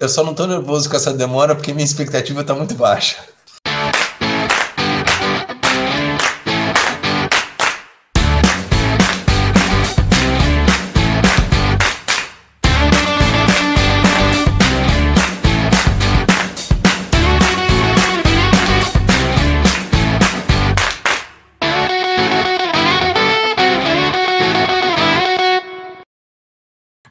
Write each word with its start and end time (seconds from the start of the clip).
Eu 0.00 0.08
só 0.08 0.24
não 0.24 0.34
tô 0.34 0.46
nervoso 0.46 0.88
com 0.88 0.96
essa 0.96 1.12
demora 1.12 1.54
porque 1.54 1.74
minha 1.74 1.84
expectativa 1.84 2.42
tá 2.42 2.54
muito 2.54 2.74
baixa. 2.74 3.22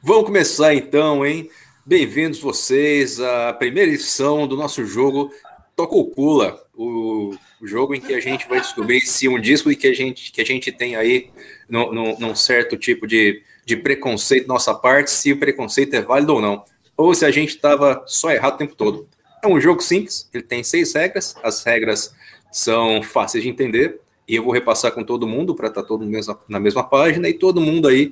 Vamos 0.02 0.24
começar 0.26 0.74
então, 0.74 1.24
hein? 1.24 1.48
Bem-vindos 1.86 2.40
vocês 2.40 3.20
à 3.20 3.52
primeira 3.52 3.90
edição 3.90 4.48
do 4.48 4.56
nosso 4.56 4.86
jogo 4.86 5.30
Toca 5.76 5.94
Pula, 6.14 6.58
o 6.74 7.36
jogo 7.60 7.94
em 7.94 8.00
que 8.00 8.14
a 8.14 8.20
gente 8.20 8.48
vai 8.48 8.58
descobrir 8.58 9.02
se 9.02 9.28
um 9.28 9.38
disco 9.38 9.68
que 9.76 9.88
a 9.88 9.92
gente, 9.92 10.32
que 10.32 10.40
a 10.40 10.46
gente 10.46 10.72
tem 10.72 10.96
aí 10.96 11.28
no, 11.68 11.92
no, 11.92 12.18
num 12.18 12.34
certo 12.34 12.78
tipo 12.78 13.06
de, 13.06 13.42
de 13.66 13.76
preconceito 13.76 14.48
nossa 14.48 14.74
parte, 14.74 15.10
se 15.10 15.32
o 15.32 15.38
preconceito 15.38 15.92
é 15.92 16.00
válido 16.00 16.32
ou 16.32 16.40
não, 16.40 16.64
ou 16.96 17.14
se 17.14 17.26
a 17.26 17.30
gente 17.30 17.50
estava 17.50 18.02
só 18.06 18.30
errado 18.30 18.54
o 18.54 18.58
tempo 18.58 18.74
todo. 18.74 19.06
É 19.42 19.46
um 19.46 19.60
jogo 19.60 19.82
simples, 19.82 20.26
ele 20.32 20.42
tem 20.42 20.64
seis 20.64 20.94
regras, 20.94 21.36
as 21.42 21.62
regras 21.64 22.14
são 22.50 23.02
fáceis 23.02 23.44
de 23.44 23.50
entender, 23.50 24.00
e 24.26 24.36
eu 24.36 24.42
vou 24.42 24.54
repassar 24.54 24.90
com 24.92 25.04
todo 25.04 25.28
mundo 25.28 25.54
para 25.54 25.68
estar 25.68 25.82
tá 25.82 25.88
todo 25.88 26.02
mundo 26.02 26.18
na 26.48 26.58
mesma 26.58 26.82
página 26.82 27.28
e 27.28 27.34
todo 27.34 27.60
mundo 27.60 27.88
aí 27.88 28.10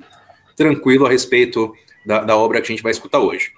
tranquilo 0.55 1.07
a 1.07 1.09
respeito 1.09 1.73
da, 2.05 2.23
da 2.23 2.37
obra 2.37 2.61
que 2.61 2.67
a 2.67 2.75
gente 2.75 2.83
vai 2.83 2.91
escutar 2.91 3.17
hoje. 3.17 3.51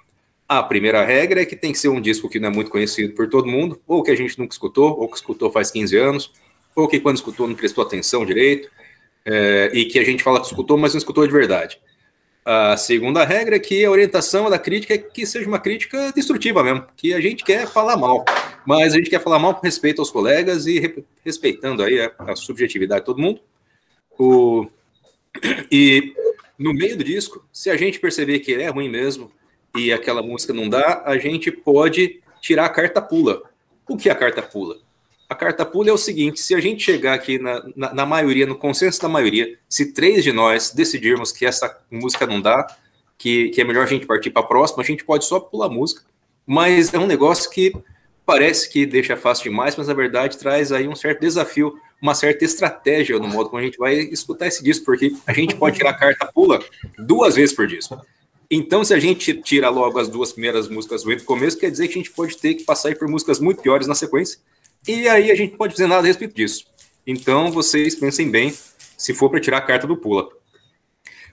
A 0.48 0.62
primeira 0.62 1.04
regra 1.04 1.42
é 1.42 1.44
que 1.44 1.56
tem 1.56 1.72
que 1.72 1.78
ser 1.78 1.88
um 1.88 2.00
disco 2.00 2.28
que 2.28 2.38
não 2.38 2.48
é 2.48 2.52
muito 2.52 2.70
conhecido 2.70 3.14
por 3.14 3.28
todo 3.28 3.48
mundo, 3.48 3.80
ou 3.86 4.02
que 4.02 4.10
a 4.10 4.16
gente 4.16 4.38
nunca 4.38 4.52
escutou, 4.52 4.96
ou 4.98 5.08
que 5.08 5.16
escutou 5.16 5.50
faz 5.50 5.70
15 5.72 5.96
anos, 5.96 6.32
ou 6.74 6.86
que 6.86 7.00
quando 7.00 7.16
escutou 7.16 7.48
não 7.48 7.54
prestou 7.54 7.82
atenção 7.82 8.24
direito, 8.24 8.70
é, 9.24 9.70
e 9.74 9.86
que 9.86 9.98
a 9.98 10.04
gente 10.04 10.22
fala 10.22 10.40
que 10.40 10.46
escutou, 10.46 10.78
mas 10.78 10.94
não 10.94 10.98
escutou 10.98 11.26
de 11.26 11.32
verdade. 11.32 11.80
A 12.44 12.76
segunda 12.76 13.24
regra 13.24 13.56
é 13.56 13.58
que 13.58 13.84
a 13.84 13.90
orientação 13.90 14.48
da 14.48 14.56
crítica 14.56 14.94
é 14.94 14.98
que 14.98 15.26
seja 15.26 15.48
uma 15.48 15.58
crítica 15.58 16.12
destrutiva 16.12 16.62
mesmo, 16.62 16.86
que 16.96 17.12
a 17.12 17.20
gente 17.20 17.44
quer 17.44 17.66
falar 17.66 17.96
mal, 17.96 18.24
mas 18.64 18.94
a 18.94 18.98
gente 18.98 19.10
quer 19.10 19.20
falar 19.20 19.40
mal 19.40 19.52
com 19.52 19.66
respeito 19.66 20.00
aos 20.00 20.12
colegas 20.12 20.64
e 20.64 20.78
re 20.78 21.04
respeitando 21.24 21.82
aí 21.82 22.00
a, 22.00 22.12
a, 22.18 22.36
subjetividade 22.36 23.00
de 23.00 23.06
todo 23.06 23.20
mundo. 23.20 23.40
O, 24.16 24.64
e 25.72 26.14
no 26.56 26.72
meio 26.72 26.96
do 26.96 27.02
disco, 27.02 27.44
se 27.52 27.68
a 27.68 27.76
gente 27.76 27.98
perceber 27.98 28.38
que 28.38 28.54
é 28.54 28.68
ruim 28.68 28.88
mesmo, 28.88 29.32
e 29.76 29.92
aquela 29.92 30.22
música 30.22 30.52
não 30.52 30.68
dá, 30.68 31.02
a 31.04 31.18
gente 31.18 31.50
pode 31.50 32.20
tirar 32.40 32.66
a 32.66 32.70
carta 32.70 33.00
pula. 33.02 33.42
O 33.88 33.96
que 33.96 34.08
é 34.08 34.12
a 34.12 34.16
carta 34.16 34.42
pula? 34.42 34.76
A 35.28 35.34
carta 35.34 35.64
pula 35.64 35.90
é 35.90 35.92
o 35.92 35.98
seguinte: 35.98 36.40
se 36.40 36.54
a 36.54 36.60
gente 36.60 36.82
chegar 36.82 37.14
aqui 37.14 37.38
na, 37.38 37.62
na, 37.74 37.94
na, 37.94 38.06
maioria, 38.06 38.46
no 38.46 38.56
consenso 38.56 39.00
da 39.00 39.08
maioria, 39.08 39.58
se 39.68 39.92
três 39.92 40.22
de 40.22 40.32
nós 40.32 40.72
decidirmos 40.72 41.32
que 41.32 41.44
essa 41.44 41.78
música 41.90 42.26
não 42.26 42.40
dá, 42.40 42.66
que, 43.18 43.48
que 43.50 43.60
é 43.60 43.64
melhor 43.64 43.84
a 43.84 43.88
gente 43.88 44.06
partir 44.06 44.30
para 44.30 44.42
a 44.42 44.46
próxima, 44.46 44.82
a 44.82 44.86
gente 44.86 45.04
pode 45.04 45.24
só 45.24 45.40
pular 45.40 45.66
a 45.66 45.70
música. 45.70 46.02
Mas 46.46 46.94
é 46.94 46.98
um 46.98 47.06
negócio 47.06 47.50
que 47.50 47.72
parece 48.24 48.70
que 48.70 48.86
deixa 48.86 49.16
fácil 49.16 49.50
demais, 49.50 49.76
mas 49.76 49.88
na 49.88 49.94
verdade 49.94 50.38
traz 50.38 50.72
aí 50.72 50.86
um 50.86 50.94
certo 50.94 51.20
desafio, 51.20 51.74
uma 52.00 52.14
certa 52.14 52.44
estratégia 52.44 53.18
no 53.18 53.28
modo 53.28 53.48
como 53.48 53.60
a 53.60 53.64
gente 53.64 53.78
vai 53.78 53.94
escutar 53.94 54.46
esse 54.46 54.62
disco, 54.62 54.84
porque 54.84 55.12
a 55.26 55.32
gente 55.32 55.56
pode 55.56 55.76
tirar 55.76 55.90
a 55.90 55.94
carta 55.94 56.26
pula 56.26 56.62
duas 56.98 57.36
vezes 57.36 57.54
por 57.54 57.66
disco. 57.66 58.00
Então, 58.50 58.84
se 58.84 58.94
a 58.94 58.98
gente 58.98 59.34
tira 59.42 59.68
logo 59.68 59.98
as 59.98 60.08
duas 60.08 60.32
primeiras 60.32 60.68
músicas 60.68 61.02
do 61.02 61.24
começo, 61.24 61.58
quer 61.58 61.70
dizer 61.70 61.88
que 61.88 61.94
a 61.94 62.02
gente 62.02 62.12
pode 62.12 62.36
ter 62.36 62.54
que 62.54 62.64
passar 62.64 62.94
por 62.96 63.08
músicas 63.08 63.40
muito 63.40 63.60
piores 63.60 63.86
na 63.86 63.94
sequência. 63.94 64.38
E 64.86 65.08
aí 65.08 65.30
a 65.30 65.34
gente 65.34 65.56
pode 65.56 65.72
fazer 65.72 65.88
nada 65.88 66.02
a 66.02 66.06
respeito 66.06 66.34
disso. 66.34 66.64
Então, 67.06 67.50
vocês 67.50 67.94
pensem 67.94 68.30
bem 68.30 68.54
se 68.96 69.12
for 69.12 69.28
para 69.28 69.40
tirar 69.40 69.58
a 69.58 69.62
carta 69.62 69.86
do 69.86 69.96
pula. 69.96 70.28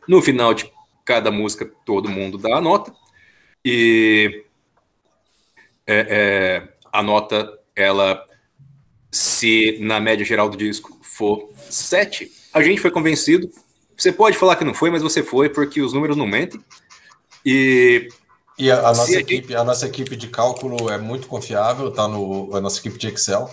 No 0.07 0.22
final 0.22 0.53
de 0.53 0.72
cada 1.06 1.31
música, 1.31 1.72
todo 1.85 2.09
mundo 2.09 2.38
dá 2.38 2.57
a 2.57 2.62
nota. 2.62 2.94
E 3.63 4.44
é, 5.85 6.07
é, 6.09 6.68
a 6.91 7.03
nota, 7.03 7.59
ela, 7.75 8.25
se 9.12 9.78
na 9.79 10.00
média 10.00 10.25
geral 10.25 10.50
do 10.50 10.57
disco 10.57 10.97
for 11.02 11.50
7, 11.69 12.31
a 12.53 12.62
gente 12.62 12.81
foi 12.81 12.91
convencido. 12.91 13.50
Você 13.96 14.12
pode 14.12 14.38
falar 14.38 14.56
que 14.56 14.66
não 14.66 14.73
foi, 14.73 14.90
mas 14.90 15.02
você 15.02 15.22
foi, 15.22 15.50
porque 15.50 15.81
os 15.81 15.94
números 15.94 16.18
não 16.18 16.28
mentem. 16.28 16.59
E, 17.45 18.09
e 18.57 18.71
a, 18.71 18.79
a 18.79 18.81
nossa 18.83 19.17
a 19.17 19.19
equipe, 19.19 19.47
gente... 19.47 19.55
a 19.55 19.63
nossa 19.63 19.85
equipe 19.85 20.15
de 20.15 20.27
cálculo 20.27 20.89
é 20.89 20.97
muito 20.97 21.27
confiável, 21.27 21.91
tá 21.91 22.07
no 22.07 22.55
a 22.55 22.61
nossa 22.61 22.79
equipe 22.79 22.97
de 22.97 23.07
Excel. 23.07 23.49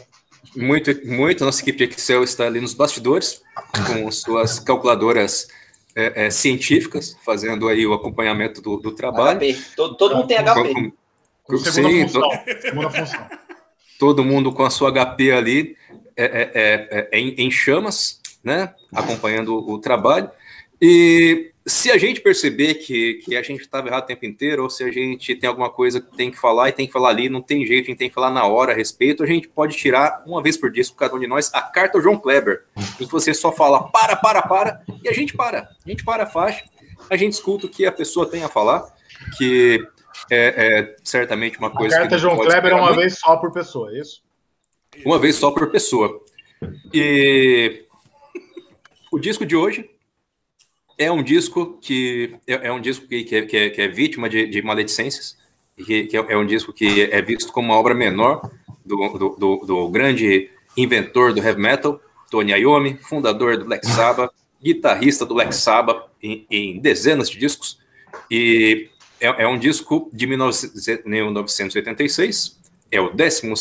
Muito, 0.57 1.07
muito. 1.07 1.43
A 1.43 1.47
nossa 1.47 1.61
equipe 1.63 1.87
de 1.87 1.95
Excel 1.95 2.23
está 2.25 2.47
ali 2.47 2.61
nos 2.61 2.75
bastidores, 2.75 3.43
com 3.87 4.11
suas 4.13 4.59
calculadoras 4.59 5.49
é, 5.95 6.27
é, 6.27 6.31
científicas, 6.31 7.17
fazendo 7.25 7.69
aí 7.69 7.87
o 7.87 7.93
acompanhamento 7.93 8.61
do, 8.61 8.77
do 8.77 8.93
trabalho. 8.93 9.41
HP. 9.41 9.59
Todo, 9.77 9.97
todo 9.97 10.17
mundo 10.17 10.27
tem 10.27 10.39
HP. 10.39 10.75
Com, 10.75 10.93
com, 11.45 11.59
sim, 11.59 12.03
função, 12.03 12.21
todo, 12.21 12.91
função. 12.91 13.27
todo 13.99 14.25
mundo 14.25 14.53
com 14.53 14.65
a 14.65 14.71
sua 14.71 14.93
HP 14.93 15.33
ali 15.33 15.77
é, 16.17 16.25
é, 16.25 16.51
é, 16.55 17.09
é 17.13 17.19
em, 17.19 17.35
em, 17.39 17.51
chamas, 17.51 18.21
né? 18.43 18.73
Acompanhando 18.93 19.55
o, 19.55 19.73
o 19.75 19.79
trabalho. 19.79 20.31
E 20.81 21.51
se 21.71 21.91
a 21.91 21.97
gente 21.97 22.21
perceber 22.21 22.75
que, 22.75 23.15
que 23.25 23.37
a 23.37 23.43
gente 23.43 23.61
estava 23.61 23.87
errado 23.87 24.03
o 24.03 24.07
tempo 24.07 24.27
inteiro, 24.27 24.65
ou 24.65 24.71
se 24.71 24.83
a 24.83 24.91
gente 24.91 25.35
tem 25.37 25.49
alguma 25.49 25.71
coisa 25.71 26.01
que 26.01 26.17
tem 26.17 26.31
que 26.31 26.39
falar 26.39 26.69
e 26.69 26.73
tem 26.73 26.87
que 26.87 26.93
falar 26.93 27.11
ali, 27.11 27.29
não 27.29 27.41
tem 27.41 27.65
jeito, 27.65 27.85
a 27.85 27.87
gente 27.87 27.99
tem 27.99 28.09
que 28.09 28.15
falar 28.15 28.31
na 28.31 28.45
hora 28.45 28.73
a 28.73 28.75
respeito, 28.75 29.23
a 29.23 29.27
gente 29.27 29.49
pode 29.49 29.77
tirar 29.77 30.23
uma 30.27 30.43
vez 30.43 30.57
por 30.57 30.71
dia, 30.71 30.83
por 30.85 30.97
cada 30.97 31.15
um 31.15 31.21
de 31.21 31.27
nós, 31.27 31.51
a 31.55 31.63
carta 31.63 31.99
ao 31.99 32.03
João 32.03 32.19
Kleber, 32.19 32.65
em 33.01 33.07
que 33.07 33.13
você 33.13 33.33
só 33.33 33.53
fala 33.53 33.85
para, 33.91 34.17
para, 34.17 34.43
para, 34.43 34.83
e 35.03 35.09
a 35.09 35.13
gente 35.13 35.35
para. 35.35 35.69
A 35.87 35.89
gente 35.89 36.05
para 36.05 36.25
a 36.25 36.27
faixa, 36.27 36.65
a 37.09 37.17
gente 37.17 37.35
escuta 37.35 37.67
o 37.67 37.69
que 37.69 37.87
a 37.87 37.93
pessoa 37.93 38.29
tem 38.29 38.43
a 38.43 38.49
falar, 38.49 38.93
que 39.39 39.87
é, 40.31 40.55
é 40.57 40.97
certamente 41.05 41.59
uma 41.59 41.71
coisa. 41.71 41.97
A 41.97 42.01
carta 42.01 42.19
João 42.19 42.37
Kleber 42.37 42.73
é 42.73 42.75
uma 42.75 42.87
muito. 42.87 43.01
vez 43.01 43.19
só 43.19 43.37
por 43.37 43.53
pessoa, 43.53 43.93
é 43.93 44.01
isso? 44.01 44.23
Uma 45.05 45.19
vez 45.19 45.37
só 45.37 45.51
por 45.51 45.71
pessoa. 45.71 46.21
E 46.93 47.85
o 49.13 49.19
disco 49.19 49.47
de 49.47 49.55
hoje 49.55 49.90
é 51.01 51.11
um 51.11 51.23
disco 51.23 51.79
que 51.81 52.37
é, 52.47 52.69
é 52.69 52.73
um 52.73 52.79
disco 52.79 53.09
que, 53.09 53.25
que, 53.25 53.37
é, 53.37 53.47
que, 53.47 53.57
é, 53.57 53.71
que 53.71 53.81
é 53.81 53.89
vítima 53.89 54.29
de, 54.29 54.47
de 54.47 54.61
maledicências, 54.61 55.35
que, 55.75 56.05
que 56.05 56.15
é, 56.15 56.23
é, 56.29 56.37
um 56.37 56.45
disco 56.45 56.75
que 56.75 57.09
é 57.11 57.23
visto 57.23 57.51
como 57.51 57.69
uma 57.69 57.79
obra 57.79 57.95
menor 57.95 58.51
do, 58.85 59.09
do, 59.19 59.31
do, 59.39 59.65
do 59.67 59.89
grande 59.89 60.51
inventor 60.77 61.33
do 61.33 61.43
heavy 61.43 61.59
metal, 61.59 61.99
Tony 62.31 62.53
Iommi, 62.53 62.99
fundador 63.01 63.57
do 63.57 63.65
Black 63.65 63.87
Sabbath, 63.87 64.31
guitarrista 64.63 65.25
do 65.25 65.33
Black 65.33 65.55
Sabbath 65.55 66.11
em, 66.23 66.45
em 66.51 66.79
dezenas 66.79 67.31
de 67.31 67.39
discos, 67.39 67.79
e 68.31 68.91
é, 69.19 69.45
é 69.45 69.49
um 69.49 69.59
disco 69.59 70.11
de 70.13 70.27
1986, 70.27 72.61
é 72.93 73.01
o 73.01 73.09
12 73.09 73.55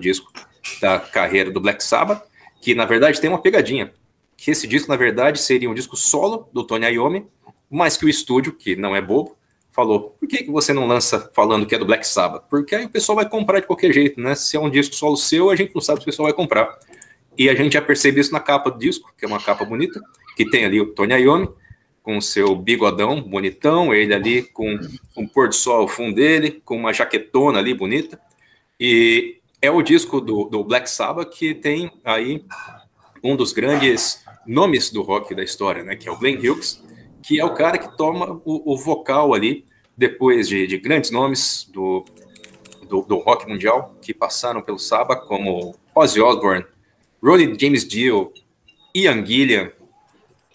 disco 0.00 0.32
da 0.80 0.98
carreira 0.98 1.50
do 1.50 1.60
Black 1.60 1.84
Sabbath, 1.84 2.22
que 2.62 2.74
na 2.74 2.86
verdade 2.86 3.20
tem 3.20 3.28
uma 3.28 3.42
pegadinha 3.42 3.92
que 4.36 4.50
esse 4.50 4.66
disco, 4.66 4.88
na 4.88 4.96
verdade, 4.96 5.40
seria 5.40 5.70
um 5.70 5.74
disco 5.74 5.96
solo 5.96 6.48
do 6.52 6.62
Tony 6.62 6.86
Iommi, 6.86 7.26
mas 7.70 7.96
que 7.96 8.04
o 8.04 8.08
estúdio, 8.08 8.52
que 8.52 8.76
não 8.76 8.94
é 8.94 9.00
bobo, 9.00 9.36
falou: 9.70 10.16
por 10.18 10.28
que, 10.28 10.44
que 10.44 10.50
você 10.50 10.72
não 10.72 10.86
lança 10.86 11.30
falando 11.34 11.66
que 11.66 11.74
é 11.74 11.78
do 11.78 11.86
Black 11.86 12.06
Sabbath? 12.06 12.44
Porque 12.48 12.74
aí 12.74 12.84
o 12.84 12.90
pessoal 12.90 13.16
vai 13.16 13.28
comprar 13.28 13.60
de 13.60 13.66
qualquer 13.66 13.92
jeito, 13.92 14.20
né? 14.20 14.34
Se 14.34 14.56
é 14.56 14.60
um 14.60 14.70
disco 14.70 14.94
solo 14.94 15.16
seu, 15.16 15.50
a 15.50 15.56
gente 15.56 15.74
não 15.74 15.82
sabe 15.82 16.00
se 16.00 16.04
o 16.04 16.06
pessoal 16.06 16.26
vai 16.26 16.34
comprar. 16.34 16.78
E 17.36 17.48
a 17.50 17.54
gente 17.54 17.74
já 17.74 17.82
percebe 17.82 18.20
isso 18.20 18.32
na 18.32 18.40
capa 18.40 18.70
do 18.70 18.78
disco, 18.78 19.12
que 19.16 19.24
é 19.24 19.28
uma 19.28 19.40
capa 19.40 19.64
bonita, 19.64 20.00
que 20.36 20.48
tem 20.48 20.64
ali 20.64 20.80
o 20.80 20.86
Tony 20.94 21.14
Iommi, 21.14 21.48
com 22.02 22.20
seu 22.20 22.54
bigodão 22.54 23.20
bonitão, 23.20 23.92
ele 23.92 24.14
ali 24.14 24.42
com 24.42 24.78
um 25.16 25.26
pôr 25.26 25.48
do 25.48 25.54
sol 25.54 25.80
ao 25.80 25.88
fundo 25.88 26.14
dele, 26.14 26.62
com 26.64 26.76
uma 26.76 26.92
jaquetona 26.92 27.58
ali 27.58 27.74
bonita. 27.74 28.18
E 28.78 29.38
é 29.60 29.70
o 29.70 29.82
disco 29.82 30.20
do, 30.20 30.44
do 30.44 30.62
Black 30.62 30.88
Sabbath 30.88 31.30
que 31.30 31.52
tem 31.52 31.90
aí 32.04 32.44
um 33.22 33.34
dos 33.34 33.52
grandes 33.52 34.24
nomes 34.46 34.90
do 34.90 35.02
rock 35.02 35.34
da 35.34 35.42
história, 35.42 35.82
né? 35.82 35.96
Que 35.96 36.08
é 36.08 36.12
o 36.12 36.18
Glenn 36.18 36.38
Hughes, 36.38 36.82
que 37.22 37.40
é 37.40 37.44
o 37.44 37.54
cara 37.54 37.78
que 37.78 37.96
toma 37.96 38.40
o, 38.44 38.72
o 38.72 38.76
vocal 38.76 39.34
ali, 39.34 39.64
depois 39.96 40.48
de, 40.48 40.66
de 40.66 40.78
grandes 40.78 41.10
nomes 41.10 41.68
do, 41.72 42.04
do, 42.88 43.02
do, 43.02 43.16
rock 43.18 43.48
mundial 43.48 43.96
que 44.00 44.12
passaram 44.14 44.62
pelo 44.62 44.78
Saba, 44.78 45.16
como 45.16 45.74
Ozzy 45.94 46.20
Osbourne, 46.20 46.64
Ronnie 47.22 47.56
James 47.58 47.86
Dio, 47.86 48.32
Ian 48.94 49.24
Gillian, 49.24 49.72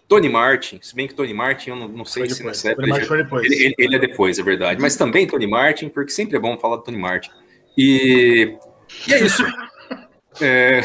Tony 0.07 0.29
Martin, 0.29 0.79
se 0.81 0.93
bem 0.93 1.07
que 1.07 1.13
Tony 1.13 1.33
Martin, 1.33 1.71
eu 1.71 1.75
não, 1.75 1.87
não 1.87 2.05
sei 2.05 2.29
se 2.29 2.43
nessa 2.43 2.71
época. 2.71 2.85
Ele, 2.85 3.55
ele, 3.55 3.75
ele, 3.77 3.95
é 3.95 3.99
depois, 3.99 4.37
é 4.37 4.43
verdade. 4.43 4.79
Mas 4.81 4.95
também 4.95 5.25
Tony 5.25 5.47
Martin, 5.47 5.89
porque 5.89 6.11
sempre 6.11 6.35
é 6.35 6.39
bom 6.39 6.57
falar 6.57 6.77
do 6.77 6.83
Tony 6.83 6.97
Martin. 6.97 7.31
E, 7.77 8.57
e 9.07 9.13
é 9.13 9.23
isso. 9.23 9.43
É, 10.39 10.81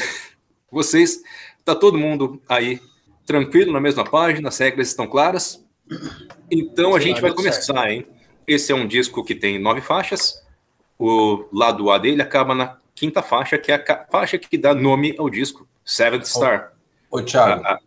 vocês, 0.70 1.23
tá 1.64 1.73
todo 1.73 1.97
mundo 1.97 2.43
aí 2.49 2.81
tranquilo 3.26 3.73
na 3.73 3.81
mesma 3.81 4.05
página, 4.05 4.49
as 4.49 4.58
regras 4.58 4.88
estão 4.88 5.06
claras. 5.06 5.62
Então 6.50 6.94
a 6.94 7.00
gente 7.00 7.20
vai 7.20 7.32
começar, 7.32 7.90
hein? 7.90 8.06
Esse 8.46 8.73
é 8.73 8.75
um 8.75 8.87
disco 8.87 9.25
que 9.25 9.34
tem 9.34 9.58
nove 9.58 9.81
faixas. 9.81 10.43
o 10.99 11.44
lado 11.52 11.90
A 11.90 11.99
dele 11.99 12.23
acaba 12.23 12.55
na 12.55 12.78
quinta 12.94 13.23
faixa, 13.23 13.58
que 13.58 13.70
é 13.70 13.75
a 13.75 14.06
faixa 14.11 14.38
que 14.38 14.56
dá 14.56 14.75
nome 14.75 15.14
ao 15.19 15.28
disco, 15.28 15.69
Seventh 15.84 16.25
Star. 16.25 16.73
Ô, 17.11 17.20
Thiago. 17.20 17.62
Ah, 17.64 17.73
ah. 17.73 17.78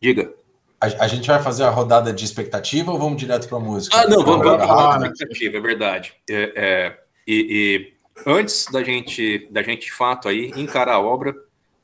Diga. 0.00 0.32
A, 0.80 0.86
a, 1.04 1.08
gente 1.08 1.26
vai 1.26 1.42
fazer 1.42 1.64
a 1.64 1.70
rodada 1.70 2.10
de 2.10 2.24
expectativa 2.24 2.90
ou 2.90 2.98
vamos 2.98 3.18
direto 3.18 3.46
para 3.46 3.58
a 3.58 3.60
música? 3.60 3.96
Ah, 3.96 4.08
não, 4.08 4.24
vamos, 4.24 4.42
para 4.42 5.04
a 5.04 5.06
expectativa, 5.08 5.58
é 5.58 5.60
verdade. 5.60 6.14
É, 6.28 6.52
é, 6.56 6.98
e, 7.26 7.92
e, 8.26 8.30
antes 8.30 8.66
da 8.72 8.82
gente, 8.82 9.46
da 9.50 9.62
gente, 9.62 9.86
de 9.86 9.92
fato, 9.92 10.26
aí, 10.26 10.50
encarar 10.56 10.94
a 10.94 11.00
obra 11.00 11.36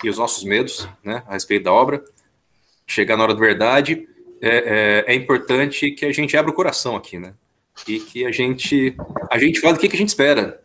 e 0.02 0.08
os 0.08 0.16
nossos 0.16 0.44
medos 0.44 0.88
né, 1.04 1.22
a 1.26 1.34
respeito 1.34 1.64
da 1.64 1.72
obra, 1.72 2.02
chegar 2.86 3.16
na 3.16 3.24
hora 3.24 3.34
da 3.34 3.40
verdade, 3.40 4.08
é, 4.40 5.04
é, 5.08 5.12
é 5.12 5.14
importante 5.14 5.90
que 5.90 6.04
a 6.04 6.12
gente 6.12 6.36
abra 6.36 6.50
o 6.50 6.54
coração 6.54 6.96
aqui, 6.96 7.18
né? 7.18 7.34
E 7.86 8.00
que 8.00 8.24
a 8.24 8.32
gente, 8.32 8.96
a 9.30 9.38
gente 9.38 9.60
fale 9.60 9.76
o 9.76 9.80
que, 9.80 9.88
que 9.88 9.96
a 9.96 9.98
gente 9.98 10.08
espera. 10.08 10.62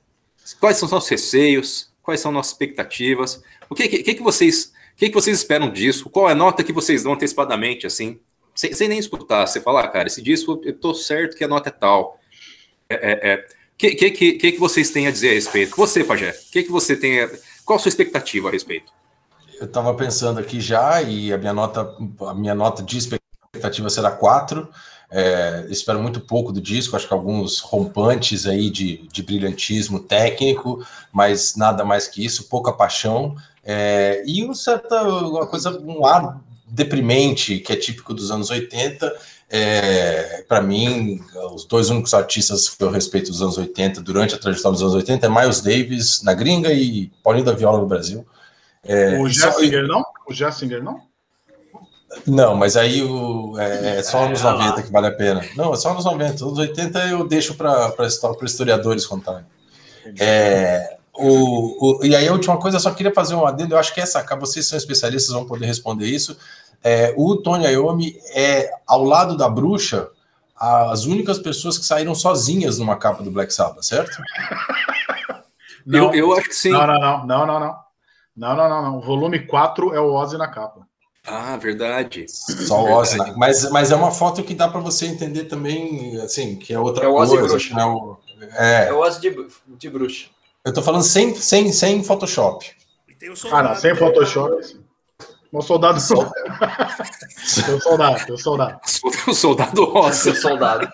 Quais 0.59 0.77
são 0.77 0.85
os 0.85 0.91
nossos 0.91 1.09
receios? 1.09 1.91
Quais 2.01 2.19
são 2.19 2.31
nossas 2.31 2.53
expectativas? 2.53 3.43
O 3.69 3.75
que, 3.75 3.87
que, 3.87 4.15
que 4.15 4.23
vocês 4.23 4.71
o 4.93 4.97
que, 4.97 5.09
que 5.09 5.15
vocês 5.15 5.37
esperam 5.37 5.71
disso? 5.71 6.09
Qual 6.09 6.29
é 6.29 6.33
a 6.33 6.35
nota 6.35 6.63
que 6.63 6.73
vocês 6.73 7.03
dão 7.03 7.13
antecipadamente, 7.13 7.87
assim? 7.87 8.19
Sem, 8.53 8.73
sem 8.73 8.87
nem 8.87 8.99
escutar, 8.99 9.47
você 9.47 9.59
falar, 9.59 9.85
ah, 9.85 9.87
cara, 9.87 10.07
esse 10.07 10.21
disco, 10.21 10.61
eu 10.63 10.73
tô 10.73 10.93
certo 10.93 11.35
que 11.35 11.43
a 11.43 11.47
nota 11.47 11.69
é 11.69 11.71
tal. 11.71 12.19
É, 12.89 12.95
é, 12.95 13.31
é. 13.31 13.45
Que, 13.77 13.95
que, 13.95 14.11
que, 14.11 14.51
que 14.51 14.59
vocês 14.59 14.91
têm 14.91 15.07
a 15.07 15.11
dizer 15.11 15.31
a 15.31 15.33
respeito? 15.33 15.75
Você, 15.75 16.03
Pajé, 16.03 16.37
que, 16.51 16.63
que 16.63 16.71
você 16.71 16.95
tem. 16.95 17.21
A... 17.21 17.31
Qual 17.65 17.77
a 17.77 17.79
sua 17.79 17.89
expectativa 17.89 18.49
a 18.49 18.51
respeito? 18.51 18.91
Eu 19.61 19.67
estava 19.67 19.93
pensando 19.93 20.39
aqui 20.39 20.59
já, 20.59 21.03
e 21.03 21.31
a 21.31 21.37
minha 21.37 21.53
nota, 21.53 21.95
a 22.27 22.33
minha 22.33 22.55
nota 22.55 22.81
de 22.81 22.97
expectativa 22.97 23.91
será 23.91 24.09
4. 24.09 24.67
É, 25.11 25.67
espero 25.69 26.01
muito 26.01 26.19
pouco 26.19 26.51
do 26.51 26.59
disco, 26.59 26.95
acho 26.95 27.07
que 27.07 27.13
alguns 27.13 27.59
rompantes 27.59 28.47
aí 28.47 28.71
de, 28.71 29.07
de 29.13 29.21
brilhantismo 29.21 29.99
técnico, 29.99 30.83
mas 31.11 31.55
nada 31.55 31.85
mais 31.85 32.07
que 32.07 32.25
isso, 32.25 32.49
pouca 32.49 32.73
paixão 32.73 33.35
é, 33.63 34.23
e 34.25 34.43
um 34.43 34.55
certa 34.55 35.03
uma 35.03 35.45
coisa, 35.45 35.79
um 35.79 36.07
ar 36.07 36.41
deprimente 36.65 37.59
que 37.59 37.71
é 37.71 37.75
típico 37.75 38.15
dos 38.15 38.31
anos 38.31 38.49
80. 38.49 39.15
É, 39.47 40.43
para 40.47 40.59
mim, 40.59 41.21
os 41.53 41.65
dois 41.65 41.91
únicos 41.91 42.15
artistas 42.15 42.67
que 42.67 42.83
eu 42.83 42.89
respeito 42.89 43.29
dos 43.29 43.43
anos 43.43 43.59
80, 43.59 44.01
durante 44.01 44.33
a 44.33 44.39
trajetória 44.39 44.73
dos 44.73 44.81
anos 44.81 44.95
80, 44.95 45.23
é 45.23 45.29
Miles 45.29 45.61
Davis 45.61 46.23
na 46.23 46.33
gringa 46.33 46.73
e 46.73 47.11
Paulinho 47.21 47.45
da 47.45 47.53
Viola 47.53 47.77
no 47.77 47.85
Brasil. 47.85 48.25
É, 48.83 49.17
o 49.19 49.27
Jessinger 49.29 49.87
não? 49.87 50.03
O 50.27 50.33
Jessinger 50.33 50.83
não? 50.83 51.01
Não, 52.27 52.55
mas 52.55 52.75
aí 52.75 53.01
o, 53.01 53.57
é, 53.59 53.97
é 53.97 54.03
só 54.03 54.27
nos 54.27 54.41
90 54.41 54.83
que 54.83 54.91
vale 54.91 55.07
a 55.07 55.11
pena. 55.11 55.45
Não, 55.55 55.73
é 55.73 55.77
só 55.77 55.93
nos 55.93 56.05
90. 56.05 56.45
Nos 56.45 56.57
80 56.57 56.99
eu 57.07 57.27
deixo 57.27 57.55
para 57.55 57.93
historiadores 58.43 59.05
contarem. 59.05 59.45
É, 60.19 60.97
o, 61.13 61.99
o, 61.99 62.05
e 62.05 62.15
aí 62.15 62.27
a 62.27 62.33
última 62.33 62.57
coisa, 62.57 62.77
eu 62.77 62.81
só 62.81 62.91
queria 62.91 63.13
fazer 63.13 63.35
um 63.35 63.45
adendo, 63.45 63.75
eu 63.75 63.79
acho 63.79 63.93
que 63.93 64.01
essa, 64.01 64.23
vocês 64.35 64.67
são 64.67 64.77
especialistas, 64.77 65.33
vão 65.33 65.45
poder 65.45 65.65
responder 65.65 66.07
isso. 66.07 66.37
É, 66.83 67.13
o 67.15 67.35
Tony 67.37 67.67
Iommi 67.67 68.17
é, 68.33 68.71
ao 68.87 69.03
lado 69.03 69.37
da 69.37 69.47
bruxa, 69.47 70.09
as 70.55 71.05
únicas 71.05 71.37
pessoas 71.39 71.77
que 71.77 71.85
saíram 71.85 72.15
sozinhas 72.15 72.77
numa 72.77 72.95
capa 72.95 73.23
do 73.23 73.31
Black 73.31 73.53
Sabbath, 73.53 73.83
certo? 73.83 74.21
Não, 75.85 76.13
eu, 76.13 76.27
eu 76.27 76.37
acho 76.37 76.49
que 76.49 76.55
sim. 76.55 76.71
Não, 76.71 76.85
não, 76.85 76.99
não, 76.99 77.25
não, 77.25 77.45
não, 77.47 77.59
não. 77.59 77.75
Não, 78.35 78.55
não, 78.55 78.69
não, 78.69 78.81
não. 78.81 78.97
O 78.97 79.01
volume 79.01 79.45
4 79.45 79.93
é 79.93 79.99
o 79.99 80.13
Ozzy 80.13 80.37
na 80.37 80.47
capa. 80.47 80.87
Ah, 81.25 81.55
verdade. 81.57 82.25
Só 82.27 82.83
o 82.83 82.91
Ozzy. 82.91 83.17
Né? 83.17 83.33
Mas, 83.37 83.69
mas 83.69 83.91
é 83.91 83.95
uma 83.95 84.11
foto 84.11 84.43
que 84.43 84.55
dá 84.55 84.67
para 84.67 84.79
você 84.79 85.05
entender 85.05 85.45
também, 85.45 86.19
assim, 86.21 86.55
que 86.55 86.73
é 86.73 86.79
outra 86.79 87.05
é 87.05 87.07
o 87.07 87.15
Ozzy 87.15 87.37
coisa. 87.37 87.47
Bruxa. 87.49 87.79
É 87.79 87.85
o, 87.85 88.17
é... 88.53 88.87
é 88.87 88.93
o 88.93 88.99
Ozzy 88.99 89.21
de, 89.21 89.47
de 89.77 89.89
bruxa. 89.89 90.29
Eu 90.65 90.73
tô 90.73 90.81
falando 90.81 91.03
sem, 91.03 91.35
sem, 91.35 91.71
sem 91.71 92.03
Photoshop. 92.03 92.71
Ah, 93.51 93.63
não, 93.63 93.75
sem 93.75 93.95
Photoshop. 93.95 94.80
Meu 95.51 95.61
soldado. 95.61 95.99
Teu 97.65 97.81
soldado, 97.81 98.25
teu 98.25 98.37
soldado. 98.37 98.79
O 99.27 99.33
soldado 99.33 99.83
rosa. 99.85 100.33
soldado. 100.35 100.89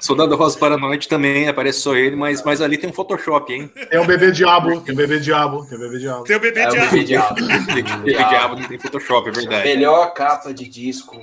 Soldado 0.00 0.36
rosa 0.36 0.58
paranoide 0.58 1.08
também, 1.08 1.48
aparece 1.48 1.80
só 1.80 1.94
ele, 1.94 2.16
mas, 2.16 2.42
mas 2.42 2.60
ali 2.60 2.76
tem 2.76 2.90
um 2.90 2.92
Photoshop, 2.92 3.50
hein? 3.52 3.70
Tem 3.88 3.98
um 3.98 4.06
bebê 4.06 4.30
diabo, 4.30 4.80
tem 4.80 4.92
um 4.92 4.96
bebê 4.96 5.18
diabo, 5.18 5.64
tem 5.64 5.78
um 5.78 5.80
bebê 5.80 5.98
diabo. 5.98 6.24
Tem 6.24 6.36
um 6.36 6.40
bebê 6.40 6.60
é, 6.60 6.68
diabo. 6.68 6.90
Bebê 6.90 7.04
diabo. 7.04 7.34
bebê 8.04 8.12
diabo 8.12 8.56
não 8.56 8.68
tem 8.68 8.78
Photoshop, 8.78 9.28
é 9.28 9.32
verdade. 9.32 9.64
Melhor 9.64 10.12
capa 10.12 10.52
de 10.52 10.68
disco 10.68 11.18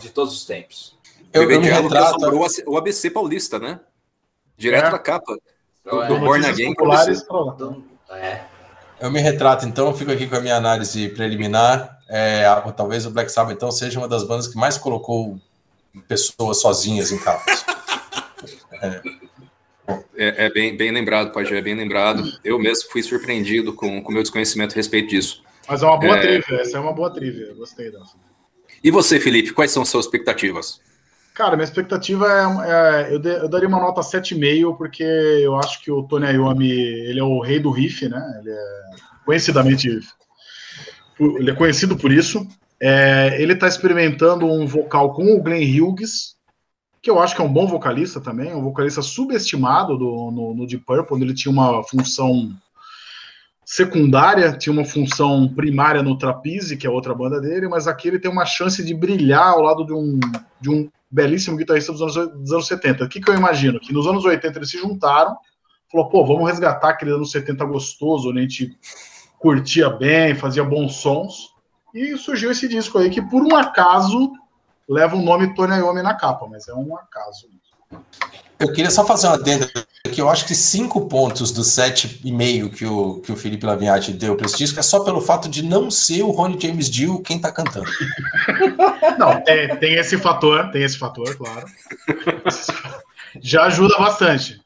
de 0.00 0.08
todos 0.10 0.34
os 0.34 0.44
tempos. 0.44 0.96
Eu, 1.32 1.42
bebê 1.42 1.56
eu 1.56 1.88
diabo 1.88 2.46
o 2.66 2.76
ABC 2.76 3.10
paulista, 3.10 3.58
né? 3.58 3.78
Direto 4.56 4.86
é. 4.86 4.90
da 4.90 4.98
capa. 4.98 5.36
Do, 5.84 6.06
do 6.06 6.18
Born 6.18 6.44
Again. 6.46 6.74
É. 8.10 8.53
Eu 9.04 9.10
me 9.10 9.20
retrato, 9.20 9.66
então, 9.66 9.88
eu 9.88 9.94
fico 9.94 10.10
aqui 10.10 10.26
com 10.26 10.36
a 10.36 10.40
minha 10.40 10.56
análise 10.56 11.10
preliminar. 11.10 11.98
É, 12.08 12.42
talvez 12.74 13.04
o 13.04 13.10
Black 13.10 13.30
Sabbath, 13.30 13.54
então, 13.54 13.70
seja 13.70 13.98
uma 13.98 14.08
das 14.08 14.24
bandas 14.26 14.48
que 14.48 14.56
mais 14.56 14.78
colocou 14.78 15.38
pessoas 16.08 16.62
sozinhas 16.62 17.12
em 17.12 17.18
capas. 17.18 17.66
É. 18.80 19.02
É, 20.16 20.50
bem, 20.50 20.74
bem 20.74 20.90
lembrado, 20.90 21.32
Pajé, 21.32 21.58
é 21.58 21.60
bem 21.60 21.74
lembrado. 21.74 22.22
Eu 22.42 22.58
mesmo 22.58 22.88
fui 22.90 23.02
surpreendido 23.02 23.74
com 23.74 23.98
o 23.98 24.10
meu 24.10 24.22
desconhecimento 24.22 24.72
a 24.72 24.76
respeito 24.76 25.10
disso. 25.10 25.42
Mas 25.68 25.82
é 25.82 25.86
uma 25.86 25.98
boa 25.98 26.16
é... 26.16 26.20
trivia, 26.20 26.60
essa 26.62 26.78
é 26.78 26.80
uma 26.80 26.92
boa 26.94 27.12
trivia, 27.12 27.52
gostei 27.52 27.90
dessa. 27.90 28.14
E 28.82 28.90
você, 28.90 29.20
Felipe, 29.20 29.52
quais 29.52 29.70
são 29.70 29.82
as 29.82 29.90
suas 29.90 30.06
expectativas? 30.06 30.80
Cara, 31.34 31.56
minha 31.56 31.64
expectativa 31.64 32.28
é, 32.28 32.70
é 32.70 33.14
eu, 33.14 33.18
de, 33.18 33.28
eu, 33.28 33.48
daria 33.48 33.66
uma 33.66 33.80
nota 33.80 34.00
7,5, 34.00 34.76
porque 34.76 35.02
eu 35.02 35.56
acho 35.56 35.82
que 35.82 35.90
o 35.90 36.04
Tony 36.04 36.26
Iommi, 36.26 36.70
ele 36.70 37.18
é 37.18 37.24
o 37.24 37.40
rei 37.40 37.58
do 37.58 37.72
riff, 37.72 38.08
né? 38.08 38.22
Ele 38.38 38.50
é 38.50 38.90
conhecidamente, 39.26 40.00
ele 41.18 41.50
é 41.50 41.54
conhecido 41.54 41.96
por 41.96 42.12
isso. 42.12 42.46
É, 42.80 43.36
ele 43.42 43.54
está 43.54 43.66
experimentando 43.66 44.46
um 44.46 44.64
vocal 44.64 45.12
com 45.12 45.34
o 45.34 45.42
Glenn 45.42 45.64
Hughes, 45.64 46.36
que 47.02 47.10
eu 47.10 47.20
acho 47.20 47.34
que 47.34 47.42
é 47.42 47.44
um 47.44 47.52
bom 47.52 47.66
vocalista 47.66 48.20
também, 48.20 48.54
um 48.54 48.62
vocalista 48.62 49.02
subestimado 49.02 49.98
do, 49.98 50.30
no, 50.30 50.54
no 50.54 50.66
Deep 50.68 50.84
Purple, 50.84 51.16
onde 51.16 51.24
ele 51.24 51.34
tinha 51.34 51.50
uma 51.50 51.82
função 51.82 52.54
secundária, 53.64 54.56
tinha 54.56 54.72
uma 54.72 54.84
função 54.84 55.48
primária 55.52 56.02
no 56.02 56.16
Trapeze, 56.16 56.76
que 56.76 56.86
é 56.86 56.90
outra 56.90 57.14
banda 57.14 57.40
dele, 57.40 57.66
mas 57.66 57.88
aqui 57.88 58.06
ele 58.06 58.20
tem 58.20 58.30
uma 58.30 58.46
chance 58.46 58.84
de 58.84 58.94
brilhar 58.94 59.48
ao 59.48 59.62
lado 59.62 59.84
de 59.84 59.92
um, 59.92 60.20
de 60.60 60.70
um 60.70 60.88
belíssimo 61.10 61.56
guitarrista 61.56 61.92
dos 61.92 62.16
anos, 62.16 62.32
dos 62.32 62.52
anos 62.52 62.66
70. 62.66 63.04
O 63.04 63.08
que, 63.08 63.20
que 63.20 63.30
eu 63.30 63.34
imagino? 63.34 63.80
Que 63.80 63.92
nos 63.92 64.06
anos 64.06 64.24
80 64.24 64.58
eles 64.58 64.70
se 64.70 64.78
juntaram, 64.78 65.36
falou, 65.90 66.08
pô, 66.08 66.26
vamos 66.26 66.48
resgatar 66.48 66.90
aquele 66.90 67.12
anos 67.12 67.30
70 67.30 67.64
gostoso, 67.64 68.30
onde 68.30 68.38
a 68.38 68.42
gente 68.42 68.76
curtia 69.38 69.90
bem, 69.90 70.34
fazia 70.34 70.64
bons 70.64 70.96
sons, 70.96 71.50
e 71.94 72.16
surgiu 72.16 72.50
esse 72.50 72.66
disco 72.66 72.98
aí, 72.98 73.10
que 73.10 73.22
por 73.22 73.42
um 73.42 73.54
acaso 73.54 74.32
leva 74.88 75.16
o 75.16 75.22
nome 75.22 75.54
Tony 75.54 75.76
Iommi 75.76 76.02
na 76.02 76.14
capa, 76.14 76.46
mas 76.48 76.66
é 76.66 76.74
um 76.74 76.96
acaso. 76.96 77.48
Eu 78.64 78.72
queria 78.72 78.90
só 78.90 79.04
fazer 79.04 79.26
uma 79.26 79.34
adenda 79.34 79.70
que 80.10 80.18
eu 80.18 80.30
acho 80.30 80.46
que 80.46 80.54
cinco 80.54 81.06
pontos 81.06 81.52
dos 81.52 81.66
sete 81.68 82.18
e 82.24 82.32
meio 82.32 82.70
que 82.70 82.86
o, 82.86 83.20
que 83.20 83.30
o 83.30 83.36
Felipe 83.36 83.66
Lavignati 83.66 84.10
deu 84.10 84.34
para 84.36 84.46
esse 84.46 84.56
disco 84.56 84.80
é 84.80 84.82
só 84.82 85.00
pelo 85.00 85.20
fato 85.20 85.50
de 85.50 85.62
não 85.62 85.90
ser 85.90 86.22
o 86.22 86.30
Ronnie 86.30 86.58
James 86.58 86.88
Dio 86.88 87.20
quem 87.20 87.36
está 87.36 87.52
cantando. 87.52 87.90
Não, 89.18 89.40
tem, 89.42 89.76
tem 89.76 89.94
esse 89.94 90.16
fator, 90.18 90.70
tem 90.70 90.82
esse 90.82 90.98
fator, 90.98 91.36
claro. 91.36 91.66
Já 93.40 93.64
ajuda 93.64 93.96
bastante. 93.98 94.60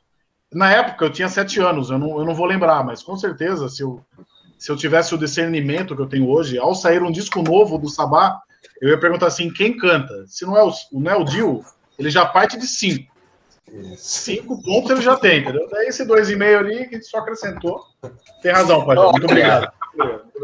Na 0.53 0.71
época 0.71 1.05
eu 1.05 1.11
tinha 1.11 1.29
sete 1.29 1.61
anos, 1.61 1.91
eu 1.91 1.99
não, 1.99 2.19
eu 2.19 2.25
não 2.25 2.35
vou 2.35 2.47
lembrar, 2.47 2.83
mas 2.83 3.03
com 3.03 3.17
certeza, 3.17 3.69
se 3.69 3.83
eu, 3.83 4.01
se 4.57 4.71
eu 4.71 4.77
tivesse 4.77 5.15
o 5.15 5.19
discernimento 5.19 5.95
que 5.95 6.01
eu 6.01 6.09
tenho 6.09 6.29
hoje, 6.29 6.59
ao 6.59 6.75
sair 6.75 7.03
um 7.03 7.13
disco 7.13 7.43
novo 7.43 7.77
do 7.77 7.91
Sabá, 7.91 8.41
eu 8.81 8.89
ia 8.89 8.99
perguntar 8.99 9.27
assim: 9.27 9.53
quem 9.53 9.77
canta? 9.77 10.25
Se 10.27 10.47
não 10.47 10.57
é 10.57 10.65
o, 10.65 10.73
não 10.93 11.11
é 11.11 11.17
o 11.17 11.25
Dio, 11.25 11.63
ele 11.99 12.09
já 12.09 12.25
parte 12.25 12.57
de 12.57 12.67
cinco. 12.67 13.18
Cinco 13.97 14.63
pontos 14.63 14.91
ele 14.91 15.01
já 15.03 15.17
tem, 15.17 15.41
entendeu? 15.41 15.69
Daí 15.71 15.89
esse 15.89 16.05
dois 16.05 16.31
e 16.31 16.37
meio 16.37 16.59
ali 16.59 16.89
que 16.89 17.01
só 17.03 17.19
acrescentou. 17.19 17.85
Tem 18.43 18.53
razão, 18.53 18.85
Pajé. 18.85 19.03
Muito 19.03 19.25
obrigado. 19.25 19.73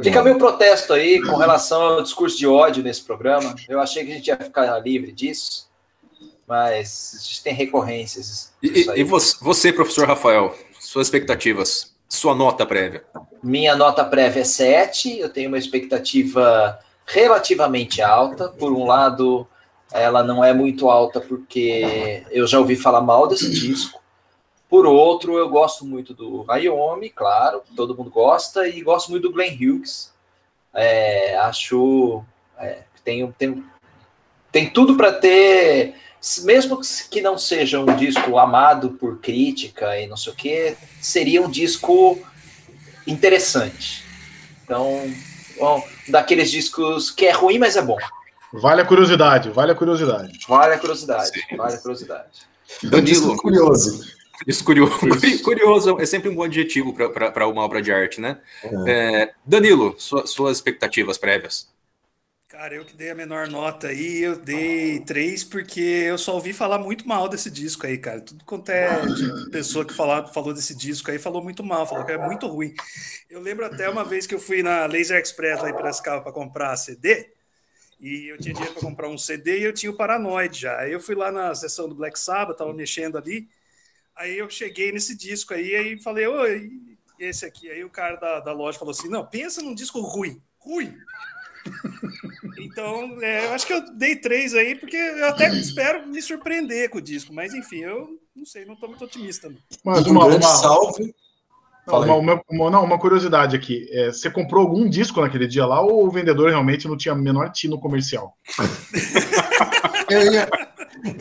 Fica 0.02 0.22
meu 0.22 0.36
protesto 0.36 0.92
aí 0.92 1.22
com 1.22 1.36
relação 1.36 1.80
ao 1.80 2.02
discurso 2.02 2.36
de 2.36 2.46
ódio 2.46 2.82
nesse 2.82 3.02
programa. 3.02 3.54
Eu 3.68 3.80
achei 3.80 4.04
que 4.04 4.12
a 4.12 4.14
gente 4.14 4.26
ia 4.26 4.36
ficar 4.36 4.78
livre 4.80 5.12
disso, 5.12 5.68
mas 6.46 7.14
a 7.14 7.22
gente 7.22 7.42
tem 7.42 7.54
recorrências. 7.54 8.52
E, 8.62 8.86
e 8.96 9.04
você, 9.04 9.72
professor 9.72 10.08
Rafael, 10.08 10.54
suas 10.80 11.06
expectativas, 11.06 11.94
sua 12.08 12.34
nota 12.34 12.66
prévia? 12.66 13.04
Minha 13.42 13.76
nota 13.76 14.04
prévia 14.04 14.40
é 14.40 14.44
7, 14.44 15.18
eu 15.18 15.28
tenho 15.28 15.48
uma 15.48 15.58
expectativa 15.58 16.78
relativamente 17.06 18.02
alta. 18.02 18.48
Por 18.48 18.72
um 18.72 18.84
lado, 18.84 19.46
ela 19.94 20.24
não 20.24 20.44
é 20.44 20.52
muito 20.52 20.90
alta 20.90 21.20
porque 21.20 22.24
eu 22.30 22.46
já 22.46 22.58
ouvi 22.58 22.74
falar 22.74 23.00
mal 23.00 23.28
desse 23.28 23.48
disco. 23.48 24.02
Por 24.68 24.86
outro, 24.86 25.38
eu 25.38 25.48
gosto 25.48 25.84
muito 25.86 26.12
do 26.12 26.44
Ayomi, 26.48 27.08
claro, 27.10 27.62
todo 27.76 27.96
mundo 27.96 28.10
gosta, 28.10 28.66
e 28.66 28.80
gosto 28.82 29.10
muito 29.10 29.22
do 29.28 29.32
Glenn 29.32 29.54
Hughes. 29.54 30.12
É, 30.74 31.36
acho 31.36 32.24
é, 32.58 32.82
tem, 33.04 33.30
tem, 33.32 33.64
tem 34.50 34.68
tudo 34.68 34.96
para 34.96 35.12
ter 35.12 35.94
mesmo 36.42 36.80
que 37.10 37.20
não 37.20 37.36
seja 37.36 37.78
um 37.78 37.94
disco 37.96 38.38
amado 38.38 38.92
por 38.92 39.18
crítica 39.20 40.00
e 40.00 40.06
não 40.06 40.16
sei 40.16 40.32
o 40.32 40.36
que, 40.36 40.76
seria 41.00 41.42
um 41.42 41.50
disco 41.50 42.18
interessante. 43.06 44.02
Então, 44.64 45.12
bom, 45.58 45.86
daqueles 46.08 46.50
discos 46.50 47.10
que 47.10 47.26
é 47.26 47.30
ruim, 47.30 47.58
mas 47.58 47.76
é 47.76 47.82
bom. 47.82 47.98
Vale 48.60 48.82
a 48.82 48.84
curiosidade, 48.84 49.50
vale 49.50 49.72
a 49.72 49.74
curiosidade. 49.74 50.38
Vale 50.48 50.74
a 50.74 50.78
curiosidade, 50.78 51.28
Sim. 51.28 51.56
vale 51.56 51.74
a 51.74 51.78
curiosidade. 51.78 52.46
Danilo, 52.84 53.36
curioso. 53.36 54.14
Isso 54.46 54.64
curioso. 54.64 54.98
curioso 55.42 56.00
é 56.00 56.06
sempre 56.06 56.28
um 56.28 56.34
bom 56.34 56.44
adjetivo 56.44 56.94
para 56.94 57.48
uma 57.48 57.62
obra 57.62 57.82
de 57.82 57.92
arte, 57.92 58.20
né? 58.20 58.38
É. 58.62 58.90
É, 58.90 59.32
Danilo, 59.44 59.96
sua, 59.98 60.26
suas 60.26 60.56
expectativas 60.56 61.18
prévias. 61.18 61.68
Cara, 62.48 62.76
eu 62.76 62.84
que 62.84 62.96
dei 62.96 63.10
a 63.10 63.14
menor 63.16 63.48
nota 63.48 63.88
aí, 63.88 64.22
eu 64.22 64.36
dei 64.36 65.00
três, 65.00 65.42
porque 65.42 65.80
eu 65.80 66.16
só 66.16 66.34
ouvi 66.34 66.52
falar 66.52 66.78
muito 66.78 67.08
mal 67.08 67.28
desse 67.28 67.50
disco 67.50 67.84
aí, 67.84 67.98
cara. 67.98 68.20
Tudo 68.20 68.44
quanto 68.44 68.68
é 68.68 68.88
pessoa 69.50 69.84
que 69.84 69.92
falou, 69.92 70.28
falou 70.28 70.54
desse 70.54 70.76
disco 70.76 71.10
aí 71.10 71.18
falou 71.18 71.42
muito 71.42 71.64
mal, 71.64 71.84
falou 71.88 72.04
que 72.04 72.12
é 72.12 72.18
muito 72.18 72.46
ruim. 72.46 72.72
Eu 73.28 73.40
lembro 73.40 73.66
até 73.66 73.90
uma 73.90 74.04
vez 74.04 74.24
que 74.24 74.34
eu 74.36 74.38
fui 74.38 74.62
na 74.62 74.86
Laser 74.86 75.20
Express 75.20 75.60
lá 75.60 75.70
em 75.70 75.74
Piracicaba 75.74 76.22
para 76.22 76.30
comprar 76.30 76.76
CD, 76.76 77.34
e 78.00 78.30
eu 78.30 78.38
tinha 78.38 78.54
dinheiro 78.54 78.74
para 78.74 78.82
comprar 78.82 79.08
um 79.08 79.18
CD 79.18 79.60
e 79.60 79.64
eu 79.64 79.72
tinha 79.72 79.90
o 79.90 79.96
Paranoid 79.96 80.58
já. 80.58 80.78
Aí 80.80 80.92
eu 80.92 81.00
fui 81.00 81.14
lá 81.14 81.32
na 81.32 81.54
sessão 81.54 81.88
do 81.88 81.94
Black 81.94 82.18
Sabbath, 82.18 82.56
tava 82.56 82.72
mexendo 82.72 83.16
ali, 83.16 83.48
aí 84.14 84.38
eu 84.38 84.48
cheguei 84.50 84.92
nesse 84.92 85.16
disco 85.16 85.54
aí, 85.54 85.74
aí 85.74 86.00
falei, 86.00 86.26
oi, 86.26 86.70
esse 87.18 87.44
aqui. 87.44 87.70
Aí 87.70 87.84
o 87.84 87.90
cara 87.90 88.16
da, 88.16 88.40
da 88.40 88.52
loja 88.52 88.78
falou 88.78 88.92
assim: 88.92 89.08
não, 89.08 89.24
pensa 89.24 89.62
num 89.62 89.74
disco 89.74 90.00
ruim, 90.00 90.42
ruim. 90.58 90.94
Então, 92.56 93.22
é, 93.22 93.46
eu 93.46 93.52
acho 93.52 93.66
que 93.66 93.72
eu 93.72 93.94
dei 93.94 94.16
três 94.16 94.54
aí, 94.54 94.74
porque 94.74 94.96
eu 94.96 95.26
até 95.26 95.48
espero 95.54 96.06
me 96.06 96.20
surpreender 96.20 96.88
com 96.88 96.98
o 96.98 97.02
disco, 97.02 97.32
mas 97.32 97.54
enfim, 97.54 97.78
eu 97.78 98.20
não 98.34 98.44
sei, 98.44 98.64
não 98.64 98.74
estou 98.74 98.88
muito 98.88 99.04
otimista. 99.04 99.48
Não. 99.48 99.56
Mas 99.84 100.06
uma, 100.06 100.24
uma, 100.24 100.42
salve. 100.42 101.14
Não 101.86 102.18
uma, 102.18 102.42
uma, 102.48 102.70
não, 102.70 102.84
uma, 102.84 102.98
curiosidade 102.98 103.54
aqui. 103.54 103.86
É, 103.90 104.06
você 104.06 104.30
comprou 104.30 104.62
algum 104.62 104.88
disco 104.88 105.20
naquele 105.20 105.46
dia 105.46 105.66
lá 105.66 105.82
ou 105.82 106.06
o 106.06 106.10
vendedor 106.10 106.48
realmente 106.48 106.88
não 106.88 106.96
tinha 106.96 107.14
menor 107.14 107.50
tino 107.50 107.78
comercial? 107.78 108.34
eu, 110.08 110.32
ia, 110.32 110.48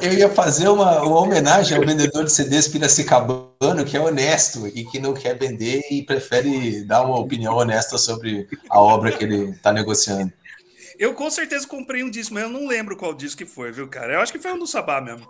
eu 0.01 0.13
ia 0.13 0.29
fazer 0.29 0.69
uma, 0.69 1.01
uma 1.01 1.19
homenagem 1.19 1.77
ao 1.77 1.85
vendedor 1.85 2.23
de 2.23 2.31
CDs 2.31 2.69
Piracicabano, 2.69 3.83
que 3.85 3.97
é 3.97 3.99
honesto 3.99 4.65
e 4.67 4.85
que 4.85 4.99
não 4.99 5.13
quer 5.13 5.37
vender 5.37 5.81
e 5.91 6.01
prefere 6.01 6.85
dar 6.85 7.01
uma 7.01 7.19
opinião 7.19 7.55
honesta 7.57 7.97
sobre 7.97 8.47
a 8.69 8.79
obra 8.79 9.11
que 9.11 9.25
ele 9.25 9.49
está 9.49 9.73
negociando. 9.73 10.31
Eu 10.97 11.13
com 11.13 11.29
certeza 11.29 11.67
comprei 11.67 12.03
um 12.03 12.09
disco, 12.09 12.35
mas 12.35 12.43
eu 12.43 12.49
não 12.49 12.67
lembro 12.67 12.95
qual 12.95 13.13
disco 13.13 13.39
que 13.39 13.45
foi, 13.45 13.71
viu, 13.71 13.87
cara? 13.89 14.13
Eu 14.13 14.21
acho 14.21 14.31
que 14.31 14.39
foi 14.39 14.53
um 14.53 14.59
do 14.59 14.67
Sabá 14.67 15.01
mesmo. 15.01 15.27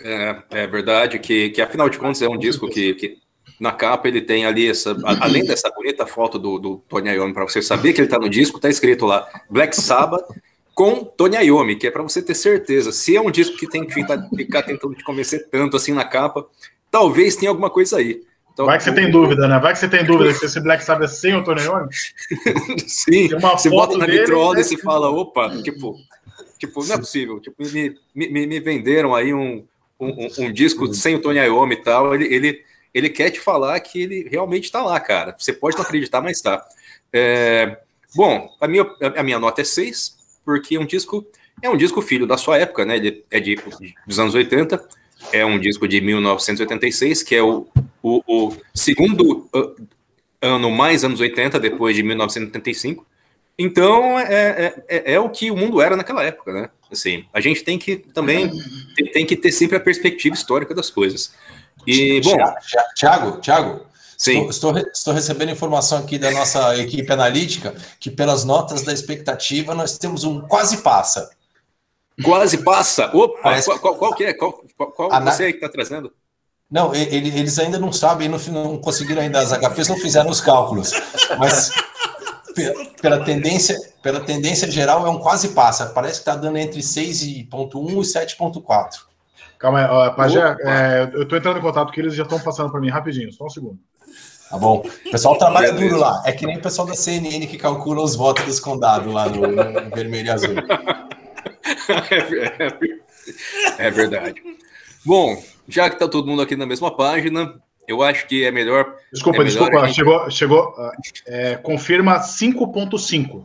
É, 0.00 0.42
é 0.50 0.66
verdade 0.66 1.18
que, 1.18 1.50
que, 1.50 1.62
afinal 1.62 1.88
de 1.88 1.98
contas, 1.98 2.22
é 2.22 2.28
um 2.28 2.38
disco 2.38 2.68
que, 2.68 2.94
que 2.94 3.18
na 3.58 3.72
capa 3.72 4.08
ele 4.08 4.20
tem 4.20 4.46
ali 4.46 4.68
essa, 4.68 4.96
além 5.20 5.44
dessa 5.44 5.70
bonita 5.70 6.06
foto 6.06 6.38
do, 6.38 6.58
do 6.58 6.76
Tony 6.88 7.10
Iommi, 7.10 7.34
para 7.34 7.44
você 7.44 7.60
saber 7.60 7.92
que 7.92 8.00
ele 8.00 8.06
está 8.06 8.18
no 8.18 8.28
disco, 8.28 8.56
está 8.56 8.68
escrito 8.68 9.04
lá 9.04 9.26
Black 9.50 9.74
Sabbath 9.74 10.24
com 10.74 11.04
Tony 11.04 11.36
Iommi, 11.36 11.74
que 11.74 11.88
é 11.88 11.90
para 11.90 12.02
você 12.02 12.22
ter 12.22 12.36
certeza. 12.36 12.92
Se 12.92 13.16
é 13.16 13.20
um 13.20 13.32
disco 13.32 13.56
que 13.56 13.68
tem 13.68 13.84
que 13.84 13.92
ficar, 13.92 14.28
ficar 14.28 14.62
tentando 14.62 14.94
te 14.94 15.02
convencer 15.02 15.48
tanto 15.50 15.76
assim 15.76 15.92
na 15.92 16.04
capa, 16.04 16.46
talvez 16.88 17.34
tenha 17.34 17.50
alguma 17.50 17.68
coisa 17.68 17.96
aí. 17.96 18.22
Então, 18.52 18.66
Vai 18.66 18.78
que 18.78 18.84
você 18.84 18.92
tem 18.92 19.10
dúvida, 19.10 19.46
né? 19.46 19.58
Vai 19.58 19.72
que 19.72 19.78
você 19.78 19.88
tem 19.88 20.02
dúvida 20.06 20.32
se 20.34 20.46
esse 20.46 20.60
Black 20.60 20.84
Sabbath 20.84 21.10
é 21.10 21.12
sem 21.12 21.34
o 21.34 21.42
Tony 21.42 21.62
Iommi. 21.62 21.88
Sim, 22.86 23.28
você 23.40 23.70
bota 23.70 23.96
na 23.96 24.06
vitrola 24.06 24.54
né? 24.54 24.60
e 24.60 24.64
se 24.64 24.76
fala, 24.76 25.08
opa, 25.10 25.50
tipo, 25.62 25.96
tipo, 26.58 26.84
não 26.84 26.94
é 26.94 26.98
possível. 26.98 27.40
Tipo, 27.40 27.56
me, 27.64 27.96
me, 28.14 28.46
me 28.46 28.60
venderam 28.60 29.14
aí 29.14 29.32
um, 29.34 29.64
um, 29.98 30.28
um 30.38 30.52
disco 30.52 30.92
sem 30.94 31.14
o 31.14 31.20
Tony 31.20 31.38
Iommi 31.38 31.74
e 31.74 31.82
tal. 31.82 32.14
Ele, 32.14 32.32
ele, 32.34 32.64
ele 32.92 33.08
quer 33.08 33.30
te 33.30 33.40
falar 33.40 33.78
que 33.80 34.02
ele 34.02 34.28
realmente 34.28 34.64
está 34.64 34.82
lá, 34.82 34.98
cara. 34.98 35.34
Você 35.38 35.52
pode 35.52 35.76
não 35.76 35.84
acreditar, 35.84 36.20
mas 36.20 36.38
está. 36.38 36.66
É, 37.12 37.78
bom, 38.14 38.48
a 38.60 38.66
minha, 38.66 38.86
a 39.16 39.22
minha 39.22 39.38
nota 39.38 39.60
é 39.60 39.64
6, 39.64 40.16
porque 40.44 40.78
um 40.78 40.86
disco 40.86 41.26
é 41.62 41.68
um 41.68 41.76
disco 41.76 42.00
filho 42.00 42.26
da 42.26 42.36
sua 42.36 42.58
época, 42.58 42.84
né? 42.84 42.96
Ele 42.96 43.24
é 43.30 43.40
de, 43.40 43.58
dos 44.06 44.18
anos 44.18 44.34
80 44.34 44.88
é 45.32 45.44
um 45.44 45.58
disco 45.58 45.86
de 45.88 46.00
1986, 46.00 47.22
que 47.22 47.34
é 47.34 47.42
o, 47.42 47.66
o, 48.02 48.22
o 48.26 48.56
segundo 48.74 49.48
uh, 49.54 49.74
ano 50.40 50.70
mais 50.70 51.04
anos 51.04 51.20
80, 51.20 51.58
depois 51.58 51.96
de 51.96 52.02
1985. 52.02 53.06
Então, 53.58 54.18
é, 54.18 54.24
é, 54.32 54.84
é, 54.88 55.12
é, 55.14 55.20
o 55.20 55.28
que 55.28 55.50
o 55.50 55.56
mundo 55.56 55.80
era 55.80 55.96
naquela 55.96 56.22
época, 56.22 56.52
né? 56.52 56.70
Assim, 56.90 57.24
a 57.34 57.40
gente 57.40 57.64
tem 57.64 57.76
que 57.76 57.96
também 57.96 58.50
tem, 58.94 59.06
tem 59.12 59.26
que 59.26 59.36
ter 59.36 59.50
sempre 59.50 59.76
a 59.76 59.80
perspectiva 59.80 60.34
histórica 60.34 60.74
das 60.74 60.88
coisas. 60.88 61.34
E, 61.86 62.20
bom... 62.20 62.36
Tiago, 62.94 63.40
Tiago, 63.40 63.88
Sim. 64.18 64.48
Estou, 64.48 64.76
estou, 64.76 64.90
estou, 64.92 65.14
recebendo 65.14 65.52
informação 65.52 65.98
aqui 65.98 66.18
da 66.18 66.32
nossa 66.32 66.76
equipe 66.76 67.10
analítica 67.12 67.72
que, 68.00 68.10
pelas 68.10 68.44
notas 68.44 68.82
da 68.82 68.92
expectativa, 68.92 69.76
nós 69.76 69.96
temos 69.96 70.24
um 70.24 70.40
quase 70.40 70.78
passa. 70.78 71.30
Quase 72.24 72.58
passa. 72.58 73.16
Opa, 73.16 73.38
Parece... 73.42 73.66
qual, 73.66 73.78
qual, 73.78 73.94
qual, 73.94 74.14
que 74.14 74.24
é? 74.24 74.34
Qual, 74.34 74.52
qual 74.52 75.12
Ana... 75.12 75.30
você 75.30 75.52
que 75.52 75.58
está 75.58 75.68
trazendo? 75.68 76.12
Não, 76.68 76.92
ele, 76.92 77.28
eles 77.28 77.58
ainda 77.60 77.78
não 77.78 77.92
sabem, 77.92 78.28
não, 78.28 78.38
não 78.38 78.78
conseguiram 78.78 79.22
ainda, 79.22 79.38
as 79.38 79.52
HPs 79.52 79.88
não 79.88 79.96
fizeram 79.96 80.28
os 80.28 80.40
cálculos, 80.40 80.90
mas 81.38 81.70
pela, 83.00 83.24
tendência, 83.24 83.74
pela 84.02 84.20
tendência 84.20 84.70
geral 84.70 85.06
é 85.06 85.10
um 85.10 85.18
quase 85.18 85.48
passa, 85.50 85.86
parece 85.86 86.14
que 86.14 86.28
está 86.28 86.36
dando 86.36 86.58
entre 86.58 86.80
6.1 86.80 87.46
e 87.46 87.46
7.4. 87.48 89.07
Calma 89.58 89.80
aí, 89.80 89.90
ó, 89.90 90.10
Pajé, 90.10 90.56
é, 90.60 91.10
eu 91.12 91.22
estou 91.22 91.36
entrando 91.36 91.58
em 91.58 91.62
contato 91.62 91.92
com 91.92 92.00
eles 92.00 92.14
já 92.14 92.22
estão 92.22 92.38
passando 92.38 92.70
para 92.70 92.80
mim 92.80 92.88
rapidinho, 92.88 93.32
só 93.32 93.46
um 93.46 93.50
segundo. 93.50 93.78
Tá 94.48 94.56
bom. 94.56 94.82
O 95.06 95.10
pessoal 95.10 95.36
trabalha 95.36 95.72
duro 95.72 95.98
lá. 95.98 96.22
É 96.24 96.32
que 96.32 96.46
nem 96.46 96.56
o 96.56 96.62
pessoal 96.62 96.86
da 96.86 96.94
CNN 96.94 97.46
que 97.46 97.58
calcula 97.58 98.02
os 98.02 98.16
votos 98.16 98.44
dos 98.44 98.60
condados 98.60 99.12
lá 99.12 99.28
no, 99.28 99.46
no 99.46 99.90
vermelho 99.90 100.26
e 100.26 100.30
azul. 100.30 100.54
É, 103.78 103.90
verdade. 103.90 104.42
Bom, 105.04 105.42
já 105.68 105.90
que 105.90 105.96
está 105.96 106.08
todo 106.08 106.26
mundo 106.26 106.40
aqui 106.40 106.56
na 106.56 106.64
mesma 106.64 106.94
página, 106.94 107.60
eu 107.86 108.02
acho 108.02 108.26
que 108.26 108.44
é 108.44 108.50
melhor. 108.50 108.94
Desculpa, 109.12 109.42
é 109.42 109.44
melhor 109.44 109.64
desculpa, 109.64 109.86
gente... 109.86 109.96
chegou, 109.96 110.30
chegou. 110.30 110.74
É, 111.26 111.56
confirma 111.56 112.20
5,5. 112.20 113.44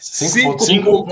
5,5. 0.00 1.06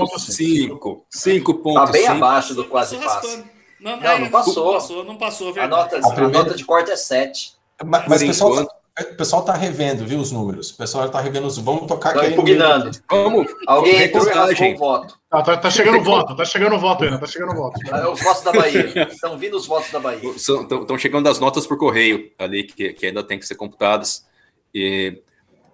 5,5. 1.09 1.73
Tá 1.73 1.85
bem 1.85 2.07
abaixo 2.07 2.53
do 2.53 2.65
quase 2.65 2.97
passo. 2.97 3.45
Não, 3.81 3.99
não, 3.99 4.19
não, 4.19 4.29
passou. 4.29 4.65
Não 4.65 4.73
passou, 4.73 5.03
não 5.03 5.17
passou, 5.17 5.59
a, 5.59 5.67
nota, 5.67 5.97
a, 5.97 6.01
primeira... 6.13 6.39
a 6.39 6.43
nota 6.43 6.55
de 6.55 6.63
corte 6.63 6.91
é 6.91 6.95
7. 6.95 7.55
Mas, 7.83 8.07
mas 8.07 8.23
pessoal, 8.23 8.67
o 8.99 9.15
pessoal 9.15 9.43
tá 9.43 9.53
revendo, 9.53 10.05
viu, 10.05 10.19
os 10.19 10.31
números. 10.31 10.69
O 10.69 10.77
pessoal 10.77 11.09
tá 11.09 11.19
revendo 11.19 11.47
os. 11.47 11.57
Vamos 11.57 11.87
tocar 11.87 12.15
aqui. 12.15 12.33
impugnando. 12.33 12.91
Vamos. 13.09 13.47
Alguém 13.65 14.03
entrou 14.03 14.23
o 14.23 14.77
voto. 14.77 15.19
Ah, 15.31 15.41
tá, 15.41 15.57
tá 15.57 15.71
chegando 15.71 16.03
voto, 16.03 16.35
tá 16.35 16.45
chegando 16.45 16.77
voto 16.77 17.03
ainda, 17.05 17.17
tá 17.17 17.25
chegando 17.25 17.55
voto. 17.55 17.79
É 17.87 18.07
os 18.07 18.21
votos 18.21 18.43
da 18.43 18.51
Bahia. 18.51 19.07
Estão 19.09 19.37
vindo 19.37 19.57
os 19.57 19.65
votos 19.65 19.89
da 19.91 19.99
Bahia. 19.99 20.29
Estão 20.29 20.97
chegando 20.97 21.27
as 21.27 21.39
notas 21.39 21.65
por 21.65 21.77
correio 21.77 22.31
ali, 22.37 22.63
que, 22.63 22.93
que 22.93 23.07
ainda 23.07 23.23
tem 23.23 23.39
que 23.39 23.47
ser 23.47 23.55
computadas. 23.55 24.27
E, 24.75 25.21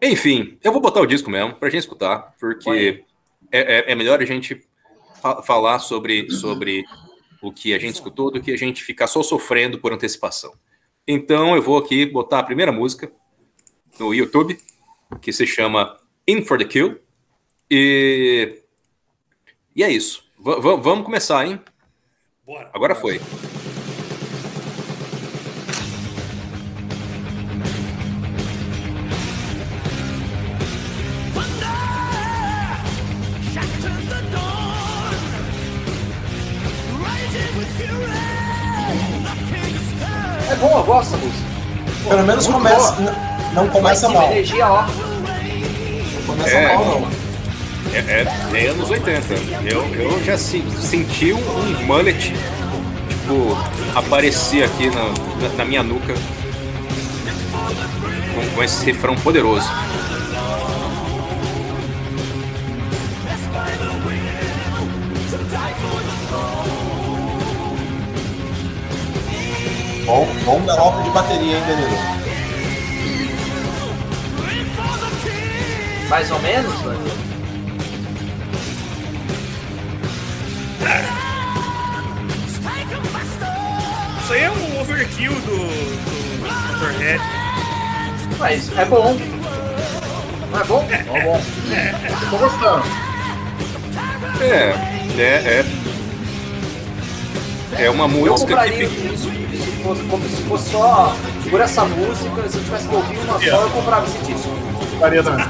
enfim, 0.02 0.58
eu 0.64 0.72
vou 0.72 0.80
botar 0.80 1.02
o 1.02 1.08
disco 1.08 1.30
mesmo, 1.30 1.56
pra 1.56 1.70
gente 1.70 1.82
escutar, 1.82 2.34
porque 2.40 3.04
é, 3.52 3.92
é, 3.92 3.92
é, 3.92 3.96
melhor 3.96 4.22
a 4.22 4.26
gente 4.26 4.64
fa 5.22 5.42
falar 5.42 5.80
sobre, 5.80 6.32
sobre 6.32 6.86
o 7.42 7.52
que 7.52 7.74
a 7.74 7.80
gente 7.80 7.96
escutou 7.96 8.32
do 8.32 8.42
que 8.42 8.52
a 8.52 8.58
gente 8.58 8.84
ficar 8.84 9.08
só 9.08 9.22
sofrendo 9.22 9.80
por 9.80 9.94
antecipação. 9.94 10.54
Então 11.08 11.56
eu 11.56 11.62
vou 11.62 11.78
aqui 11.78 12.06
botar 12.06 12.40
a 12.40 12.44
primeira 12.44 12.72
música 12.72 13.12
no 14.00 14.14
YouTube, 14.14 14.58
que 15.22 15.32
se 15.32 15.48
chama 15.48 15.98
In 16.28 16.44
for 16.44 16.58
the 16.58 16.66
Kill. 16.66 17.00
E, 17.70 18.62
e 19.76 19.84
é 19.84 19.92
isso. 19.92 20.24
V 20.38 20.60
vamos 20.60 21.06
começar, 21.06 21.46
hein? 21.46 21.60
Bora. 22.46 22.70
Agora 22.74 22.96
foi. 22.96 23.20
Pelo 42.28 42.36
menos 42.36 42.48
começa. 42.48 42.98
Não 43.54 43.70
começa 43.70 44.10
mal. 44.10 44.32
Energia, 44.32 44.68
ó. 44.70 44.82
Não 44.82 46.24
começa 46.26 46.50
é, 46.50 46.76
mal, 46.76 46.86
não. 46.86 47.08
É, 47.94 48.00
é, 48.00 48.66
é, 48.66 48.68
anos 48.68 48.90
80. 48.90 49.34
Eu, 49.64 49.86
eu 49.96 50.24
já 50.26 50.38
se, 50.38 50.62
senti 50.78 51.32
um, 51.32 51.38
um 51.38 51.86
mullet, 51.86 52.34
tipo, 53.08 53.58
aparecer 53.96 54.66
aqui 54.66 54.90
na, 54.90 55.04
na, 55.42 55.56
na 55.56 55.64
minha 55.64 55.82
nuca 55.82 56.14
com, 58.36 58.56
com 58.56 58.64
esse 58.64 58.84
refrão 58.84 59.16
poderoso. 59.16 59.70
Bom, 70.08 70.26
bom 70.46 70.66
galope 70.66 71.04
de 71.04 71.10
bateria, 71.10 71.58
hein, 71.58 71.64
Danilo? 71.68 71.98
Mais 76.10 76.32
ou 76.32 76.40
menos, 76.40 76.74
Danilo? 76.82 77.18
Isso 84.24 84.34
aí 84.34 84.42
é 84.44 84.52
um 84.52 84.82
overkill 84.82 85.34
do, 85.34 85.58
do 85.58 86.48
Motorhead. 86.74 87.22
Mas 88.40 88.78
é 88.78 88.86
bom. 88.86 89.18
Não 90.52 90.60
é 90.60 90.64
bom? 90.64 90.88
Tá 90.88 91.20
bom. 91.22 91.42
Eu 92.24 92.30
tô 92.30 92.38
gostando. 92.38 92.84
É, 94.42 94.74
é, 95.22 95.24
é. 97.78 97.84
É 97.84 97.90
uma 97.90 98.06
Eu 98.06 98.10
música 98.10 98.52
compraria 98.52 98.88
que. 98.88 99.14
isso 99.14 99.30
se 99.30 99.47
fosse, 99.88 100.02
como 100.04 100.24
se 100.30 100.42
fosse 100.44 100.70
só 100.72 101.16
por 101.50 101.62
essa 101.62 101.86
música, 101.86 102.50
se 102.50 102.58
eu 102.58 102.64
tivesse 102.64 102.88
que 102.88 102.96
ouvir 102.96 103.18
uma 103.20 103.40
só, 103.40 103.62
eu 103.62 103.70
comprava 103.70 104.06
esse 104.06 104.18
disco. 104.32 104.50
Faria 105.00 105.24
também. 105.24 105.46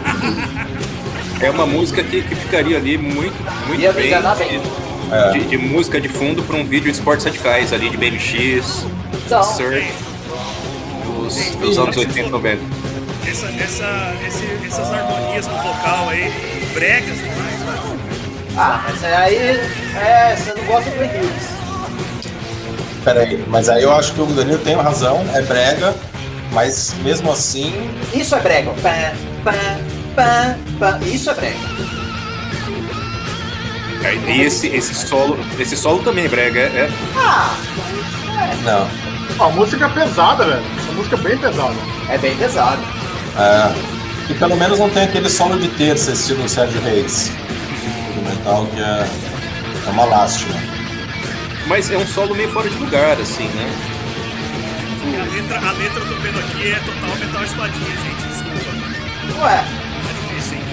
É 1.41 1.49
uma 1.49 1.65
música 1.65 2.03
que, 2.03 2.21
que 2.21 2.35
ficaria 2.35 2.77
ali 2.77 2.97
muito, 2.97 3.33
muito 3.67 3.81
Ia 3.81 3.93
bem. 3.93 4.07
enganar 4.07 4.35
bem. 4.35 4.61
É. 5.11 5.31
De, 5.31 5.39
de 5.45 5.57
música 5.57 6.01
de 6.01 6.09
fundo 6.09 6.43
para 6.43 6.55
um 6.57 6.65
vídeo 6.65 6.91
de 6.91 6.97
esportes 6.97 7.25
radicais 7.25 7.71
ali 7.71 7.89
de 7.89 7.95
BMX, 7.97 8.85
Então, 9.25 9.41
surf, 9.43 9.87
dos, 11.05 11.55
dos 11.55 11.77
anos 11.77 11.95
80 11.95 12.19
e 12.19 12.29
90. 12.29 12.61
Essa, 13.25 13.45
essa, 13.47 14.13
esse- 14.27 14.65
essas 14.65 14.91
harmonias 14.91 15.47
no 15.47 15.53
vocal 15.57 16.09
aí, 16.09 16.31
bregas 16.73 17.17
demais, 17.17 17.59
né? 17.59 17.97
ah, 18.57 18.81
mas 18.89 19.03
aí 19.03 19.35
é, 19.95 20.35
você 20.35 20.53
não 20.55 20.63
gosta 20.65 20.89
do 20.89 20.95
Glenn 20.97 21.09
Hughes. 21.09 21.56
Peraí, 23.07 23.41
mas 23.47 23.69
aí 23.69 23.83
eu 23.83 23.93
acho 23.93 24.11
que 24.13 24.19
o 24.19 24.25
Danilo 24.25 24.57
tem 24.59 24.75
razão, 24.75 25.23
é 25.33 25.41
brega, 25.41 25.95
mas 26.51 26.93
mesmo 27.05 27.31
assim, 27.31 27.73
Isso 28.13 28.35
é 28.35 28.39
brega. 28.41 28.71
Pá, 28.83 29.13
pá, 29.45 29.53
pá, 30.13 30.55
pá. 30.77 30.99
Isso 31.05 31.29
é 31.29 31.33
brega. 31.33 31.57
E 34.27 34.41
esse, 34.41 34.67
esse 34.67 34.93
solo, 34.93 35.39
esse 35.57 35.77
solo 35.77 36.03
também 36.03 36.25
é 36.25 36.27
brega, 36.27 36.59
é, 36.59 36.63
é- 36.63 36.89
Ah, 37.15 37.55
não. 38.65 38.87
Ó, 39.39 39.45
a 39.45 39.49
música 39.51 39.85
é 39.85 39.89
pesada, 39.89 40.43
velho. 40.43 40.63
Essa 40.77 40.91
música 40.91 41.15
é 41.15 41.19
bem 41.19 41.37
pesada. 41.37 41.75
é 42.09 42.17
bem 42.17 42.35
pesado. 42.35 42.81
É, 43.39 44.31
e 44.31 44.33
pelo 44.33 44.57
menos 44.57 44.79
não 44.79 44.89
tem 44.89 45.03
aquele 45.03 45.29
solo 45.29 45.57
de 45.57 45.69
terça, 45.69 46.11
estilo 46.11 46.47
Sérgio 46.49 46.81
Reis. 46.81 47.31
Instrumental 48.09 48.65
que 48.73 48.81
é, 48.81 49.07
é 49.87 49.89
uma 49.91 50.03
lástima. 50.03 50.76
Mas 51.67 51.91
é 51.91 51.97
um 51.97 52.07
solo 52.07 52.33
meio 52.35 52.49
fora 52.51 52.69
de 52.69 52.77
lugar, 52.77 53.19
assim, 53.19 53.43
né? 53.49 53.69
E 55.05 55.15
a 55.19 55.23
letra, 55.33 55.57
a 55.69 55.71
letra 55.73 55.99
eu 55.99 56.07
tô 56.07 56.15
vendo 56.21 56.39
aqui 56.39 56.71
é 56.71 56.79
total 56.79 57.15
metal 57.17 57.43
espadinha, 57.43 57.89
gente. 57.89 58.27
Desculpa. 58.27 59.45
Ué, 59.45 59.55
É 59.59 60.27
difícil, 60.33 60.57
hein? 60.57 60.63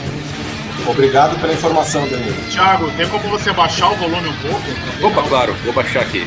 Obrigado 0.87 1.39
pela 1.41 1.53
informação, 1.53 2.07
Danilo. 2.09 2.35
Thiago, 2.51 2.91
tem 2.97 3.09
como 3.09 3.29
você 3.29 3.53
baixar 3.53 3.91
o 3.93 3.97
volume 3.97 4.29
um 4.29 4.37
pouco? 4.37 5.07
Opa, 5.07 5.29
claro, 5.29 5.55
vou 5.65 5.73
baixar 5.73 6.03
aqui. 6.03 6.27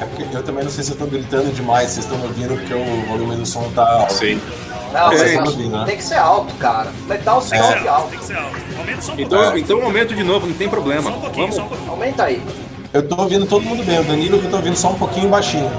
É 0.00 0.04
porque 0.04 0.36
eu 0.36 0.42
também 0.42 0.64
não 0.64 0.70
sei 0.70 0.84
se 0.84 0.92
eu 0.92 0.96
tô 0.96 1.06
gritando 1.06 1.52
demais, 1.52 1.90
vocês 1.90 2.04
estão 2.04 2.18
me 2.18 2.26
ouvindo 2.26 2.56
porque 2.56 2.72
o 2.74 3.02
volume 3.06 3.36
do 3.36 3.46
som 3.46 3.68
tá 3.74 3.82
alto. 3.82 4.14
Sim. 4.14 4.40
Não, 4.92 5.12
É, 5.12 5.36
eu 5.36 5.84
tem 5.84 5.96
que 5.96 6.02
ser 6.04 6.16
alto, 6.16 6.54
cara. 6.54 6.90
Metal 7.06 7.40
que 7.40 7.48
ser 7.48 7.58
sobe 7.58 7.72
alto, 7.74 7.88
alto. 7.88 8.08
tem 8.10 8.18
que 8.18 8.24
ser 8.24 8.36
alto. 8.36 8.56
Aumenta 8.78 9.02
só 9.02 9.12
um 9.12 9.16
pouquinho. 9.16 9.26
Então, 9.26 9.58
então 9.58 9.82
aumento 9.82 10.14
de 10.14 10.22
novo, 10.24 10.46
não 10.46 10.54
tem 10.54 10.68
problema. 10.68 11.02
Só 11.02 11.16
um 11.16 11.20
pouquinho, 11.20 11.46
Vamos. 11.46 11.56
só 11.56 11.62
um 11.62 11.68
pouquinho. 11.68 11.90
Aumenta 11.90 12.24
aí. 12.24 12.42
Eu 12.92 13.06
tô 13.06 13.20
ouvindo 13.20 13.46
todo 13.46 13.62
mundo 13.64 13.84
bem, 13.84 14.00
o 14.00 14.04
Danilo 14.04 14.38
que 14.38 14.46
eu 14.46 14.50
tô 14.50 14.56
ouvindo 14.56 14.76
só 14.76 14.90
um 14.90 14.94
pouquinho 14.98 15.28
baixinho. 15.28 15.70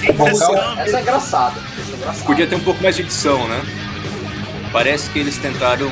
Quem 0.00 0.12
Bom, 0.14 0.24
quiser 0.26 0.46
calma. 0.46 0.72
esse 0.72 0.80
Essa 0.82 0.98
é 0.98 1.00
engraçada. 1.00 1.60
Essa 1.80 1.92
é 1.92 1.96
engraçada. 1.96 2.24
Podia 2.26 2.46
ter 2.46 2.54
um 2.56 2.60
pouco 2.60 2.82
mais 2.82 2.96
de 2.96 3.02
edição, 3.02 3.46
né? 3.48 3.62
Parece 4.72 5.10
que 5.10 5.18
eles 5.18 5.38
tentaram. 5.38 5.90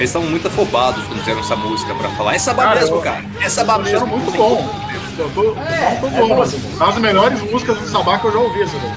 Eles 0.00 0.08
estavam 0.10 0.28
muito 0.30 0.48
afobados 0.48 1.04
quando 1.06 1.18
fizeram 1.20 1.40
essa 1.40 1.54
música 1.56 1.94
pra 1.94 2.08
falar. 2.10 2.34
Essa 2.34 2.54
Cara, 2.54 2.80
mesmo, 2.80 3.02
cara. 3.02 3.22
Essa 3.40 3.64
Tá 3.64 3.74
achando 3.74 3.84
mesmo. 3.84 4.06
muito 4.06 4.30
bom. 4.32 4.66
Eu 5.18 5.30
tô, 5.30 5.54
É, 5.60 5.96
tô 6.00 6.06
é 6.06 6.10
bom. 6.10 6.28
boa 6.28 6.44
essa 6.44 6.56
música. 6.56 6.76
Uma 6.76 6.86
das 6.86 6.98
melhores 6.98 7.42
músicas 7.50 7.78
do 7.78 7.86
Sabá 7.88 8.18
que 8.18 8.24
eu 8.26 8.32
já 8.32 8.38
ouvi, 8.38 8.62
essa 8.62 8.78
daí. 8.78 8.92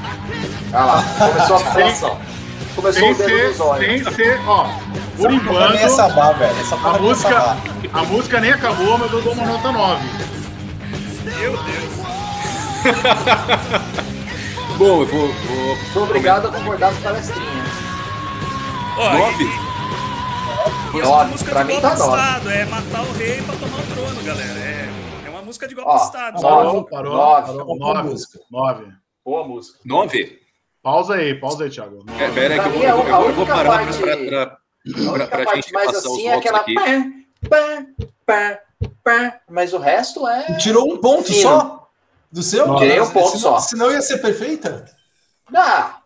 Olha 0.73 0.85
lá, 0.85 1.03
começou 1.19 1.55
a 1.55 1.59
falação. 1.59 2.17
Começou 2.75 3.01
Sem 3.01 3.11
o 3.11 3.15
dedo 3.15 3.29
ser, 3.29 3.47
nos 3.49 3.59
olhos. 3.59 3.85
sem 4.03 4.13
ser, 4.13 4.41
ó, 4.47 4.63
por 5.17 5.25
Essa 5.25 5.27
é 5.27 5.35
enquanto, 5.35 5.89
sabá, 5.95 6.31
velho. 6.31 6.59
Essa 6.59 6.75
a 6.75 6.77
nem 6.79 6.95
é 6.95 6.99
música, 7.01 7.29
sabá. 7.29 7.57
a 7.93 8.03
música 8.03 8.39
nem 8.39 8.51
acabou, 8.51 8.97
mas 8.97 9.11
eu 9.11 9.21
dou 9.21 9.33
uma 9.33 9.45
nota 9.45 9.71
9. 9.73 10.03
Meu 11.25 11.51
Deus. 11.57 11.93
Bom, 14.77 15.01
eu 15.01 15.05
vou. 15.05 15.27
vou... 15.27 15.75
Muito 15.75 15.99
obrigado 16.03 16.47
a 16.47 16.51
concordar 16.51 16.91
com 16.93 16.97
a 16.97 17.01
palestrinha. 17.11 17.63
Ó, 18.97 19.13
Nove? 19.17 19.51
E, 20.93 20.99
essa 20.99 21.09
Nove, 21.09 21.31
música 21.31 21.51
pra 21.51 21.63
de 21.63 21.67
golpe 21.71 21.81
tá 21.81 21.93
de 21.93 21.99
nove. 21.99 22.17
Estado, 22.21 22.49
é 22.51 22.65
matar 22.65 23.01
o 23.03 23.11
rei 23.13 23.41
pra 23.41 23.55
tomar 23.55 23.79
o 23.79 23.87
trono, 23.93 24.23
galera. 24.23 24.59
É, 24.59 24.89
é 25.25 25.29
uma 25.29 25.41
música 25.41 25.67
de 25.67 25.75
golpe 25.75 25.89
Ó, 25.89 25.97
de 25.97 26.03
Estado. 26.03 26.41
nove. 26.41 26.55
Parou, 26.65 26.83
parou, 26.85 27.13
Nove. 27.13 27.47
parou. 27.47 27.65
Boa 27.77 27.93
9. 27.95 28.09
música. 28.09 28.39
9. 28.51 28.85
Boa 29.25 29.47
música. 29.47 29.79
Nove? 29.85 30.39
Pausa 30.81 31.15
aí, 31.15 31.35
pausa 31.39 31.63
aí, 31.63 31.69
Thiago. 31.69 32.05
É, 32.19 32.29
pera 32.31 32.53
aí 32.55 32.59
que 32.59 32.67
eu 32.67 32.71
vou, 32.73 32.83
eu 32.83 32.95
vou, 32.97 33.15
a 33.15 33.21
eu 33.29 33.33
vou 33.33 33.45
parar 33.47 33.69
parte- 33.85 33.97
pra, 33.99 34.17
pra, 34.17 34.43
A 34.43 34.47
pra, 34.47 35.01
única 35.11 35.27
pra 35.27 35.45
parte 35.45 35.55
gente 35.61 35.73
mais 35.73 35.85
passar 35.87 35.99
os 35.99 36.05
assim 36.13 36.27
é 36.27 36.35
votos 36.35 36.45
aquela. 36.51 36.59
aqui. 36.59 36.75
Pá, 37.49 37.85
pá, 38.25 38.59
pá, 39.03 39.39
mas 39.49 39.73
o 39.73 39.77
resto 39.77 40.27
é. 40.27 40.55
Tirou 40.57 40.91
um 40.93 40.97
ponto 40.97 41.23
Fino. 41.23 41.41
só 41.41 41.87
do 42.31 42.43
seu? 42.43 42.75
Tirei 42.75 42.99
um 43.01 43.09
ponto 43.11 43.37
senão, 43.37 43.39
só. 43.39 43.59
Senão 43.59 43.91
ia 43.91 44.01
ser 44.01 44.17
perfeita. 44.17 44.85
Ah, 45.55 45.97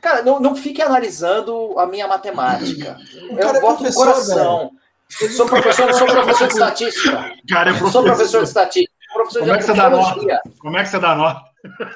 cara, 0.00 0.22
não, 0.22 0.40
não 0.40 0.54
fique 0.56 0.80
analisando 0.82 1.78
a 1.78 1.86
minha 1.86 2.06
matemática. 2.08 2.96
O 3.30 3.38
Eu 3.38 3.48
é 3.48 3.60
voto 3.60 3.82
no 3.84 3.92
professor, 3.92 4.04
coração. 4.04 4.70
Sou 5.08 5.46
professor, 5.46 5.92
sou 5.94 6.06
professor 6.06 6.46
de 6.46 6.52
estatística. 6.54 7.32
Cara, 7.48 7.70
é 7.70 7.74
Sou 7.74 7.80
professor. 7.80 8.04
professor 8.04 8.42
de 8.42 8.48
estatística. 8.48 8.94
Professor 9.12 9.40
Como 9.40 9.52
é 9.52 9.54
que 9.54 9.60
de 9.60 9.66
você 9.66 9.74
dá 9.76 9.86
antropologia. 9.88 10.40
Como 10.60 10.78
é 10.78 10.82
que 10.82 10.88
você 10.88 10.98
dá 11.00 11.14
nota? 11.16 11.40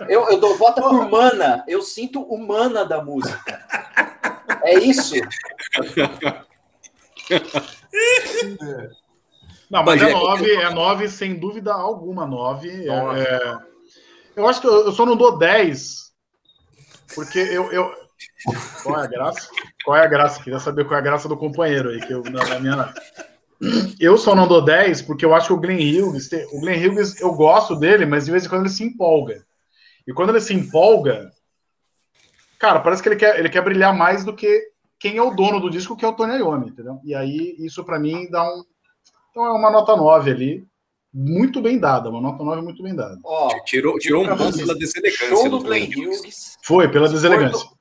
Eu, 0.08 0.28
eu 0.30 0.38
dou 0.38 0.56
voto 0.56 0.80
por 0.82 1.08
mana. 1.08 1.64
Eu 1.68 1.80
sinto 1.80 2.20
o 2.22 2.36
mana 2.36 2.84
da 2.84 3.02
música. 3.02 3.64
É 4.62 4.74
isso. 4.80 5.14
Não, 9.70 9.82
mas 9.82 10.00
Bagé, 10.00 10.10
é 10.10 10.12
9, 10.14 10.50
é 10.52 10.70
9 10.70 11.08
sem 11.08 11.34
dúvida 11.38 11.72
alguma, 11.72 12.26
9. 12.26 12.68
É, 12.68 13.20
é- 13.20 13.58
Eu 14.36 14.46
acho 14.48 14.60
que 14.60 14.66
eu, 14.66 14.86
eu 14.86 14.92
só 14.92 15.06
não 15.06 15.16
dou 15.16 15.38
10, 15.38 16.03
porque 17.14 17.38
eu, 17.38 17.72
eu... 17.72 17.92
Qual 18.82 19.00
é 19.00 19.04
a 19.04 19.06
graça? 19.06 19.48
Qual 19.84 19.96
é 19.96 20.04
a 20.04 20.08
graça? 20.08 20.42
Queria 20.42 20.58
saber 20.58 20.84
qual 20.84 20.96
é 20.96 20.98
a 20.98 21.04
graça 21.04 21.28
do 21.28 21.36
companheiro 21.36 21.90
aí, 21.90 22.00
que 22.00 22.12
eu, 22.12 22.22
na, 22.24 22.58
minha... 22.60 22.94
Eu 23.98 24.18
só 24.18 24.34
não 24.34 24.46
dou 24.46 24.64
10 24.64 25.02
porque 25.02 25.24
eu 25.24 25.34
acho 25.34 25.48
que 25.48 25.52
o 25.52 25.60
Glenn 25.60 25.78
Hughes, 25.78 26.30
o 26.52 26.60
Glenn 26.60 26.86
Hughes, 26.86 27.20
eu 27.20 27.32
gosto 27.34 27.76
dele, 27.76 28.04
mas 28.04 28.26
de 28.26 28.30
vez 28.30 28.44
em 28.44 28.48
quando 28.48 28.62
ele 28.62 28.70
se 28.70 28.84
empolga. 28.84 29.44
E 30.06 30.12
quando 30.12 30.30
ele 30.30 30.40
se 30.40 30.52
empolga, 30.52 31.30
cara, 32.58 32.80
parece 32.80 33.02
que 33.02 33.08
ele 33.08 33.16
quer, 33.16 33.38
ele 33.38 33.48
quer 33.48 33.62
brilhar 33.62 33.96
mais 33.96 34.24
do 34.24 34.34
que 34.34 34.70
quem 34.98 35.16
é 35.16 35.22
o 35.22 35.34
dono 35.34 35.60
do 35.60 35.70
disco, 35.70 35.96
que 35.96 36.04
é 36.04 36.08
o 36.08 36.12
Tony 36.12 36.36
Iommi, 36.38 36.68
entendeu? 36.68 37.00
E 37.04 37.14
aí, 37.14 37.56
isso 37.58 37.84
pra 37.84 37.98
mim 37.98 38.28
dá 38.30 38.42
um, 38.42 38.64
então 39.30 39.46
é 39.46 39.50
uma 39.50 39.70
nota 39.70 39.96
9 39.96 40.30
ali, 40.30 40.66
muito 41.14 41.62
bem 41.62 41.78
dada, 41.78 42.10
uma 42.10 42.20
nota 42.20 42.42
9 42.42 42.60
muito 42.62 42.82
bem 42.82 42.94
dada. 42.94 43.16
Ó, 43.24 43.48
Tirou, 43.64 43.96
tirou 43.98 44.24
um 44.24 44.36
ponto 44.36 44.56
pela 44.58 44.74
deselegância 44.74 45.28
show 45.28 45.44
do 45.48 45.58
do 45.58 45.64
Glenn 45.64 45.84
Hughes. 45.86 46.20
Hughes. 46.20 46.56
Foi, 46.64 46.88
pela 46.90 47.06
Se 47.06 47.14
deselegância. 47.14 47.68
to- 47.68 47.74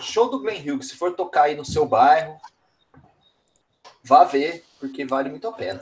Show 0.00 0.28
do 0.30 0.40
Glenn 0.40 0.60
Hughes. 0.60 0.88
Se 0.88 0.96
for 0.96 1.12
tocar 1.14 1.44
aí 1.44 1.56
no 1.56 1.64
seu 1.64 1.86
bairro, 1.86 2.36
vá 4.02 4.24
ver, 4.24 4.62
porque 4.78 5.04
vale 5.06 5.30
muito 5.30 5.48
a 5.48 5.52
pena. 5.52 5.80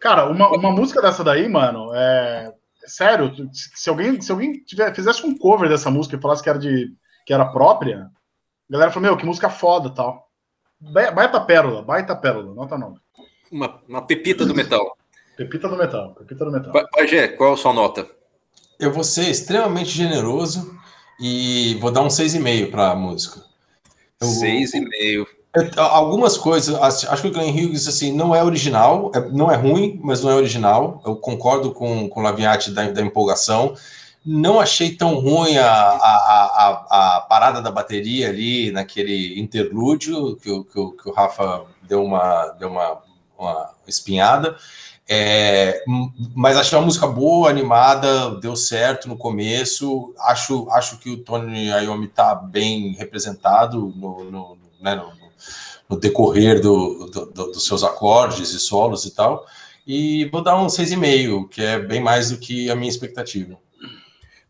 Cara, 0.00 0.26
uma, 0.28 0.48
uma 0.50 0.70
música 0.70 1.00
dessa 1.00 1.22
daí, 1.24 1.48
mano, 1.48 1.90
é. 1.94 2.52
Sério, 2.84 3.34
tu- 3.34 3.48
se 3.52 3.88
alguém, 3.88 4.20
se 4.20 4.30
alguém 4.32 4.54
tiver, 4.64 4.92
fizesse 4.94 5.24
um 5.24 5.36
cover 5.38 5.68
dessa 5.68 5.90
música 5.90 6.16
e 6.16 6.20
falasse 6.20 6.42
que 6.42 6.48
era 6.50 6.58
de. 6.58 6.92
que 7.24 7.32
era 7.32 7.46
própria, 7.52 8.10
a 8.68 8.72
galera 8.72 8.90
falou, 8.90 9.08
meu, 9.08 9.16
que 9.16 9.24
música 9.24 9.48
foda 9.48 9.88
tal. 9.94 10.28
Ba- 10.80 11.12
Baita 11.12 11.40
pérola, 11.40 11.82
baita 11.82 12.16
pérola, 12.16 12.52
nota 12.54 12.76
9. 12.76 12.98
Uma, 13.52 13.80
uma 13.88 14.02
pepita 14.04 14.44
do 14.44 14.54
metal. 14.54 14.96
Pepita 15.44 15.68
do 15.68 15.76
metal, 15.76 16.14
pepita 16.18 16.44
do 16.44 16.50
metal. 16.52 16.72
Pa- 16.72 16.86
Pajé, 16.94 17.28
qual 17.28 17.54
a 17.54 17.56
sua 17.56 17.72
nota? 17.72 18.06
Eu 18.78 18.92
vou 18.92 19.02
ser 19.02 19.28
extremamente 19.28 19.90
generoso 19.90 20.72
e 21.20 21.76
vou 21.80 21.90
dar 21.90 22.02
um 22.02 22.08
6,5 22.08 22.70
para 22.70 22.90
a 22.90 22.94
música. 22.94 23.42
Eu- 24.20 24.28
Seis 24.28 24.72
e 24.74 24.80
meio. 24.80 25.26
Eu- 25.54 25.82
algumas 25.82 26.36
coisas, 26.38 26.74
acho 26.80 27.22
que 27.22 27.28
o 27.28 27.32
Glenn 27.32 27.50
Hughes 27.50 27.88
assim, 27.88 28.12
não 28.12 28.34
é 28.34 28.42
original, 28.42 29.10
é- 29.14 29.28
não 29.30 29.50
é 29.50 29.56
ruim, 29.56 30.00
mas 30.02 30.22
não 30.22 30.30
é 30.30 30.34
original. 30.34 31.02
Eu 31.04 31.16
concordo 31.16 31.72
com, 31.72 32.08
com 32.08 32.20
o 32.20 32.22
Laviati 32.22 32.70
da, 32.70 32.88
da 32.90 33.02
empolgação. 33.02 33.74
Não 34.24 34.60
achei 34.60 34.94
tão 34.94 35.16
ruim 35.16 35.58
a, 35.58 35.66
a, 35.66 36.06
a, 36.94 37.16
a 37.16 37.20
parada 37.22 37.60
da 37.60 37.70
bateria 37.72 38.28
ali 38.28 38.70
naquele 38.70 39.40
interlúdio 39.40 40.36
que, 40.36 40.48
o, 40.50 40.64
que, 40.64 40.78
o, 40.78 40.92
que 40.92 41.08
o 41.08 41.12
Rafa 41.12 41.64
deu 41.82 42.04
uma, 42.04 42.46
deu 42.58 42.68
uma, 42.68 43.02
uma 43.36 43.70
espinhada. 43.86 44.56
É, 45.14 45.84
mas 46.34 46.56
achei 46.56 46.78
uma 46.78 46.86
música 46.86 47.06
boa, 47.06 47.50
animada, 47.50 48.40
deu 48.40 48.56
certo 48.56 49.06
no 49.06 49.14
começo. 49.14 50.14
Acho, 50.18 50.70
acho 50.70 50.98
que 50.98 51.10
o 51.10 51.18
Tony 51.18 51.66
Iommi 51.68 52.06
está 52.06 52.34
bem 52.34 52.94
representado 52.94 53.92
no, 53.94 54.24
no, 54.24 54.58
né, 54.80 54.94
no, 54.94 55.12
no 55.86 56.00
decorrer 56.00 56.62
do, 56.62 57.10
do, 57.10 57.26
do, 57.26 57.52
dos 57.52 57.66
seus 57.66 57.84
acordes 57.84 58.54
e 58.54 58.58
solos 58.58 59.04
e 59.04 59.14
tal. 59.14 59.46
E 59.86 60.24
vou 60.32 60.42
dar 60.42 60.56
um 60.56 60.66
6,5, 60.66 61.46
que 61.50 61.60
é 61.60 61.78
bem 61.78 62.00
mais 62.00 62.30
do 62.30 62.38
que 62.38 62.70
a 62.70 62.74
minha 62.74 62.88
expectativa. 62.88 63.58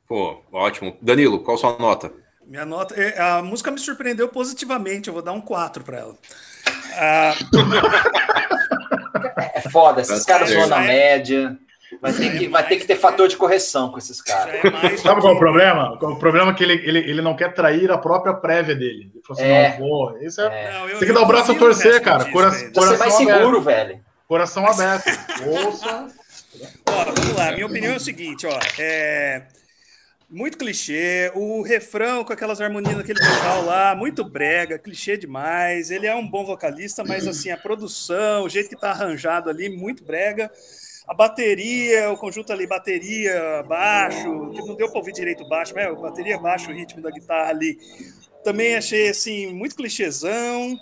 Pô, 0.07 0.45
ótimo. 0.53 0.97
Danilo, 1.03 1.41
qual 1.41 1.57
a 1.57 1.59
sua 1.61 1.77
nota? 1.77 2.13
Minha 2.47 2.65
nota. 2.65 2.95
É, 2.95 3.21
a 3.21 3.43
música 3.43 3.69
me 3.73 3.81
surpreendeu 3.81 4.29
positivamente, 4.29 5.09
eu 5.09 5.15
vou 5.15 5.25
dar 5.25 5.33
um 5.33 5.41
4 5.41 5.83
para 5.83 5.99
ela. 5.99 6.17
Ah... 6.97 7.35
É 9.55 9.61
foda, 9.61 10.01
esses 10.01 10.25
caras 10.25 10.53
vão 10.53 10.67
na 10.67 10.81
média. 10.81 11.57
Vai 12.01 12.13
ter, 12.13 12.39
que, 12.39 12.49
vai 12.49 12.67
ter 12.67 12.77
que 12.77 12.87
ter 12.87 12.97
fator 12.97 13.29
de 13.29 13.37
correção 13.37 13.91
com 13.91 13.99
esses 13.99 14.23
caras. 14.23 14.55
É 14.55 14.97
Sabe 14.97 15.21
qual 15.21 15.35
é 15.35 15.37
o 15.37 15.39
problema? 15.39 15.93
O 16.01 16.17
problema 16.17 16.51
é 16.51 16.55
que 16.55 16.65
ele, 16.65 16.75
ele, 16.85 16.99
ele 17.01 17.23
não 17.23 17.37
quer 17.37 17.53
trair 17.53 17.91
a 17.91 17.99
própria 17.99 18.33
prévia 18.33 18.75
dele. 18.75 19.11
Ele 19.13 19.23
falou 19.27 19.43
assim: 19.43 19.53
é. 19.53 19.71
não, 19.71 19.79
vou. 19.79 20.19
Isso 20.19 20.41
é... 20.41 20.47
é. 20.47 20.73
Não, 20.73 20.89
eu, 20.89 20.99
tem 20.99 21.09
que 21.09 21.15
dar 21.15 21.21
o 21.21 21.27
braço 21.27 21.53
a 21.53 21.55
torcer, 21.55 22.01
cara. 22.01 22.31
Cora, 22.33 22.51
Você 22.51 22.97
vai 22.97 23.11
seguro, 23.11 23.61
velho. 23.61 24.01
Coração 24.27 24.67
aberto. 24.67 25.11
Ouça. 25.47 26.07
Ó, 26.89 27.05
vamos 27.05 27.37
lá. 27.37 27.53
Minha 27.53 27.67
opinião 27.67 27.93
é 27.93 27.97
o 27.97 28.01
seguinte: 28.01 28.47
ó. 28.47 28.59
É 28.79 29.43
muito 30.33 30.57
clichê. 30.57 31.31
O 31.35 31.63
refrão 31.63 32.25
com 32.25 32.33
aquelas 32.33 32.61
harmonias 32.61 32.97
daquele 32.97 33.21
vocal 33.21 33.65
lá, 33.65 33.95
muito 33.95 34.25
brega, 34.25 34.79
clichê 34.79 35.17
demais. 35.17 35.91
Ele 35.91 36.07
é 36.07 36.15
um 36.15 36.27
bom 36.27 36.45
vocalista, 36.45 37.05
mas 37.05 37.29
assim, 37.29 37.51
a 37.51 37.57
produção, 37.57 38.45
o 38.45 38.49
jeito 38.49 38.71
que 38.71 38.81
tá 38.81 38.91
arranjado 38.91 39.51
ali, 39.51 39.69
muito 39.69 40.03
brega. 40.03 40.51
A 41.07 41.13
bateria, 41.13 42.11
o 42.11 42.17
conjunto 42.17 42.53
ali, 42.53 42.67
bateria, 42.67 43.63
baixo, 43.65 44.51
que 44.51 44.63
não 44.63 44.75
deu 44.75 44.89
para 44.89 44.99
ouvir 44.99 45.13
direito 45.13 45.47
baixo, 45.49 45.75
mas 45.75 46.01
bateria, 46.01 46.39
baixo, 46.39 46.71
o 46.71 46.75
ritmo 46.75 47.03
da 47.03 47.11
guitarra 47.11 47.51
ali. 47.51 47.79
Também 48.43 48.77
achei 48.77 49.09
assim, 49.09 49.53
muito 49.53 49.77
clichêzão 49.77 50.79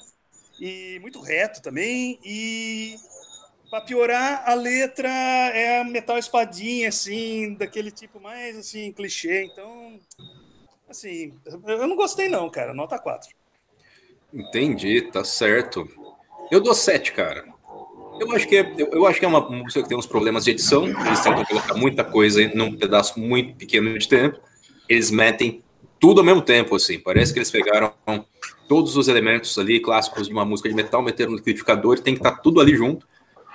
e 0.61 0.99
muito 1.01 1.21
reto 1.21 1.61
também. 1.61 2.21
E 2.25 2.95
para 3.71 3.81
piorar, 3.83 4.43
a 4.47 4.55
letra 4.55 5.09
é 5.09 5.85
metal 5.85 6.19
espadinha, 6.19 6.89
assim, 6.89 7.55
daquele 7.55 7.93
tipo 7.93 8.21
mais, 8.21 8.59
assim, 8.59 8.91
clichê. 8.93 9.45
Então, 9.45 10.01
assim, 10.89 11.33
eu 11.47 11.87
não 11.87 11.95
gostei 11.95 12.29
não, 12.29 12.51
cara. 12.51 12.75
Nota 12.75 12.99
4. 12.99 13.31
Entendi, 14.35 15.03
tá 15.03 15.23
certo. 15.23 15.89
Eu 16.51 16.61
dou 16.61 16.75
7, 16.75 17.13
cara. 17.13 17.45
Eu 18.19 18.33
acho 18.33 18.49
que 18.49 18.57
é, 18.57 18.75
eu 18.93 19.07
acho 19.07 19.21
que 19.21 19.25
é 19.25 19.29
uma 19.29 19.49
música 19.49 19.83
que 19.83 19.89
tem 19.89 19.97
uns 19.97 20.07
problemas 20.07 20.45
de 20.45 20.51
edição. 20.51 20.87
Eles 20.87 21.21
tentam 21.21 21.45
colocar 21.45 21.75
muita 21.75 22.03
coisa 22.03 22.47
num 22.53 22.77
pedaço 22.77 23.21
muito 23.21 23.55
pequeno 23.55 23.97
de 23.97 24.09
tempo. 24.09 24.41
Eles 24.89 25.13
metem 25.13 25.63
tudo 26.01 26.21
ao 26.21 26.27
mesmo 26.27 26.43
tempo, 26.43 26.75
assim. 26.75 26.99
Parece 26.99 27.33
que 27.33 27.39
eles 27.39 27.51
pegaram 27.51 27.95
todos 28.69 28.97
os 28.97 29.07
elementos 29.07 29.57
ali 29.59 29.79
clássicos 29.79 30.27
de 30.27 30.33
uma 30.33 30.45
música 30.45 30.69
de 30.69 30.75
metal, 30.75 31.03
meteram 31.03 31.31
no 31.31 31.37
liquidificador 31.37 31.99
e 31.99 32.03
tem 32.03 32.15
que 32.15 32.21
estar 32.21 32.33
tá 32.33 32.43
tudo 32.43 32.61
ali 32.61 32.75
junto 32.77 33.07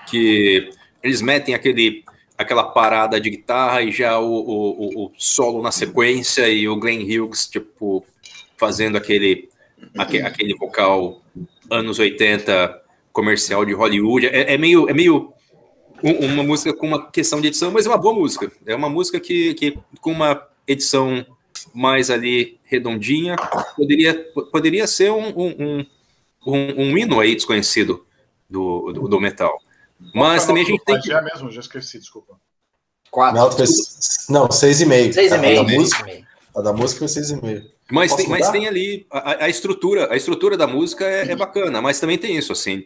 que 0.07 0.69
eles 1.03 1.21
metem 1.21 1.53
aquele 1.53 2.03
aquela 2.37 2.63
parada 2.63 3.19
de 3.19 3.29
guitarra 3.29 3.81
e 3.81 3.91
já 3.91 4.19
o, 4.19 4.27
o, 4.27 5.05
o 5.05 5.11
solo 5.17 5.61
na 5.61 5.71
sequência 5.71 6.49
e 6.49 6.67
o 6.67 6.75
Glenn 6.75 7.01
Hughes, 7.01 7.47
tipo, 7.47 8.05
fazendo 8.57 8.97
aquele, 8.97 9.49
aquele, 9.97 10.53
vocal 10.55 11.21
anos 11.71 11.97
80 11.97 12.81
comercial 13.13 13.63
de 13.63 13.73
Hollywood. 13.73 14.27
É, 14.27 14.53
é 14.53 14.57
meio, 14.57 14.89
é 14.89 14.93
meio 14.93 15.33
uma 16.03 16.43
música 16.43 16.73
com 16.73 16.87
uma 16.87 17.09
questão 17.09 17.39
de 17.39 17.47
edição, 17.47 17.71
mas 17.71 17.85
é 17.85 17.89
uma 17.89 17.97
boa 17.97 18.13
música. 18.13 18.51
É 18.65 18.75
uma 18.75 18.89
música 18.89 19.19
que, 19.19 19.53
que 19.53 19.77
com 20.01 20.11
uma 20.11 20.45
edição 20.67 21.25
mais 21.73 22.09
ali 22.09 22.59
redondinha, 22.65 23.35
poderia, 23.75 24.13
poderia 24.51 24.87
ser 24.87 25.11
um, 25.11 25.29
um, 25.29 25.85
um, 26.45 26.83
um 26.83 26.97
hino 26.97 27.19
aí 27.19 27.33
desconhecido 27.33 28.05
do, 28.49 28.91
do, 28.91 29.07
do 29.07 29.19
metal. 29.21 29.57
Mas 30.13 30.45
também 30.45 30.63
a 30.63 30.65
gente 30.65 30.83
tem 30.83 30.99
que... 30.99 31.11
É 31.11 31.21
mesmo, 31.21 31.51
já 31.51 31.61
esqueci, 31.61 31.99
desculpa. 31.99 32.37
Quatro. 33.15 33.65
Não, 34.29 34.51
seis 34.51 34.81
e 34.81 34.85
meio. 34.85 35.13
Seis 35.13 35.31
e 35.31 35.37
meio. 35.37 35.61
A 35.61 35.63
da 35.63 35.71
música, 35.71 36.05
a 36.55 36.61
da 36.61 36.73
música 36.73 36.99
foi 36.99 37.07
seis 37.07 37.29
e 37.29 37.41
meio. 37.41 37.63
Mas 37.89 38.13
tem, 38.13 38.27
mas 38.27 38.49
tem 38.49 38.67
ali 38.67 39.05
a, 39.11 39.45
a, 39.45 39.49
estrutura, 39.49 40.11
a 40.11 40.17
estrutura 40.17 40.57
da 40.57 40.67
música 40.67 41.05
é, 41.05 41.31
é, 41.31 41.35
bacana, 41.35 41.81
mas 41.81 41.99
também 41.99 42.17
tem 42.17 42.35
isso, 42.35 42.51
assim. 42.51 42.85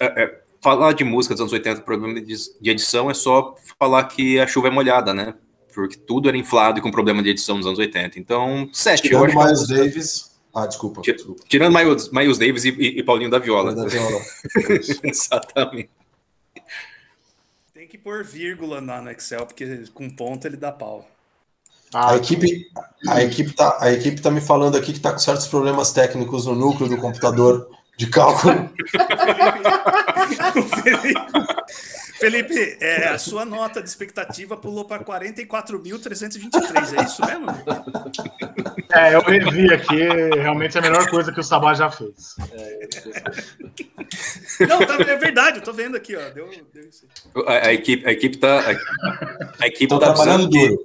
É, 0.00 0.22
é, 0.22 0.40
falar 0.60 0.92
de 0.92 1.04
música 1.04 1.34
dos 1.34 1.40
anos 1.40 1.52
80, 1.52 1.82
problema 1.82 2.20
de, 2.20 2.34
de 2.60 2.70
edição, 2.70 3.10
é 3.10 3.14
só 3.14 3.54
falar 3.78 4.04
que 4.04 4.38
a 4.38 4.46
chuva 4.46 4.68
é 4.68 4.70
molhada, 4.70 5.12
né? 5.12 5.34
Porque 5.74 5.96
tudo 5.96 6.28
era 6.28 6.36
inflado 6.36 6.78
e 6.78 6.82
com 6.82 6.90
problema 6.90 7.22
de 7.22 7.30
edição 7.30 7.56
nos 7.56 7.66
anos 7.66 7.78
80. 7.78 8.18
Então, 8.18 8.68
sete. 8.72 9.02
Tirando 9.02 9.28
eu 9.28 9.44
Miles 9.44 9.66
Davis. 9.66 10.32
Ah, 10.54 10.66
desculpa. 10.66 11.00
desculpa. 11.02 11.42
Tirando 11.48 11.76
Miles, 11.76 12.10
Miles 12.10 12.38
Davis 12.38 12.64
e, 12.64 12.70
e, 12.70 12.98
e 13.00 13.02
Paulinho 13.02 13.30
da 13.30 13.38
Viola. 13.38 13.74
Da 13.74 13.86
Viola. 13.86 14.20
Exatamente 15.02 15.90
que 17.92 17.98
pôr 17.98 18.24
vírgula 18.24 18.80
no 18.80 19.10
Excel, 19.10 19.44
porque 19.44 19.84
com 19.92 20.08
ponto 20.08 20.46
ele 20.46 20.56
dá 20.56 20.72
pau. 20.72 21.06
a 21.92 22.16
equipe, 22.16 22.66
a 23.06 23.22
equipe 23.22 23.52
tá, 23.52 23.76
a 23.78 23.92
equipe 23.92 24.18
tá 24.18 24.30
me 24.30 24.40
falando 24.40 24.78
aqui 24.78 24.94
que 24.94 25.00
tá 25.00 25.12
com 25.12 25.18
certos 25.18 25.46
problemas 25.46 25.92
técnicos 25.92 26.46
no 26.46 26.54
núcleo 26.54 26.88
do 26.88 26.96
computador 26.96 27.68
de 27.98 28.06
cálculo. 28.06 28.72
Felipe, 32.22 32.78
é, 32.80 33.08
a 33.08 33.18
sua 33.18 33.44
nota 33.44 33.82
de 33.82 33.88
expectativa 33.88 34.56
pulou 34.56 34.84
para 34.84 35.02
44.323, 35.02 36.96
é 36.96 37.04
isso 37.04 37.26
mesmo? 37.26 37.46
É, 38.94 39.14
eu 39.16 39.22
revi 39.22 39.72
aqui, 39.72 40.04
realmente 40.36 40.76
é 40.76 40.80
a 40.80 40.82
melhor 40.82 41.10
coisa 41.10 41.32
que 41.32 41.40
o 41.40 41.42
Sabá 41.42 41.74
já 41.74 41.90
fez. 41.90 42.36
É, 42.52 42.88
Não, 44.66 44.86
tá, 44.86 44.94
é 45.00 45.16
verdade, 45.16 45.58
eu 45.58 45.64
tô 45.64 45.72
vendo 45.72 45.96
aqui, 45.96 46.14
ó. 46.14 46.30
Deu, 46.30 46.48
deu 46.72 46.88
isso 46.88 47.08
a, 47.44 47.66
a, 47.66 47.72
equipe, 47.72 48.06
a 48.06 48.12
equipe 48.12 48.36
tá. 48.36 48.60
A, 48.60 49.64
a 49.64 49.66
equipe 49.66 49.88
tá 49.88 49.98
trabalhando 49.98 50.48
duro. 50.48 50.78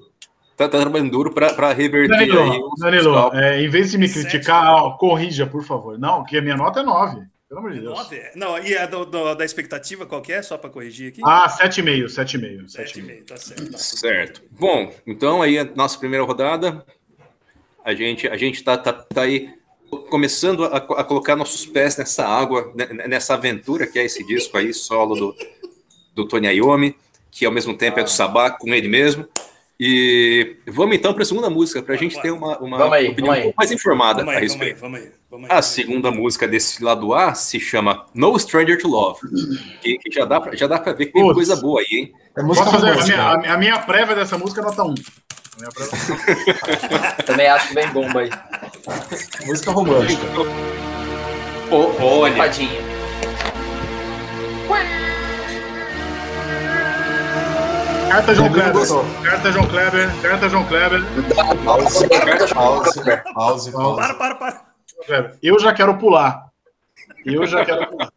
Tá, 0.56 0.68
tá, 0.68 0.80
trabalhando 0.80 1.12
duro 1.12 1.32
para 1.32 1.72
reverter 1.72 2.18
Danilo, 2.18 2.40
aí. 2.40 2.60
Danilo, 2.80 3.36
é, 3.36 3.62
em 3.62 3.70
vez 3.70 3.92
de 3.92 4.00
me 4.00 4.10
criticar, 4.10 4.74
ó, 4.74 4.98
corrija, 4.98 5.46
por 5.46 5.64
favor. 5.64 6.00
Não, 6.00 6.24
que 6.24 6.36
a 6.36 6.42
minha 6.42 6.58
nota 6.58 6.80
é 6.80 6.84
9. 6.84 7.28
Pelo 7.48 7.62
amor 7.62 7.72
de 7.72 7.80
Deus. 7.80 7.98
9? 7.98 8.32
Não, 8.36 8.60
e 8.60 8.78
a 8.78 8.86
do, 8.86 9.06
do, 9.06 9.34
da 9.34 9.46
expectativa 9.46 10.06
qual 10.06 10.22
é? 10.28 10.42
Só 10.42 10.58
para 10.58 10.70
corrigir 10.70 11.10
aqui? 11.10 11.22
Ah, 11.24 11.48
7,5, 11.48 12.06
7,5. 12.06 12.66
7,5, 12.66 13.26
tá 13.26 13.38
certo. 13.38 13.72
Tá. 13.72 13.78
Certo. 13.78 14.44
Bom, 14.52 14.94
então 15.06 15.42
aí 15.42 15.58
a 15.58 15.64
nossa 15.64 15.98
primeira 15.98 16.26
rodada. 16.26 16.86
A 17.86 17.94
gente, 17.94 18.28
a 18.28 18.36
gente 18.36 18.62
tá, 18.66 18.78
tá, 18.78 18.92
tá 18.92 19.22
aí 19.22 19.50
começando 20.10 20.66
a, 20.66 20.76
a, 20.78 21.04
colocar 21.06 21.38
nossos 21.38 21.66
pés 21.66 21.96
nessa 21.96 22.28
água, 22.28 22.74
né, 22.76 22.86
nessa 23.08 23.36
aventura 23.36 23.88
que 23.88 23.98
é 23.98 24.04
esse 24.04 24.26
disco 24.26 24.58
aí, 24.58 24.74
solo 24.74 25.16
do, 25.16 25.36
do 26.14 26.28
Tony 26.28 26.48
Iommi, 26.48 26.98
que 27.32 27.46
ao 27.46 27.52
mesmo 27.52 27.78
tempo 27.78 27.98
é 27.98 28.04
do 28.04 28.10
Sabá 28.10 28.52
com 28.52 28.74
ele 28.74 28.90
mesmo. 28.90 29.26
E 29.80 30.56
vamos 30.66 30.96
então 30.96 31.14
para 31.14 31.22
a 31.22 31.26
segunda 31.26 31.50
música, 31.52 31.84
para 31.84 31.94
a 31.94 31.98
gente 31.98 32.20
ter 32.20 32.32
uma, 32.32 32.58
uma 32.58 32.96
aí, 32.96 33.10
opinião 33.10 33.36
um 33.36 33.42
pouco 33.44 33.58
mais 33.58 33.72
informada 33.72 34.20
vamos 34.20 34.32
aí, 34.32 34.38
a 34.38 34.40
respeito. 34.40 34.80
Vamos 34.80 35.00
aí, 35.00 35.12
vamos 35.30 35.50
aí, 35.50 35.58
a 35.58 35.62
segunda 35.62 36.10
música 36.10 36.48
desse 36.48 36.84
lado 36.84 37.14
A 37.14 37.36
se 37.36 37.60
chama 37.60 38.08
No 38.12 38.38
Stranger 38.40 38.82
to 38.82 38.88
Love, 38.88 39.20
que, 39.80 40.00
que 40.00 40.12
já 40.12 40.26
dá 40.26 40.42
para 40.42 40.56
já 40.56 40.66
dá 40.66 40.80
para 40.80 40.94
ver 40.94 41.08
que 41.08 41.14
tem 41.14 41.32
coisa 41.32 41.56
boa 41.56 41.80
aí, 41.82 41.88
hein? 41.92 42.14
É 42.36 42.44
Posso 42.44 42.64
fazer 42.66 42.90
a 42.90 43.04
minha, 43.04 43.22
a, 43.22 43.54
a 43.54 43.58
minha 43.58 43.80
prévia 43.80 44.16
dessa 44.16 44.38
música 44.38 44.62
é 44.62 44.64
nota 44.64 44.84
1. 44.84 44.96
Também 47.26 47.48
acho 47.48 47.74
bem 47.74 47.88
bomba 47.90 48.22
aí. 48.22 48.30
Música 49.46 49.72
romântica. 49.72 50.22
Oh, 51.72 52.04
olha. 52.04 52.36
Padinha. 52.36 52.80
Carta 58.10 58.36
João 58.36 58.52
Kleber. 58.52 58.88
Carta 59.24 59.52
João 59.52 59.68
Kleber. 59.68 60.22
Carta 60.22 60.50
João 60.50 60.66
Kleber. 60.66 61.02
Pause, 61.64 62.10
pause, 62.10 62.94
pause, 63.34 63.72
pause. 63.72 63.72
Para, 63.72 64.14
para, 64.14 64.36
para. 64.36 65.34
Eu 65.42 65.60
já 65.60 65.74
quero 65.74 65.98
pular. 65.98 66.48
Eu 67.26 67.46
já 67.46 67.66
quero 67.66 67.88
pular. 67.88 68.12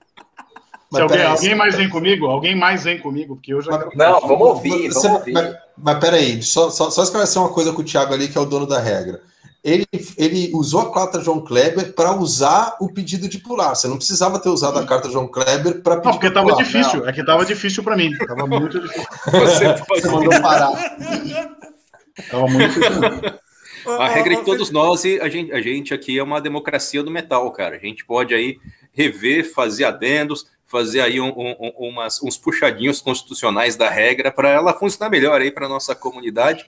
Se 0.92 1.00
alguém, 1.00 1.22
alguém, 1.22 1.54
mais 1.54 1.76
vem 1.76 1.88
comigo, 1.88 2.26
alguém 2.26 2.56
mais 2.56 2.82
vem 2.82 2.98
comigo, 2.98 3.36
porque 3.36 3.54
eu 3.54 3.60
já. 3.60 3.70
Mas, 3.70 3.94
não, 3.94 4.20
vamos 4.20 4.48
ouvir, 4.48 4.88
vamos 4.88 5.04
ouvir. 5.04 5.32
Mas, 5.32 5.56
mas 5.78 5.98
peraí, 6.00 6.42
só, 6.42 6.68
só, 6.68 6.90
só 6.90 7.04
esclarecer 7.04 7.40
uma 7.40 7.52
coisa 7.52 7.72
com 7.72 7.80
o 7.80 7.84
Thiago 7.84 8.12
ali, 8.12 8.26
que 8.26 8.36
é 8.36 8.40
o 8.40 8.44
dono 8.44 8.66
da 8.66 8.80
regra 8.80 9.20
ele, 9.62 9.86
ele 10.16 10.50
usou 10.54 10.80
a 10.80 10.92
carta 10.92 11.20
João 11.20 11.40
Kleber 11.40 11.92
para 11.92 12.16
usar 12.16 12.76
o 12.80 12.92
pedido 12.92 13.28
de 13.28 13.38
pular. 13.38 13.74
Você 13.74 13.86
não 13.88 13.96
precisava 13.96 14.38
ter 14.38 14.48
usado 14.48 14.78
a 14.78 14.86
carta 14.86 15.10
João 15.10 15.28
Kleber 15.28 15.82
para 15.82 15.96
pedir. 15.96 16.06
Não, 16.06 16.12
porque 16.12 16.26
estava 16.28 16.56
difícil. 16.56 17.00
Não. 17.00 17.08
É 17.08 17.12
que 17.12 17.20
estava 17.20 17.44
difícil 17.44 17.82
para 17.82 17.96
mim. 17.96 18.10
Estava 18.12 18.46
muito 18.46 18.80
difícil. 18.80 19.06
Você. 19.30 19.74
Você 20.00 20.08
mandou 20.08 20.40
parar. 20.40 20.70
Tava 22.30 22.46
muito. 22.46 22.80
A 23.98 24.08
regra 24.08 24.36
de 24.36 24.44
todos 24.44 24.70
nós, 24.70 25.04
e 25.04 25.20
a 25.20 25.28
gente, 25.28 25.52
a 25.52 25.60
gente 25.60 25.94
aqui 25.94 26.18
é 26.18 26.22
uma 26.22 26.40
democracia 26.40 27.02
do 27.02 27.10
metal, 27.10 27.50
cara. 27.52 27.76
A 27.76 27.78
gente 27.78 28.04
pode 28.04 28.34
aí 28.34 28.58
rever, 28.92 29.52
fazer 29.52 29.84
adendos, 29.84 30.46
fazer 30.66 31.00
aí 31.00 31.20
um, 31.20 31.28
um, 31.28 31.72
umas, 31.78 32.22
uns 32.22 32.36
puxadinhos 32.36 33.00
constitucionais 33.00 33.76
da 33.76 33.88
regra 33.88 34.30
para 34.30 34.50
ela 34.50 34.72
funcionar 34.72 35.10
melhor 35.10 35.40
aí 35.40 35.50
para 35.50 35.68
nossa 35.68 35.94
comunidade. 35.94 36.66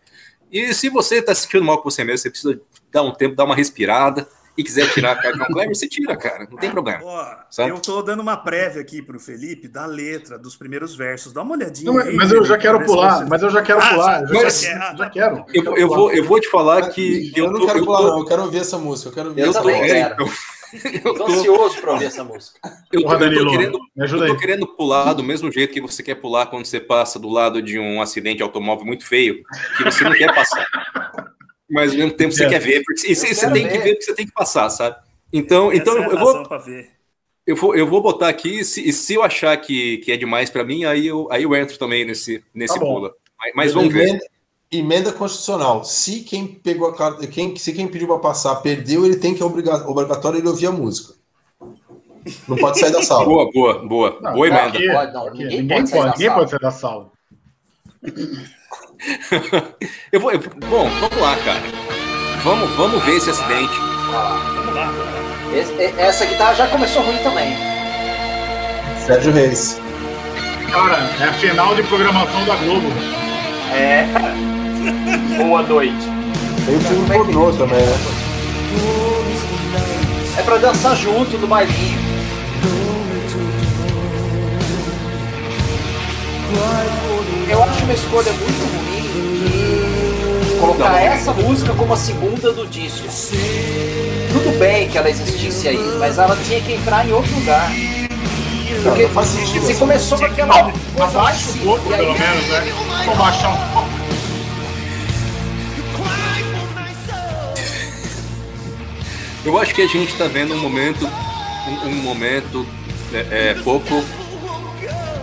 E 0.50 0.74
se 0.74 0.90
você 0.90 1.16
está 1.16 1.34
sentindo 1.34 1.64
mal 1.64 1.78
com 1.78 1.90
você 1.90 2.04
mesmo, 2.04 2.18
você 2.18 2.30
precisa 2.30 2.60
dar 2.92 3.02
um 3.02 3.12
tempo, 3.12 3.34
dar 3.34 3.44
uma 3.44 3.56
respirada, 3.56 4.28
e 4.56 4.62
quiser 4.62 4.92
tirar 4.92 5.12
a 5.12 5.16
cartão 5.16 5.46
Clever, 5.46 5.74
você 5.74 5.88
tira, 5.88 6.14
cara. 6.14 6.46
Não 6.50 6.58
tem 6.58 6.70
problema. 6.70 7.00
Ó, 7.02 7.36
eu 7.66 7.80
tô 7.80 8.02
dando 8.02 8.20
uma 8.20 8.36
prévia 8.36 8.82
aqui 8.82 9.00
pro 9.00 9.18
Felipe 9.18 9.66
da 9.66 9.86
letra, 9.86 10.38
dos 10.38 10.56
primeiros 10.56 10.94
versos. 10.94 11.32
Dá 11.32 11.42
uma 11.42 11.54
olhadinha. 11.54 11.90
Não, 11.90 11.98
aí, 11.98 12.14
mas 12.14 12.30
eu 12.30 12.44
já 12.44 12.58
quero 12.58 12.84
pular, 12.84 13.20
você... 13.20 13.24
mas 13.24 13.42
eu 13.42 13.50
já 13.50 13.62
quero 13.62 13.80
ah, 13.80 13.88
pular. 13.88 14.26
Já, 14.26 14.34
mas, 14.34 14.60
já, 14.60 14.78
já, 14.78 14.96
já 14.96 15.10
quero. 15.10 15.46
Eu, 15.54 15.76
eu, 15.76 15.88
vou, 15.88 16.12
eu 16.12 16.24
vou 16.24 16.38
te 16.38 16.48
falar 16.50 16.90
que. 16.90 17.32
Eu, 17.34 17.46
eu 17.46 17.50
não 17.50 17.60
tô, 17.60 17.66
quero 17.66 17.84
pular, 17.84 17.98
tô... 17.98 18.08
não. 18.08 18.18
Eu 18.18 18.24
quero 18.26 18.42
ouvir 18.42 18.58
essa 18.58 18.78
música. 18.78 19.08
Eu 19.08 19.14
quero 19.14 19.28
ouvir 19.30 19.40
eu 19.40 19.50
essa 19.50 19.60
também 19.60 19.80
música. 19.80 20.16
Quero. 20.16 20.32
Eu 21.04 21.14
tô 21.14 21.26
ansioso 21.26 21.80
para 21.82 21.92
ouvir 21.92 22.06
essa 22.06 22.24
música. 22.24 22.58
Eu 22.90 23.02
tô, 23.02 23.12
eu 23.12 23.44
tô, 23.44 23.50
querendo, 23.50 23.78
eu 23.94 24.26
tô 24.26 24.36
querendo 24.38 24.66
pular 24.66 25.12
do 25.12 25.22
mesmo 25.22 25.52
jeito 25.52 25.72
que 25.72 25.82
você 25.82 26.02
quer 26.02 26.14
pular 26.14 26.46
quando 26.46 26.64
você 26.64 26.80
passa 26.80 27.18
do 27.18 27.28
lado 27.28 27.60
de 27.60 27.78
um 27.78 28.00
acidente 28.00 28.38
de 28.38 28.42
automóvel 28.42 28.86
muito 28.86 29.06
feio, 29.06 29.42
que 29.76 29.84
você 29.84 30.02
não 30.02 30.12
quer 30.12 30.34
passar. 30.34 30.66
Mas 31.72 31.92
ao 31.92 31.96
mesmo 31.96 32.12
tempo 32.12 32.32
você 32.32 32.44
é. 32.44 32.48
quer 32.50 32.58
ver, 32.60 32.82
porque 32.84 33.10
e 33.10 33.16
você, 33.16 33.50
tem 33.50 33.64
ver. 33.64 33.72
que 33.72 33.78
ver 33.78 33.90
porque 33.94 34.02
você 34.02 34.14
tem 34.14 34.26
que 34.26 34.32
passar, 34.32 34.68
sabe? 34.68 34.96
Então, 35.32 35.72
então 35.72 35.96
é 35.96 36.06
eu 36.06 36.18
vou. 36.18 36.42
Eu 37.44 37.56
vou, 37.56 37.74
eu 37.74 37.86
vou 37.88 38.00
botar 38.00 38.28
aqui, 38.28 38.60
e 38.60 38.64
se, 38.64 38.92
se 38.92 39.14
eu 39.14 39.22
achar 39.22 39.56
que, 39.56 39.98
que 39.98 40.12
é 40.12 40.16
demais 40.16 40.48
para 40.48 40.62
mim, 40.62 40.84
aí 40.84 41.08
eu, 41.08 41.26
aí 41.28 41.42
eu 41.42 41.56
entro 41.56 41.76
também 41.76 42.04
nesse, 42.04 42.44
nesse 42.54 42.74
tá 42.74 42.80
pula. 42.80 43.12
Mas, 43.36 43.52
mas 43.54 43.72
vamos 43.72 43.92
ver. 43.92 44.20
Emenda 44.70 45.12
constitucional. 45.12 45.82
Se 45.82 46.20
quem 46.20 46.46
pegou 46.46 46.88
a 46.88 46.94
carta, 46.94 47.26
quem, 47.26 47.56
se 47.56 47.72
quem 47.72 47.88
pediu 47.88 48.06
para 48.06 48.18
passar 48.18 48.54
perdeu, 48.56 49.04
ele 49.04 49.16
tem 49.16 49.34
que 49.34 49.42
é 49.42 49.44
obrigatório 49.44 50.38
ele 50.38 50.48
ouvir 50.48 50.66
a 50.66 50.72
música. 50.72 51.14
Não 52.46 52.56
pode 52.56 52.78
sair 52.78 52.92
da 52.92 53.02
sala. 53.02 53.24
Boa, 53.24 53.50
boa, 53.50 53.78
boa. 53.88 54.18
Não, 54.20 54.34
boa 54.34 54.46
emenda. 54.46 54.78
Aqui, 54.78 54.92
pode, 54.92 55.12
não, 55.12 55.30
ninguém, 55.30 55.62
ninguém, 55.62 55.78
pode, 55.78 55.90
pode, 55.90 56.10
ninguém 56.12 56.34
pode 56.34 56.50
sair 56.50 56.60
da 56.60 56.70
sala. 56.70 57.10
eu 60.12 60.20
vou, 60.20 60.30
eu, 60.30 60.40
bom, 60.68 60.88
vamos 61.00 61.18
lá, 61.18 61.36
cara. 61.44 61.60
Vamos, 62.44 62.70
vamos 62.76 63.02
ver 63.04 63.16
esse 63.16 63.30
acidente. 63.30 63.74
Vamos 63.78 64.14
lá, 64.14 64.52
vamos 64.54 64.74
lá. 64.74 65.12
Esse, 65.54 66.00
essa 66.00 66.24
guitarra 66.24 66.54
já 66.54 66.66
começou 66.68 67.02
ruim 67.02 67.18
também. 67.18 67.56
Sérgio 69.04 69.32
Reis. 69.32 69.80
Cara, 70.70 70.98
é 71.20 71.24
a 71.24 71.32
final 71.34 71.74
de 71.74 71.82
programação 71.82 72.44
da 72.44 72.56
Globo. 72.56 72.88
É. 73.74 74.06
Boa 75.36 75.62
noite. 75.62 76.06
Tem 76.64 76.76
o 76.76 76.80
filme 76.80 77.06
pornô 77.06 77.52
também, 77.52 77.80
né? 77.80 77.96
É 80.38 80.42
pra 80.42 80.56
dançar 80.56 80.96
junto 80.96 81.36
no 81.38 81.46
bailinho. 81.46 82.00
Eu 87.48 87.62
acho 87.62 87.84
uma 87.84 87.92
escolha 87.92 88.32
muito 88.32 88.76
ruim 88.76 88.91
de 89.52 90.56
colocar 90.58 91.00
essa 91.00 91.32
música 91.32 91.72
como 91.74 91.92
a 91.92 91.96
segunda 91.96 92.52
do 92.52 92.66
disco. 92.66 93.06
Tudo 94.32 94.58
bem 94.58 94.88
que 94.88 94.96
ela 94.96 95.10
existisse 95.10 95.68
aí, 95.68 95.96
mas 95.98 96.18
ela 96.18 96.36
tinha 96.44 96.60
que 96.60 96.72
entrar 96.72 97.06
em 97.06 97.12
outro 97.12 97.34
lugar. 97.34 97.70
Porque 98.82 99.02
não, 99.02 99.12
você 99.12 99.74
começou 99.74 100.18
com 100.18 100.24
aquela. 100.24 100.72
Abaixa 101.00 101.50
um 101.50 101.58
pouco, 101.58 101.88
pelo 101.88 102.18
menos, 102.18 102.48
né? 102.48 102.72
Vou 103.04 103.16
baixar 103.16 103.50
um 103.50 103.72
pouco. 103.72 104.02
Eu 109.44 109.58
acho 109.58 109.74
que 109.74 109.82
a 109.82 109.86
gente 109.86 110.12
está 110.12 110.28
vendo 110.28 110.54
um 110.54 110.60
momento, 110.60 111.04
um, 111.66 111.88
um 111.88 111.94
momento 111.96 112.64
é, 113.12 113.50
é, 113.50 113.54
pouco, 113.62 114.04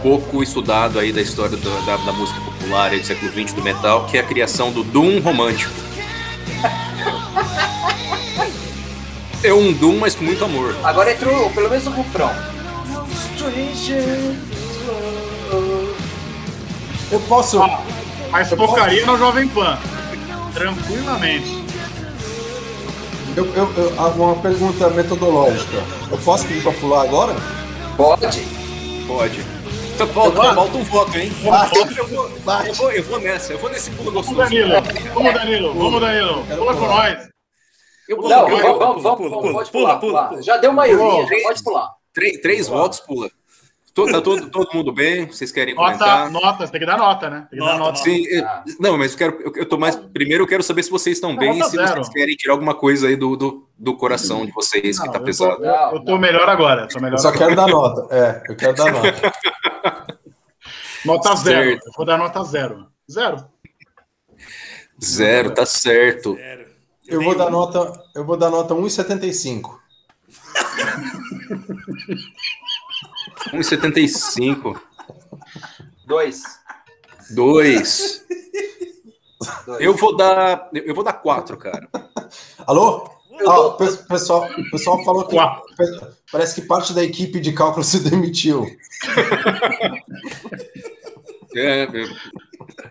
pouco 0.01 0.41
estudado 0.41 0.99
aí 0.99 1.11
da 1.11 1.21
história 1.21 1.57
do, 1.57 1.85
da, 1.85 1.97
da, 1.97 2.13
música 2.13 2.39
popular 2.41 2.91
do 2.91 3.03
século 3.03 3.31
XX 3.31 3.53
do 3.53 3.61
metal, 3.61 4.05
que 4.05 4.17
é 4.17 4.21
a 4.21 4.23
criação 4.23 4.71
do 4.71 4.83
Doom 4.83 5.19
romântico. 5.19 5.73
É 9.41 9.53
um 9.53 9.71
Doom, 9.71 9.99
mas 9.99 10.15
com 10.15 10.25
muito 10.25 10.43
amor. 10.43 10.75
Agora 10.83 11.11
entrou 11.11 11.49
pelo 11.51 11.69
menos 11.69 11.87
o 11.87 11.91
refrão. 11.91 12.29
Eu 17.09 17.19
posso. 17.21 17.61
Ah, 17.61 17.81
mas 18.31 18.49
tocaria 18.49 19.05
posso... 19.05 19.11
no 19.13 19.17
Jovem 19.17 19.47
Pan. 19.47 19.77
Tranquilamente. 20.53 21.63
Eu, 23.37 23.45
eu, 23.55 23.73
eu, 23.77 23.89
uma 24.17 24.35
pergunta 24.35 24.89
metodológica. 24.89 25.83
Eu 26.11 26.17
posso 26.17 26.45
pedir 26.45 26.61
para 26.61 26.73
pular 26.73 27.03
agora? 27.03 27.35
Pode. 27.95 28.41
Pode. 29.07 29.58
Volta, 30.05 30.53
volta 30.53 30.77
um 30.77 30.83
voto, 30.83 31.17
hein? 31.17 31.29
Vai, 31.43 31.69
eu, 31.75 32.07
vou, 32.07 32.21
eu, 32.65 32.73
vou, 32.73 32.91
eu 32.91 33.03
vou 33.03 33.19
nessa, 33.19 33.53
eu 33.53 33.59
vou 33.59 33.69
nesse 33.69 33.91
pulo 33.91 34.11
gostoso. 34.11 34.37
Vamos, 34.37 34.51
Danilo. 34.53 34.81
Vamos, 35.13 35.33
Danilo. 35.33 35.73
Vamos, 35.73 36.01
Danilo. 36.01 36.45
Pula 36.45 36.73
com 36.75 36.87
nós. 36.87 37.29
Eu 38.07 38.15
pulo, 38.15 38.29
não, 38.29 38.49
vamos, 38.49 39.03
vamos, 39.03 39.29
vamos, 39.29 39.51
pode 39.51 39.71
pular, 39.71 39.99
pula, 39.99 40.27
pula. 40.29 40.41
Já 40.41 40.57
deu 40.57 40.71
maioria, 40.71 41.27
já 41.27 41.43
pode 41.43 41.63
pular. 41.63 41.89
Três, 42.13 42.41
três 42.41 42.67
votos, 42.67 42.99
pula. 43.01 43.29
Tá 44.05 44.21
todo, 44.21 44.49
todo 44.49 44.69
mundo 44.73 44.91
bem? 44.91 45.25
Vocês 45.25 45.51
querem 45.51 45.75
nota, 45.75 45.97
comentar? 45.97 46.31
Nota, 46.31 46.67
tem 46.67 46.79
que 46.79 46.85
dar 46.85 46.97
nota, 46.97 47.29
né? 47.29 47.47
Tem 47.49 47.57
que 47.57 47.57
nota, 47.57 47.71
dar 47.71 47.79
nota. 47.79 47.99
Sim, 47.99 48.23
eu, 48.27 48.45
não, 48.79 48.97
mas 48.97 49.13
eu 49.13 49.17
quero, 49.17 49.41
eu, 49.41 49.53
eu 49.55 49.65
tô 49.65 49.77
mais. 49.77 49.95
Primeiro 49.95 50.43
eu 50.43 50.47
quero 50.47 50.63
saber 50.63 50.83
se 50.83 50.91
vocês 50.91 51.17
estão 51.17 51.35
bem 51.35 51.59
e 51.59 51.63
se 51.63 51.71
zero. 51.71 51.95
vocês 51.95 52.09
querem 52.09 52.35
tirar 52.35 52.53
alguma 52.53 52.75
coisa 52.75 53.07
aí 53.07 53.15
do, 53.15 53.35
do, 53.35 53.67
do 53.77 53.95
coração 53.95 54.45
de 54.45 54.51
vocês 54.51 54.97
não, 54.97 55.05
que 55.05 55.13
tá 55.13 55.19
pesado. 55.19 55.57
Tô, 55.57 55.63
eu, 55.63 55.73
eu 55.93 56.05
tô 56.05 56.17
melhor 56.17 56.47
agora. 56.47 56.87
Tô 56.87 56.99
melhor 56.99 57.15
eu 57.15 57.19
só 57.19 57.29
agora. 57.29 57.45
quero 57.45 57.55
dar 57.55 57.67
nota. 57.67 58.15
É, 58.15 58.43
eu 58.49 58.55
quero 58.55 58.75
dar 58.75 58.91
nota. 58.91 59.33
nota 61.05 61.35
zero. 61.35 61.71
Eu 61.71 61.79
vou 61.95 62.05
dar 62.05 62.17
nota 62.17 62.43
zero. 62.43 62.87
Zero. 63.09 63.45
Zero, 65.03 65.53
tá 65.53 65.65
certo. 65.65 66.35
Zero. 66.35 66.69
Eu, 67.07 67.19
eu 67.19 67.23
vou 67.23 67.35
dar 67.35 67.49
nota, 67.49 68.03
eu 68.13 68.23
vou 68.23 68.37
dar 68.37 68.51
nota 68.51 68.75
1,75. 68.75 69.79
1,75. 73.53 74.79
Dois. 76.05 76.43
Dois. 77.31 78.25
Eu 79.79 79.95
vou 79.95 80.15
dar. 80.15 80.69
Eu 80.73 80.93
vou 80.93 81.03
dar 81.03 81.13
quatro, 81.13 81.57
cara. 81.57 81.87
Alô? 82.65 83.09
Ah, 83.47 83.77
pessoal, 84.09 84.49
pessoal 84.69 85.03
falou 85.05 85.25
que 85.25 85.37
parece 86.31 86.59
que 86.59 86.67
parte 86.67 86.93
da 86.93 87.03
equipe 87.03 87.39
de 87.39 87.53
cálculo 87.53 87.83
se 87.83 87.99
demitiu. 88.01 88.65
É, 91.55 91.87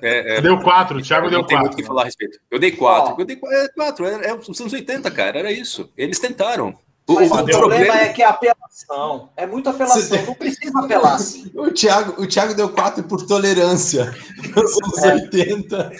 é, 0.02 0.36
é, 0.36 0.40
deu 0.40 0.58
quatro, 0.60 0.98
o 0.98 1.02
Thiago 1.02 1.30
deu 1.30 1.40
quatro. 1.40 1.48
Tem 1.48 1.58
muito 1.58 1.76
que 1.76 1.84
falar 1.84 2.02
a 2.02 2.04
respeito. 2.06 2.38
Eu 2.50 2.58
dei 2.58 2.72
quatro. 2.72 3.14
Eu 3.18 3.24
dei 3.24 3.38
é, 3.40 3.68
quatro. 3.68 4.06
É, 4.06 4.28
é 4.28 4.34
os 4.34 4.60
anos 4.60 4.72
80, 4.72 5.10
cara. 5.10 5.38
Era 5.38 5.52
isso. 5.52 5.90
Eles 5.96 6.18
tentaram. 6.18 6.76
Mas 7.08 7.30
o, 7.30 7.34
o 7.36 7.44
problema 7.46 8.00
é 8.00 8.08
que 8.10 8.22
é 8.22 8.26
apelação. 8.26 9.30
É 9.34 9.46
muita 9.46 9.70
apelação. 9.70 10.26
Não 10.26 10.34
precisa 10.34 10.78
apelar 10.78 11.14
assim. 11.14 11.50
O 11.58 11.70
Thiago, 11.70 12.22
o 12.22 12.26
Thiago 12.26 12.54
deu 12.54 12.68
4 12.68 13.02
por 13.04 13.26
tolerância. 13.26 14.14
Nos 14.54 14.82
anos 14.82 15.02
é. 15.02 15.14
80. 15.14 15.92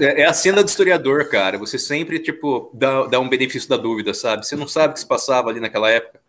é 0.00 0.24
a 0.24 0.32
cena 0.32 0.62
do 0.62 0.68
historiador, 0.68 1.28
cara. 1.28 1.58
Você 1.58 1.78
sempre, 1.78 2.18
tipo, 2.18 2.70
dá, 2.72 3.06
dá 3.06 3.20
um 3.20 3.28
benefício 3.28 3.68
da 3.68 3.76
dúvida, 3.76 4.14
sabe? 4.14 4.46
Você 4.46 4.56
não 4.56 4.66
sabe 4.66 4.92
o 4.92 4.94
que 4.94 5.00
se 5.00 5.06
passava 5.06 5.50
ali 5.50 5.60
naquela 5.60 5.90
época. 5.90 6.20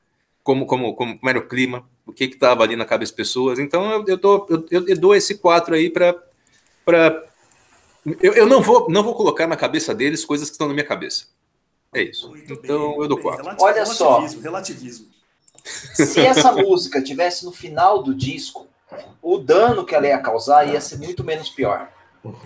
Como, 0.44 0.66
como, 0.66 0.94
como, 0.94 1.18
como 1.18 1.30
era 1.30 1.40
o 1.40 1.48
clima, 1.48 1.84
o 2.06 2.12
que 2.12 2.26
estava 2.26 2.64
ali 2.64 2.76
na 2.76 2.86
cabeça 2.86 3.12
das 3.12 3.18
pessoas. 3.18 3.58
Então 3.58 3.90
eu, 3.92 4.06
eu, 4.08 4.18
tô, 4.18 4.46
eu, 4.70 4.88
eu 4.88 4.98
dou 4.98 5.16
esse 5.16 5.36
4 5.36 5.76
aí 5.76 5.90
para. 5.90 6.16
Eu, 8.22 8.34
eu 8.34 8.46
não, 8.46 8.62
vou, 8.62 8.88
não 8.90 9.02
vou 9.02 9.16
colocar 9.16 9.48
na 9.48 9.56
cabeça 9.56 9.96
deles 9.96 10.26
coisas 10.26 10.50
que 10.50 10.54
estão 10.54 10.68
na 10.68 10.74
minha 10.74 10.86
cabeça. 10.86 11.26
É 11.96 12.04
isso. 12.04 12.30
Muito 12.30 12.54
então 12.54 12.92
bem, 12.92 13.00
eu 13.00 13.08
dou 13.08 13.18
quatro. 13.18 13.44
Relativismo, 13.44 13.66
Olha 13.66 13.86
só. 13.86 14.20
Relativismo. 14.42 15.08
Se 15.64 16.20
essa 16.20 16.52
música 16.52 17.02
tivesse 17.02 17.46
no 17.46 17.52
final 17.52 18.04
do 18.04 18.14
disco, 18.14 18.68
o 19.22 19.38
dano 19.38 19.86
que 19.86 19.96
ela 19.96 20.06
ia 20.06 20.18
causar 20.20 20.68
ia 20.68 20.82
ser 20.82 20.98
muito 20.98 21.24
menos 21.24 21.50
pior. 21.50 21.90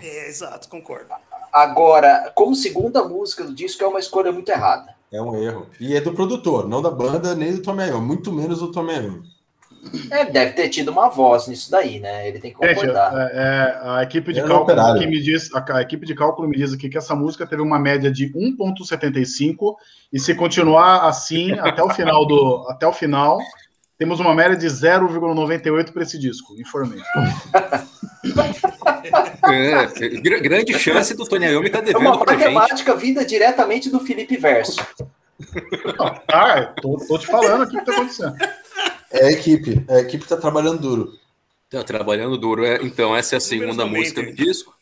É, 0.00 0.28
exato, 0.28 0.68
concordo. 0.68 1.10
Agora, 1.52 2.30
como 2.34 2.54
segunda 2.54 3.02
música 3.04 3.42
do 3.42 3.52
disco, 3.52 3.82
é 3.82 3.86
uma 3.86 3.98
escolha 3.98 4.30
muito 4.30 4.48
errada. 4.50 4.94
É 5.12 5.20
um 5.20 5.36
erro. 5.36 5.66
E 5.80 5.96
é 5.96 6.00
do 6.00 6.14
produtor, 6.14 6.68
não 6.68 6.80
da 6.80 6.90
banda 6.90 7.34
nem 7.34 7.56
do 7.56 7.70
Iommi, 7.70 8.06
muito 8.06 8.32
menos 8.32 8.60
do 8.60 8.72
Iommi. 8.72 9.22
É, 10.10 10.24
deve 10.26 10.52
ter 10.52 10.68
tido 10.68 10.90
uma 10.90 11.08
voz 11.08 11.46
nisso 11.48 11.70
daí, 11.70 11.98
né? 12.00 12.28
Ele 12.28 12.38
tem 12.38 12.50
que 12.50 12.56
concordar. 12.56 13.10
Gente, 13.10 13.32
é, 13.32 13.36
é, 13.36 13.80
a 13.82 14.02
equipe 14.02 14.32
de 14.32 14.42
cálculo 14.42 14.98
que 14.98 15.06
me 15.06 15.20
diz, 15.20 15.54
a, 15.54 15.76
a, 15.76 15.82
equipe 15.82 16.06
de 16.06 16.14
cálculo 16.14 16.48
me 16.48 16.56
diz 16.56 16.72
aqui 16.72 16.88
que 16.88 16.98
essa 16.98 17.14
música 17.14 17.46
teve 17.46 17.62
uma 17.62 17.78
média 17.78 18.10
de 18.10 18.30
1.75 18.32 19.74
e 20.12 20.20
se 20.20 20.34
continuar 20.34 21.08
assim 21.08 21.52
até 21.60 21.82
o 21.82 21.90
final 21.90 22.26
do 22.26 22.66
até 22.68 22.86
o 22.86 22.92
final, 22.92 23.38
Temos 24.00 24.18
uma 24.18 24.34
média 24.34 24.56
de 24.56 24.66
0,98 24.66 25.92
para 25.92 26.02
esse 26.02 26.18
disco, 26.18 26.54
informei. 26.58 27.00
É, 29.42 29.86
gr- 30.20 30.40
grande 30.42 30.78
chance 30.78 31.14
do 31.14 31.26
Tony 31.26 31.46
Iommi 31.46 31.70
tá 31.70 31.78
É 31.78 31.82
devendo 31.82 32.00
uma 32.02 32.18
pra 32.18 32.34
gente. 32.34 32.52
matemática 32.52 32.94
vinda 32.94 33.24
diretamente 33.24 33.88
do 33.90 33.98
Felipe 34.00 34.36
Verso. 34.36 34.86
Ah, 36.28 36.72
tô, 36.80 36.98
tô 37.08 37.18
te 37.18 37.26
falando 37.26 37.62
aqui 37.62 37.76
o 37.76 37.80
que 37.80 37.86
tá 37.86 37.92
acontecendo. 37.92 38.36
É 39.12 39.26
a 39.26 39.32
equipe. 39.32 39.84
É 39.88 39.96
a 39.96 40.00
equipe 40.00 40.22
que 40.22 40.28
tá 40.28 40.36
trabalhando 40.36 40.80
duro. 40.80 41.18
Tá 41.68 41.82
trabalhando 41.82 42.36
duro. 42.38 42.64
É, 42.64 42.80
então, 42.82 43.16
essa 43.16 43.36
é 43.36 43.38
a 43.38 43.40
segunda 43.40 43.86
música 43.86 44.22
do 44.22 44.32
disco. 44.32 44.74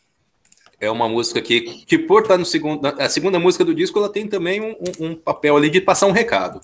É 0.79 0.89
uma 0.89 1.09
música 1.09 1.41
que, 1.41 1.61
que 1.85 1.97
por 1.99 2.21
estar 2.21 2.37
no 2.37 2.45
segundo. 2.45 2.85
A 2.85 3.09
segunda 3.09 3.37
música 3.37 3.65
do 3.65 3.75
disco, 3.75 3.99
ela 3.99 4.09
tem 4.09 4.27
também 4.27 4.61
um, 4.61 4.71
um- 4.71 5.05
um 5.11 5.15
papel 5.15 5.57
ali 5.57 5.69
de 5.69 5.81
passar 5.81 6.07
um 6.07 6.11
recado. 6.11 6.61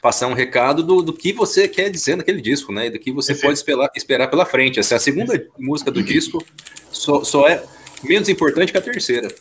Passar 0.00 0.26
um 0.26 0.32
recado 0.34 0.82
do, 0.82 1.00
do 1.00 1.12
que 1.12 1.32
você 1.32 1.68
quer 1.68 1.88
dizer 1.88 2.16
naquele 2.16 2.40
disco, 2.40 2.72
né? 2.72 2.86
E 2.86 2.90
do 2.90 2.98
que 2.98 3.12
você 3.12 3.28
Perfeito. 3.34 3.46
pode 3.48 3.58
esperar, 3.58 3.90
esperar 3.94 4.28
pela 4.28 4.44
frente. 4.44 4.80
Essa 4.80 4.94
é 4.94 4.96
a 4.96 5.00
segunda 5.00 5.46
música 5.56 5.92
do 5.92 6.02
disco, 6.02 6.44
só, 6.90 7.22
só 7.22 7.46
é 7.48 7.62
menos 8.02 8.28
importante 8.28 8.72
que 8.72 8.78
a 8.78 8.82
terceira. 8.82 9.32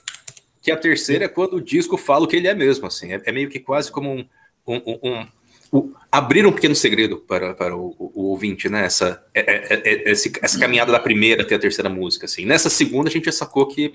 Que 0.61 0.71
a 0.71 0.77
terceira 0.77 1.25
é 1.25 1.27
quando 1.27 1.55
o 1.55 1.61
disco 1.61 1.97
fala 1.97 2.25
o 2.25 2.27
que 2.27 2.35
ele 2.35 2.47
é 2.47 2.53
mesmo, 2.53 2.85
assim. 2.85 3.11
É, 3.11 3.21
é 3.25 3.31
meio 3.31 3.49
que 3.49 3.59
quase 3.59 3.91
como 3.91 4.11
um, 4.13 4.25
um- 4.67 4.99
um- 5.01 5.27
o- 5.71 5.93
abrir 6.11 6.45
um 6.45 6.51
pequeno 6.51 6.75
segredo 6.75 7.17
para, 7.17 7.53
para 7.53 7.75
o, 7.75 7.95
o- 7.97 8.11
o 8.13 8.21
ouvinte, 8.31 8.67
né? 8.69 8.85
Essa, 8.85 9.23
é- 9.33 9.39
é- 9.73 9.81
é- 10.07 10.11
esse- 10.11 10.31
essa 10.41 10.59
caminhada 10.59 10.91
da 10.91 10.99
primeira 10.99 11.43
até 11.43 11.55
a 11.55 11.59
terceira 11.59 11.89
música, 11.89 12.25
assim. 12.25 12.45
Nessa 12.45 12.69
segunda 12.69 13.09
a 13.09 13.11
gente 13.11 13.25
já 13.25 13.31
sacou 13.31 13.65
que 13.67 13.93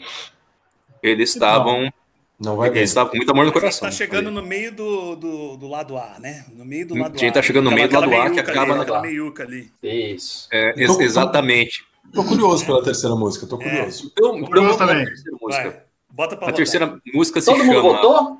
eles 1.02 1.30
estavam, 1.30 1.92
Não 2.40 2.56
vai 2.56 2.68
eles 2.70 2.90
estavam 2.90 3.10
com 3.10 3.16
muito 3.18 3.30
amor 3.30 3.44
no 3.44 3.50
A 3.50 3.52
gente 3.52 3.60
coração. 3.60 3.88
tá 3.88 3.92
chegando 3.94 4.30
no 4.30 4.42
meio 4.42 4.72
do, 4.72 5.16
do, 5.16 5.56
do 5.56 5.68
lado 5.68 5.96
A, 5.96 6.18
né? 6.18 6.44
No 6.54 6.64
meio 6.64 6.86
do 6.88 6.94
lado 6.96 7.14
A 7.14 7.18
gente 7.18 7.30
A. 7.30 7.32
tá 7.34 7.42
chegando 7.42 7.64
no 7.70 7.72
meio 7.76 7.88
do 7.88 7.94
lado 8.00 8.14
A, 8.14 8.30
que 8.30 8.40
acaba 8.40 8.60
ali, 8.62 8.74
na- 8.76 8.82
aquela 8.82 9.00
meiuca 9.02 9.42
ali. 9.42 9.70
Isso. 9.82 10.48
É, 10.52 10.68
ex- 10.80 10.90
Então- 10.90 11.02
exatamente. 11.02 11.84
Tô 12.12 12.24
curioso 12.24 12.64
pela 12.64 12.82
terceira 12.82 13.14
música, 13.16 13.46
tô 13.46 13.58
curioso. 13.58 14.10
Então, 14.12 14.36
então 14.36 14.46
Curioso 14.48 14.78
vamos 14.78 14.80
lá 14.80 14.86
também. 14.86 15.14
música. 15.40 15.84
Bota 16.10 16.36
pra 16.36 16.46
A 16.46 16.50
votar. 16.50 16.54
terceira 16.54 16.98
música 17.12 17.40
se 17.40 17.46
Todo 17.46 17.58
mundo 17.64 17.74
chama. 17.74 17.82
votou? 17.82 18.38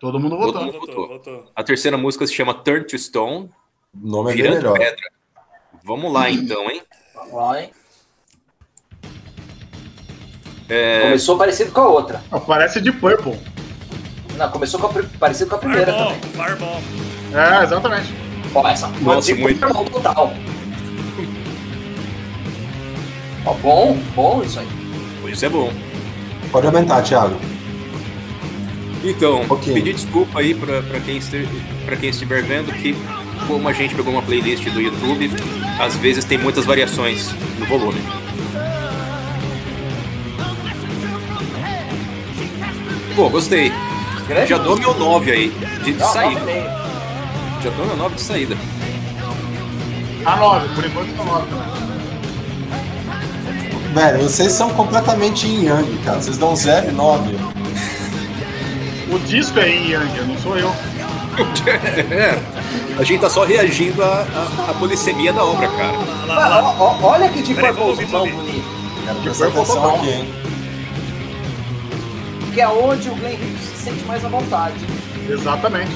Todo 0.00 0.20
mundo 0.20 0.36
Todo 0.36 0.46
votou. 0.52 0.64
mundo 0.64 0.80
Votou, 0.80 1.08
votou. 1.08 1.50
A 1.54 1.62
terceira 1.64 1.96
música 1.96 2.26
se 2.26 2.34
chama 2.34 2.52
Turn 2.54 2.84
to 2.84 2.98
Stone, 2.98 3.50
O 3.94 4.06
nome 4.08 4.30
é 4.30 4.34
bem 4.34 4.42
virando 4.42 4.56
melhor. 4.62 4.78
pedra. 4.78 5.10
Vamos 5.82 6.12
lá 6.12 6.30
então, 6.30 6.70
hein? 6.70 6.82
Vamos 7.14 7.32
lá, 7.34 7.62
hein? 7.62 7.70
É, 10.68 11.02
Começou 11.02 11.38
parecido 11.38 11.70
com 11.72 11.80
a 11.80 11.88
outra. 11.88 12.22
Não, 12.30 12.40
parece 12.40 12.80
de 12.80 12.90
Purple. 12.92 13.38
Não, 14.36 14.50
começou 14.50 14.80
com 14.80 14.86
a, 14.88 15.02
parecido 15.18 15.48
com 15.48 15.56
a 15.56 15.58
primeira 15.58 15.92
Fireball, 15.92 16.12
também. 16.20 16.30
Fireball. 16.30 16.80
É, 17.32 17.64
exatamente. 17.64 18.14
Ó, 18.54 18.68
essa 18.68 18.88
Nossa, 18.88 19.34
muito. 19.34 19.58
Fireball 19.60 19.84
total. 19.86 20.32
Ó, 23.46 23.54
bom, 23.54 23.94
bom 24.14 24.42
isso 24.42 24.58
aí. 24.58 24.66
isso 25.32 25.46
é 25.46 25.48
bom. 25.48 25.70
Pode 26.50 26.66
aumentar, 26.66 27.02
Thiago. 27.02 27.36
Então, 29.08 29.44
Ok. 29.48 29.72
pedir 29.72 29.94
desculpa 29.94 30.40
aí 30.40 30.54
pra 30.54 30.82
pra 30.82 30.98
quem, 31.00 31.16
este- 31.18 31.48
pra 31.84 31.96
quem 31.96 32.10
estiver 32.10 32.42
vendo 32.42 32.72
que, 32.72 32.96
como 33.46 33.68
a 33.68 33.72
gente 33.72 33.94
pegou 33.94 34.12
uma 34.12 34.22
playlist 34.22 34.64
do 34.70 34.80
YouTube, 34.80 35.30
às 35.78 35.94
vezes 35.96 36.24
tem 36.24 36.36
muitas 36.38 36.64
variações 36.64 37.32
no 37.58 37.66
volume. 37.66 38.00
Pô, 43.14 43.28
gostei. 43.30 43.72
Grande 44.28 44.50
Já 44.50 44.58
dou 44.58 44.76
meu 44.76 44.92
9 44.94 45.30
aí, 45.30 45.48
de, 45.84 45.92
de 45.92 45.98
Não, 45.98 46.06
saída. 46.08 46.40
Já 47.62 47.70
dou 47.70 47.86
meu 47.86 47.96
9 47.96 48.16
de 48.16 48.20
saída. 48.20 48.56
A 50.24 50.36
9, 50.36 50.68
por 50.74 50.84
enquanto 50.84 51.16
tá 51.16 51.24
9 51.24 51.46
também. 51.46 51.76
Velho, 53.94 54.22
vocês 54.24 54.52
são 54.52 54.68
completamente 54.70 55.46
yin 55.46 55.64
yang, 55.66 55.98
cara. 56.04 56.20
Vocês 56.20 56.36
dão 56.36 56.54
0 56.56 56.88
e 56.90 56.92
9. 56.92 57.34
O 59.10 59.18
disco 59.20 59.58
é 59.58 59.68
em 59.68 59.90
Yang, 59.90 60.20
não 60.26 60.38
sou 60.38 60.56
eu. 60.58 60.72
É, 62.10 62.38
a 62.98 63.04
gente 63.04 63.20
tá 63.20 63.28
só 63.28 63.44
reagindo 63.44 64.02
à, 64.02 64.06
à, 64.66 64.70
à 64.70 64.74
polissemia 64.74 65.34
da 65.34 65.44
obra, 65.44 65.68
cara. 65.68 65.92
Lá, 66.26 66.34
lá, 66.34 66.44
Ah, 66.46 66.48
lá. 66.48 66.76
ó, 66.80 66.96
ó, 67.02 67.10
olha 67.12 67.28
que 67.28 67.42
de 67.42 67.52
vamos 67.52 67.98
bonito. 67.98 68.64
Que 69.22 69.28
atenção 69.28 69.94
aqui, 69.96 70.08
hein? 70.08 70.34
Que 72.54 72.60
é 72.62 72.68
onde 72.68 73.10
o 73.10 73.14
Glenn 73.16 73.34
Hughes 73.34 73.60
se 73.60 73.84
sente 73.84 74.02
mais 74.06 74.24
à 74.24 74.28
vontade. 74.28 74.74
Exatamente. 75.28 75.90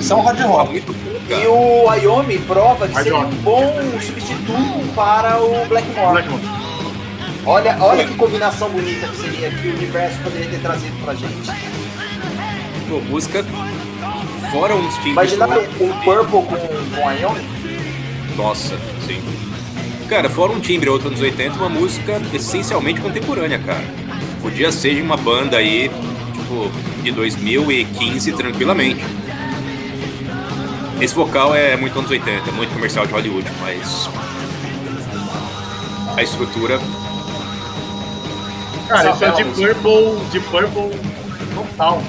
Isso 0.00 0.12
é 0.12 0.16
um 0.16 0.22
hard 0.22 0.40
rock. 0.40 0.82
E 1.28 1.46
o 1.46 1.90
Ayomi 1.90 2.38
prova 2.38 2.88
seria 2.88 3.12
rock. 3.12 3.26
um 3.26 3.36
bom 3.42 3.74
substituto 4.00 4.94
para 4.94 5.38
o 5.38 5.66
Blackmore. 5.66 6.12
Blackmore. 6.12 6.42
Olha, 7.44 7.76
olha 7.80 8.06
que 8.06 8.14
combinação 8.14 8.70
bonita 8.70 9.06
que 9.08 9.16
seria 9.16 9.50
que 9.50 9.68
o 9.68 9.74
universo 9.74 10.18
poderia 10.22 10.48
ter 10.48 10.60
trazido 10.60 10.96
pra 11.04 11.14
gente. 11.14 11.50
Pô, 12.88 13.00
música 13.00 13.44
fora 14.50 14.74
uns 14.74 14.94
timbres. 14.96 15.32
Imaginaram 15.32 15.62
do- 15.62 15.84
um 15.84 15.92
Purple 16.00 16.42
com, 16.42 16.96
com 16.96 17.08
Ayomi? 17.08 17.40
Nossa, 18.36 18.78
sim. 19.06 19.20
Cara, 20.08 20.28
fora 20.30 20.52
um 20.52 20.60
timbre 20.60 20.88
outro 20.88 21.08
anos 21.08 21.20
80, 21.20 21.58
uma 21.58 21.68
música 21.68 22.20
essencialmente 22.32 23.00
contemporânea, 23.00 23.58
cara. 23.58 23.84
Podia 24.40 24.72
ser 24.72 24.94
de 24.94 25.02
uma 25.02 25.16
banda 25.16 25.58
aí, 25.58 25.90
tipo, 26.34 26.70
de 27.02 27.10
2015 27.12 28.32
tranquilamente. 28.32 29.04
Esse 31.00 31.14
vocal 31.14 31.54
é 31.54 31.76
muito 31.76 31.98
anos 31.98 32.10
80, 32.10 32.48
é 32.48 32.52
muito 32.52 32.72
comercial 32.72 33.06
de 33.06 33.12
Hollywood, 33.12 33.46
mas. 33.60 34.08
A 36.16 36.22
estrutura. 36.22 36.80
Cara, 38.88 39.10
isso 39.10 39.24
é 39.24 39.30
de 39.32 39.44
Purple, 39.44 40.26
de 40.32 40.40
Purple 40.40 40.98
total. 41.54 42.02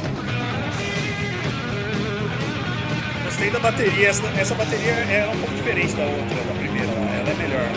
Gostei 3.39 3.51
da 3.51 3.59
bateria. 3.59 4.09
Essa, 4.09 4.27
essa 4.37 4.53
bateria 4.53 4.91
é 4.91 5.31
um 5.33 5.39
pouco 5.39 5.55
diferente 5.55 5.95
da 5.95 6.03
outra, 6.03 6.43
da 6.43 6.53
primeira. 6.55 6.87
Ela 6.87 7.29
é 7.29 7.33
melhor. 7.35 7.69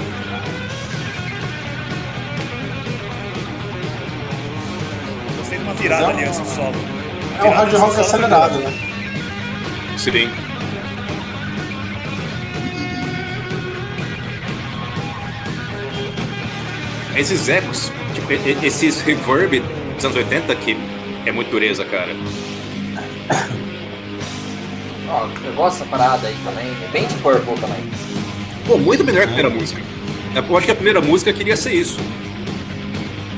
Gostei 5.38 5.59
de 5.59 5.64
uma 5.64 5.75
virada 5.75 6.09
ali 6.09 6.25
antes 6.25 6.40
do 6.40 6.46
solo. 6.46 6.75
É 7.38 7.44
um 7.44 7.51
hard 7.51 7.72
rock 7.75 8.01
acelerado, 8.01 8.59
né? 8.59 8.72
Sim. 9.96 10.29
Esses 17.16 17.48
ecos, 17.48 17.92
tipo, 18.14 18.33
esses 18.66 19.01
reverb 19.03 19.62
dos 19.94 20.05
anos 20.05 20.16
80 20.16 20.57
que 20.57 20.77
é 21.25 21.31
muito 21.31 21.53
dureza, 21.53 21.85
cara. 21.85 22.16
Ó, 25.12 25.29
eu 25.44 25.53
gosto 25.53 25.79
dessa 25.81 25.90
parada 25.90 26.27
aí 26.27 26.37
também. 26.44 26.66
É 26.66 26.88
bem 26.90 27.07
de 27.07 27.14
Purple 27.16 27.55
também. 27.61 27.85
Pô, 28.66 28.79
muito 28.79 29.05
melhor 29.05 29.20
que 29.27 29.31
a 29.31 29.35
primeira 29.35 29.51
música. 29.51 29.83
Eu 30.35 30.57
acho 30.57 30.66
que 30.66 30.72
a 30.72 30.75
primeira 30.75 31.01
música 31.03 31.33
queria 31.33 31.57
ser 31.57 31.75
isso. 31.75 31.98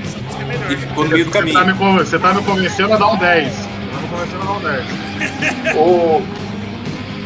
Essa 0.04 0.18
música 0.18 0.42
é 0.42 0.46
melhor. 0.46 0.70
E 0.72 0.76
ficou 0.76 1.04
no 1.04 1.10
meio 1.10 1.24
do 1.24 1.32
Você 1.32 1.38
tá, 1.38 1.44
caminho. 1.60 1.66
me, 1.66 1.74
con- 1.78 1.96
você 1.98 2.18
tá 2.18 2.32
me 2.34 2.42
convencendo 2.42 2.92
a 2.94 2.96
dar 2.96 3.08
um 3.08 3.16
10. 3.16 3.52
Você 3.52 3.62
tá 3.64 4.00
me 4.00 4.08
convencendo 4.08 4.42
a 4.42 4.44
dar 4.44 4.52
um 4.52 4.60
10. 4.60 4.84
O... 5.76 6.22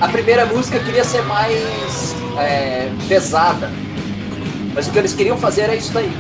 A 0.01 0.09
primeira 0.09 0.47
música 0.47 0.79
queria 0.79 1.05
ser 1.05 1.23
mais 1.25 2.15
é, 2.39 2.89
pesada. 3.09 3.71
Mas 4.75 4.87
o 4.87 4.91
que 4.93 4.99
eles 4.99 5.13
queriam 5.13 5.37
fazer 5.37 5.63
era 5.63 5.75
isso 5.75 5.93
daí. 5.93 6.11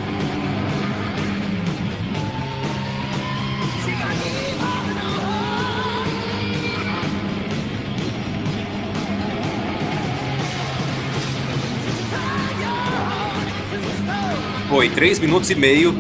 Foi 14.78 14.88
três 14.88 15.18
minutos 15.18 15.50
e 15.50 15.56
meio. 15.56 15.92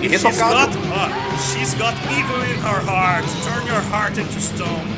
E 0.00 0.08
She's 0.08 0.22
retocado. 0.22 0.78
got, 0.78 0.94
ó, 0.94 1.36
she's 1.36 1.74
got 1.74 1.92
evil 2.10 2.40
in 2.44 2.58
her 2.62 2.80
heart. 2.86 3.22
Turn 3.44 3.66
your 3.66 3.82
heart 3.92 4.18
into 4.18 4.40
stone. 4.40 4.88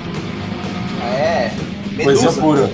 É. 1.03 1.51
Medusa. 1.91 2.41
pura. 2.41 2.71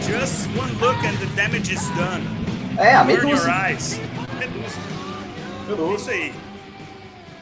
Just 0.00 0.48
one 0.56 0.72
look 0.80 0.96
and 1.04 1.18
the 1.18 1.26
damage 1.36 1.70
is 1.70 1.86
done. 1.90 2.22
É, 2.78 2.94
a 2.94 3.04
your 3.04 3.26
Medusa. 3.26 3.50
eyes. 3.52 4.00
Medusa. 4.38 4.78
É 5.68 5.94
isso 5.94 6.10
aí. 6.10 6.32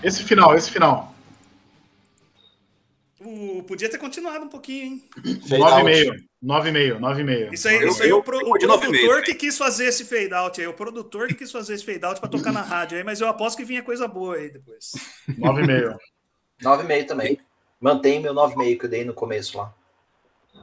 Esse 0.02 0.24
final, 0.24 0.56
esse 0.56 0.68
final. 0.68 1.11
Podia 3.66 3.88
ter 3.88 3.98
continuado 3.98 4.44
um 4.44 4.48
pouquinho, 4.48 4.84
hein? 4.84 5.04
Fade 5.48 5.62
out. 5.62 5.84
9,5. 5.84 6.12
9,5, 6.42 6.98
9,5. 7.00 7.52
Isso 7.54 7.68
aí, 7.68 7.76
Eu- 7.76 7.88
isso 7.88 8.02
aí 8.02 8.08
eu- 8.10 8.18
o, 8.18 8.22
pro- 8.22 8.40
eu 8.40 8.48
o 8.48 8.58
produtor 8.58 8.90
meio, 8.90 9.22
que 9.22 9.34
quis 9.34 9.56
fazer 9.56 9.86
esse 9.86 10.04
fade 10.04 10.34
out 10.34 10.60
aí. 10.60 10.66
O 10.66 10.72
produtor 10.74 11.28
que 11.28 11.34
quis 11.34 11.52
fazer 11.52 11.74
esse 11.74 11.84
fade 11.84 12.04
out 12.04 12.18
pra 12.20 12.28
tocar 12.28 12.52
na 12.52 12.62
rádio 12.62 12.98
aí, 12.98 13.04
mas 13.04 13.20
eu 13.20 13.28
aposto 13.28 13.56
que 13.56 13.64
vinha 13.64 13.82
coisa 13.82 14.08
boa 14.08 14.36
aí 14.36 14.50
depois. 14.50 14.90
9,5. 15.38 15.96
9,5 16.62 17.06
também. 17.06 17.38
Mantém 17.80 18.20
meu 18.20 18.34
9,5 18.34 18.78
que 18.78 18.86
eu 18.86 18.90
dei 18.90 19.04
no 19.04 19.14
começo 19.14 19.56
lá. 19.58 19.72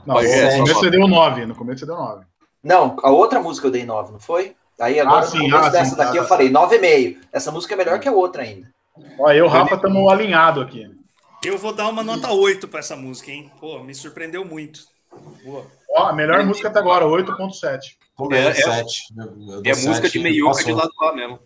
Não, 0.05 0.19
é, 0.19 0.23
no 0.23 0.57
começo 0.57 0.73
só- 0.73 0.79
você 0.81 0.89
deu 0.89 1.07
9. 1.07 1.45
No 1.45 1.55
começo 1.55 1.79
você 1.79 1.85
deu 1.85 1.95
9. 1.95 2.25
Não, 2.63 2.97
a 3.03 3.09
outra 3.11 3.39
música 3.41 3.67
eu 3.67 3.71
dei 3.71 3.85
9, 3.85 4.11
não 4.11 4.19
foi? 4.19 4.55
Aí 4.79 4.99
agora, 4.99 5.19
Ah, 5.25 5.27
sim, 5.27 5.37
no 5.39 5.49
começo 5.49 5.65
ah, 5.65 5.69
dessa 5.69 5.91
sim, 5.91 5.97
daqui, 5.97 6.11
tá, 6.13 6.17
eu 6.17 6.23
tá. 6.23 6.29
falei 6.29 6.49
9,5. 6.49 7.17
Essa 7.33 7.51
música 7.51 7.73
é 7.73 7.77
melhor 7.77 7.99
que 7.99 8.07
a 8.07 8.11
outra 8.11 8.43
ainda. 8.43 8.69
Ó, 9.17 9.29
eu 9.31 9.37
e 9.37 9.41
o 9.41 9.47
Rafa 9.47 9.75
estamos 9.75 10.11
alinhados 10.11 10.63
aqui. 10.63 10.89
Eu 11.43 11.57
vou 11.57 11.73
dar 11.73 11.87
uma 11.87 12.03
nota 12.03 12.31
8 12.31 12.67
pra 12.67 12.79
essa 12.79 12.95
música, 12.95 13.31
hein? 13.31 13.51
Pô, 13.59 13.81
me 13.83 13.95
surpreendeu 13.95 14.43
muito. 14.43 14.81
Boa. 15.43 15.65
Ó, 15.91 16.07
a 16.07 16.13
melhor 16.13 16.45
música 16.45 16.67
até 16.67 16.79
agora, 16.79 17.05
8.7. 17.05 17.97
Também 18.17 18.39
É, 18.43 18.47
é- 18.49 18.53
sete. 18.53 19.13
Eu- 19.17 19.25
eu 19.25 19.61
dou 19.61 19.63
É 19.65 19.75
música 19.75 20.09
de 20.09 20.19
meiuca 20.19 20.63
de 20.63 20.71
lado 20.71 20.91
lá 20.99 21.15
mesmo. 21.15 21.39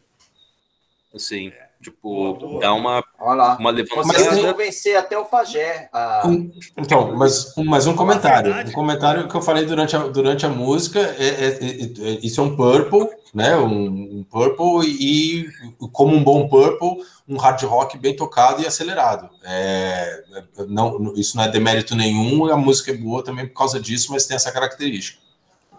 Assim, 1.13 1.51
tipo, 1.83 2.33
Boa, 2.33 2.59
dá 2.59 2.73
uma, 2.73 3.03
Olha 3.19 3.35
lá. 3.35 3.57
uma 3.59 3.69
levantada. 3.69 4.41
vão 4.41 4.55
vencer 4.55 4.95
até 4.97 5.17
o 5.17 5.25
Pajé. 5.25 5.89
a- 5.93 6.23
Um- 6.25 6.51
então, 6.77 7.15
mas, 7.15 7.55
um- 7.57 7.63
mas 7.65 7.85
um 7.85 7.95
comentário. 7.95 8.53
Um 8.67 8.71
comentário 8.71 9.27
que 9.27 9.35
eu 9.35 9.41
falei 9.41 9.65
durante 9.65 9.95
a, 9.95 9.99
durante 10.07 10.45
a 10.45 10.49
música. 10.49 10.99
É, 10.99 11.27
é- 11.27 11.59
é- 11.61 12.09
é- 12.13 12.19
isso 12.23 12.39
é 12.41 12.43
um 12.43 12.55
purple, 12.55 13.07
né? 13.33 13.55
Um, 13.57 14.19
um 14.19 14.25
purple 14.29 14.87
e, 14.87 15.47
como 15.91 16.15
um 16.15 16.23
bom 16.23 16.47
purple, 16.47 17.03
um 17.27 17.37
hard 17.37 17.61
rock 17.63 17.97
bem 17.97 18.15
tocado 18.15 18.61
e 18.61 18.65
acelerado. 18.67 19.29
É, 19.43 20.23
é- 20.59 20.65
não, 20.67 21.13
isso 21.15 21.37
não 21.37 21.43
é 21.43 21.47
demérito 21.49 21.95
nenhum. 21.95 22.45
A 22.51 22.57
música 22.57 22.91
é 22.91 22.95
boa 22.95 23.23
também 23.23 23.47
por 23.47 23.55
causa 23.55 23.79
disso, 23.79 24.11
mas 24.11 24.25
tem 24.25 24.35
essa 24.35 24.51
característica. 24.51 25.22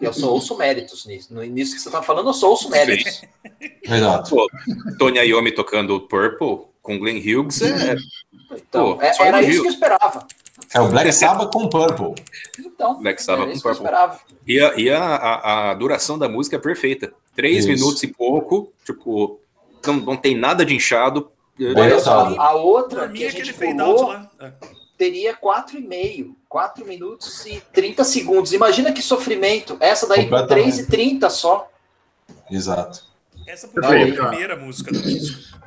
Eu 0.07 0.13
só 0.13 0.31
ouço 0.31 0.57
méritos 0.57 1.07
nisso. 1.07 1.33
No 1.33 1.43
início 1.43 1.75
que 1.75 1.81
você 1.81 1.91
tá 1.91 2.03
falando, 2.03 2.29
eu 2.29 2.35
só 2.35 2.51
ouço 2.51 2.71
méritos. 2.71 3.23
Exato. 3.83 4.31
Pô, 4.31 4.49
Tony 4.99 5.19
Iommi 5.21 5.53
tocando 5.53 6.01
Purple 6.01 6.67
com 6.83 6.99
Glenn 6.99 7.19
Hughes 7.19 7.63
é. 7.63 7.97
Então, 8.53 8.97
Pô, 8.97 9.03
é- 9.03 9.15
era 9.21 9.43
isso 9.43 9.63
que 9.63 9.69
eu 9.69 9.73
esperava. 9.73 10.27
É 10.73 10.81
o 10.81 10.89
Black 10.89 11.13
Sabbath 11.13 11.53
com 11.53 11.69
purple. 11.69 12.15
Então, 12.59 13.01
Black 13.01 13.23
Sabbath 13.23 13.53
com 13.53 13.61
Purple. 13.61 13.87
E, 14.47 14.61
a, 14.61 14.75
e 14.77 14.91
a, 14.91 15.03
a, 15.03 15.71
a 15.71 15.75
duração 15.75 16.19
da 16.19 16.29
música 16.29 16.57
é 16.57 16.59
perfeita. 16.59 17.13
Três 17.35 17.65
Isso. 17.65 17.69
minutos 17.69 18.03
e 18.03 18.09
pouco, 18.09 18.73
tipo, 18.85 19.41
não, 19.85 19.95
não 19.97 20.17
tem 20.17 20.37
nada 20.37 20.65
de 20.65 20.75
inchado. 20.75 21.31
Olha 21.77 21.99
só, 22.01 22.35
a 22.39 22.55
outra 22.55 23.09
que 23.09 23.25
a 23.25 23.29
aquele 23.29 23.45
gente 23.45 23.59
pulou. 23.59 24.13
É. 24.41 24.53
teria 24.99 25.35
4,5. 25.35 26.35
4 26.55 26.87
minutos 26.87 27.45
e 27.47 27.61
30 27.73 28.05
segundos. 28.05 28.53
Imagina 28.53 28.93
que 28.93 29.03
sofrimento. 29.03 29.77
Essa 29.81 30.07
daí, 30.07 30.23
Completamente. 30.23 30.71
3 30.77 30.79
e 30.79 30.87
30 30.87 31.29
só. 31.29 31.69
Exato. 32.49 33.03
Essa 33.45 33.67
foi 33.67 33.83
a 33.85 33.89
primeira 34.29 34.55
música 34.55 34.93
do 34.93 35.03
disco. 35.03 35.59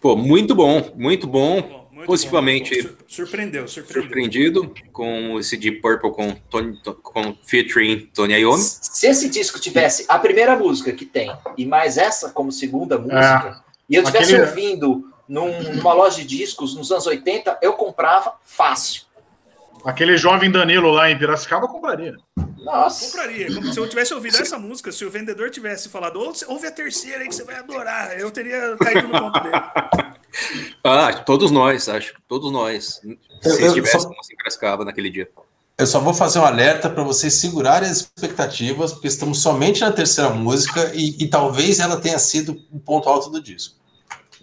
Pô, 0.00 0.16
muito 0.16 0.56
bom, 0.56 0.90
muito 0.96 1.28
bom. 1.28 1.62
Bom, 1.62 1.86
muito 1.92 2.06
Positivamente. 2.08 2.82
bom, 2.82 2.88
Surpreendeu, 3.06 3.68
surpreendeu. 3.68 4.02
Surpreendido 4.02 4.74
com 4.92 5.38
esse 5.38 5.56
Deep 5.56 5.80
Purple 5.80 6.10
com, 6.10 6.34
Tony, 6.50 6.76
com 7.00 7.36
featuring 7.44 8.10
Tony 8.12 8.34
Iommi. 8.40 8.60
Se 8.60 9.06
esse 9.06 9.28
disco 9.28 9.60
tivesse 9.60 10.04
a 10.08 10.18
primeira 10.18 10.56
música 10.56 10.92
que 10.92 11.06
tem 11.06 11.32
e 11.56 11.64
mais 11.64 11.96
essa 11.96 12.28
como 12.30 12.50
segunda 12.50 12.98
música, 12.98 13.62
e 13.88 13.94
eu 13.94 14.02
tivesse 14.02 14.34
Aquele- 14.34 14.48
ouvindo 14.50 15.08
num- 15.28 15.74
numa 15.74 15.92
loja 15.92 16.16
de 16.16 16.24
discos 16.26 16.74
nos 16.74 16.90
anos 16.90 17.06
80, 17.06 17.56
eu 17.62 17.74
comprava 17.74 18.34
fácil. 18.42 19.02
Aquele 19.84 20.16
jovem 20.16 20.50
Danilo 20.50 20.90
lá 20.90 21.10
em 21.10 21.18
Piracicaba 21.18 21.66
compraria. 21.68 22.14
Nossa. 22.58 23.06
Compraria. 23.06 23.52
Como 23.52 23.72
se 23.72 23.78
eu 23.78 23.88
tivesse 23.88 24.14
ouvido 24.14 24.36
essa 24.36 24.58
música, 24.58 24.92
se 24.92 25.04
o 25.04 25.10
vendedor 25.10 25.50
tivesse 25.50 25.88
falado, 25.88 26.20
"Ou- 26.20 26.32
ouve 26.48 26.66
a 26.66 26.70
terceira 26.70 27.18
aí 27.22 27.28
que 27.28 27.34
você 27.34 27.42
vai 27.44 27.56
adorar, 27.56 28.16
eu 28.18 28.30
teria 28.30 28.76
caído 28.78 29.08
no 29.08 29.20
conto 29.20 29.40
dele. 29.42 29.56
Ah, 30.82 31.12
todos 31.12 31.50
nós, 31.50 31.90
acho. 31.90 32.14
Todos 32.26 32.50
nós. 32.50 33.02
Se 33.42 33.62
estivéssemos 33.66 34.30
em 34.30 34.36
Piracicaba 34.36 34.82
naquele 34.82 35.10
dia. 35.10 35.28
Eu 35.76 35.86
só 35.86 36.00
vou 36.00 36.14
fazer 36.14 36.38
um 36.38 36.44
alerta 36.44 36.88
para 36.88 37.02
vocês 37.02 37.34
segurarem 37.34 37.88
as 37.90 37.98
expectativas, 38.00 38.92
porque 38.94 39.08
estamos 39.08 39.42
somente 39.42 39.82
na 39.82 39.92
terceira 39.92 40.30
música 40.30 40.90
e, 40.94 41.22
e 41.22 41.28
talvez 41.28 41.80
ela 41.80 42.00
tenha 42.00 42.18
sido 42.18 42.58
o 42.72 42.80
ponto 42.80 43.10
alto 43.10 43.28
do 43.28 43.42
disco. 43.42 43.76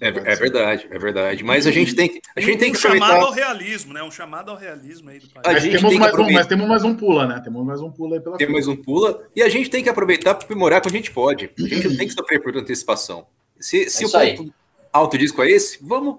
É, 0.02 0.08
é 0.08 0.36
verdade, 0.36 0.88
é 0.90 0.98
verdade. 1.00 1.44
Mas 1.44 1.68
a 1.68 1.72
gente 1.72 1.94
tem 1.94 2.08
que, 2.10 2.22
a 2.36 2.40
gente 2.42 2.58
tem 2.58 2.70
um 2.70 2.74
que 2.74 2.80
chamado 2.80 3.04
aproveitar. 3.04 3.26
ao 3.28 3.32
realismo, 3.34 3.94
né? 3.94 4.02
Um 4.04 4.12
chamado 4.12 4.52
ao 4.52 4.58
realismo 4.58 5.10
aí 5.10 5.20
do 5.20 5.28
A 5.36 5.42
país. 5.42 5.54
Mas 5.54 5.64
gente 5.64 5.72
temos, 5.78 5.90
tem 5.90 5.92
que 5.92 6.00
mais 6.00 6.12
um, 6.12 6.14
aproveitar. 6.14 6.40
mas 6.40 6.48
temos 6.48 6.68
mais 6.68 6.84
um 6.84 6.96
pula, 6.96 7.28
né? 7.28 7.42
Temos 7.44 7.66
mais 7.66 7.82
um 7.82 7.92
pula 7.92 8.16
aí 8.16 8.22
pela 8.22 8.38
Tem 8.38 8.48
frente. 8.48 8.56
mais 8.56 8.68
um 8.68 8.76
pula. 8.76 9.28
E 9.36 9.44
a 9.44 9.50
gente 9.50 9.70
tem 9.70 9.84
que 9.84 9.90
aproveitar 9.90 10.36
para 10.36 10.46
aprimorar 10.46 10.82
quando 10.82 10.94
a 10.94 10.98
gente 10.98 11.12
pode. 11.12 11.50
A 11.58 11.62
gente 11.62 11.88
não 11.90 11.98
tem 11.98 12.08
que 12.08 12.14
sofrer 12.18 12.42
por 12.42 12.56
antecipação. 12.56 13.26
Se, 13.60 13.90
se 13.90 14.06
É 14.06 14.08
o 14.08 14.18
aí. 14.18 14.38
ponto 14.38 14.54
alto 14.92 15.18
disco 15.18 15.44
é 15.44 15.52
esse, 15.52 15.78
vamos, 15.82 16.18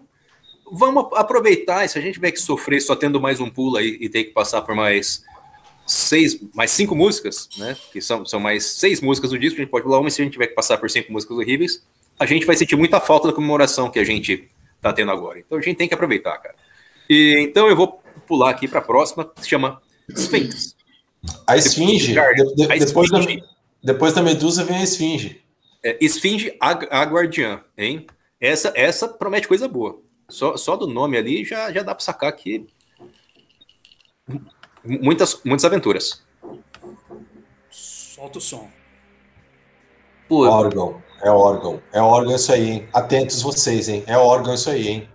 vamos 0.70 1.06
aproveitar. 1.14 1.84
E 1.84 1.88
se 1.88 1.98
a 1.98 2.02
gente 2.02 2.14
tiver 2.14 2.30
que 2.32 2.40
sofrer 2.40 2.80
só 2.80 2.94
tendo 2.94 3.20
mais 3.20 3.40
um 3.40 3.48
pula 3.50 3.82
e, 3.82 3.96
e 4.00 4.08
ter 4.08 4.24
que 4.24 4.30
passar 4.32 4.62
por 4.62 4.74
mais 4.74 5.24
seis, 5.86 6.38
mais 6.54 6.70
cinco 6.70 6.94
músicas, 6.94 7.48
né? 7.56 7.76
Que 7.92 8.00
são, 8.00 8.24
são 8.26 8.38
mais 8.38 8.64
seis 8.64 9.00
músicas 9.00 9.30
do 9.30 9.38
disco, 9.38 9.58
a 9.58 9.62
gente 9.62 9.70
pode 9.70 9.84
pular 9.84 9.98
uma. 9.98 10.08
E 10.08 10.12
se 10.12 10.20
a 10.20 10.24
gente 10.24 10.32
tiver 10.34 10.46
que 10.48 10.54
passar 10.54 10.76
por 10.78 10.88
cinco 10.90 11.10
músicas 11.12 11.36
horríveis, 11.36 11.82
a 12.20 12.26
gente 12.26 12.46
vai 12.46 12.54
sentir 12.54 12.76
muita 12.76 13.00
falta 13.00 13.28
da 13.28 13.34
comemoração 13.34 13.90
que 13.90 13.98
a 13.98 14.04
gente 14.04 14.48
tá 14.80 14.92
tendo 14.92 15.10
agora. 15.10 15.38
Então 15.40 15.58
a 15.58 15.60
gente 15.62 15.76
tem 15.76 15.88
que 15.88 15.94
aproveitar, 15.94 16.36
cara. 16.38 16.54
E, 17.08 17.38
então 17.40 17.66
eu 17.66 17.74
vou 17.74 18.00
pular 18.28 18.50
aqui 18.50 18.68
para 18.68 18.78
a 18.78 18.82
próxima, 18.82 19.24
que 19.24 19.42
se 19.42 19.48
chama 19.48 19.80
Sphinx. 20.14 20.76
A 21.46 21.56
esfinge, 21.56 22.14
Cara, 22.14 22.32
de- 22.34 22.54
de- 22.54 22.64
a 22.64 22.76
depois, 22.76 23.10
esfinge. 23.10 23.40
Da, 23.40 23.46
depois 23.92 24.12
da 24.14 24.22
medusa 24.22 24.62
vem 24.64 24.76
a 24.76 24.82
esfinge. 24.84 25.42
É, 25.82 25.96
Esfinge 26.00 26.54
Ag- 26.60 26.88
a 26.90 27.02
Guardiã, 27.04 27.58
hein? 27.76 28.06
Essa, 28.38 28.70
essa 28.76 29.08
promete 29.08 29.48
coisa 29.48 29.66
boa. 29.66 29.98
Só, 30.28 30.54
só 30.56 30.76
do 30.76 30.86
nome 30.86 31.16
ali 31.16 31.42
já, 31.44 31.72
já 31.72 31.82
dá 31.82 31.94
para 31.94 32.04
sacar 32.04 32.30
que 32.36 32.66
muitas, 34.84 35.40
muitas 35.44 35.64
aventuras. 35.64 36.22
Solta 37.70 38.38
o 38.38 38.40
som. 38.40 38.70
Pô, 40.28 40.46
Órgão, 40.46 41.02
é 41.22 41.30
órgão. 41.30 41.80
É 41.92 42.00
órgão 42.00 42.34
isso 42.34 42.52
aí, 42.52 42.70
hein? 42.70 42.88
Atentos 42.92 43.42
vocês, 43.42 43.88
hein? 43.88 44.02
É 44.06 44.16
órgão 44.16 44.54
isso 44.54 44.70
aí, 44.70 44.88
hein? 44.88 45.08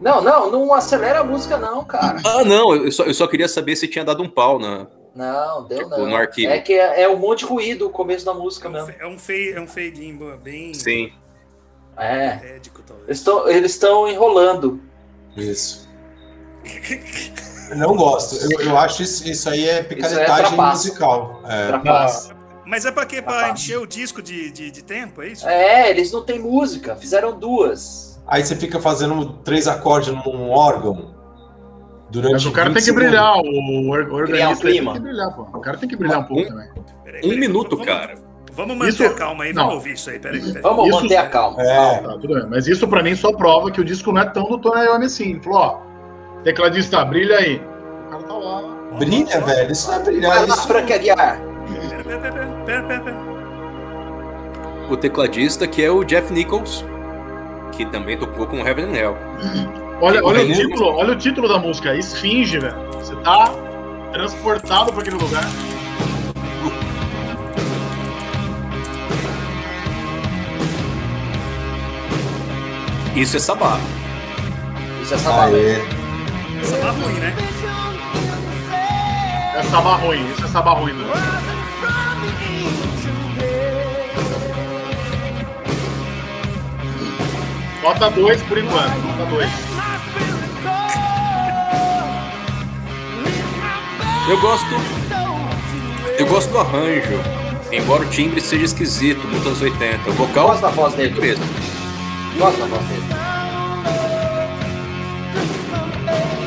Não, 0.00 0.20
não, 0.20 0.50
não 0.50 0.74
acelera 0.74 1.20
a 1.20 1.24
música, 1.24 1.56
não, 1.56 1.84
cara. 1.84 2.18
ah, 2.24 2.44
não, 2.44 2.74
eu 2.74 2.92
só, 2.92 3.04
eu 3.04 3.14
só 3.14 3.26
queria 3.26 3.48
saber 3.48 3.74
se 3.76 3.88
tinha 3.88 4.04
dado 4.04 4.22
um 4.22 4.28
pau 4.28 4.58
na. 4.58 4.86
Não, 5.14 5.64
deu 5.66 5.78
Tipo, 5.78 5.90
não. 5.90 6.06
no 6.08 6.16
arquivo. 6.16 6.52
É 6.52 6.58
que 6.58 6.72
é, 6.74 7.02
é 7.02 7.08
um 7.08 7.16
monte 7.16 7.40
de 7.40 7.44
ruído 7.46 7.86
o 7.86 7.90
começo 7.90 8.24
da 8.26 8.32
É 8.32 8.34
música 8.34 8.68
um, 8.68 8.72
mesmo. 8.72 8.88
fe- 8.88 8.96
é 9.00 9.06
um 9.06 9.18
fade, 9.18 9.52
é 9.54 9.60
um 9.60 9.66
fade 9.66 10.04
in 10.04 10.18
bem 10.42 10.74
Sim. 10.74 11.12
É. 11.96 12.34
médico, 12.36 12.82
talvez. 12.84 13.06
Eles 13.08 13.18
estão 13.20 13.48
eles 13.48 13.70
estão 13.72 14.08
enrolando. 14.08 14.80
Isso. 15.36 15.88
Eu 17.70 17.76
não 17.76 17.96
gosto. 17.96 18.34
Eu, 18.52 18.60
eu 18.60 18.76
acho 18.76 19.02
isso, 19.04 19.26
isso 19.28 19.48
aí 19.48 19.68
é 19.68 19.82
picaretagem 19.84 20.48
trapaço. 20.54 20.86
musical. 20.88 21.40
É. 21.46 21.66
Trapaça. 21.68 22.33
Mas 22.66 22.84
é 22.86 22.90
pra 22.92 23.04
quê? 23.04 23.20
Pra 23.22 23.38
Ah, 23.40 23.42
tá. 23.44 23.50
encher 23.50 23.78
o 23.78 23.86
disco 23.86 24.22
de, 24.22 24.50
de, 24.50 24.70
de 24.70 24.82
tempo, 24.82 25.22
é 25.22 25.28
isso? 25.28 25.46
É, 25.48 25.90
eles 25.90 26.10
não 26.12 26.22
têm 26.22 26.38
música, 26.38 26.96
fizeram 26.96 27.38
duas. 27.38 28.22
Aí 28.26 28.44
você 28.44 28.56
fica 28.56 28.80
fazendo 28.80 29.34
três 29.44 29.68
acordes 29.68 30.08
num 30.14 30.50
órgão 30.50 31.14
durante. 32.10 32.32
Mas 32.32 32.46
o 32.46 32.52
cara 32.52 32.70
20 32.70 32.74
tem 32.74 32.80
que 32.80 32.84
segundos. 32.86 33.06
brilhar, 33.08 33.36
o 33.36 33.90
or- 33.90 34.12
organista 34.12 34.66
clima. 34.66 34.92
tem 34.92 35.02
que 35.02 35.08
brilhar, 35.08 35.34
pô. 35.36 35.42
O 35.42 35.60
cara 35.60 35.76
tem 35.76 35.88
que 35.88 35.96
brilhar 35.96 36.20
um 36.20 36.24
pouco 36.24 36.42
Um- 36.42 36.48
também. 36.48 36.68
Peraí, 37.04 37.20
Um 37.20 37.28
peraí, 37.28 37.38
minuto, 37.40 37.70
vamos- 37.76 37.86
cara. 37.86 38.14
Vamos 38.52 38.76
manter 38.76 38.90
Isso- 38.90 39.04
a 39.06 39.14
calma 39.14 39.44
aí, 39.44 39.52
vamos 39.52 39.68
não. 39.68 39.74
ouvir 39.76 39.94
isso 39.94 40.08
aí, 40.10 40.18
peraí. 40.18 40.40
peraí. 40.40 40.62
Vamos 40.62 40.88
Isso- 40.88 41.02
manter 41.02 41.16
a 41.16 41.28
calma. 41.28 41.60
É, 41.60 41.98
Tá, 41.98 42.08
tudo 42.18 42.34
bem. 42.34 42.46
Mas 42.48 42.66
isso 42.68 42.86
pra 42.86 43.02
mim 43.02 43.14
só 43.16 43.32
prova 43.32 43.68
que 43.70 43.80
o 43.80 43.84
disco 43.84 44.12
não 44.12 44.22
é 44.22 44.26
tão 44.30 44.44
do 44.48 44.58
Tony 44.58 44.84
Iommi 44.84 45.06
assim. 45.06 45.30
Ele 45.32 45.40
falou, 45.42 45.58
ó, 45.58 45.78
tecladista, 46.44 47.04
brilha 47.04 47.36
aí. 47.36 47.56
O 48.06 48.10
cara 48.10 48.22
tá 48.22 48.34
lá. 48.34 48.62
brilha, 48.96 49.40
velho. 49.40 49.72
Isso 49.72 49.90
não 49.90 49.98
é 49.98 50.02
brilhar. 50.04 50.30
Vai 50.36 50.46
lá, 50.46 50.54
Isso... 50.54 50.66
Frank 50.68 50.92
Aguiar. 50.92 51.40
Pera, 52.20 52.32
pera, 52.64 52.82
pera, 52.82 53.00
pera. 53.00 53.16
O 54.88 54.96
tecladista, 54.96 55.66
que 55.66 55.82
é 55.82 55.90
o 55.90 56.04
Jeff 56.04 56.32
Nichols, 56.32 56.84
que 57.72 57.84
também 57.86 58.16
tocou 58.18 58.46
com 58.46 58.56
Heaven 58.58 58.84
and 58.86 58.96
Hell. 58.96 59.16
Olha, 60.00 60.22
olha 60.24 60.42
o 60.42 60.46
Beleza. 60.46 60.60
título, 60.62 60.96
olha 60.96 61.12
o 61.12 61.16
título 61.16 61.48
da 61.48 61.58
música, 61.58 61.94
Esfinge, 61.96 62.58
velho. 62.58 62.76
Você 62.92 63.16
tá 63.16 63.50
transportado 64.12 64.92
pra 64.92 65.00
aquele 65.02 65.16
lugar. 65.16 65.44
Isso 73.16 73.36
é 73.36 73.40
sabá. 73.40 73.78
Isso 75.02 75.14
é 75.14 75.18
sabado. 75.18 75.54
Aê. 75.54 75.80
Essa 76.60 76.76
tá 76.78 76.90
ruim, 76.90 77.14
né? 77.14 77.34
É 79.56 79.62
sabá 79.62 79.94
ruim, 79.96 80.30
isso 80.32 80.44
é 80.44 80.48
sabá 80.48 80.72
ruim, 80.72 80.92
velho. 80.94 81.53
Nota 87.84 88.08
2 88.08 88.42
por 88.44 88.56
enquanto, 88.56 88.96
nota 89.02 89.26
2. 89.26 89.50
Eu 94.26 94.40
gosto. 94.40 94.66
Eu 96.18 96.26
gosto 96.26 96.50
do 96.50 96.60
arranjo. 96.60 97.20
Embora 97.70 98.04
o 98.04 98.06
timbre 98.06 98.40
seja 98.40 98.64
esquisito, 98.64 99.28
muito 99.28 99.46
anos 99.46 99.60
80. 99.60 100.08
O 100.08 100.12
vocal. 100.14 100.46
Gosto 100.46 100.62
da 100.62 100.70
voz 100.70 100.94
dele. 100.94 101.10
Beleza. 101.10 101.42
Gosto 102.38 102.58
da 102.58 102.66
voz 102.68 102.82
dele. 102.86 103.04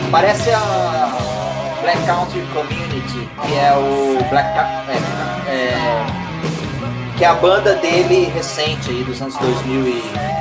Parece 0.10 0.50
a 0.50 1.78
Black 1.84 2.04
Country 2.08 2.42
Community, 2.52 3.30
que 3.46 3.54
é 3.54 3.74
o 3.76 4.28
Black 4.32 4.58
é, 4.58 5.52
é, 5.52 6.06
que 7.16 7.24
é 7.24 7.28
a 7.28 7.36
banda 7.36 7.76
dele 7.76 8.26
recente 8.34 8.90
aí 8.90 9.04
dos 9.04 9.22
anos 9.22 9.38
2000 9.38 9.88
e 9.88 10.37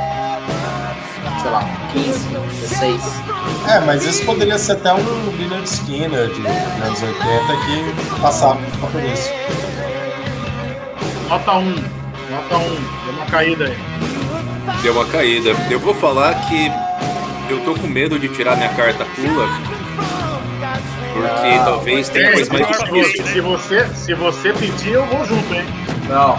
sei 1.46 1.50
lá, 1.52 1.62
15, 1.92 2.28
16. 2.68 3.02
É, 3.68 3.80
mas 3.80 4.04
isso 4.04 4.24
poderia 4.24 4.58
ser 4.58 4.72
até 4.72 4.92
um 4.92 4.96
Leonard 5.38 5.68
Skinner 5.68 6.26
de 6.28 6.46
anos 6.46 7.02
80 7.02 7.16
que 7.64 8.20
passava 8.20 8.58
por 8.90 9.02
isso. 9.04 9.30
Nota 11.28 11.52
1. 11.52 11.64
Nota 12.30 12.56
1. 12.56 12.60
Deu 13.04 13.14
uma 13.14 13.26
caída 13.26 13.64
aí. 13.66 13.78
Deu 14.82 14.92
uma 14.92 15.04
caída. 15.06 15.50
Eu 15.70 15.78
vou 15.78 15.94
falar 15.94 16.34
que 16.48 16.70
eu 17.48 17.60
tô 17.60 17.74
com 17.74 17.86
medo 17.86 18.18
de 18.18 18.28
tirar 18.28 18.56
minha 18.56 18.70
carta 18.70 19.04
pula. 19.14 19.48
Porque 21.12 21.48
Ah, 21.48 21.62
talvez 21.64 22.08
tenha 22.08 22.28
É, 22.28 22.32
coisa 22.32 22.52
mais 22.52 22.66
difícil. 22.68 23.26
se, 23.26 23.40
você, 23.40 23.86
se 23.94 24.14
você 24.14 24.52
pedir, 24.52 24.92
eu 24.92 25.06
vou 25.06 25.24
junto, 25.24 25.54
hein? 25.54 25.64
Não, 26.08 26.38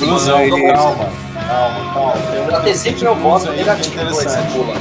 Ilusão, 0.00 0.46
Mas- 0.48 0.72
calma, 0.72 1.08
calma, 1.46 1.92
calma. 1.94 2.12
Pra 2.46 2.60
ter 2.60 2.74
sempre 2.74 3.02
meu 3.02 3.14
voto 3.16 3.48
é 3.48 3.56
negativo 3.56 4.00
esse 4.10 4.12
interessante. 4.22 4.52
pula. 4.52 4.74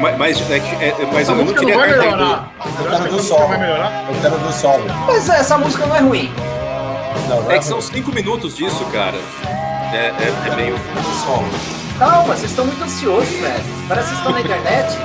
Mas, 0.00 0.18
mas, 0.18 0.50
é 0.50 0.60
que- 0.60 0.84
é- 0.84 0.94
mas 1.12 1.28
eu 1.28 1.34
não 1.36 1.44
música 1.44 1.62
não 1.62 1.74
vai 1.74 1.88
melhorar. 1.90 2.50
Que 2.60 2.84
quero 2.90 3.08
do 3.08 3.22
sol. 3.22 3.40
Eu 3.40 4.20
quero 4.20 4.38
do 4.38 4.52
sol. 4.52 4.80
Mas 5.06 5.28
essa 5.28 5.56
música 5.58 5.86
não 5.86 5.96
é 5.96 6.00
ruim. 6.00 6.32
Não, 7.28 7.42
não 7.42 7.50
É 7.50 7.58
que 7.58 7.64
são 7.64 7.80
cinco 7.80 8.12
minutos 8.12 8.56
disso, 8.56 8.84
cara. 8.92 9.16
É, 9.92 9.96
é, 10.08 10.32
é 10.52 10.56
meio. 10.56 10.74
do 10.76 11.24
sol. 11.24 11.44
Calma, 11.98 12.34
vocês 12.34 12.50
estão 12.50 12.66
muito 12.66 12.82
ansiosos, 12.82 13.28
velho. 13.28 13.64
Parece 13.88 14.08
que 14.08 14.14
vocês 14.16 14.18
estão 14.18 14.32
na 14.32 14.40
internet. 14.40 14.98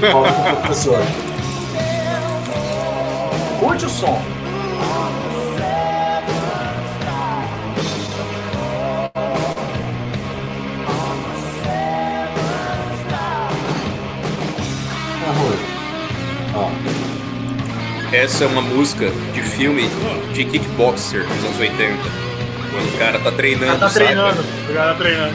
Concordo 0.00 0.32
com 0.34 0.50
o 0.50 0.56
professor. 0.56 0.98
Curte 3.60 3.84
o 3.84 3.90
som. 3.90 4.18
Essa 18.20 18.44
é 18.44 18.46
uma 18.46 18.60
música 18.60 19.10
de 19.32 19.40
filme 19.42 19.88
de 20.34 20.44
kickboxer 20.44 21.24
dos 21.26 21.44
anos 21.44 21.58
80. 21.58 21.96
Quando 22.70 22.94
o 22.94 22.98
cara 22.98 23.18
tá 23.18 23.32
treinando. 23.32 23.78
Tá 23.78 23.88
sabe? 23.88 24.04
treinando. 24.06 24.40
O 24.68 24.74
cara 24.74 24.88
tá 24.92 24.94
treinando. 24.94 25.34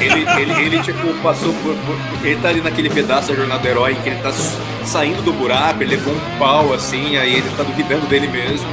Ele, 0.00 0.26
ele, 0.40 0.62
ele, 0.66 0.82
tipo, 0.82 1.12
passou 1.22 1.52
por, 1.62 1.74
por- 1.76 2.26
Ele 2.26 2.36
tá 2.40 2.48
ali 2.48 2.60
naquele 2.60 2.88
pedaço 2.90 3.28
da 3.28 3.34
jornada 3.34 3.60
do 3.60 3.68
herói 3.68 3.92
em 3.92 3.96
que 3.96 4.08
ele 4.08 4.20
tá 4.22 4.32
saindo 4.84 5.22
do 5.22 5.32
buraco, 5.32 5.82
ele 5.82 5.90
levou 5.96 6.14
um 6.14 6.38
pau 6.38 6.72
assim, 6.72 7.16
aí 7.18 7.34
ele 7.34 7.50
tá 7.56 7.62
duvidando 7.62 8.06
dele 8.06 8.26
mesmo. 8.28 8.66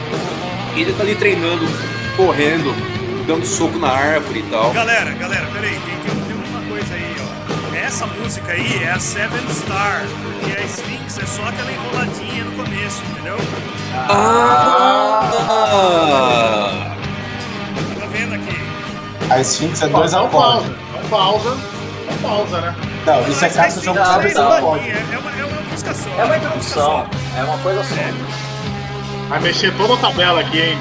E 0.75 0.81
ele 0.81 0.93
tá 0.93 1.03
ali 1.03 1.15
treinando, 1.15 1.65
correndo, 2.15 2.73
dando 3.27 3.45
soco 3.45 3.77
na 3.77 3.89
árvore 3.89 4.39
e 4.39 4.43
tal. 4.43 4.71
Galera, 4.71 5.11
galera, 5.11 5.45
peraí, 5.53 5.77
tem, 5.85 5.95
Essa 7.89 8.05
música 8.05 8.51
aí 8.51 8.83
é 8.83 8.91
a 8.91 8.99
Seven 8.99 9.49
Star, 9.49 10.03
porque 10.21 10.55
a 10.55 10.63
Sphinx 10.63 11.17
é 11.17 11.25
só 11.25 11.41
aquela 11.47 11.71
enroladinha 11.71 12.43
no 12.43 12.51
começo, 12.51 13.01
entendeu? 13.09 13.35
Ah! 13.95 15.31
Tô 17.99 18.07
vendo 18.09 18.35
aqui. 18.35 18.61
a 19.31 19.41
Sphinx 19.41 19.81
é 19.81 19.87
dois 19.87 20.13
um 20.13 20.25
acordes. 20.27 20.69
pausa. 20.69 20.75
Um 21.03 21.09
pausa. 21.09 21.49
Um 22.11 22.17
pausa, 22.21 22.61
né? 22.61 22.75
Não, 23.07 23.27
isso 23.27 23.43
é 23.43 23.49
carta 23.49 23.79
de 23.79 23.85
jogo 23.85 23.97
Não, 23.99 24.21
é 24.21 24.33
não. 24.35 24.53
é 24.53 24.59
uma, 24.61 24.77
é 24.77 25.45
uma 25.45 25.61
música 25.71 25.91
só. 25.95 26.09
É 26.11 26.13
uma 26.13 26.25
música 26.25 26.37
introdução. 26.45 26.83
só. 26.85 27.07
É 27.39 27.43
uma 27.43 27.57
coisa 27.57 27.83
só. 27.83 27.95
Vai 29.29 29.39
mexer 29.39 29.75
toda 29.75 29.95
a 29.95 29.97
tabela 29.97 30.41
aqui, 30.41 30.59
hein? 30.61 30.77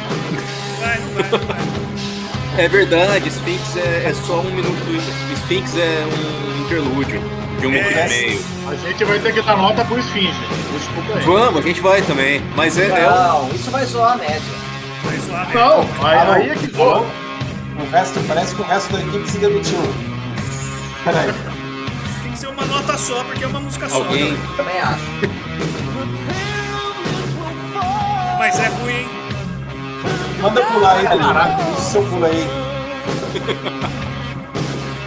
Vai, 0.79 0.99
não 0.99 1.09
vai, 1.15 1.31
não 1.31 1.39
vai. 1.39 1.88
É 2.59 2.67
verdade, 2.69 3.29
Sphinx 3.29 3.77
é, 3.77 4.09
é 4.11 4.15
só 4.15 4.41
um 4.41 4.51
minuto. 4.51 4.77
Sphinx 5.35 5.77
é 5.77 6.05
um 6.05 6.65
interlúdio 6.65 7.23
de 7.61 7.67
um 7.67 7.71
minuto 7.71 7.97
É. 7.97 8.07
e 8.07 8.09
meio. 8.09 8.45
A 8.69 8.75
gente 8.75 9.05
vai 9.05 9.19
ter 9.21 9.33
que 9.33 9.43
dar 9.43 9.57
nota 9.57 9.85
pro 9.85 9.97
aí. 9.97 10.35
Vamos, 11.25 11.61
a 11.65 11.67
gente 11.67 11.81
vai 11.81 12.03
também. 12.03 12.43
Mas 12.57 12.77
é, 12.77 12.89
é 12.89 13.09
um- 13.09 13.15
Não, 13.15 13.49
isso 13.55 13.71
vai 13.71 13.85
zoar 13.87 14.13
a 14.15 14.17
média. 14.17 14.41
Vai 15.05 15.19
zoar 15.19 15.47
mesmo. 15.47 15.61
Não, 15.61 16.07
aí, 16.09 16.19
Alô? 16.19 16.33
aí 16.33 16.51
é 16.51 16.55
que. 16.57 16.81
Alô? 16.81 17.07
O 17.81 17.91
resto, 17.93 18.21
parece 18.27 18.55
que 18.57 18.61
o 18.61 18.65
resto 18.65 18.93
da 18.93 19.01
equipe 19.03 19.31
se 19.31 19.39
demitiu. 19.39 19.79
Peraí. 21.05 21.33
Tem 22.25 22.33
que 22.33 22.39
ser 22.39 22.49
uma 22.49 22.65
nota 22.67 22.99
só, 22.99 23.23
porque 23.23 23.45
é 23.45 23.47
uma 23.47 23.61
música 23.61 23.89
só. 23.89 23.99
alguém. 23.99 24.33
né? 24.33 24.39
Também 24.57 24.81
acho. 24.81 25.05
Mas 28.39 28.59
é 28.59 28.67
ruim, 28.67 28.95
hein? 28.95 29.09
Manda 30.41 30.61
pular 30.63 30.97
aí. 30.99 31.07
Usa 31.07 31.79
o 31.79 31.81
seu 31.91 32.03
pulo 32.05 32.25
aí. 32.25 32.47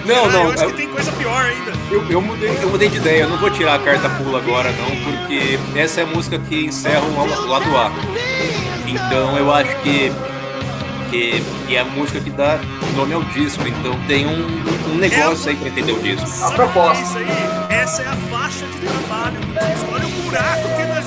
Não, 0.06 0.26
Ah, 0.26 0.30
não. 0.30 0.44
Eu 0.46 0.52
acho 0.52 0.64
é- 0.64 0.68
que 0.68 0.74
tem 0.74 0.88
coisa 0.90 1.12
pior 1.12 1.46
ainda. 1.46 1.72
Eu, 1.92 2.04
eu 2.10 2.22
mudei, 2.22 2.58
eu 2.62 2.70
mudei 2.70 2.90
de 2.90 2.98
ideia, 2.98 3.22
eu 3.22 3.30
não 3.30 3.38
vou 3.38 3.52
tirar 3.52 3.76
a 3.76 3.80
carta 3.80 4.10
pula 4.10 4.40
agora 4.40 4.72
não, 4.72 4.90
porque 5.04 5.60
essa 5.76 6.02
é 6.02 6.04
a 6.04 6.08
música 6.08 6.40
que 6.40 6.66
encerra 6.66 7.02
o 7.02 7.16
la- 7.48 7.60
lado 7.60 7.78
A. 7.78 7.92
Então 8.88 9.38
eu 9.38 9.54
acho 9.54 9.76
que, 9.78 10.12
que, 11.12 11.44
que 11.68 11.76
é 11.76 11.82
a 11.82 11.86
música 11.86 12.20
que 12.20 12.32
dá 12.32 12.58
nome 12.96 13.14
ao 13.14 13.22
disco, 13.26 13.66
então 13.68 13.94
tem 14.08 14.26
um, 14.26 14.64
um 14.92 14.96
negócio 14.96 15.50
aí 15.52 15.56
pra 15.56 15.68
entender 15.70 15.92
o 15.92 16.00
disco. 16.00 16.26
Sabe 16.28 16.56
proposta. 16.56 16.98
é 16.98 17.04
isso 17.04 17.18
aí? 17.20 17.28
Essa 17.78 18.02
é 18.02 18.08
a 18.08 18.16
faixa 18.16 18.66
de 18.66 18.78
trabalho 18.80 19.36
do 19.40 19.54
disco. 19.54 19.92
Olha 19.94 20.08
o 20.08 20.10
buraco 20.10 20.68
que 20.76 20.84
nos 20.84 20.98
enviamos. 20.98 21.01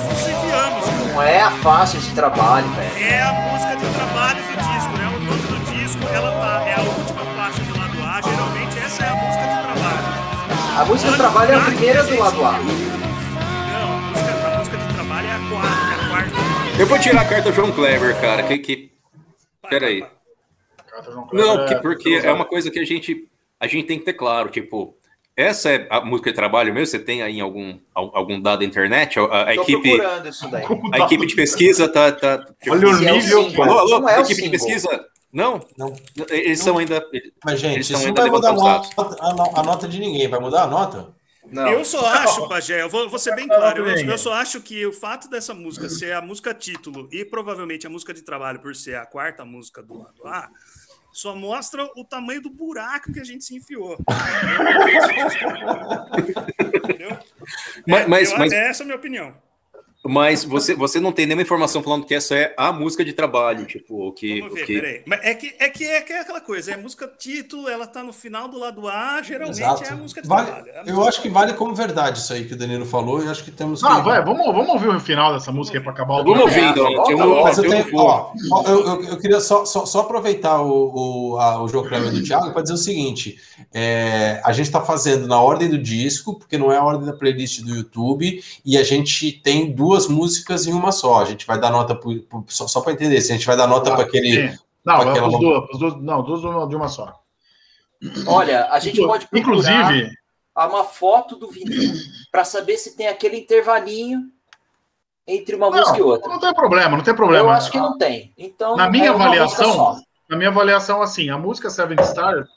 Não 1.15 1.23
é 1.23 1.39
a 1.39 1.49
faixa 1.49 1.97
de 1.97 2.13
trabalho, 2.13 2.67
velho. 2.71 3.05
É 3.05 3.21
a 3.21 3.31
música 3.31 3.73
de 3.77 3.85
trabalho 3.93 4.43
do 4.43 4.51
disco, 4.51 4.97
né? 4.97 5.07
O 5.07 5.19
nome 5.21 5.41
do 5.43 5.71
disco, 5.71 6.03
ela 6.13 6.29
tá, 6.29 6.67
é 6.67 6.73
a 6.73 6.81
última 6.81 7.25
faixa 7.37 7.63
do 7.63 7.77
lado 7.77 8.03
A. 8.03 8.21
Geralmente 8.21 8.77
essa 8.79 9.05
é 9.05 9.07
a 9.07 9.15
música 9.15 9.47
de 9.47 9.61
trabalho. 9.63 10.77
A 10.77 10.85
música 10.85 11.11
de 11.11 11.17
trabalho 11.17 11.51
é 11.53 11.55
a 11.55 11.61
primeira 11.61 12.03
do 12.03 12.19
lado 12.19 12.45
A. 12.45 12.51
Não, 12.51 12.59
a 12.59 14.01
música, 14.01 14.45
a 14.45 14.57
música 14.57 14.77
de 14.77 14.93
trabalho 14.93 15.27
é 15.27 15.31
a 15.31 15.39
quarta, 15.49 15.69
é 15.69 15.95
a 15.95 16.09
quarta. 16.09 16.81
Eu 16.81 16.85
vou 16.85 16.99
tirar 16.99 17.21
a 17.21 17.25
carta 17.25 17.51
João 17.53 17.71
Clever, 17.71 18.19
cara, 18.19 18.43
que... 18.43 18.57
que... 18.57 18.91
Peraí. 19.69 20.05
Não, 21.31 21.59
porque, 21.59 21.75
porque 21.75 22.21
é 22.21 22.31
uma 22.33 22.43
coisa 22.43 22.69
que 22.69 22.79
a 22.79 22.85
gente, 22.85 23.25
a 23.57 23.67
gente 23.67 23.87
tem 23.87 23.97
que 23.97 24.03
ter 24.03 24.13
claro, 24.15 24.49
tipo... 24.49 24.97
Essa 25.37 25.69
é 25.71 25.87
a 25.89 25.99
música 25.99 26.29
de 26.29 26.35
trabalho 26.35 26.73
mesmo? 26.73 26.87
Você 26.87 26.99
tem 26.99 27.21
aí 27.21 27.41
algum, 27.41 27.77
al- 27.93 28.11
algum 28.15 28.39
dado 28.41 28.59
da 28.59 28.65
internet? 28.65 29.19
A, 29.19 29.47
a 29.49 29.55
equipe, 29.55 29.81
procurando 29.97 30.29
isso 30.29 30.47
daí. 30.49 30.63
a 30.93 30.99
equipe 30.99 31.25
de 31.25 31.35
pesquisa 31.35 31.89
tá... 31.89 32.11
tá 32.11 32.37
tipo, 32.37 32.71
Olha 32.71 32.87
o 32.87 32.91
é 32.91 32.95
o 33.11 33.15
nível. 33.15 33.43
single. 33.49 33.63
Alô, 33.63 33.79
alô, 33.79 33.99
Não 33.99 34.09
é 34.09 34.21
equipe 34.21 34.41
de 34.43 34.49
pesquisa? 34.49 35.05
Não? 35.33 35.59
Não. 35.77 35.93
Eles 36.29 36.61
são 36.61 36.77
ainda... 36.77 37.05
Mas, 37.43 37.59
gente, 37.59 37.75
Eles 37.75 37.89
isso 37.89 37.99
não 37.99 38.05
ainda 38.07 38.21
vai 38.21 38.31
mudar 38.31 38.49
a 38.49 38.53
nota, 38.53 39.17
a 39.19 39.33
no- 39.33 39.59
a 39.59 39.63
nota 39.63 39.87
de 39.89 39.99
ninguém. 39.99 40.29
Vai 40.29 40.39
mudar 40.39 40.63
a 40.63 40.67
nota? 40.67 41.13
Não. 41.51 41.67
Eu 41.69 41.85
só 41.85 42.03
acho, 42.07 42.47
Pajé, 42.47 42.81
eu 42.81 42.89
vou, 42.89 43.07
vou 43.07 43.19
ser 43.19 43.35
bem 43.35 43.47
claro, 43.47 43.87
eu, 43.87 44.09
eu 44.09 44.17
só 44.17 44.33
acho 44.33 44.59
que 44.61 44.83
o 44.83 44.91
fato 44.91 45.29
dessa 45.29 45.53
música 45.53 45.87
ser 45.87 46.13
a 46.13 46.21
música 46.21 46.55
título 46.55 47.07
e 47.11 47.23
provavelmente 47.23 47.85
a 47.85 47.89
música 47.89 48.15
de 48.15 48.23
trabalho 48.23 48.59
por 48.59 48.75
ser 48.75 48.95
a 48.95 49.05
quarta 49.05 49.45
música 49.45 49.83
do 49.83 49.95
lado 49.99 50.25
A, 50.25 50.49
só 51.15 51.33
mostra 51.33 51.81
o 51.95 52.03
tamanho 52.03 52.41
do 52.41 52.49
buraco 52.49 53.13
que 53.13 53.21
a 53.21 53.23
gente 53.23 53.45
se 53.45 53.55
enfiou. 53.55 53.97
Entendeu? 56.83 57.17
Mas, 57.87 58.07
mas, 58.07 58.31
Eu- 58.31 58.37
mas, 58.37 58.51
Essa 58.51 58.81
é 58.81 58.83
a 58.83 58.87
minha 58.87 58.97
opinião. 58.97 59.33
Mas 60.07 60.43
você, 60.43 60.75
você 60.75 60.99
não 60.99 61.11
tem 61.11 61.25
nenhuma 61.25 61.41
informação 61.41 61.81
falando 61.83 62.05
que 62.05 62.13
essa 62.13 62.35
é 62.35 62.53
a 62.57 62.71
música 62.71 63.03
de 63.03 63.13
trabalho, 63.13 63.65
tipo, 63.65 64.07
o 64.07 64.11
que... 64.11 64.39
Vamos 64.39 64.53
o 64.53 64.55
ver, 64.55 64.65
que... 64.65 64.73
peraí. 64.79 65.01
Mas 65.05 65.19
é 65.23 65.33
que, 65.33 65.55
é, 65.59 65.69
que, 65.69 65.83
é 65.85 66.01
que 66.01 66.13
é 66.13 66.19
aquela 66.21 66.41
coisa, 66.41 66.71
é 66.71 66.77
música 66.77 67.11
título, 67.17 67.67
ela 67.69 67.87
tá 67.87 68.03
no 68.03 68.13
final 68.13 68.47
do 68.47 68.59
lado 68.59 68.87
A, 68.87 69.21
geralmente 69.21 69.61
é 69.61 69.89
a 69.89 69.95
música 69.95 70.21
de 70.21 70.27
Vale- 70.27 70.45
trabalho. 70.47 70.67
é 70.69 70.79
a 70.79 70.81
eu 70.81 70.85
música 70.95 71.09
acho 71.09 71.21
que 71.21 71.29
vale 71.29 71.53
como 71.53 71.73
verdade 71.73 72.19
isso 72.19 72.31
aí 72.33 72.45
que 72.45 72.53
o 72.53 72.57
Danilo 72.57 72.85
falou. 72.85 73.21
Eu 73.21 73.29
acho 73.31 73.43
que 73.43 73.51
temos 73.51 73.81
que. 73.81 73.87
Ah, 73.87 73.99
vai, 73.99 74.23
vamos, 74.23 74.45
vamos 74.45 74.69
ouvir 74.69 74.89
o 74.89 74.99
final 74.99 75.33
dessa 75.33 75.51
música 75.51 75.77
aí 75.77 75.83
pra 75.83 75.91
acabar 75.93 76.21
o 76.21 76.23
Vamos 76.23 76.41
ouvir, 76.41 76.59
É, 76.59 76.69
então. 76.69 76.85
Eu, 78.65 79.03
eu, 79.03 79.17
queria 79.17 79.39
só, 79.39 79.65
só, 79.65 79.85
só 79.85 80.01
aproveitar 80.01 80.61
o, 80.61 81.31
o, 81.33 81.39
a- 81.39 81.61
o 81.63 81.67
jogo 81.67 81.89
do 81.89 82.23
Thiago 82.23 82.51
para 82.51 82.61
dizer 82.61 82.73
o 82.73 82.77
seguinte: 82.77 83.37
é, 83.73 84.41
a 84.43 84.51
gente 84.51 84.65
está 84.67 84.81
fazendo 84.81 85.27
na 85.27 85.39
ordem 85.41 85.69
do 85.69 85.77
disco, 85.77 86.37
porque 86.37 86.57
não 86.57 86.71
é 86.71 86.77
a 86.77 86.83
ordem 86.83 87.05
da 87.05 87.13
playlist 87.13 87.61
do 87.61 87.73
YouTube, 87.75 88.43
e 88.65 88.77
a 88.77 88.83
gente 88.83 89.31
tem 89.31 89.71
duas 89.71 89.94
músicas 90.07 90.67
em 90.67 90.73
uma 90.73 90.91
só. 90.91 91.21
A 91.21 91.25
gente 91.25 91.45
vai 91.47 91.59
dar 91.59 91.71
nota 91.71 91.95
pro- 91.95 92.21
pro- 92.23 92.45
só, 92.49 92.67
só 92.67 92.81
para 92.81 92.91
entender, 92.93 93.21
se 93.21 93.31
a 93.31 93.35
gente 93.35 93.47
vai 93.47 93.55
dar 93.55 93.67
nota 93.67 93.91
Ah, 93.91 93.95
para 93.95 94.03
aquele. 94.05 94.49
sim. 94.51 94.57
Não, 94.85 94.95
aquela- 95.01 95.27
os 95.27 95.79
dois- 95.79 96.01
não, 96.01 96.21
duas 96.21 96.41
de 96.69 96.75
uma- 96.75 96.87
só. 96.89 97.19
Olha, 98.27 98.67
a 98.71 98.79
gente 98.79 98.97
pode 99.01 99.25
procurar 99.27 99.39
Inclusive, 99.41 100.11
uma 100.55 100.83
foto 100.83 101.35
do 101.37 101.49
vinil 101.49 101.93
para 102.31 102.43
saber 102.43 102.77
se 102.77 102.95
tem 102.95 103.07
aquele 103.07 103.37
intervalinho 103.39 104.29
entre 105.27 105.55
uma 105.55 105.71
música 105.71 105.97
e 105.97 106.01
não, 106.01 106.07
outra. 106.07 106.29
não 106.29 106.39
tem 106.39 106.53
problema, 106.53 106.97
não 106.97 107.03
tem 107.03 107.15
problema. 107.15 107.45
Eu 107.45 107.49
acho 107.51 107.71
que 107.71 107.79
não 107.79 107.97
tem. 107.97 108.31
Então, 108.37 108.75
Na 108.75 108.89
minha 108.89 109.05
é 109.05 109.09
avaliação. 109.09 109.99
Na 110.29 110.37
minha 110.37 110.49
avaliação, 110.49 111.01
assim, 111.01 111.29
a 111.29 111.37
música 111.37 111.69
Seven 111.69 111.97
Star 112.03 112.47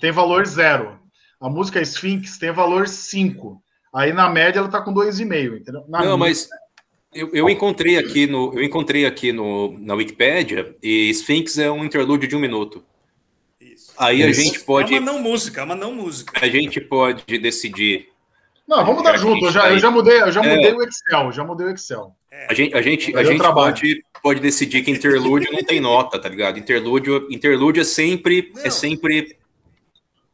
tem 0.00 0.10
valor 0.10 0.46
zero. 0.46 0.98
A 1.40 1.48
música 1.48 1.80
Sphinx 1.82 2.38
tem 2.38 2.50
valor 2.52 2.88
5. 2.88 3.62
Aí 3.94 4.12
na 4.12 4.28
média 4.28 4.58
ela 4.58 4.68
tá 4.68 4.80
com 4.80 4.92
2,5, 4.92 5.56
entendeu? 5.60 5.84
Na 5.88 5.98
Não, 6.00 6.04
minha- 6.06 6.16
mas 6.16 6.48
eu, 7.14 7.30
eu 7.32 7.48
encontrei 7.48 7.96
aqui 7.96 8.26
no 8.26 8.52
eu 8.54 8.62
encontrei 8.64 9.06
aqui 9.06 9.32
no, 9.32 9.78
na 9.78 9.94
Wikipédia 9.94 10.74
e 10.82 11.08
Sphinx 11.10 11.56
é 11.58 11.70
um 11.70 11.84
interlúdio 11.84 12.28
de 12.28 12.34
um 12.34 12.40
minuto. 12.40 12.82
Isso. 13.60 13.92
Aí 13.96 14.22
a 14.22 14.28
Isso. 14.28 14.40
gente 14.40 14.58
É 14.60 14.64
pode 14.64 14.92
uma 14.94 15.00
não 15.00 15.18
música, 15.20 15.60
é 15.60 15.64
uma 15.64 15.76
não 15.76 15.94
música. 15.94 16.32
a 16.44 16.48
gente 16.48 16.80
pode 16.80 17.38
decidir 17.38 18.08
Não, 18.66 18.84
vamos 18.84 19.02
dar 19.04 19.12
que 19.12 19.18
junto. 19.18 19.44
a 19.44 19.48
Eu 19.48 19.52
gente 19.52 19.54
já, 19.54 19.70
eu 19.70 19.78
já 19.78 19.90
mudei, 19.90 20.20
eu 20.22 20.32
já 20.32 20.42
É. 20.44 20.56
mudei 20.56 20.72
o 20.72 20.82
Excel, 20.82 21.32
já 21.32 21.44
mudei 21.44 21.66
o 21.66 21.70
Excel. 21.70 22.16
A 22.48 22.52
gente, 22.54 22.74
a 22.76 22.82
gente, 22.82 23.16
a 23.16 23.22
gente 23.22 23.38
trabalho. 23.38 23.72
pode, 23.74 24.04
pode 24.20 24.40
decidir 24.40 24.82
que 24.82 24.90
interlúdio 24.90 25.52
não 25.52 25.62
tem 25.62 25.78
nota, 25.78 26.18
tá 26.18 26.28
ligado? 26.28 26.58
Interlúdio, 26.58 27.28
interlúdio 27.30 27.80
é 27.80 27.84
sempre 27.84 28.50
é 28.58 28.64
Não. 28.64 28.70
sempre 28.72 29.36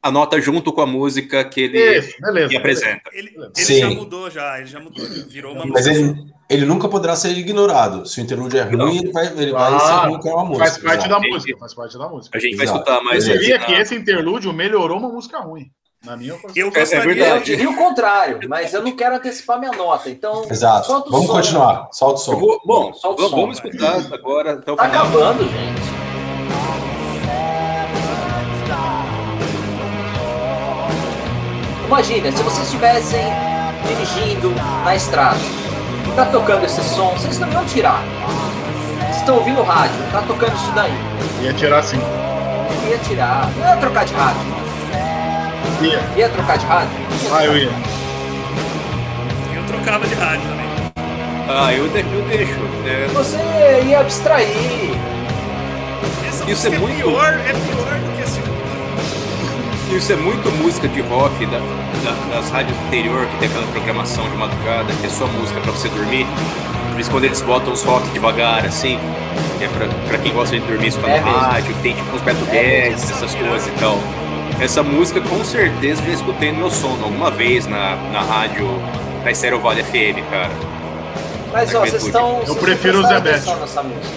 a 0.03 0.11
nota 0.11 0.41
junto 0.41 0.73
com 0.73 0.81
a 0.81 0.87
música 0.87 1.45
que 1.45 1.61
ele 1.63 1.99
Isso, 1.99 2.17
beleza. 2.21 2.49
que 2.49 2.57
apresenta. 2.57 3.11
Ele, 3.13 3.29
ele 3.37 3.51
Sim. 3.55 3.81
já 3.81 3.91
mudou, 3.91 4.31
já, 4.31 4.59
ele 4.59 4.67
já 4.67 4.81
mudou, 4.81 5.05
já 5.07 5.25
virou 5.27 5.53
uma 5.55 5.67
Mas 5.67 5.87
música. 5.87 6.07
ele, 6.09 6.25
ele 6.49 6.65
nunca 6.67 6.89
poderá 6.89 7.15
ser 7.15 7.31
ignorado. 7.37 8.07
Se 8.07 8.21
o 8.21 8.23
interlúdio 8.25 8.59
é 8.59 8.63
ruim, 8.63 8.77
Não. 8.77 8.89
ele 8.89 9.13
vai, 9.13 9.27
ele 9.27 9.53
vai 9.53 9.75
Ah, 9.75 9.79
ser 9.81 10.09
ruim 10.09 10.21
que 10.21 10.29
é 10.29 10.33
uma 10.33 10.45
música. 10.45 10.65
Faz 10.67 10.79
parte 10.79 11.01
da 11.09 11.17
exato. 11.17 11.29
música, 11.29 11.59
faz 11.59 11.75
parte 11.75 11.99
da 11.99 12.09
música. 12.09 12.39
A 12.39 12.41
gente 12.41 12.57
vai 12.57 12.65
Exato. 12.65 12.79
escutar 12.81 13.03
mais 13.03 13.29
Eu 13.29 13.39
diria 13.39 13.57
aqui 13.57 13.67
que 13.67 13.73
esse 13.75 13.95
interlúdio 13.95 14.53
melhorou 14.53 14.99
uma 14.99 15.09
música 15.09 15.39
ruim. 15.41 15.71
Na 16.03 16.17
minha 16.17 16.35
opinião. 16.35 16.55
Eu 16.57 16.67
É- 16.69 16.71
é 16.71 16.81
gostaria 16.81 17.11
Eu 17.11 17.15
verdade. 17.15 17.45
diria 17.45 17.69
o 17.69 17.77
contrário, 17.77 18.39
mas 18.49 18.73
eu 18.73 18.83
não 18.83 18.93
quero 18.93 19.17
antecipar 19.17 19.59
minha 19.61 19.73
nota. 19.73 20.09
Então, 20.09 20.47
Exato. 20.51 20.87
solta 20.87 21.09
o 21.11 21.13
Vamos 21.13 21.27
som. 21.27 21.33
continuar. 21.35 21.89
Solta 21.93 22.15
o 22.15 22.23
Eu 22.23 22.25
som. 22.25 22.37
vou- 22.41 22.61
bom, 22.65 22.95
Solta 22.95 23.23
o 23.23 23.29
vamos, 23.29 23.31
som, 23.31 23.37
vamos 23.37 23.57
escutar 23.59 24.15
agora 24.15 24.53
até 24.53 24.73
o 24.73 24.77
Tá 24.77 24.89
final. 24.89 25.03
acabando, 25.07 25.43
gente. 25.45 26.00
Imagina, 31.91 32.31
se 32.31 32.41
vocês 32.45 32.67
estivessem 32.67 33.21
dirigindo 33.85 34.55
na 34.85 34.95
estrada, 34.95 35.41
tá 36.15 36.25
tocando 36.27 36.65
esse 36.65 36.81
som, 36.85 37.11
vocês 37.11 37.37
não 37.41 37.51
iam 37.51 37.65
tirar. 37.65 38.01
Vocês 39.01 39.17
estão 39.17 39.35
ouvindo 39.39 39.61
o 39.61 39.65
rádio, 39.65 39.97
tá 40.13 40.23
tocando 40.23 40.55
isso 40.55 40.71
daí. 40.71 40.95
Ia 41.43 41.53
tirar 41.53 41.79
assim. 41.81 41.99
Ia 42.89 42.99
tirar, 42.99 43.51
não 43.57 43.69
ia 43.69 43.77
trocar 43.77 44.05
de 44.05 44.15
rádio. 44.15 44.41
Ia. 45.83 46.01
Ia 46.17 46.29
trocar 46.29 46.59
de 46.59 46.67
rádio? 46.67 46.91
Ah, 47.33 47.45
eu 47.45 47.57
ia. 47.59 47.71
Eu 49.57 49.65
trocava 49.67 50.07
de 50.07 50.15
rádio 50.15 50.43
também. 50.43 50.71
Ah, 51.49 51.73
eu, 51.73 51.89
de- 51.89 51.99
eu 51.99 52.23
deixo. 52.29 52.61
É, 52.87 53.09
Você 53.13 53.83
ia 53.89 53.99
abstrair. 54.01 54.93
Essa 56.29 56.49
Isso 56.51 56.69
é 56.69 56.75
é, 56.75 56.79
muito- 56.79 56.97
pior, 56.97 57.33
é 57.35 57.53
pior 57.53 58.10
Isso 59.91 60.13
é 60.13 60.17
muito 60.17 60.51
música 60.53 60.89
de 60.89 61.01
rock 61.03 61.45
da, 61.47 61.59
da- 61.59 62.35
das 62.37 62.51
rádios 62.51 62.77
interior, 62.87 63.27
que 63.27 63.37
tem 63.39 63.49
aquela 63.49 63.67
programação 63.67 64.29
de 64.31 64.37
madrugada, 64.37 64.93
que 65.01 65.07
é 65.07 65.11
só 65.11 65.27
música 65.27 65.61
pra 65.61 65.73
você 65.73 65.89
dormir. 65.89 66.27
Por 66.93 67.01
isso, 67.01 67.11
quando 67.11 67.25
eles 67.25 67.43
botam 67.43 67.73
os 67.73 67.83
rock 67.85 68.09
devagar, 68.11 68.65
assim, 68.65 68.99
que 69.59 69.65
é 69.65 69.69
pra, 69.69 69.87
pra 70.09 70.19
quem 70.19 70.33
gosta 70.33 70.59
de 70.59 70.65
dormir 70.67 70.89
escutando 70.89 71.13
É 71.13 71.19
rádio, 71.19 71.75
que 71.75 71.83
tem 71.83 71.95
tipo 71.95 72.15
uns 72.17 72.23
Beto 72.23 72.45
É 72.51 72.53
Guedes, 72.53 73.11
essas 73.11 73.35
coisas 73.35 73.67
e 73.67 73.71
tal. 73.73 73.99
Essa 74.61 74.83
música, 74.83 75.21
com 75.21 75.43
certeza, 75.45 76.03
já 76.03 76.13
escutei 76.13 76.53
no 76.53 76.59
meu 76.59 76.71
sono 76.71 77.05
alguma 77.05 77.31
vez 77.31 77.67
na, 77.67 77.97
na 78.13 78.21
rádio, 78.21 78.69
na 79.25 79.31
Estéreo 79.31 79.59
Vale 79.61 79.83
FM, 79.83 80.23
cara. 80.31 80.51
Mas 81.53 81.75
ó, 81.75 81.81
vocês 81.81 82.05
estão. 82.05 82.37
vocês 82.41 82.59
prefiro 82.59 83.01
não 83.03 83.05
o 83.05 83.13
Zé 83.13 83.21
prestaram 83.21 83.23
Bétio. 83.23 83.53
atenção 83.53 83.61
nessa 83.61 83.83
música. 83.83 84.15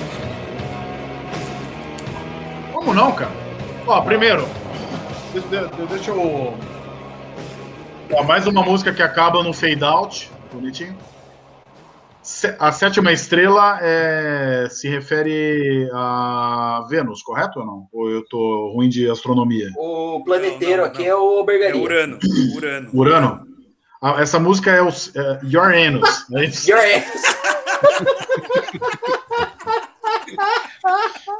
Como 2.71 2.93
não, 2.93 3.11
cara? 3.11 3.31
Ó, 3.87 4.01
primeiro, 4.01 4.45
deixa, 5.89 6.11
eu. 6.11 6.53
Ó, 8.11 8.23
mais 8.23 8.45
uma 8.45 8.61
música 8.63 8.93
que 8.93 9.01
acaba 9.01 9.41
no 9.43 9.53
fade 9.53 9.83
out, 9.83 10.29
bonitinho. 10.51 10.95
A 12.57 12.71
sétima 12.71 13.11
estrela 13.11 13.79
é, 13.81 14.67
se 14.69 14.87
refere 14.87 15.89
a 15.93 16.85
Vênus, 16.89 17.21
correto 17.21 17.59
ou 17.59 17.65
não? 17.65 17.87
Ou 17.91 18.09
eu 18.09 18.25
tô 18.29 18.71
ruim 18.73 18.87
de 18.87 19.09
astronomia? 19.09 19.69
O 19.75 20.23
planeteiro 20.23 20.77
Não, 20.77 20.83
não, 20.83 20.85
aqui 20.85 21.03
não. 21.03 21.09
é 21.09 21.15
o 21.15 21.41
É 21.41 21.45
Bergaria. 21.45 21.81
Urano. 21.81 22.19
Urano. 22.55 22.89
Urano? 22.93 23.47
Ah, 24.01 24.21
essa 24.21 24.39
música 24.39 24.71
é 24.71 24.81
o 24.81 24.87
é, 24.87 25.39
Uranus, 25.57 26.25
é 26.33 26.45
isso? 26.45 26.69
Your 26.69 26.79
ass. 26.79 27.23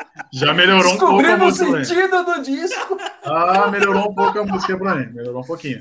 Já 0.34 0.51
melhorou 0.51 0.93
um 0.93 0.97
pouco 0.97 1.19
a 1.19 1.36
Descobrindo 1.36 1.45
o 1.45 1.51
sentido 1.86 2.23
do 2.25 2.41
disco. 2.41 2.97
Ah, 3.23 3.67
melhorou 3.69 4.09
um 4.09 4.15
pouco 4.15 4.39
a 4.39 4.43
música 4.43 4.75
pra 4.75 4.95
mim. 4.95 5.13
Melhorou 5.13 5.43
um 5.43 5.45
pouquinho. 5.45 5.79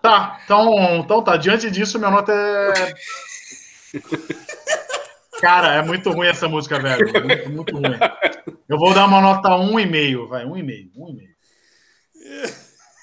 Tá, 0.00 0.40
então, 0.42 0.96
então 0.96 1.22
tá. 1.22 1.36
Diante 1.36 1.70
disso, 1.70 1.98
minha 1.98 2.10
nota 2.10 2.32
é. 2.32 2.94
Cara, 5.42 5.74
é 5.74 5.82
muito 5.82 6.10
ruim 6.10 6.28
essa 6.28 6.48
música, 6.48 6.78
velho. 6.78 7.06
Muito, 7.12 7.50
muito 7.50 7.76
ruim. 7.76 7.98
Eu 8.66 8.78
vou 8.78 8.94
dar 8.94 9.06
uma 9.06 9.20
nota 9.20 9.50
1,5, 9.50 10.28
vai. 10.28 10.46
1,5. 10.46 10.92
1,5. 10.96 11.30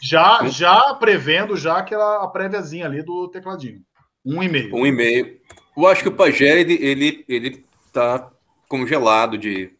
Já, 0.01 0.47
já 0.47 0.95
prevendo 0.95 1.55
já 1.55 1.77
aquela 1.77 2.23
a 2.23 2.27
préviazinha 2.27 2.87
ali 2.87 3.03
do 3.03 3.27
tecladinho. 3.27 3.81
1,5. 4.25 4.73
Um 4.73 4.85
e 4.87 4.91
meio. 4.91 5.37
Eu 5.75 5.85
acho 5.85 6.01
que 6.01 6.09
o 6.09 6.15
Pajé, 6.15 6.59
ele, 6.59 6.73
ele, 6.81 7.25
ele 7.27 7.65
tá 7.93 8.31
congelado 8.67 9.37
de. 9.37 9.71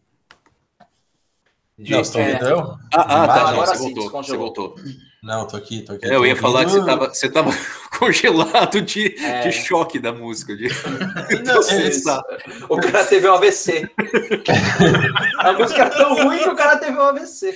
de- 1.78 1.92
Não, 1.92 2.04
você 2.04 2.12
tá 2.14 2.20
ouvindo 2.20 2.46
eu? 2.48 2.60
Ah, 2.60 2.78
ah, 3.24 3.28
tá. 3.28 3.36
Não, 3.36 3.48
agora 3.50 3.68
você 3.68 3.78
sim, 3.78 3.94
voltou. 3.94 4.24
Você 4.24 4.38
voltou. 4.38 4.76
Não, 5.24 5.46
tô 5.48 5.58
aqui, 5.58 5.82
tô 5.82 5.94
aqui. 5.94 6.06
É, 6.06 6.14
eu 6.16 6.20
tô 6.20 6.26
ia 6.26 6.36
falar 6.36 6.64
que 6.66 6.72
você 6.72 6.86
tava, 6.86 7.10
você 7.10 7.30
tava 7.30 7.52
congelado 8.00 8.82
de, 8.82 9.16
É. 9.24 9.42
de 9.42 9.52
choque 9.52 10.00
da 10.00 10.14
música. 10.14 10.56
De... 10.56 10.70
Não, 11.44 11.54
processar. 11.56 12.22
O 12.70 12.78
cara 12.78 13.04
teve 13.06 13.28
um 13.28 13.34
AVC. 13.34 13.90
A 15.40 15.54
música 15.54 15.84
é 15.84 15.90
tão 15.90 16.16
ruim 16.24 16.38
que 16.40 16.50
o 16.50 16.56
cara 16.56 16.78
teve 16.78 16.98
um 16.98 17.02
AVC. 17.02 17.54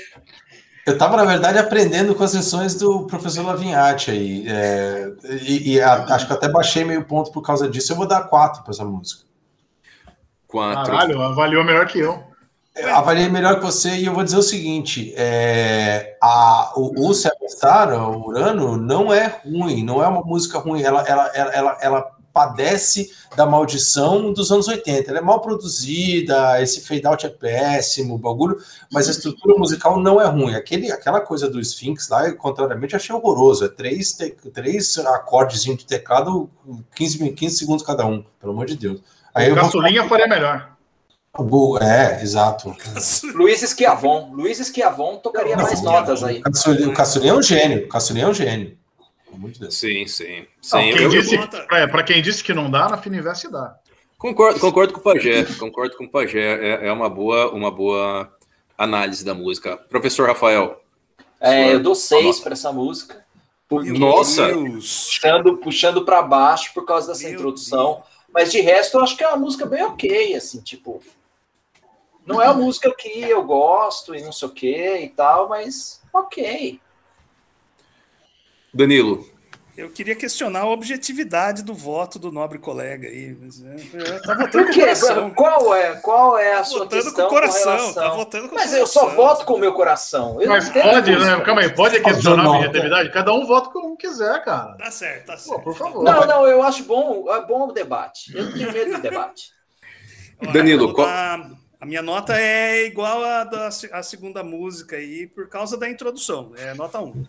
Eu 0.86 0.94
estava, 0.94 1.16
na 1.16 1.24
verdade, 1.24 1.60
aprendendo 1.60 2.16
com 2.16 2.24
as 2.24 2.34
lições 2.34 2.74
do 2.74 3.06
professor 3.06 3.46
Lavinhati 3.46 4.10
aí. 4.10 4.44
é, 4.48 5.12
e 5.44 5.74
e 5.74 5.82
a- 5.82 6.06
acho 6.16 6.26
que 6.26 6.34
até 6.34 6.50
baixei 6.50 6.84
meio 6.84 7.06
ponto 7.06 7.32
por 7.32 7.44
causa 7.44 7.70
disso. 7.70 7.92
Eu 7.94 7.98
vou 7.98 8.08
dar 8.08 8.22
quatro 8.24 8.64
para 8.64 8.72
essa 8.72 8.84
música. 8.84 9.24
Quatro. 10.52 10.92
Caralho, 10.92 11.22
avaliou 11.22 11.64
melhor 11.64 11.88
que 11.88 12.00
eu. 12.00 12.22
Eu 12.76 12.96
avaliei 12.96 13.30
melhor 13.30 13.56
que 13.56 13.66
você 13.66 13.90
e 13.98 14.06
eu 14.06 14.14
vou 14.14 14.24
dizer 14.24 14.38
o 14.38 14.44
seguinte: 14.44 15.14
é, 15.16 16.18
a, 16.22 16.74
o, 16.76 17.10
o 17.10 17.14
Star, 17.14 17.94
o 17.94 18.28
Urano, 18.28 18.78
não 18.78 19.14
é 19.14 19.42
ruim, 19.46 19.84
não 19.84 20.04
é 20.04 20.08
uma 20.08 20.22
música 20.22 20.60
ruim. 20.60 20.82
Ela, 20.82 21.02
ela, 21.08 21.28
ela, 21.34 21.52
ela, 21.54 21.78
ela 21.82 22.12
padece 22.34 23.12
da 23.36 23.46
maldição 23.46 24.32
dos 24.32 24.52
anos 24.52 24.68
80. 24.68 25.10
Ela 25.10 25.20
é 25.20 25.22
mal 25.22 25.42
produzida, 25.42 26.62
esse 26.62 26.82
fade 26.82 27.06
out 27.06 27.26
é 27.26 27.30
péssimo, 27.30 28.16
o 28.16 28.18
bagulho, 28.18 28.58
mas 28.92 29.08
a 29.08 29.12
estrutura 29.12 29.58
musical 29.58 30.00
não 30.00 30.20
é 30.22 30.26
ruim. 30.26 30.56
Aquele, 30.56 30.92
aquela 30.92 31.20
coisa 31.20 31.50
do 31.50 31.60
Sphinx 31.60 32.08
lá, 32.10 32.28
eu, 32.28 32.38
contrariamente, 32.38 32.96
achei 32.96 33.14
horroroso. 33.14 33.66
É 33.66 33.70
três, 33.70 34.14
te, 34.14 34.32
três 34.54 34.98
acordes 34.98 35.64
de 35.64 35.76
teclado, 35.86 36.50
15, 36.96 37.22
min- 37.22 37.36
15 37.36 37.58
segundos 37.58 37.86
cada 37.86 38.06
um, 38.06 38.24
pelo 38.40 38.54
amor 38.54 38.66
de 38.66 38.78
Deus. 38.78 39.02
Aí 39.34 39.52
O 39.52 39.56
vou. 39.56 39.64
Caçulinha 39.64 40.08
faria 40.08 40.28
melhor. 40.28 40.72
É, 41.82 42.22
exato. 42.22 42.76
Luiz 43.34 43.62
Esquiavon. 43.62 44.32
Luiz 44.34 44.60
Esquiavon 44.60 45.18
tocaria 45.18 45.56
Não, 45.56 45.64
mais 45.64 45.82
não, 45.82 45.92
notas 45.92 46.24
aí. 46.24 46.40
O 46.40 46.94
Caçulinha, 46.94 47.32
é 47.32 47.34
um 47.34 47.42
gênio. 47.42 47.86
O 47.86 47.88
Caçulinha 47.88 48.26
é 48.26 48.28
um 48.28 48.34
gênio. 48.34 48.78
Deus. 49.60 49.78
Sim, 49.78 50.06
sim. 50.08 50.40
Não, 50.40 50.46
sim. 50.62 50.92
quem 50.94 51.04
eu, 51.04 51.10
disse, 51.10 51.40
é, 51.72 51.88
pra 51.88 52.04
quem 52.04 52.22
disse 52.22 52.44
que 52.44 52.54
não 52.54 52.70
dá, 52.70 52.90
na 52.90 52.98
Fininvest 52.98 53.48
dá. 53.50 53.78
concordo, 54.18 54.60
concordo 54.60 54.94
com 54.94 55.00
o 55.00 55.04
Pajé. 55.04 55.46
Concordo 55.58 55.96
com 55.96 56.04
o 56.04 56.10
Pajé. 56.10 56.84
É, 56.84 56.88
é 56.88 56.92
uma, 56.92 57.10
boa, 57.10 57.50
uma 57.54 57.72
boa 57.72 58.30
análise 58.78 59.24
da 59.24 59.34
música. 59.34 59.78
Professor 59.78 60.28
Rafael. 60.28 60.82
É, 61.40 61.74
eu 61.74 61.80
dou 61.80 61.96
seis 61.96 62.42
para 62.42 62.54
essa 62.54 62.74
música. 62.74 63.24
Nossa! 63.72 64.48
Deus. 64.48 65.06
Puxando, 65.06 65.58
puxando 65.58 66.06
para 66.06 66.22
baixo 66.22 66.74
por 66.74 66.86
causa 66.86 67.08
dessa 67.08 67.24
Meu 67.24 67.34
introdução. 67.34 68.04
Mas 68.34 68.52
de 68.52 68.62
resto, 68.62 68.98
eu 68.98 69.04
acho 69.04 69.18
que 69.18 69.24
é 69.24 69.28
uma 69.28 69.38
música 69.38 69.66
bem 69.66 69.84
ok, 69.84 70.36
assim, 70.36 70.62
tipo. 70.62 71.02
Não 72.26 72.42
é 72.42 72.48
a 72.48 72.54
música 72.54 72.94
que 72.96 73.10
eu 73.22 73.44
gosto 73.44 74.16
e 74.16 74.22
não 74.22 74.32
sei 74.32 74.48
o 74.48 74.52
que 74.52 74.98
e 74.98 75.10
tal, 75.10 75.50
mas 75.50 76.02
ok. 76.14 76.80
Danilo. 78.74 79.31
Eu 79.78 79.90
queria 79.90 80.16
questionar 80.16 80.62
a 80.62 80.70
objetividade 80.70 81.64
do 81.64 81.74
voto 81.74 82.20
do 82.20 82.32
nobre 82.32 82.60
colega 82.60 83.08
aí. 83.08 83.36
Mas, 83.42 83.64
é, 83.64 84.16
eu 84.16 84.22
tá 84.22 84.34
votando 84.34 84.52
Por 84.52 84.66
com 84.66 84.72
o 84.72 84.80
coração. 84.82 85.30
Qual 85.32 85.76
é, 85.76 85.96
qual 85.96 86.38
é 86.38 86.54
a 86.54 86.58
Tá 86.58 86.64
sua 86.66 86.80
votando 86.80 87.04
questão 87.04 87.16
com 87.30 87.36
o 87.36 87.40
coração. 87.40 87.72
relação? 87.78 87.94
Tá 88.04 88.10
votando 88.10 88.50
com 88.50 88.56
o 88.56 88.58
Mas 88.58 88.74
eu 88.74 88.86
só 88.86 89.08
voto 89.16 89.46
com 89.46 89.54
o 89.54 89.60
meu 89.60 89.74
coração. 89.74 90.42
Eu 90.42 90.50
Mas 90.50 90.70
pode, 90.70 91.16
né? 91.18 91.40
Calma 91.42 91.62
aí, 91.62 91.74
pode 91.74 92.00
questionar 92.02 92.44
a 92.46 92.52
objetividade? 92.52 93.12
Cada 93.12 93.34
um 93.34 93.46
vota 93.46 93.70
como 93.70 93.96
quiser, 93.96 94.44
cara. 94.44 94.74
Tá 94.76 94.92
certo, 94.92 95.28
tá 95.28 95.34
Pô, 95.34 95.40
certo. 95.40 95.64
por 95.64 95.76
favor. 95.78 96.04
Não, 96.04 96.28
não, 96.28 96.48
eu 96.48 96.62
acho 96.62 96.84
bom, 96.84 97.34
é 97.34 97.46
bom 97.46 97.70
o 97.70 97.72
debate. 97.72 98.36
Eu 98.36 98.46
não 98.46 98.52
tenho 98.52 98.72
medo 98.74 98.96
de 98.96 99.02
debate. 99.02 99.52
Olha, 100.42 100.52
Danilo, 100.52 100.94
qual- 100.94 101.08
A 101.08 101.86
minha 101.86 102.02
nota 102.02 102.38
é 102.38 102.86
igual 102.86 103.24
à 103.24 103.44
da 103.46 103.72
segunda 104.04 104.44
música 104.44 104.98
aí, 104.98 105.28
por 105.28 105.48
causa 105.48 105.78
da 105.78 105.90
introdução. 105.90 106.52
É 106.58 106.74
nota 106.74 107.00
1. 107.00 107.26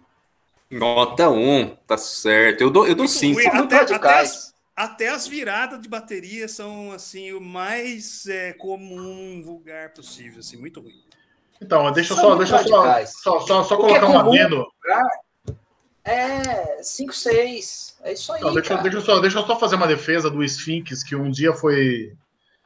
Nota 0.72 1.28
1, 1.28 1.76
tá 1.86 1.98
certo. 1.98 2.62
Eu 2.62 2.70
dou 2.70 2.84
5. 2.84 2.90
Eu 2.90 2.96
dou 2.96 3.08
cinco. 3.08 3.40
até, 3.46 3.94
até, 3.94 4.20
as, 4.20 4.54
até 4.74 5.08
as 5.10 5.26
viradas 5.26 5.80
de 5.80 5.88
bateria 5.88 6.48
são 6.48 6.92
assim 6.92 7.32
o 7.32 7.40
mais 7.40 8.26
é, 8.26 8.54
comum, 8.54 9.42
vulgar 9.44 9.92
possível, 9.92 10.40
assim, 10.40 10.56
muito 10.56 10.80
ruim. 10.80 10.94
Então, 11.60 11.90
deixa 11.92 12.14
só, 12.14 12.34
deixa 12.34 12.58
só, 12.64 13.06
só, 13.06 13.40
só, 13.40 13.62
só 13.64 13.76
colocar 13.76 14.02
é 14.02 14.08
um 14.08 14.18
adendo. 14.18 14.66
É 16.04 16.82
5, 16.82 17.12
6. 17.12 17.98
É 18.02 18.12
isso 18.14 18.32
aí. 18.32 18.40
Não, 18.40 18.52
deixa, 18.52 18.76
deixa, 18.78 19.00
só, 19.00 19.20
deixa 19.20 19.38
eu 19.38 19.46
só 19.46 19.58
fazer 19.58 19.76
uma 19.76 19.86
defesa 19.86 20.28
do 20.28 20.42
Sphinx, 20.42 21.04
que 21.04 21.14
um 21.14 21.30
dia 21.30 21.52
foi, 21.52 22.14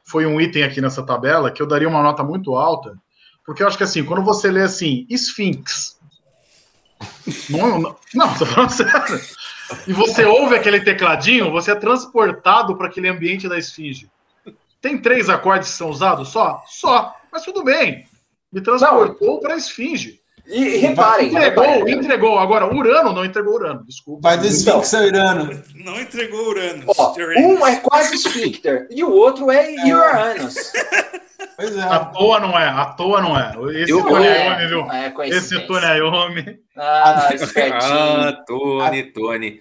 foi 0.03 0.25
um 0.25 0.41
item 0.41 0.63
aqui 0.63 0.81
nessa 0.81 1.05
tabela, 1.05 1.51
que 1.51 1.61
eu 1.61 1.67
daria 1.67 1.87
uma 1.87 2.01
nota 2.01 2.23
muito 2.23 2.55
alta, 2.55 2.97
porque 3.45 3.61
eu 3.61 3.67
acho 3.67 3.77
que 3.77 3.83
assim, 3.83 4.03
quando 4.03 4.23
você 4.23 4.49
lê 4.49 4.63
assim, 4.63 5.05
Sphinx. 5.09 5.96
Não, 7.49 7.79
não, 7.79 7.95
não, 8.13 8.37
tô 8.37 8.45
falando 8.45 8.69
sério. 8.69 9.21
E 9.87 9.93
você 9.93 10.25
ouve 10.25 10.55
aquele 10.55 10.79
tecladinho, 10.79 11.51
você 11.51 11.71
é 11.71 11.75
transportado 11.75 12.75
para 12.77 12.87
aquele 12.87 13.07
ambiente 13.07 13.47
da 13.47 13.57
esfinge. 13.57 14.09
Tem 14.81 14.97
três 14.97 15.29
acordes 15.29 15.71
que 15.71 15.75
são 15.75 15.89
usados 15.89 16.29
só? 16.29 16.63
Só. 16.67 17.15
Mas 17.31 17.43
tudo 17.43 17.63
bem. 17.63 18.07
Me 18.51 18.61
transportou 18.61 19.39
para 19.39 19.55
a 19.55 19.57
esfinge. 19.57 20.16
E, 20.47 20.77
reparem. 20.77 21.27
Entregou, 21.27 21.63
reparem. 21.63 21.93
entregou. 21.93 22.39
Agora, 22.39 22.73
Urano 22.73 23.11
não 23.11 23.25
entregou 23.25 23.55
Urano, 23.55 23.83
desculpa. 23.85 24.29
Vai 24.29 24.37
do 24.37 24.47
Sphinx 24.47 24.93
então, 24.93 25.07
Urano. 25.07 25.63
Não 25.75 25.99
entregou 25.99 26.49
Urano. 26.49 26.83
Ó, 26.87 27.13
um 27.37 27.67
é 27.67 27.75
quase 27.77 28.17
Sphincter 28.17 28.87
e 28.89 29.03
o 29.03 29.11
outro 29.11 29.51
é, 29.51 29.75
é. 29.75 29.93
Uranus. 29.93 30.55
Pois 31.57 31.75
é. 31.75 31.81
À 31.81 31.99
toa 31.99 32.39
não 32.39 32.57
é, 32.57 32.67
à 32.67 32.85
toa 32.85 33.21
não 33.21 33.37
é. 33.37 33.81
Esse 33.81 33.91
eu, 33.91 34.03
Tony 34.03 34.25
é, 34.25 34.47
Iommi, 34.47 34.67
viu? 34.67 34.91
É 34.91 35.29
Esse 35.29 35.59
Tony 35.67 35.85
Iommi. 35.97 36.59
Ah, 36.77 37.29
ah, 37.81 38.43
Tony, 38.45 39.03
Tony. 39.03 39.59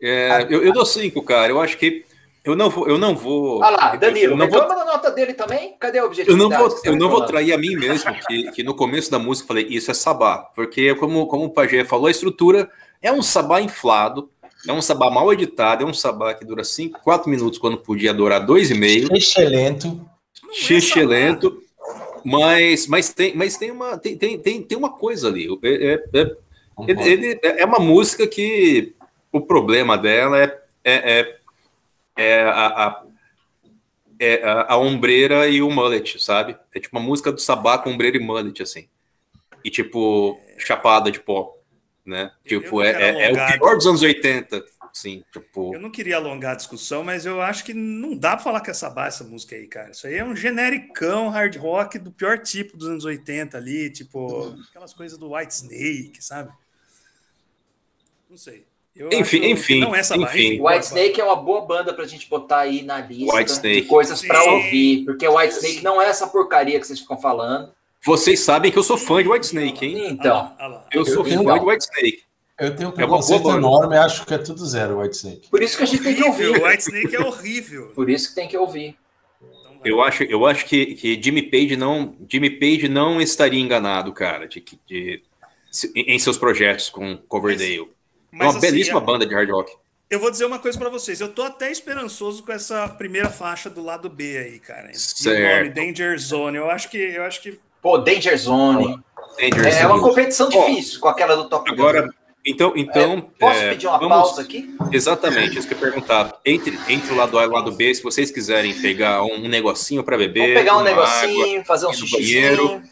É, 0.00 0.46
eu, 0.48 0.64
eu 0.64 0.72
dou 0.72 0.86
cinco, 0.86 1.22
cara. 1.22 1.50
Eu 1.50 1.60
acho 1.60 1.76
que 1.76 2.04
eu 2.44 2.56
não 2.56 2.68
vou, 2.68 2.88
eu 2.88 2.98
não 2.98 3.14
vou. 3.14 3.60
Olha 3.60 3.76
lá, 3.76 3.96
Danilo, 3.96 4.36
não 4.36 4.48
vou, 4.48 4.66
da 4.66 4.84
nota 4.84 5.10
dele 5.12 5.32
também? 5.32 5.76
Cadê 5.78 6.00
o 6.00 6.06
objetivo? 6.06 6.34
Eu 6.34 6.36
não 6.36 6.50
vou, 6.50 6.80
eu 6.84 6.96
não 6.96 7.08
vou 7.08 7.24
trair 7.24 7.52
a 7.52 7.58
mim 7.58 7.76
mesmo, 7.76 8.12
que, 8.26 8.50
que 8.50 8.62
no 8.64 8.74
começo 8.74 9.10
da 9.10 9.18
música 9.18 9.44
eu 9.44 9.48
falei, 9.48 9.66
isso 9.68 9.90
é 9.90 9.94
sabá. 9.94 10.38
Porque, 10.54 10.94
como, 10.96 11.26
como 11.26 11.44
o 11.44 11.50
Pajé 11.50 11.84
falou, 11.84 12.06
a 12.06 12.10
estrutura 12.10 12.68
é 13.00 13.12
um 13.12 13.22
sabá 13.22 13.60
inflado, 13.60 14.28
é 14.66 14.72
um 14.72 14.82
sabá 14.82 15.08
mal 15.08 15.32
editado, 15.32 15.84
é 15.84 15.86
um 15.86 15.94
sabá 15.94 16.34
que 16.34 16.44
dura 16.44 16.64
5, 16.64 17.00
4 17.02 17.30
minutos, 17.30 17.58
quando 17.58 17.78
podia 17.78 18.12
durar 18.12 18.44
2,5. 18.44 19.16
Excelente. 19.16 20.00
Xixelento. 20.52 21.62
Mas, 22.24 22.86
mas, 22.86 23.08
tem, 23.08 23.34
mas 23.36 23.56
tem, 23.56 23.70
uma, 23.70 23.98
tem, 23.98 24.16
tem, 24.16 24.38
tem, 24.38 24.62
tem 24.62 24.78
uma 24.78 24.90
coisa 24.90 25.28
ali. 25.28 25.48
É, 25.62 25.68
é, 25.68 26.20
é, 26.20 26.36
ele, 26.88 27.26
ele, 27.26 27.40
é 27.42 27.64
uma 27.64 27.78
música 27.78 28.26
que 28.26 28.94
o 29.32 29.40
problema 29.40 29.96
dela 29.96 30.38
é, 30.38 30.60
é, 30.84 31.36
é 32.16 32.42
a, 32.42 32.66
a, 32.66 33.04
é 34.18 34.42
a, 34.44 34.74
a 34.74 34.78
ombreira 34.78 35.48
e 35.48 35.62
o 35.62 35.70
mullet, 35.70 36.22
sabe? 36.22 36.56
É 36.74 36.80
tipo 36.80 36.96
uma 36.96 37.04
música 37.04 37.32
do 37.32 37.40
Sabá 37.40 37.78
com 37.78 37.90
ombreira 37.90 38.16
e 38.16 38.20
mullet, 38.20 38.62
assim. 38.62 38.88
E 39.64 39.70
tipo, 39.70 40.38
chapada 40.58 41.10
de 41.10 41.20
pó, 41.20 41.56
né? 42.04 42.32
Tipo, 42.44 42.82
é, 42.82 42.90
é, 42.90 43.30
é, 43.30 43.32
o 43.32 43.58
pior 43.58 43.76
dos 43.76 43.86
anos 43.86 44.02
80, 44.02 44.64
sim, 44.92 45.24
tipo... 45.32 45.74
Eu 45.74 45.80
não 45.80 45.90
queria 45.90 46.16
alongar 46.16 46.52
a 46.52 46.56
discussão, 46.56 47.04
mas 47.04 47.24
eu 47.24 47.40
acho 47.40 47.64
que 47.64 47.72
não 47.72 48.16
dá 48.16 48.30
pra 48.30 48.44
falar 48.44 48.60
que 48.60 48.70
é 48.70 48.74
Sabá 48.74 49.06
essa 49.06 49.24
música 49.24 49.54
aí, 49.54 49.66
cara. 49.66 49.90
Isso 49.90 50.06
aí 50.06 50.16
é 50.16 50.24
um 50.24 50.34
genericão 50.34 51.28
hard 51.28 51.56
rock 51.56 51.98
do 51.98 52.10
pior 52.10 52.38
tipo 52.38 52.76
dos 52.76 52.88
anos 52.88 53.04
80 53.04 53.56
ali, 53.56 53.90
tipo, 53.90 54.56
aquelas 54.68 54.92
coisas 54.92 55.16
do 55.16 55.32
White 55.34 55.54
Snake, 55.54 56.22
sabe? 56.22 56.52
Não 58.28 58.36
sei. 58.36 58.66
Eu 58.94 59.08
enfim, 59.10 59.50
enfim. 59.50 59.80
Não 59.80 59.94
é 59.94 60.00
essa 60.00 60.16
enfim. 60.16 60.60
White 60.60 60.86
Snake 60.86 61.20
é 61.20 61.24
uma 61.24 61.36
boa 61.36 61.62
banda 61.62 61.94
pra 61.94 62.06
gente 62.06 62.28
botar 62.28 62.60
aí 62.60 62.82
na 62.82 63.00
lista 63.00 63.62
de 63.62 63.82
coisas 63.82 64.20
para 64.20 64.44
ouvir, 64.44 65.04
porque 65.04 65.26
White 65.26 65.54
Snake 65.54 65.82
não 65.82 66.00
é 66.00 66.08
essa 66.08 66.26
porcaria 66.26 66.78
que 66.78 66.86
vocês 66.86 67.00
ficam 67.00 67.18
falando. 67.18 67.72
Vocês 68.04 68.40
sabem 68.40 68.70
que 68.70 68.78
eu 68.78 68.82
sou 68.82 68.98
fã 68.98 69.22
de 69.22 69.28
White 69.28 69.46
Snake, 69.46 69.86
hein? 69.86 70.08
Então, 70.10 70.52
ah 70.58 70.66
lá, 70.66 70.78
ah 70.84 70.88
eu 70.92 71.04
sou 71.06 71.24
fã 71.24 71.30
de 71.30 71.64
White 71.64 71.84
Snake. 71.84 72.22
Eu 72.58 72.76
tenho 72.76 72.90
um 72.90 72.92
é 72.92 72.94
preconceito 72.94 73.50
é 73.50 73.54
enorme, 73.54 73.96
acho 73.96 74.26
que 74.26 74.34
é 74.34 74.38
tudo 74.38 74.64
zero 74.66 75.00
White 75.00 75.16
Snake. 75.16 75.48
Por 75.48 75.62
isso 75.62 75.76
que 75.76 75.82
a 75.84 75.86
gente 75.86 76.02
tem 76.02 76.14
que 76.14 76.22
ouvir. 76.22 76.50
White 76.50 76.82
Snake 76.82 77.16
é 77.16 77.20
horrível. 77.20 77.92
Por 77.94 78.10
isso 78.10 78.28
que 78.28 78.34
tem 78.34 78.46
que 78.46 78.56
ouvir. 78.56 78.96
Eu 79.84 80.00
acho, 80.00 80.22
eu 80.24 80.46
acho 80.46 80.66
que, 80.66 80.94
que 80.94 81.20
Jimmy 81.20 81.42
Page 81.42 81.76
não, 81.76 82.14
Jimmy 82.28 82.50
Page 82.50 82.88
não 82.88 83.20
estaria 83.20 83.60
enganado, 83.60 84.12
cara, 84.12 84.46
de, 84.46 84.60
de, 84.60 84.76
de 84.86 85.22
em 85.94 86.18
seus 86.18 86.38
projetos 86.38 86.88
com 86.88 87.16
Coverdale. 87.16 87.88
Mas, 88.32 88.48
uma 88.48 88.58
assim, 88.58 88.60
belíssima 88.60 88.98
é... 88.98 89.02
banda 89.02 89.26
de 89.26 89.34
hard 89.34 89.50
rock. 89.50 89.72
Eu 90.10 90.18
vou 90.18 90.30
dizer 90.30 90.44
uma 90.44 90.58
coisa 90.58 90.78
para 90.78 90.90
vocês. 90.90 91.20
Eu 91.20 91.28
tô 91.28 91.42
até 91.42 91.70
esperançoso 91.70 92.42
com 92.42 92.52
essa 92.52 92.88
primeira 92.88 93.30
faixa 93.30 93.70
do 93.70 93.82
lado 93.82 94.10
B 94.10 94.36
aí, 94.36 94.58
cara. 94.58 94.90
Certo. 94.94 95.64
Nome, 95.64 95.74
Danger 95.74 96.18
Zone. 96.18 96.56
Eu 96.56 96.70
acho 96.70 96.90
que, 96.90 96.98
eu 96.98 97.24
acho 97.24 97.40
que. 97.40 97.58
Pô, 97.80 97.96
Danger 97.98 98.36
Zone. 98.36 98.98
Danger 99.38 99.66
é, 99.66 99.70
Zone. 99.70 99.82
é 99.82 99.86
uma 99.86 100.00
competição 100.00 100.48
difícil 100.48 101.00
com 101.00 101.08
aquela 101.08 101.34
do 101.34 101.48
Top 101.48 101.70
Agora, 101.70 102.10
então, 102.44 102.72
então. 102.74 103.18
É, 103.18 103.20
posso 103.38 103.60
é, 103.60 103.70
pedir 103.70 103.86
uma 103.86 103.98
vamos... 103.98 104.16
pausa 104.16 104.42
aqui? 104.42 104.76
Exatamente, 104.90 105.58
isso 105.58 105.68
que 105.68 105.74
eu 105.74 105.78
ia 105.78 105.84
perguntar. 105.84 106.40
Entre, 106.44 106.78
entre 106.88 107.12
o 107.12 107.16
lado 107.16 107.38
A 107.38 107.44
e 107.44 107.46
o 107.46 107.50
lado 107.50 107.72
B, 107.72 107.94
se 107.94 108.02
vocês 108.02 108.30
quiserem 108.30 108.74
pegar 108.80 109.22
um, 109.22 109.48
negocinho 109.48 110.02
para 110.02 110.18
beber. 110.18 110.40
Vamos 110.40 110.54
pegar 110.54 110.76
um 110.76 110.82
negocinho, 110.82 111.52
água, 111.52 111.64
fazer 111.64 111.86
um 111.86 112.10
banheiro. 112.10 112.82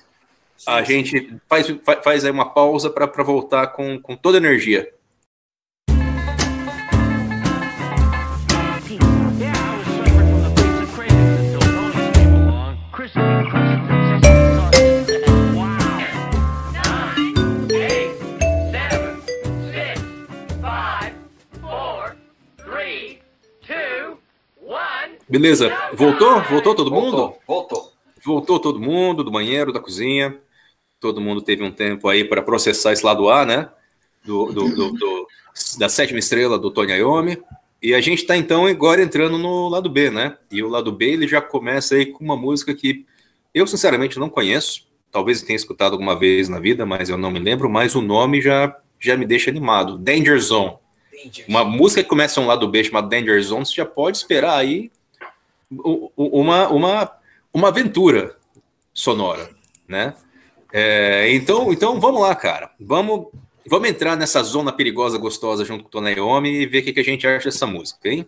A 0.67 0.83
gente 0.83 1.35
faz, 1.49 1.67
faz 2.03 2.25
aí 2.25 2.31
uma 2.31 2.49
pausa 2.49 2.89
para 2.89 3.23
voltar 3.23 3.69
com, 3.69 3.99
com 4.01 4.15
toda 4.15 4.39
a 4.39 4.41
energia. 4.41 4.89
Beleza, 25.31 25.73
voltou? 25.95 26.43
Voltou 26.43 26.75
todo 26.75 26.91
mundo? 26.91 27.17
Voltou, 27.17 27.39
voltou. 27.47 27.93
Voltou 28.25 28.59
todo 28.59 28.81
mundo 28.81 29.23
do 29.23 29.31
banheiro, 29.31 29.73
da 29.73 29.79
cozinha. 29.79 30.37
Todo 30.99 31.21
mundo 31.21 31.41
teve 31.41 31.63
um 31.63 31.71
tempo 31.71 32.09
aí 32.09 32.25
para 32.25 32.43
processar 32.43 32.93
esse 32.93 33.07
lado 33.07 33.31
A, 33.31 33.47
né? 33.47 33.71
Do, 34.25 34.47
do, 34.47 34.69
do, 34.69 34.93
do 34.93 35.27
da 35.79 35.89
sétima 35.89 36.19
estrela 36.19 36.59
do 36.59 36.69
Tony 36.69 36.95
Iommi. 36.95 37.41
E 37.81 37.95
a 37.95 38.01
gente 38.01 38.23
está 38.23 38.37
então 38.37 38.67
agora 38.67 39.01
entrando 39.01 39.39
no 39.39 39.69
lado 39.69 39.89
B, 39.89 40.11
né? 40.11 40.37
E 40.51 40.65
o 40.65 40.69
lado 40.69 40.91
B 40.91 41.13
ele 41.13 41.29
já 41.29 41.41
começa 41.41 41.95
aí 41.95 42.07
com 42.07 42.25
uma 42.25 42.37
música 42.37 42.75
que 42.75 43.07
eu 43.55 43.69
sinceramente 43.69 44.19
não 44.19 44.29
conheço. 44.29 44.89
Talvez 45.13 45.43
tenha 45.43 45.57
escutado 45.57 45.93
alguma 45.93 46.19
vez 46.19 46.49
na 46.49 46.59
vida, 46.59 46.85
mas 46.85 47.09
eu 47.09 47.17
não 47.17 47.31
me 47.31 47.39
lembro. 47.39 47.71
Mas 47.71 47.95
o 47.95 48.03
nome 48.03 48.41
já, 48.41 48.77
já 48.99 49.17
me 49.17 49.25
deixa 49.25 49.49
animado. 49.49 49.97
Danger 49.97 50.41
Zone. 50.41 50.75
Danger 51.13 51.45
uma 51.49 51.65
música 51.65 52.03
que 52.03 52.09
começa 52.09 52.41
um 52.41 52.47
lado 52.47 52.67
B 52.67 52.83
chamado 52.83 53.09
Danger 53.09 53.41
Zone, 53.41 53.65
você 53.65 53.77
já 53.77 53.87
pode 53.87 54.17
esperar 54.17 54.57
aí 54.57 54.91
uma, 55.71 56.69
uma, 56.69 57.13
uma 57.53 57.69
aventura 57.69 58.37
sonora, 58.93 59.51
né? 59.87 60.15
É, 60.73 61.33
então, 61.33 61.73
então 61.73 62.01
vamos 62.01 62.21
lá, 62.21 62.35
cara. 62.35 62.71
Vamos, 62.79 63.27
vamos 63.69 63.89
entrar 63.89 64.17
nessa 64.17 64.43
zona 64.43 64.73
perigosa, 64.73 65.19
gostosa 65.19 65.65
junto 65.65 65.85
com 65.85 65.99
o 65.99 66.09
Iommi 66.09 66.51
e 66.51 66.67
ver 66.67 66.81
o 66.81 66.85
que, 66.85 66.93
que 66.93 67.01
a 67.01 67.05
gente 67.05 67.27
acha 67.27 67.45
dessa 67.45 67.67
música, 67.67 68.09
hein? 68.09 68.27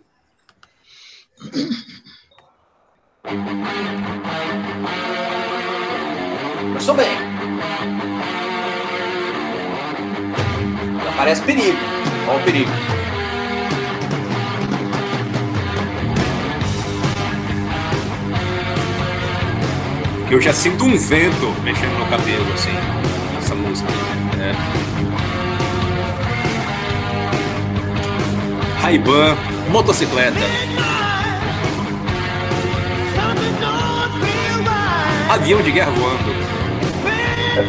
Começou 6.61 6.95
bem. 6.95 7.07
Parece 11.15 11.41
perigo. 11.43 11.77
Olha 12.27 12.41
o 12.41 12.43
perigo. 12.43 13.02
Eu 20.33 20.41
já 20.41 20.51
sinto 20.51 20.83
um 20.83 20.97
vento 20.97 21.45
mexendo 21.63 21.95
no 21.99 22.07
cabelo, 22.07 22.51
assim, 22.55 22.71
essa 23.37 23.53
música. 23.53 23.87
Né? 24.35 24.55
Ray-Ban, 28.81 29.37
motocicleta. 29.69 30.39
Avião 35.29 35.61
de 35.61 35.71
guerra 35.71 35.91
voando. 35.91 36.33
É 37.55 37.61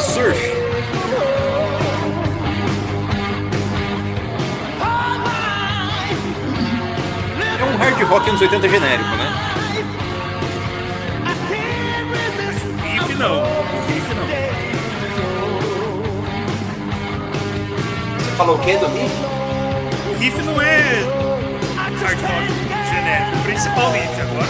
Surf. 0.00 0.52
É 7.60 7.64
um 7.64 7.76
hard 7.76 8.02
rock 8.02 8.28
anos 8.30 8.40
80 8.40 8.68
genérico, 8.68 9.10
né? 9.10 9.47
Não. 13.18 13.42
O 13.42 13.86
riff 13.88 14.14
não. 14.14 14.28
falou 18.36 18.54
o 18.54 18.58
quê 18.60 18.76
do 18.76 18.86
riff? 18.86 19.14
O 20.08 20.18
riff 20.18 20.42
não 20.42 20.62
é 20.62 20.82
hard 22.00 22.20
rock 22.20 22.46
genérico. 22.94 23.36
O 23.36 23.42
principal 23.42 23.90
riff 23.90 24.20
agora. 24.20 24.46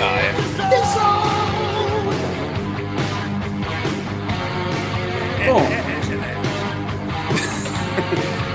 Ah, 0.00 0.20
é. 0.20 0.34
É, 5.40 5.50
Bom. 5.50 5.60
é, 5.60 5.74
é 5.74 6.02
genérico. 6.06 6.38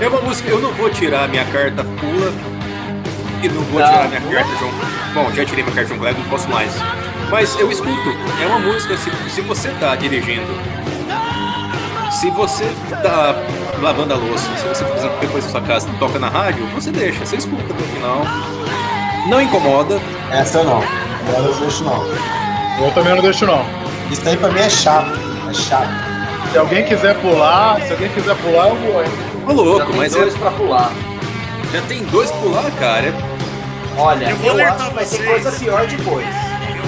É 0.00 0.08
uma 0.08 0.20
música. 0.22 0.48
Eu 0.48 0.60
não 0.60 0.72
vou 0.72 0.90
tirar 0.90 1.28
minha 1.28 1.44
carta 1.44 1.84
pula 1.84 2.32
e 3.42 3.48
não 3.48 3.62
vou 3.62 3.80
Não, 3.80 3.86
tirar 3.86 4.08
minha 4.08 4.20
carta 4.20 4.56
João. 4.58 4.72
Bom, 5.12 5.32
já 5.32 5.44
tirei 5.44 5.62
minha 5.62 5.74
carta 5.74 5.88
João 5.88 6.00
Kleber, 6.00 6.22
não 6.22 6.30
posso 6.30 6.48
mais. 6.48 6.72
Mas 7.30 7.58
eu 7.58 7.70
escuto. 7.70 8.10
É 8.42 8.46
uma 8.46 8.58
música. 8.58 8.96
Se, 8.96 9.10
se 9.30 9.40
você 9.42 9.68
tá 9.80 9.94
dirigindo, 9.96 10.46
se 12.10 12.30
você 12.30 12.72
tá 13.02 13.34
lavando 13.80 14.14
a 14.14 14.16
louça, 14.16 14.48
se 14.56 14.66
você, 14.66 14.84
por 14.84 14.96
exemplo, 14.96 15.16
depois 15.20 15.44
da 15.44 15.50
sua 15.50 15.60
casa 15.60 15.88
toca 15.98 16.18
na 16.18 16.28
rádio, 16.28 16.66
você 16.68 16.90
deixa, 16.90 17.24
você 17.24 17.36
escuta 17.36 17.62
até 17.72 17.82
o 17.82 17.86
final. 17.88 18.22
Não 19.28 19.40
incomoda. 19.40 20.00
Essa 20.30 20.58
eu 20.58 20.64
não. 20.64 20.82
Eu 21.36 21.54
deixo 21.54 21.84
não. 21.84 22.04
Eu 22.84 22.90
também 22.92 23.14
não 23.14 23.22
deixo, 23.22 23.46
não. 23.46 23.64
Isso 24.10 24.28
aí 24.28 24.36
pra 24.36 24.50
mim 24.50 24.60
é 24.60 24.68
chato. 24.68 25.10
É 25.48 25.54
chato. 25.54 25.88
Se 26.52 26.58
alguém 26.58 26.84
quiser 26.84 27.14
pular, 27.20 27.80
se 27.80 27.92
alguém 27.92 28.08
quiser 28.10 28.36
pular, 28.36 28.68
eu 28.68 28.76
vou, 28.76 29.02
hein? 29.02 29.10
Ô 29.46 29.48
Já 29.50 29.54
louco, 29.54 29.86
tem 29.86 29.96
mas 29.96 30.14
é- 30.14 30.20
dois 30.20 30.34
pra 30.36 30.50
pular. 30.52 30.90
já 31.72 31.80
tem 31.82 32.04
dois 32.04 32.30
pular, 32.30 32.70
cara. 32.78 33.06
É- 33.08 33.34
Olha, 33.96 34.24
Eu 34.24 34.30
eu, 34.30 34.36
vou 34.36 34.50
alertar 34.50 34.80
acho 34.80 34.88
que 34.88 34.94
vai 34.94 35.04
ter 35.06 35.24
coisa 35.24 35.52
pior 35.52 35.86
depois. 35.86 36.26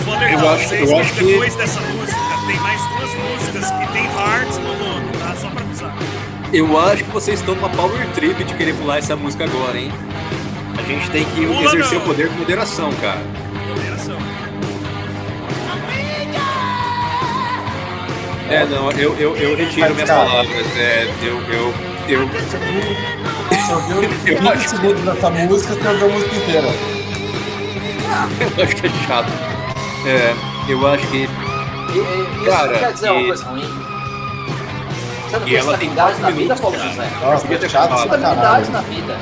Eu 0.06 0.08
vou 0.12 0.14
alertar 0.14 0.44
Eu 0.44 0.50
acho- 0.50 0.68
vocês 0.68 0.88
eu 0.90 0.96
que 0.96 1.00
acho 1.02 1.12
que- 1.14 1.24
depois 1.24 1.54
dessa 1.56 1.80
música 1.80 2.20
tem 2.46 2.56
mais 2.60 2.80
duas 2.88 3.14
músicas 3.14 3.70
que 3.72 3.86
tem 3.92 4.04
Hearts 4.04 4.58
no 4.58 4.78
nome, 4.78 5.10
tá? 5.18 5.34
Só 5.40 5.48
pra 5.48 5.60
avisar. 5.62 5.94
Eu 6.52 6.78
acho 6.80 7.02
que 7.04 7.10
vocês 7.10 7.40
estão 7.40 7.54
numa 7.56 7.68
power 7.70 8.06
trip 8.14 8.44
de 8.44 8.54
querer 8.54 8.74
pular 8.74 8.98
essa 8.98 9.16
música 9.16 9.44
agora, 9.44 9.76
hein? 9.78 9.90
A 10.78 10.82
gente 10.82 11.10
tem 11.10 11.24
que 11.24 11.46
Pula 11.46 11.64
exercer 11.64 11.98
não. 11.98 12.04
o 12.04 12.08
poder 12.08 12.28
com 12.28 12.34
moderação, 12.38 12.92
cara. 13.00 13.20
Moderação. 13.68 14.16
É, 18.48 18.64
não, 18.66 18.92
eu, 18.92 19.16
eu, 19.16 19.36
eu 19.36 19.56
retiro 19.56 19.92
minhas 19.94 20.08
palavras. 20.08 20.76
É, 20.76 21.08
eu, 21.22 21.40
eu, 21.52 21.74
eu, 22.08 22.20
Eu 22.20 22.28
20 22.28 22.54
acho- 24.48 24.68
segundos 24.68 25.02
dessa 25.02 25.30
música, 25.30 25.74
você 25.74 25.88
ouviu 25.88 26.06
a 26.06 26.10
música 26.10 26.36
inteira. 26.36 26.68
eu 28.56 28.64
acho 28.64 28.76
que 28.76 28.86
é 28.86 28.90
chato. 29.08 29.55
É, 30.06 30.34
eu 30.68 30.86
acho 30.86 31.06
que. 31.08 31.16
E, 31.16 31.98
e, 31.98 32.36
isso 32.42 32.50
Cara, 32.50 32.78
quer 32.78 32.92
dizer 32.92 33.10
uma 33.10 33.20
e- 33.22 33.26
coisa 33.26 33.44
ruim. 33.44 33.62
Você 35.26 35.38
não 35.38 35.48
e 35.48 35.56
ela 35.56 35.76
tem 35.76 35.88
estabilidade 35.88 36.20
na 36.20 36.20
quatro 36.20 36.36
vida, 36.36 36.56
Paulo 36.56 36.76
cara. 36.76 36.88
José? 36.90 37.10
Nossa, 37.20 37.42
podia 37.42 37.58
ter 37.58 37.70
chato. 37.70 37.94
Estabilidade 37.94 38.70
na 38.70 38.80
vida. 38.82 39.16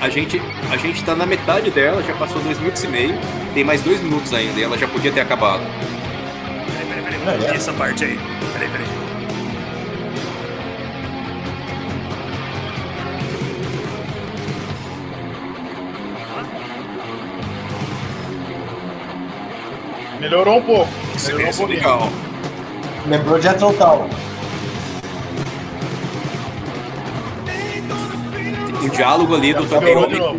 A 0.00 0.08
gente, 0.08 0.42
a 0.70 0.76
gente 0.76 1.04
tá 1.04 1.14
na 1.14 1.26
metade 1.26 1.70
dela, 1.70 2.02
já 2.02 2.12
passou 2.14 2.40
dois 2.42 2.58
minutos 2.58 2.82
e 2.82 2.88
meio, 2.88 3.18
tem 3.54 3.64
mais 3.64 3.82
dois 3.82 4.00
minutos 4.00 4.32
ainda, 4.32 4.58
e 4.58 4.62
ela 4.62 4.76
já 4.78 4.86
podia 4.88 5.12
ter 5.12 5.20
acabado. 5.20 5.62
Peraí, 6.88 7.02
peraí, 7.02 7.20
peraí. 7.20 7.44
É, 7.44 7.50
é. 7.50 7.56
essa 7.56 7.72
parte 7.72 8.04
aí. 8.04 8.18
Melhorou 20.22 20.58
um 20.58 20.62
pouco. 20.62 20.88
Isso, 21.16 21.26
Melhorou 21.26 21.46
um 21.46 21.50
isso 21.50 21.62
é 21.62 21.66
pouquinho. 21.66 21.80
legal. 21.80 22.08
Lembrou 23.08 23.38
de 23.40 23.54
Total. 23.54 24.08
O 28.84 28.88
diálogo 28.88 29.34
ali 29.34 29.52
do. 29.52 29.64
Melhorou 29.80 30.08
de 30.08 30.18
novo. 30.20 30.38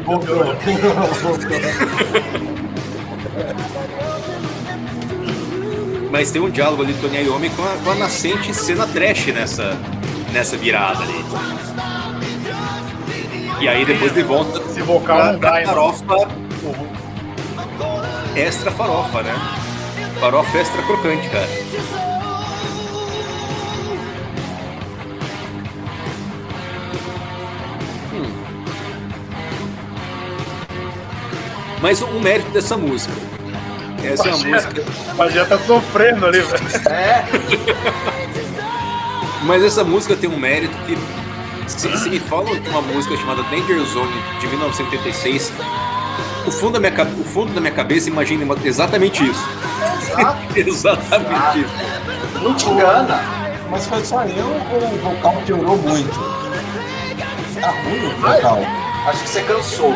Mas 6.09 6.31
tem 6.31 6.41
um 6.41 6.49
diálogo 6.49 6.83
ali 6.83 6.93
do 6.93 7.01
Tony 7.01 7.23
Iommi 7.23 7.49
com 7.49 7.63
a, 7.63 7.75
com 7.83 7.91
a 7.91 7.95
nascente 7.95 8.53
cena 8.53 8.87
trash 8.87 9.27
nessa, 9.33 9.77
nessa 10.31 10.55
virada 10.55 11.03
ali. 11.03 11.25
E 13.59 13.67
aí 13.67 13.83
depois 13.83 14.13
de 14.13 14.23
volta 14.23 14.59
Esse 14.59 14.81
vocal 14.81 15.37
pra, 15.39 15.61
pra 15.61 15.65
farofa 15.65 16.05
extra 18.35 18.71
farofa, 18.71 19.21
né? 19.21 19.62
Farofa 20.23 20.57
extra 20.57 20.81
crocante, 20.83 21.27
cara. 21.27 21.49
Hum. 28.13 28.33
Mas 31.81 32.01
um 32.01 32.21
mérito 32.21 32.51
dessa 32.51 32.77
música. 32.77 33.13
Essa 34.01 34.29
é 34.29 34.33
uma 34.33 34.47
música. 34.47 34.85
Mas 35.17 35.33
já 35.33 35.45
tá 35.45 35.59
sofrendo 35.59 36.25
ali, 36.25 36.39
velho. 36.39 36.63
É, 36.89 37.25
Mas 39.43 39.61
essa 39.61 39.83
música 39.83 40.15
tem 40.15 40.29
um 40.29 40.39
mérito 40.39 40.77
que. 40.85 40.97
Se, 41.67 41.97
se 41.97 42.09
me 42.09 42.21
falam 42.21 42.57
de 42.61 42.69
uma 42.69 42.81
música 42.81 43.17
chamada 43.17 43.43
Danger 43.43 43.81
Zone 43.81 44.13
de 44.39 44.47
1986, 44.47 45.51
o 46.47 46.51
fundo 46.51 46.79
da 46.79 46.79
minha, 46.79 47.03
o 47.19 47.25
fundo 47.25 47.53
da 47.53 47.59
minha 47.59 47.73
cabeça 47.73 48.07
imagina 48.07 48.45
exatamente 48.63 49.21
isso. 49.21 49.43
Exato. 50.19 50.37
exatamente 50.59 51.59
isso. 51.65 52.43
Não 52.43 52.53
te 52.55 52.69
engana. 52.69 53.19
Mas 53.69 53.87
foi 53.87 54.03
só 54.05 54.23
eu 54.23 54.47
ou 54.47 54.77
o 54.77 54.97
vocal 54.97 55.35
piorou 55.45 55.77
muito? 55.77 56.19
Tá 57.59 57.69
ruim 57.69 58.05
o 58.07 58.15
vocal. 58.21 58.59
Acho 59.07 59.23
que 59.23 59.29
você 59.29 59.41
cansou. 59.43 59.89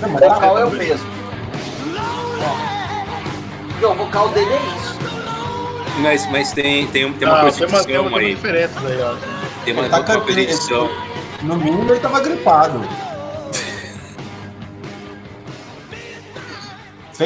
Não, 0.00 0.08
O 0.08 0.12
mas 0.12 0.20
tá 0.20 0.28
vocal 0.34 0.58
é 0.58 0.64
o 0.64 0.70
mesmo. 0.70 1.10
Porque 3.68 3.86
o 3.86 3.94
vocal 3.94 4.28
dele 4.28 4.52
é 4.52 4.76
isso. 4.76 4.98
Mas, 6.00 6.30
mas 6.30 6.52
tem, 6.52 6.86
tem, 6.86 7.12
tem 7.12 7.28
uma 7.28 7.42
Não, 7.42 7.50
tem 7.50 7.66
uma, 7.66 7.68
tem 7.68 7.68
perseguição 7.68 7.78
uma, 7.80 7.84
tem 7.86 7.98
uma 7.98 8.18
aí. 8.18 8.34
diferença 8.34 8.80
aí, 8.80 9.02
ó. 9.02 9.14
Tem 9.64 9.74
uma, 9.74 9.88
tá 9.88 9.98
uma. 10.16 10.90
No 11.42 11.56
mínimo 11.56 11.90
ele 11.90 12.00
tava 12.00 12.20
gripado. 12.20 12.80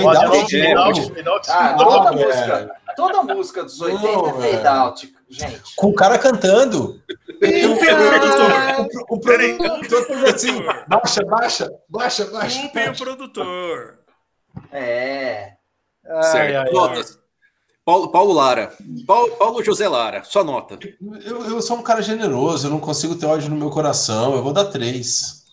Fade 0.03 0.17
out, 0.27 0.51
fade 0.51 1.29
out, 1.29 1.51
Ah, 1.51 1.75
toda 1.75 2.09
é. 2.09 2.13
música, 2.27 2.77
toda 2.97 3.23
música 3.23 3.63
dos 3.65 3.81
80 3.81 4.03
Não, 4.03 4.29
é 4.29 4.33
fade 4.33 4.67
é. 4.67 4.69
out, 4.69 5.15
gente. 5.29 5.77
Com 5.77 5.89
o 5.89 5.95
cara 5.95 6.19
cantando. 6.19 7.01
O, 9.09 9.15
o 9.15 9.21
Peraí, 9.21 9.57
produtor 9.57 10.05
fez 10.07 10.25
assim: 10.25 10.63
baixa, 10.89 11.25
baixa, 11.25 11.71
baixa, 11.89 12.25
baixa. 12.27 12.61
Culpem 12.61 12.89
o 12.91 12.97
produtor. 12.97 13.99
É. 14.73 15.53
Ai, 16.09 16.23
Certo. 16.23 16.79
ai. 16.81 17.05
Paulo, 17.85 18.09
Paulo 18.11 18.33
Lara. 18.33 18.73
Paulo, 19.07 19.31
Paulo 19.37 19.63
José 19.63 19.87
Lara, 19.87 20.23
só 20.25 20.43
nota. 20.43 20.79
Eu, 21.25 21.45
eu 21.51 21.61
sou 21.63 21.77
um 21.77 21.83
cara 21.83 22.01
generoso, 22.01 22.67
eu 22.67 22.71
não 22.71 22.81
consigo 22.81 23.15
ter 23.15 23.27
ódio 23.27 23.51
no 23.51 23.57
meu 23.57 23.69
coração. 23.71 24.35
Eu 24.35 24.43
vou 24.43 24.53
dar 24.55 24.65
três. 24.67 25.44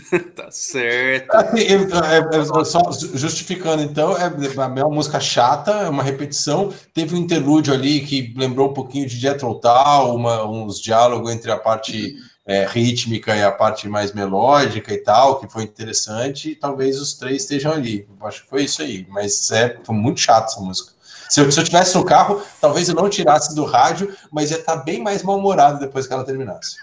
Tá 0.34 0.50
certo. 0.50 1.34
Assim, 1.34 1.60
é- 1.60 2.36
é- 2.60 2.64
só 2.64 2.80
justificando, 3.14 3.82
então, 3.82 4.16
é, 4.16 4.24
é 4.26 4.84
uma 4.84 4.94
música 4.94 5.18
chata, 5.20 5.70
é 5.72 5.88
uma 5.88 6.02
repetição. 6.02 6.72
Teve 6.92 7.14
um 7.14 7.18
interlúdio 7.18 7.72
ali 7.72 8.00
que 8.00 8.34
lembrou 8.36 8.70
um 8.70 8.74
pouquinho 8.74 9.06
de 9.06 9.16
Jethro 9.16 9.54
Tull, 9.54 10.14
uma, 10.14 10.44
uns 10.46 10.80
diálogos 10.80 11.30
entre 11.32 11.50
a 11.50 11.56
parte 11.56 12.14
é, 12.46 12.66
rítmica 12.66 13.34
e 13.34 13.42
a 13.42 13.50
parte 13.50 13.88
mais 13.88 14.12
melódica 14.12 14.92
e 14.92 14.98
tal, 14.98 15.40
que 15.40 15.48
foi 15.50 15.62
interessante. 15.64 16.50
E 16.50 16.56
talvez 16.56 17.00
os 17.00 17.14
três 17.14 17.42
estejam 17.42 17.72
ali. 17.72 18.06
Eu 18.20 18.26
acho 18.26 18.42
que 18.42 18.48
foi 18.50 18.64
isso 18.64 18.82
aí. 18.82 19.06
Mas 19.08 19.50
é 19.50 19.78
foi 19.84 19.94
muito 19.94 20.20
chato 20.20 20.50
essa 20.50 20.60
música. 20.60 20.92
Se 21.28 21.40
eu, 21.40 21.50
se 21.50 21.58
eu 21.58 21.64
tivesse 21.64 21.96
no 21.96 22.04
carro, 22.04 22.40
talvez 22.60 22.88
eu 22.88 22.94
não 22.94 23.08
tirasse 23.08 23.52
do 23.54 23.64
rádio, 23.64 24.14
mas 24.30 24.52
ia 24.52 24.58
estar 24.58 24.76
bem 24.76 25.02
mais 25.02 25.24
mal-humorado 25.24 25.80
depois 25.80 26.06
que 26.06 26.12
ela 26.12 26.24
terminasse. 26.24 26.76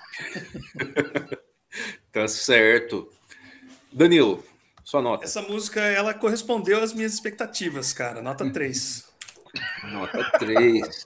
Tá 2.14 2.28
certo. 2.28 3.10
Danilo, 3.92 4.44
sua 4.84 5.02
nota. 5.02 5.26
Essa 5.26 5.42
música, 5.42 5.82
ela 5.82 6.14
correspondeu 6.14 6.82
às 6.82 6.94
minhas 6.94 7.14
expectativas, 7.14 7.92
cara. 7.92 8.22
Nota 8.22 8.50
3. 8.52 9.04
Nota 9.92 10.32
3. 10.40 11.06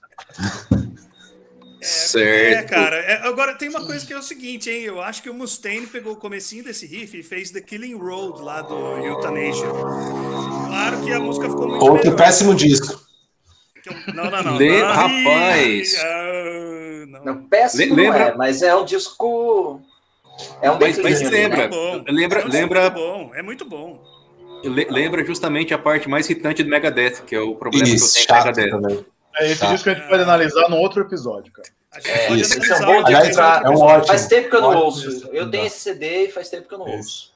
É, 1.79 1.85
certo. 1.85 2.69
cara. 2.69 2.95
É, 2.97 3.25
agora, 3.27 3.55
tem 3.55 3.69
uma 3.69 3.85
coisa 3.85 4.05
que 4.05 4.11
é 4.11 4.17
o 4.17 4.21
seguinte, 4.21 4.69
hein? 4.69 4.81
Eu 4.83 5.01
acho 5.01 5.21
que 5.21 5.29
o 5.29 5.33
Mustaine 5.33 5.87
pegou 5.87 6.13
o 6.13 6.17
comecinho 6.17 6.63
desse 6.63 6.85
riff 6.85 7.17
e 7.17 7.23
fez 7.23 7.51
The 7.51 7.61
Killing 7.61 7.95
Road 7.95 8.41
lá 8.41 8.61
do 8.61 8.75
Euthanasia. 8.75 9.67
Claro 9.69 11.03
que 11.03 11.11
a 11.13 11.19
música 11.19 11.49
ficou 11.49 11.67
muito 11.69 11.83
Outro 11.85 12.11
melhor. 12.11 12.17
péssimo 12.17 12.55
disco. 12.55 12.99
Não, 14.13 14.29
não, 14.29 14.43
não. 14.43 14.57
Le- 14.57 14.81
não. 14.81 14.87
rapaz. 14.93 15.95
Ah, 15.99 17.05
não. 17.07 17.25
Não, 17.25 17.43
péssimo 17.47 17.95
Le- 17.95 18.01
lembra- 18.03 18.19
não 18.19 18.27
é, 18.33 18.35
mas 18.37 18.61
é 18.61 18.75
um 18.75 18.83
disco. 18.83 19.81
É 20.61 20.69
um 20.71 20.77
Mas- 20.79 20.97
mas 20.99 21.21
lembra- 21.21 21.57
né? 21.57 21.67
bom. 21.67 22.03
Lembra- 22.07 22.41
É 22.41 22.45
um 22.45 22.49
lembra- 22.49 22.81
muito 22.81 22.95
bom. 22.95 23.31
É 23.35 23.41
muito 23.41 23.65
bom. 23.65 24.03
Le- 24.63 24.87
Lembra 24.89 25.23
justamente 25.25 25.73
a 25.73 25.77
parte 25.77 26.09
mais 26.09 26.29
irritante 26.29 26.63
do 26.63 26.69
Megadeth, 26.69 27.21
que 27.25 27.35
é 27.35 27.39
o 27.39 27.55
problema 27.55 27.87
Isso, 27.87 28.13
que 28.13 28.19
eu 28.21 28.25
tenho 28.27 28.39
com 28.43 28.47
Megadeth. 28.47 28.69
também. 28.71 29.05
É 29.39 29.51
esse 29.51 29.59
Tá. 29.59 29.71
disco 29.71 29.83
que 29.83 29.89
a 29.91 29.93
gente 29.93 30.07
pode 30.09 30.23
analisar 30.23 30.69
num 30.69 30.77
outro 30.77 31.01
episódio, 31.01 31.51
cara. 31.53 31.67
É, 32.03 32.31
isso. 32.33 32.53
analisar 32.53 32.71
é 32.71 32.75
um 32.75 32.85
bom 32.85 33.01
o 33.01 33.05
Aliás, 33.05 33.27
outra 33.29 33.61
é 33.63 33.69
um 33.69 33.79
ótimo. 33.81 34.07
Faz 34.07 34.27
tempo 34.27 34.49
que 34.49 34.55
eu 34.55 34.61
não 34.61 34.69
Ótimo 34.69 34.83
ouço. 34.85 35.29
Eu 35.31 35.49
tenho 35.49 35.65
esse 35.65 35.79
CD 35.79 36.25
e 36.25 36.31
faz 36.31 36.49
tempo 36.49 36.67
que 36.67 36.73
eu 36.73 36.77
não 36.79 36.87
Isso. 36.87 36.97
ouço. 36.97 37.31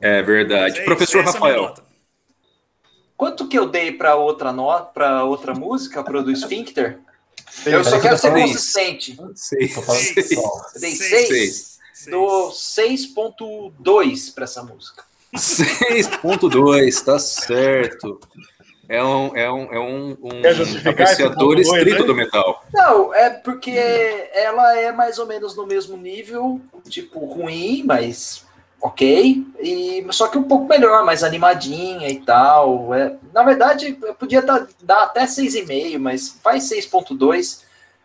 É 0.00 0.22
verdade. 0.22 0.72
Mas 0.72 0.78
é 0.80 0.84
Professor 0.84 1.20
é 1.20 1.24
Rafael. 1.24 1.74
Quanto 3.16 3.46
que 3.48 3.58
eu 3.58 3.68
dei 3.68 3.92
para 3.92 4.16
outra 4.16 4.52
nota, 4.52 4.86
para 4.92 5.24
outra 5.24 5.54
música, 5.54 6.02
para 6.02 6.18
do 6.22 6.34
Sphincter? 6.34 6.98
Eu 7.66 7.84
só 7.84 8.00
quero 8.00 8.14
que 8.16 8.20
ser 8.20 8.32
consistente. 8.32 9.16
Seis. 9.34 9.76
Eu 9.76 10.80
dei 10.80 10.90
Seis. 10.90 10.98
6, 10.98 11.28
Seis. 11.28 11.71
Dou 12.10 12.50
6.2 12.50 14.34
para 14.34 14.44
essa 14.44 14.62
música. 14.62 15.04
6.2, 15.34 17.04
tá 17.04 17.18
certo. 17.18 18.20
É 18.88 19.02
um, 19.02 19.36
é 19.36 19.50
um, 19.50 19.72
é 19.72 19.80
um, 19.80 20.16
um 20.22 20.88
apreciador 20.90 21.58
estrito 21.58 22.02
aí? 22.02 22.06
do 22.06 22.14
metal. 22.14 22.62
Não, 22.74 23.14
é 23.14 23.30
porque 23.30 23.70
ela 24.34 24.78
é 24.78 24.92
mais 24.92 25.18
ou 25.18 25.26
menos 25.26 25.56
no 25.56 25.66
mesmo 25.66 25.96
nível, 25.96 26.60
tipo, 26.88 27.24
ruim, 27.24 27.82
mas 27.86 28.44
ok. 28.82 29.46
E, 29.60 30.04
só 30.10 30.26
que 30.28 30.36
um 30.36 30.42
pouco 30.42 30.66
melhor, 30.66 31.04
mais 31.04 31.22
animadinha 31.22 32.10
e 32.10 32.20
tal. 32.20 32.92
É, 32.92 33.16
na 33.32 33.42
verdade, 33.44 33.96
eu 34.02 34.14
podia 34.14 34.42
dar, 34.42 34.66
dar 34.82 35.04
até 35.04 35.24
6,5, 35.24 35.98
mas 35.98 36.28
faz 36.42 36.64
6.2. 36.64 37.62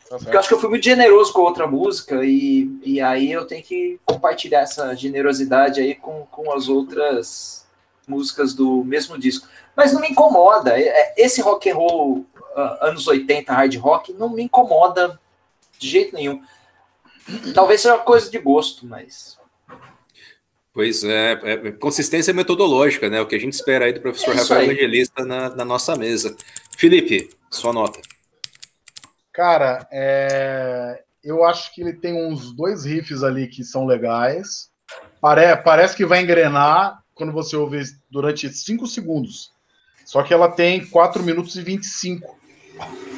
Tá 0.10 0.18
Porque 0.18 0.36
eu 0.36 0.39
acho 0.39 0.47
que 0.47 0.53
eu 0.53 0.60
fui 0.60 0.70
muito 0.70 0.84
generoso 0.84 1.34
com 1.34 1.41
a 1.41 1.45
outra 1.45 1.68
música 1.68 2.24
e, 2.24 2.70
e 2.84 3.01
aí 3.01 3.32
eu 3.32 3.45
tenho 3.45 3.64
que 3.64 3.99
compartilhar 4.05 4.62
essa 4.62 4.95
generosidade 4.95 5.82
aí 5.82 5.95
com, 5.95 6.26
com 6.32 6.51
as 6.53 6.70
outras 6.70 7.66
músicas 8.08 8.53
do 8.53 8.84
mesmo 8.86 9.18
disco. 9.18 9.47
Mas 9.76 9.91
não 9.91 9.99
me 9.99 10.08
incomoda. 10.08 10.80
É- 10.80 10.88
é- 10.88 11.14
Esse 11.18 11.41
rock 11.41 11.70
and 11.70 11.76
roll 11.76 12.26
ah, 12.55 12.88
anos 12.88 13.08
80, 13.08 13.51
hard 13.53 13.76
rock, 13.76 14.14
não 14.14 14.30
me 14.30 14.43
incomoda 14.43 15.20
de 15.78 15.89
jeito 15.89 16.16
nenhum. 16.16 16.41
Talvez 17.53 17.82
seja 17.82 17.95
uma 17.95 18.03
coisa 18.03 18.32
de 18.32 18.38
gosto, 18.39 18.86
mas. 18.86 19.38
Pois 20.74 21.03
é, 21.03 21.32
é, 21.43 21.72
consistência 21.74 22.34
metodológica, 22.34 23.10
né? 23.10 23.20
O 23.20 23.26
que 23.26 23.36
a 23.36 23.39
gente 23.39 23.53
espera 23.53 23.86
aí 23.86 23.93
do 23.93 23.99
professor 23.99 24.34
É 24.34 24.38
Rafael 24.38 24.62
aí. 24.62 24.70
Evangelista 24.70 25.26
na, 25.26 25.49
na 25.49 25.66
nossa 25.66 25.95
mesa. 25.95 26.36
Felipe, 26.78 27.30
sua 27.49 27.74
nota. 27.74 27.99
Cara, 29.38 29.88
é, 29.92 31.00
eu 31.24 31.46
acho 31.46 31.72
que 31.72 31.80
ele 31.82 31.94
tem 31.94 32.12
uns 32.28 32.52
dois 32.56 32.86
riffs 32.86 33.22
ali 33.24 33.46
que 33.46 33.64
são 33.64 33.86
legais. 33.86 34.70
Pare... 35.22 35.56
Parece 35.58 35.96
que 35.96 36.08
vai 36.08 36.24
engrenar 36.24 37.04
quando 37.14 37.32
você 37.32 37.56
ouve 37.56 37.84
durante 38.10 38.50
5 38.50 38.88
segundos. 38.88 39.52
Só 40.04 40.24
que 40.24 40.34
ela 40.34 40.50
tem 40.50 40.84
4 40.88 41.22
minutos 41.22 41.56
e 41.56 41.62
25. 41.62 42.36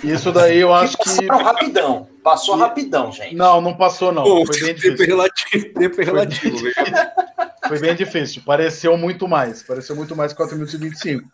Isso 0.04 0.30
daí 0.34 0.58
eu 0.58 0.74
acho 0.74 0.98
que 0.98 1.06
passaram 1.06 1.42
rapidão. 1.42 2.10
Passou 2.22 2.58
E- 2.58 2.60
rapidão, 2.60 3.14
gente. 3.14 3.34
Não, 3.36 3.62
não 3.62 3.78
passou, 3.78 4.12
não. 4.12 4.24
Bom, 4.24 4.46
Foi 4.46 4.60
bem 4.60 4.76
tempo 4.76 4.82
difícil. 4.82 5.06
relativo, 5.08 5.74
tempo 5.74 6.02
relativo. 6.02 6.58
veja. 6.58 7.14
Foi 7.66 7.80
bem 7.80 7.96
difícil. 7.96 8.42
Pareceu 8.46 8.98
muito 8.98 9.26
mais. 9.26 9.64
Pareceu 9.64 9.96
muito 9.96 10.18
mais 10.18 10.34
4 10.34 10.54
minutos 10.56 10.74
e 10.74 10.78
25. 10.78 11.30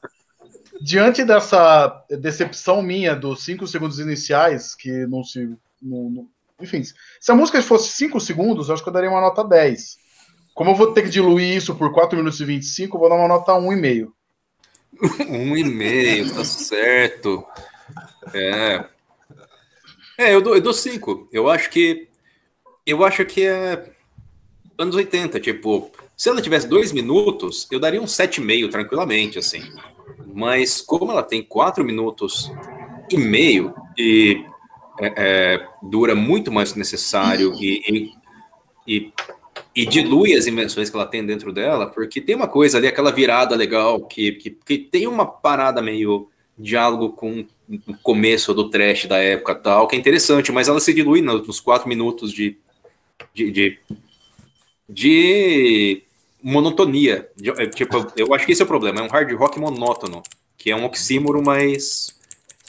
Diante 0.82 1.24
dessa 1.24 2.04
decepção 2.10 2.82
minha 2.82 3.16
dos 3.16 3.44
5 3.46 3.66
segundos 3.68 4.00
iniciais, 4.00 4.76
que 4.76 5.06
não 5.08 5.24
se. 5.24 5.50
não- 5.82 6.10
não- 6.10 6.30
enfim, 6.62 6.84
se 6.84 7.32
a 7.32 7.36
música 7.36 7.62
fosse 7.62 7.90
5 7.94 8.20
segundos, 8.20 8.68
eu 8.68 8.74
acho 8.74 8.84
que 8.84 8.90
eu 8.90 8.94
daria 8.94 9.10
uma 9.10 9.22
nota 9.22 9.44
10. 9.44 9.98
Como 10.54 10.72
eu 10.72 10.76
vou 10.76 10.94
ter 10.94 11.04
que 11.04 11.10
diluir 11.10 11.56
isso 11.58 11.76
por 11.76 11.92
4 11.94 12.18
minutos 12.18 12.40
e 12.40 12.46
25, 12.46 12.96
eu 12.96 13.00
vou 13.00 13.10
dar 13.10 13.16
uma 13.16 13.28
nota 13.28 13.54
1,5. 13.54 14.14
Um 15.30 15.58
e 15.58 15.64
meio, 15.64 16.34
tá 16.34 16.46
certo. 16.46 17.46
É. 18.34 18.86
É, 20.18 20.34
eu 20.34 20.42
dou, 20.42 20.56
eu 20.56 20.74
cinco. 20.74 21.28
Eu 21.32 21.50
acho 21.50 21.70
que. 21.70 22.08
Eu 22.86 23.04
acho 23.04 23.26
que 23.26 23.46
é. 23.46 23.92
Anos 24.78 24.96
80, 24.96 25.40
tipo. 25.40 25.92
Se 26.16 26.30
ela 26.30 26.42
tivesse 26.42 26.68
dois 26.68 26.94
minutos, 26.94 27.68
eu 27.70 27.80
daria 27.80 28.02
um 28.02 28.06
7,5 28.08 28.70
tranquilamente, 28.70 29.38
assim. 29.38 29.62
Mas 30.36 30.82
como 30.82 31.14
ela 31.14 31.24
tem 31.24 31.42
quatro 31.42 31.82
minutos 31.86 32.52
e 33.10 33.18
meio 33.18 33.74
e 33.98 34.44
é, 35.00 35.14
é, 35.16 35.68
dura 35.82 36.14
muito 36.14 36.52
mais 36.52 36.74
que 36.74 36.78
necessário 36.78 37.54
e, 37.54 37.82
e, 37.88 38.12
e, 38.86 39.14
e 39.74 39.86
dilui 39.86 40.36
as 40.36 40.44
dimensões 40.44 40.90
que 40.90 40.96
ela 40.98 41.06
tem 41.06 41.26
dentro 41.26 41.54
dela, 41.54 41.88
porque 41.88 42.20
tem 42.20 42.36
uma 42.36 42.50
coisa 42.50 42.78
ali, 42.78 42.86
aquela 42.88 43.14
virada 43.14 43.56
legal, 43.56 44.02
que, 44.02 44.34
que, 44.34 44.50
que 44.50 44.78
tem 44.78 45.08
uma 45.08 45.26
parada 45.26 45.82
meio 45.82 46.28
diálogo 46.58 47.14
com 47.14 47.46
o 47.88 47.98
começo 48.04 48.54
do 48.54 48.70
trash 48.70 49.06
da 49.06 49.18
época 49.18 49.56
tal, 49.56 49.88
que 49.88 49.96
é 49.96 50.00
interessante, 50.00 50.52
mas 50.52 50.68
ela 50.68 50.82
se 50.82 50.94
dilui 50.94 51.22
no- 51.22 51.46
nos 51.46 51.62
quatro 51.62 51.88
minutos 51.88 52.34
de, 52.34 52.58
de, 53.34 53.52
de, 53.52 53.80
de 54.90 56.04
monotonia. 56.46 57.28
É, 57.58 57.66
tipo, 57.66 58.06
eu 58.16 58.32
acho 58.36 58.46
que 58.46 58.52
esse 58.52 58.62
é 58.62 58.66
o 58.66 58.68
problema, 58.68 59.00
é 59.00 59.02
um 59.02 59.08
hard 59.08 59.32
rock 59.34 59.60
monótono, 59.60 60.22
que 60.56 60.70
é 60.70 60.76
um 60.76 60.86
oxímoro, 60.86 61.41
mas, 61.43 62.16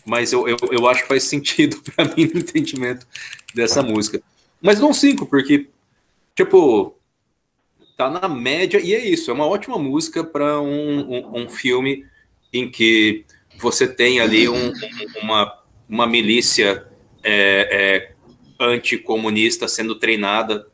mas 0.06 0.32
eu, 0.32 0.48
eu, 0.48 0.56
eu 0.72 0.88
acho 0.88 1.02
que 1.02 1.08
faz 1.08 1.24
sentido 1.24 1.82
para 1.94 2.06
mim 2.16 2.24
no 2.32 2.40
entendimento 2.40 3.06
dessa 3.54 3.82
música. 3.82 4.22
Mas 4.62 4.80
não 4.80 4.94
cinco, 4.94 5.26
porque, 5.26 5.68
tipo, 6.34 6.96
tá 7.98 8.08
na 8.08 8.26
média, 8.28 8.80
e 8.80 8.94
é 8.94 9.04
isso, 9.06 9.30
é 9.30 9.34
uma 9.34 9.46
ótima 9.46 9.78
música 9.78 10.24
para 10.24 10.58
um, 10.58 11.00
um, 11.00 11.42
um 11.42 11.48
filme 11.50 12.06
em 12.50 12.70
que 12.70 13.26
você 13.58 13.86
tem 13.86 14.20
ali 14.20 14.48
um- 14.48 14.72
uma, 15.22 15.52
uma 15.86 16.06
milícia 16.06 16.86
é, 17.22 18.08
é, 18.08 18.64
anticomunista 18.64 19.68
sendo 19.68 19.94
treinada 19.96 20.66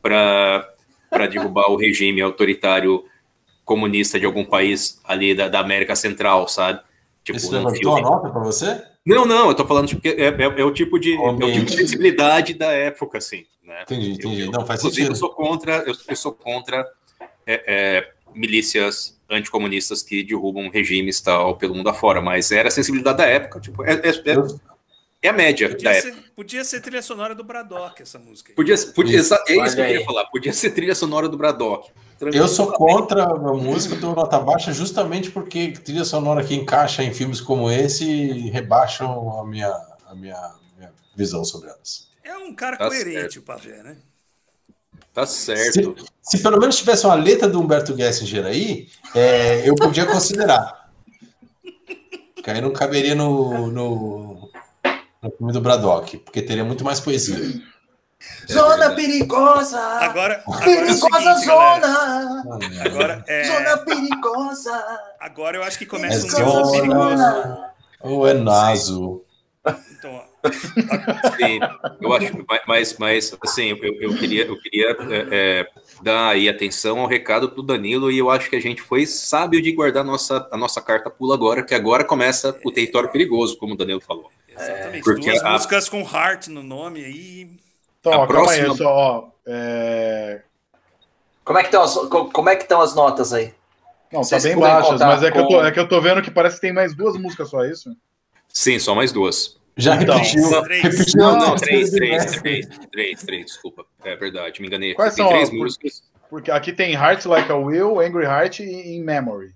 para 0.00 0.72
derrubar 1.10 1.70
o 1.70 1.76
regime 1.76 2.20
autoritário 2.20 3.04
comunista 3.64 4.18
de 4.18 4.26
algum 4.26 4.44
país 4.44 5.00
ali 5.04 5.34
da, 5.34 5.48
da 5.48 5.60
América 5.60 5.96
Central, 5.96 6.46
sabe? 6.48 6.80
Tipo, 7.24 7.38
Isso 7.38 7.50
levantou 7.52 7.92
a 7.92 7.96
filme. 7.96 8.02
nota 8.02 8.30
para 8.30 8.40
você? 8.40 8.82
Não, 9.04 9.24
não, 9.24 9.48
eu 9.48 9.54
tô 9.54 9.64
falando 9.66 9.88
tipo, 9.88 10.00
que 10.00 10.08
é, 10.08 10.26
é- 10.28 10.60
é 10.60 10.64
o 10.64 10.72
tipo 10.72 10.98
de 10.98 11.14
é 11.14 11.18
o 11.18 11.52
tipo 11.52 11.64
de 11.66 11.76
sensibilidade 11.76 12.54
da 12.54 12.70
época, 12.72 13.18
assim, 13.18 13.44
né? 13.64 13.82
Entendi, 13.82 14.12
entendi. 14.12 14.40
Eu- 14.42 14.50
Não, 14.52 14.66
faz 14.66 14.80
Inclusive, 14.80 15.02
eu 15.08 15.14
sentido. 15.14 15.18
sou 15.18 15.30
contra, 15.34 15.78
eu, 15.86 15.94
eu 16.08 16.16
sou 16.16 16.32
contra 16.32 16.84
é, 17.46 17.62
é, 17.66 18.10
milícias 18.34 19.16
anticomunistas 19.28 20.02
que 20.02 20.22
derrubam 20.22 20.68
regimes 20.68 21.20
tal 21.20 21.56
pelo 21.56 21.74
mundo 21.74 21.88
afora, 21.88 22.20
mas 22.20 22.52
era 22.52 22.68
a 22.68 22.70
sensibilidade 22.70 23.18
da 23.18 23.26
época, 23.26 23.58
tipo, 23.60 23.84
é, 23.84 23.92
é- 23.94 24.08
é- 24.08 24.36
Eu- 24.36 24.60
é 25.26 25.30
a 25.30 25.32
média 25.32 25.68
da 25.68 25.74
Podia 25.74 25.90
época. 25.90 26.14
ser, 26.14 26.30
podia 26.34 26.64
ser 26.64 26.80
trilha 26.80 27.02
sonora 27.02 27.34
do 27.34 27.44
Braddock, 27.44 28.02
essa 28.02 28.18
música. 28.18 28.50
aí. 28.52 28.56
Podia, 28.56 28.76
podia, 28.94 29.20
Isso, 29.20 29.34
é 29.34 29.38
isso 29.64 29.74
que 29.76 29.80
eu 29.82 29.86
queria 29.86 30.04
falar, 30.04 30.24
podia 30.26 30.52
ser 30.52 30.70
trilha 30.70 30.94
sonora 30.94 31.28
do 31.28 31.36
Braddock. 31.36 31.90
Eu 32.32 32.48
sou 32.48 32.72
contra 32.72 33.24
a 33.24 33.52
música 33.54 33.94
do 33.96 34.14
nota 34.14 34.38
baixa 34.38 34.72
justamente 34.72 35.30
porque 35.30 35.72
trilha 35.72 36.04
sonora 36.04 36.42
que 36.42 36.54
encaixa 36.54 37.02
em 37.02 37.12
filmes 37.12 37.40
como 37.42 37.70
esse 37.70 38.48
rebaixam 38.50 39.38
a 39.38 39.46
minha, 39.46 39.68
a 40.06 40.14
minha, 40.14 40.54
minha 40.78 40.90
visão 41.14 41.44
sobre 41.44 41.68
elas. 41.68 42.08
É 42.24 42.36
um 42.38 42.54
cara 42.54 42.76
Tá 42.78 42.88
coerente, 42.88 43.38
o 43.38 43.42
Pajé, 43.42 43.82
né? 43.82 43.96
Tá 45.12 45.26
certo. 45.26 45.94
Se 46.22 46.42
pelo 46.42 46.58
menos 46.58 46.76
tivesse 46.76 47.04
uma 47.06 47.14
letra 47.14 47.48
do 47.48 47.60
Humberto 47.60 47.96
Gessinger 47.96 48.46
aí, 48.46 48.88
é, 49.14 49.68
eu 49.68 49.74
podia 49.74 50.06
considerar. 50.06 50.90
Que 52.42 52.50
aí 52.50 52.60
não 52.60 52.72
caberia 52.72 53.14
no, 53.14 53.66
no, 53.70 54.35
no 55.26 55.36
filme 55.36 55.52
do 55.52 55.60
Braddock, 55.60 56.18
porque 56.18 56.40
teria 56.42 56.64
muito 56.64 56.84
mais 56.84 57.00
poesia. 57.00 57.36
Zona 58.50 58.90
perigosa! 58.94 59.78
Agora, 59.78 60.42
agora 60.46 60.64
é 60.64 60.72
o 60.72 60.76
perigosa 60.76 61.34
seguinte, 61.34 61.46
galera. 61.46 61.86
zona! 61.86 62.84
Agora, 62.84 63.24
é, 63.28 63.44
Zona 63.44 63.76
perigosa! 63.78 64.84
agora 65.20 65.56
eu 65.58 65.62
acho 65.62 65.78
que 65.78 65.84
É 65.84 65.86
começa 65.86 66.26
um 66.26 66.30
zona. 66.30 66.44
jogo 66.44 66.72
perigoso. 66.72 67.64
Ou 68.00 68.26
é 68.26 68.34
naso. 68.34 69.22
Então, 69.98 70.14
ó, 70.14 70.22
Sim, 71.36 71.58
eu 72.00 72.12
acho, 72.14 72.44
mas, 72.68 72.96
mas 72.98 73.36
assim, 73.42 73.76
eu, 73.82 73.94
eu 74.00 74.16
queria, 74.16 74.46
eu 74.46 74.56
queria 74.60 74.90
é, 74.90 75.28
é, 75.30 75.66
dar 76.02 76.28
aí 76.30 76.48
atenção 76.48 77.00
ao 77.00 77.06
recado 77.06 77.48
do 77.48 77.62
Danilo 77.62 78.10
e 78.10 78.18
eu 78.18 78.30
acho 78.30 78.48
que 78.48 78.56
a 78.56 78.60
gente 78.60 78.80
foi 78.80 79.06
sábio 79.06 79.60
de 79.60 79.72
guardar 79.72 80.02
a 80.02 80.06
nossa, 80.06 80.48
a 80.52 80.56
nossa 80.56 80.80
carta 80.80 81.10
pula 81.10 81.34
agora, 81.34 81.62
que 81.64 81.74
agora 81.74 82.04
começa 82.04 82.56
o 82.64 82.70
território 82.72 83.10
perigoso, 83.10 83.58
como 83.58 83.74
o 83.74 83.76
Danilo 83.76 84.00
falou. 84.00 84.30
Exatamente. 84.58 85.04
porque 85.04 85.30
Duas 85.30 85.42
a- 85.44 85.50
músicas 85.52 85.88
com 85.88 86.00
Heart 86.02 86.48
no 86.48 86.62
nome 86.62 87.04
aí. 87.04 87.50
Então, 88.00 88.12
A 88.12 88.16
ó, 88.16 88.26
calma 88.26 88.26
próxima- 88.26 88.72
aí, 88.72 88.76
só, 88.76 88.86
ó. 88.88 89.28
é, 89.46 90.42
Como 91.44 91.58
é 91.58 91.62
que 91.62 91.68
estão 91.68 91.82
as, 91.82 91.94
co- 91.94 92.30
como 92.30 92.48
é 92.48 92.56
que 92.56 92.62
estão 92.62 92.80
as 92.80 92.94
notas 92.94 93.32
aí? 93.32 93.54
Não, 94.12 94.20
tá 94.20 94.26
Vocês 94.28 94.42
bem 94.44 94.54
puderem 94.54 94.74
baixas, 94.74 94.92
contar 94.92 95.06
mas 95.06 95.22
é 95.22 95.30
que, 95.30 95.38
eu 95.38 95.42
tô, 95.42 95.48
com- 95.48 95.64
é 95.64 95.72
que 95.72 95.80
eu 95.80 95.88
tô 95.88 96.00
vendo 96.00 96.22
que 96.22 96.30
parece 96.30 96.56
que 96.56 96.60
tem 96.62 96.72
mais 96.72 96.94
duas 96.94 97.16
músicas 97.16 97.48
só, 97.50 97.64
é 97.64 97.70
isso? 97.70 97.94
Sim, 98.48 98.78
só 98.78 98.94
mais 98.94 99.12
duas. 99.12 99.56
Já 99.76 99.94
Então, 100.00 100.16
repetiu. 100.16 100.62
três. 100.62 100.82
repetiu 100.82 101.20
Não, 101.20 101.38
não, 101.38 101.54
três, 101.56 101.90
três, 101.90 102.24
três, 102.40 102.66
três, 102.90 103.22
três, 103.22 103.46
desculpa. 103.46 103.84
É 104.04 104.16
verdade, 104.16 104.60
me 104.60 104.68
enganei. 104.68 104.90
aqui. 104.90 104.96
Quais 104.96 105.14
Tem 105.14 105.24
são 105.24 105.32
três 105.32 105.48
as- 105.50 105.54
músicas. 105.54 106.02
Porque 106.30 106.50
aqui 106.50 106.72
tem 106.72 106.94
Hearts 106.94 107.26
Like 107.26 107.50
a 107.52 107.56
Will, 107.56 108.00
Angry 108.00 108.24
Heart 108.24 108.60
e 108.60 108.96
In 108.96 109.02
Memory. 109.02 109.54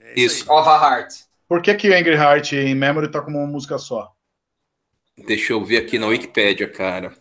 É 0.00 0.18
Isso. 0.18 0.50
Of 0.50 0.68
a 0.68 0.74
Heart. 0.76 1.12
Por 1.48 1.60
que, 1.60 1.74
que 1.74 1.92
Angry 1.92 2.14
Heart 2.14 2.52
e 2.52 2.68
In 2.70 2.74
Memory 2.74 3.08
tá 3.10 3.20
como 3.20 3.38
uma 3.38 3.46
música 3.46 3.76
só? 3.78 4.10
Deixa 5.26 5.52
eu 5.52 5.64
ver 5.64 5.78
aqui 5.78 5.98
na 5.98 6.06
Wikipédia, 6.06 6.68
cara. 6.70 7.12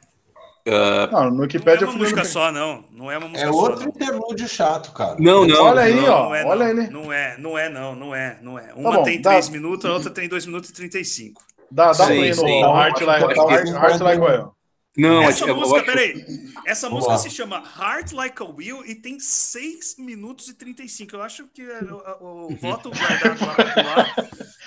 Uh, 0.68 1.12
não, 1.12 1.32
no 1.32 1.42
Wikipedia 1.44 1.82
não 1.82 1.88
é 1.88 1.96
uma 1.96 2.00
música 2.00 2.24
só, 2.26 2.52
não. 2.52 2.86
Não 2.92 3.12
é 3.12 3.18
uma 3.18 3.28
música 3.28 3.50
é 3.50 3.52
só. 3.52 3.58
É 3.58 3.70
outro 3.70 3.90
interlúdio 3.90 4.48
chato, 4.48 4.92
cara. 4.94 5.16
Não, 5.20 5.46
não. 5.48 5.64
Olha 5.66 5.82
aí, 5.82 5.96
não, 5.96 6.04
ó. 6.14 6.24
Não 6.30 6.36
é, 6.36 6.46
olha 6.46 6.74
não. 6.74 6.82
ele. 6.84 6.90
Não 6.92 7.14
é, 7.14 7.38
não 7.38 7.58
é, 7.58 7.70
não, 7.70 7.96
não 7.96 8.16
é, 8.16 8.40
não 8.42 8.60
é. 8.60 8.74
Uma 8.76 8.92
bom, 8.98 9.04
tem 9.04 9.22
dá- 9.22 9.32
3 9.32 9.50
minutos, 9.50 9.86
a 9.86 9.94
outra 9.94 10.10
tem 10.12 10.28
2 10.30 10.46
minutos 10.46 10.70
e 10.70 10.74
35. 10.74 11.42
Dá, 11.72 11.88
dá 11.88 11.94
Sim, 11.94 12.06
play 12.18 12.30
no 12.30 12.36
sim. 12.36 12.62
Heart 12.62 13.02
Like, 13.02 13.24
Heart, 13.40 13.68
Heart 13.70 14.02
like 14.02 14.22
Oil. 14.22 14.52
Não, 14.98 15.22
Essa 15.24 15.44
eu- 15.46 15.50
eu 15.50 15.56
música, 15.56 15.78
acho- 15.78 15.86
peraí. 15.86 16.26
Essa 16.66 16.90
Vamos 16.90 17.06
música 17.06 17.14
lá. 17.14 17.18
se 17.20 17.30
chama 17.30 17.64
Heart 17.80 18.12
Like 18.12 18.42
a 18.42 18.46
Wheel 18.46 18.86
e 18.86 18.96
tem 18.96 19.20
6 19.20 19.96
minutos 19.98 20.48
e 20.50 20.54
35. 20.56 21.16
Eu 21.16 21.22
acho 21.22 21.48
que 21.48 21.62
é, 21.62 21.80
o, 21.84 22.24
o- 22.26 22.52
o 22.54 22.56
voto 22.56 22.90
guardado 22.92 23.46
lá 23.46 23.56
popular 23.56 24.16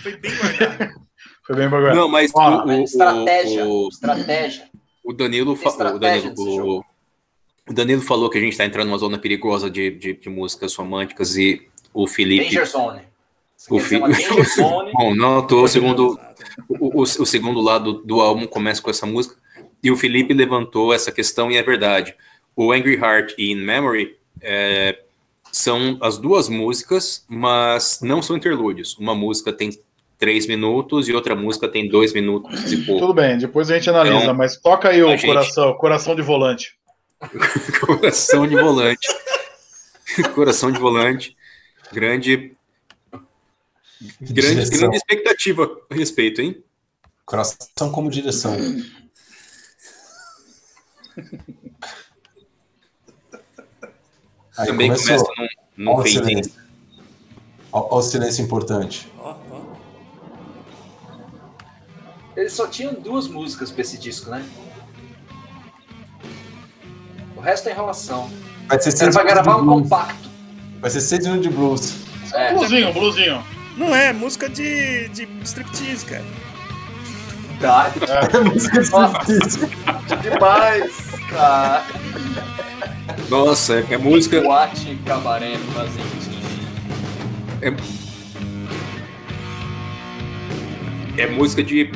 foi 0.02 0.16
bem 0.16 0.32
guardado. 0.36 0.94
Foi 1.46 1.56
bem 1.56 1.68
bagulho. 1.68 1.94
Não, 1.94 2.08
mas 2.08 2.30
Ó, 2.34 2.64
o, 2.64 2.68
o- 2.68 2.72
estratégia. 2.84 3.64
o- 3.66 3.88
Estratégia. 3.88 4.70
O 5.04 5.12
Danilo, 5.12 5.52
o 5.54 5.98
Danilo, 5.98 6.84
o, 7.68 7.72
Danilo 7.72 8.02
falou 8.02 8.30
que 8.30 8.38
a 8.38 8.40
gente 8.40 8.52
está 8.52 8.64
entrando 8.64 8.86
numa 8.88 8.98
zona 8.98 9.18
perigosa 9.18 9.68
de, 9.68 9.90
de, 9.90 10.12
de 10.14 10.28
músicas 10.28 10.74
românticas 10.76 11.36
e 11.36 11.66
o 11.92 12.06
Felipe. 12.06 12.44
Danger 12.44 12.66
Zone. 12.66 13.02
O 13.68 13.78
fi- 13.80 13.96
Zone? 14.56 14.92
Bom, 14.92 15.14
não, 15.14 15.44
tô, 15.46 15.62
o 15.64 15.68
segundo, 15.68 16.18
o, 16.68 17.00
o, 17.00 17.02
o 17.02 17.26
segundo 17.26 17.60
lado 17.60 17.94
do 18.04 18.20
álbum 18.20 18.46
começa 18.46 18.80
com 18.80 18.90
essa 18.90 19.06
música 19.06 19.36
e 19.82 19.90
o 19.90 19.96
Felipe 19.96 20.32
levantou 20.32 20.92
essa 20.92 21.10
questão 21.10 21.50
e 21.50 21.56
é 21.56 21.62
verdade. 21.62 22.14
O 22.54 22.70
Angry 22.72 22.94
Heart 22.94 23.34
e 23.38 23.50
In 23.50 23.56
Memory 23.56 24.16
é, 24.40 25.00
são 25.50 25.98
as 26.00 26.16
duas 26.18 26.48
músicas, 26.48 27.24
mas 27.28 27.98
não 28.02 28.22
são 28.22 28.36
interlúdios. 28.36 28.96
Uma 28.98 29.14
música 29.14 29.52
tem 29.52 29.70
três 30.22 30.46
minutos 30.46 31.08
e 31.08 31.12
outra 31.12 31.34
música 31.34 31.66
tem 31.68 31.88
dois 31.88 32.12
minutos 32.12 32.70
e 32.72 32.76
pouco. 32.84 33.00
Tudo 33.00 33.12
bem, 33.14 33.36
depois 33.36 33.68
a 33.68 33.74
gente 33.74 33.90
analisa, 33.90 34.18
Então, 34.22 34.34
mas 34.36 34.56
toca 34.56 34.88
aí 34.90 35.02
o 35.02 35.08
gente- 35.10 35.26
coração, 35.26 35.74
coração 35.74 36.14
de 36.14 36.22
volante. 36.22 36.76
Coração 37.84 38.46
de 38.46 38.54
volante. 38.54 39.08
Coração 40.32 40.70
de 40.70 40.78
volante. 40.78 41.36
Grande, 41.92 42.52
grande, 44.20 44.70
grande 44.70 44.96
expectativa 44.96 45.68
a 45.90 45.94
respeito, 45.94 46.40
hein? 46.40 46.62
Coração 47.26 47.90
como 47.90 48.08
direção. 48.08 48.56
Aí 54.58 54.66
Também 54.66 54.88
começou. 54.88 55.24
começa 55.24 55.52
num, 55.76 55.84
num 55.84 55.90
Ó 55.92 55.94
o 55.94 55.96
fade 55.98 56.10
in. 56.18 56.24
silêncio. 56.24 56.52
Ó, 57.72 57.88
ó 57.90 57.98
o 57.98 58.02
silêncio 58.02 58.44
importante. 58.44 59.11
Eles 62.36 62.52
só 62.52 62.66
tinham 62.66 62.94
duas 62.94 63.28
músicas 63.28 63.70
pra 63.70 63.82
esse 63.82 63.98
disco, 63.98 64.30
né? 64.30 64.44
O 67.36 67.40
resto 67.40 67.68
é 67.68 67.72
enrolação. 67.72 68.30
Vai 68.68 68.80
ser 68.80 68.88
Era 68.90 68.96
seis 68.98 69.14
pra 69.14 69.24
gravar 69.24 69.56
um 69.58 69.64
blues. 69.66 69.82
compacto. 69.82 70.30
Vai 70.80 70.90
ser 70.90 71.00
seis 71.00 71.24
minutos 71.26 71.42
de 71.48 71.54
blues. 71.54 71.94
É. 72.32 72.54
Bluzinho, 72.54 72.92
bluzinho. 72.92 73.44
Não 73.76 73.94
é, 73.94 74.12
música 74.12 74.48
de, 74.48 75.08
de 75.08 75.28
striptease, 75.44 76.04
cara. 76.06 76.24
Tá, 77.60 77.92
É 78.34 78.40
música 78.40 78.80
de 78.82 78.90
Nossa. 78.90 79.18
striptease. 79.32 79.58
demais, 80.22 80.92
cara. 81.28 81.84
Nossa, 83.28 83.74
é, 83.74 83.86
é 83.94 83.98
música. 83.98 84.40
Boate, 84.40 84.98
cabaré, 85.04 85.56
fazentinha. 85.74 86.42
É 91.16 91.26
música 91.26 91.62
de. 91.62 91.90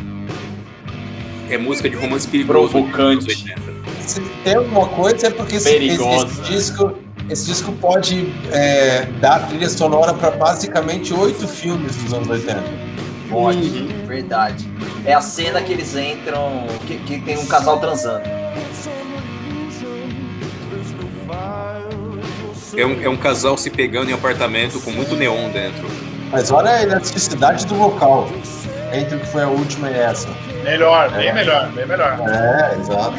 É 1.49 1.59
música 1.59 1.89
de 1.89 1.97
romance 1.97 2.27
perigoso. 2.27 2.71
Provocante. 2.71 3.27
dos 3.27 3.35
anos 3.35 3.47
80. 3.47 3.77
Se 4.07 4.21
tem 4.45 4.55
alguma 4.55 4.89
coisa 4.89 5.27
é 5.27 5.31
porque 5.31 5.57
esse, 5.57 5.69
esse- 5.69 6.43
disco, 6.43 6.93
esse 7.29 7.47
disco 7.47 7.73
pode 7.73 8.33
é, 8.53 9.07
dar 9.21 9.47
trilha 9.49 9.69
sonora 9.69 10.15
para 10.15 10.31
basicamente 10.33 11.13
oito 11.15 11.47
filmes 11.49 11.95
dos 11.97 12.13
anos 12.13 12.29
80. 12.29 12.63
Pode, 13.29 13.69
verdade. 14.07 14.69
É 15.05 15.13
a 15.13 15.21
cena 15.21 15.61
que 15.61 15.73
eles 15.73 15.97
entram, 15.97 16.67
que, 16.87 16.97
que 16.99 17.21
tem 17.21 17.37
um 17.39 17.47
casal 17.47 17.79
transando. 17.81 18.23
É 22.77 22.85
um, 22.85 23.03
é 23.03 23.09
um 23.09 23.17
casal 23.17 23.57
se 23.57 23.71
pegando 23.71 24.11
em 24.11 24.13
um 24.13 24.17
apartamento 24.17 24.79
com 24.81 24.91
muito 24.91 25.17
neon 25.17 25.49
dentro. 25.51 25.87
Mas 26.31 26.51
olha 26.51 26.71
a 26.71 26.83
elasticidade 26.83 27.67
do 27.67 27.75
vocal 27.75 28.29
entre 28.93 29.17
o 29.17 29.21
que 29.21 29.27
foi 29.27 29.43
a 29.43 29.49
última 29.49 29.91
e 29.91 29.95
essa. 29.95 30.29
Melhor, 30.65 31.11
bem 31.11 31.33
melhor, 31.33 31.69
bem 31.73 31.87
melhor. 31.87 32.19
É, 32.29 32.77
exato. 32.81 33.15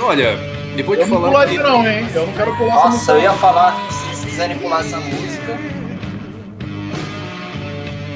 Olha, 0.00 0.36
depois 0.76 0.98
de 0.98 1.04
Eu 1.04 1.08
não 1.08 1.16
falar. 1.16 1.28
pularia 1.28 1.58
que- 1.58 1.62
não, 1.68 1.86
hein? 1.88 2.08
Eu 2.14 2.26
não 2.26 2.32
quero 2.32 2.56
pular 2.56 2.74
Nossa, 2.74 3.12
eu 3.12 3.20
ia 3.20 3.32
falar 3.32 3.72
que 3.86 3.94
se 3.94 4.04
vocês 4.06 4.24
quiserem 4.24 4.58
pular 4.58 4.80
essa 4.80 4.96
música, 4.98 5.58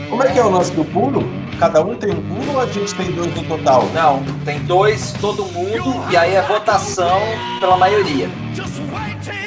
Como 0.08 0.22
é 0.22 0.28
que 0.30 0.38
é 0.38 0.44
o 0.44 0.50
lance 0.50 0.70
do 0.72 0.84
pulo? 0.84 1.26
Cada 1.58 1.80
um 1.80 1.94
tem 1.94 2.10
um 2.10 2.20
pulo 2.20 2.52
ou 2.52 2.60
a 2.60 2.66
gente 2.66 2.94
tem 2.94 3.10
dois 3.12 3.34
no 3.34 3.42
total? 3.44 3.88
não, 3.94 4.22
tem 4.44 4.58
dois, 4.60 5.14
todo 5.20 5.44
mundo, 5.46 6.04
e 6.10 6.16
aí 6.18 6.34
é 6.34 6.42
votação 6.42 7.18
pela 7.60 7.78
maioria. 7.78 8.28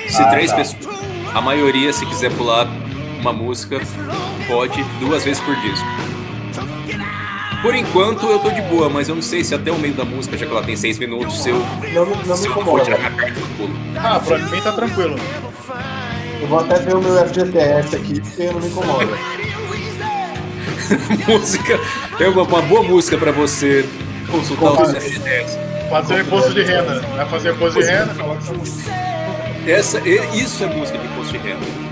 Se 0.07 0.21
Ah, 0.23 0.25
três 0.31 0.49
tá. 0.49 0.57
pessoas. 0.57 0.87
A 1.35 1.39
maioria, 1.41 1.93
se 1.93 2.03
quiser 2.07 2.31
pular 2.31 2.65
uma 3.25 3.33
música, 3.33 3.81
pode 4.47 4.83
duas 4.99 5.23
vezes 5.23 5.41
por 5.41 5.55
disco. 5.55 5.85
Por 7.63 7.73
enquanto 7.73 8.27
eu 8.27 8.37
tô 8.37 8.51
de 8.51 8.61
boa, 8.61 8.87
mas 8.87 9.09
eu 9.09 9.15
não 9.15 9.21
sei 9.23 9.43
se 9.43 9.55
até 9.55 9.71
o 9.71 9.79
meio 9.79 9.95
da 9.95 10.05
música, 10.05 10.37
já 10.37 10.45
que 10.45 10.51
ela 10.51 10.61
tem 10.61 10.75
seis 10.75 10.99
minutos, 10.99 11.41
se 11.41 11.49
eu, 11.49 11.57
Não, 11.91 12.05
me- 12.05 12.15
não 12.27 12.37
se 12.37 12.45
eu 12.45 12.51
não 12.51 12.61
incomoda. 12.61 12.83
tirar 12.83 12.97
minha 12.99 13.09
carta 13.11 13.39
do 13.39 13.47
pulo. 13.57 13.73
Ah, 13.95 14.19
pra 14.19 14.37
mim 14.37 14.61
tá 14.61 14.71
tranquilo. 14.73 15.15
Eu 16.39 16.47
vou 16.47 16.59
até 16.59 16.75
ver 16.75 16.95
o 16.95 17.01
meu 17.01 17.17
FGTS 17.27 17.95
aqui, 17.95 18.21
porque 18.21 18.43
não 18.45 18.59
me 18.59 18.67
incomoda. 18.67 19.07
música 21.27 21.79
é 22.19 22.27
uma, 22.27 22.43
uma 22.43 22.61
boa 22.61 22.83
música 22.83 23.17
pra 23.17 23.31
você 23.31 23.83
consultar 24.29 24.71
o 24.73 24.85
FGTS. 24.85 25.57
Fazer 25.89 26.21
imposto 26.21 26.53
de 26.53 26.61
renda. 26.63 26.99
Vai 27.15 27.27
fazer 27.29 27.53
imposto 27.53 27.79
de 27.79 27.85
renda, 27.89 28.13
coloca 28.13 28.41
essa 29.65 29.99
isso 30.07 30.63
é 30.63 30.67
música 30.67 30.99
de 30.99 31.05
imposto 31.07 31.31
de 31.31 31.39
renda. 31.39 31.84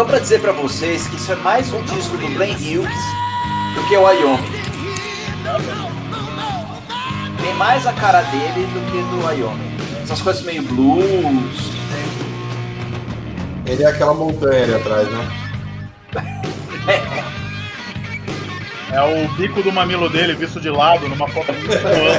Tô 0.00 0.06
pra 0.06 0.18
dizer 0.18 0.40
pra 0.40 0.52
vocês 0.52 1.06
que 1.06 1.16
isso 1.16 1.30
é 1.30 1.36
mais 1.36 1.70
um 1.74 1.82
disco 1.82 2.16
do 2.16 2.26
Glenn 2.28 2.54
Hughes 2.54 3.04
do 3.74 3.86
que 3.86 3.94
o 3.98 4.02
Wyoming. 4.04 4.50
Tem 7.42 7.52
mais 7.56 7.86
a 7.86 7.92
cara 7.92 8.22
dele 8.22 8.66
do 8.68 8.80
que 8.90 8.96
do 9.10 9.26
Wyoming. 9.26 9.76
Essas 10.02 10.22
coisas 10.22 10.42
meio 10.42 10.62
blues. 10.62 11.70
Ele 13.66 13.82
é 13.82 13.88
aquela 13.88 14.14
montanha 14.14 14.62
ali 14.62 14.74
atrás, 14.74 15.06
né? 15.10 15.28
É 18.92 19.02
o 19.02 19.28
bico 19.34 19.62
do 19.62 19.70
mamilo 19.70 20.08
dele 20.08 20.34
visto 20.34 20.58
de 20.58 20.70
lado 20.70 21.06
numa 21.10 21.28
foto 21.28 21.52
muito 21.52 21.68
boa. 21.68 22.18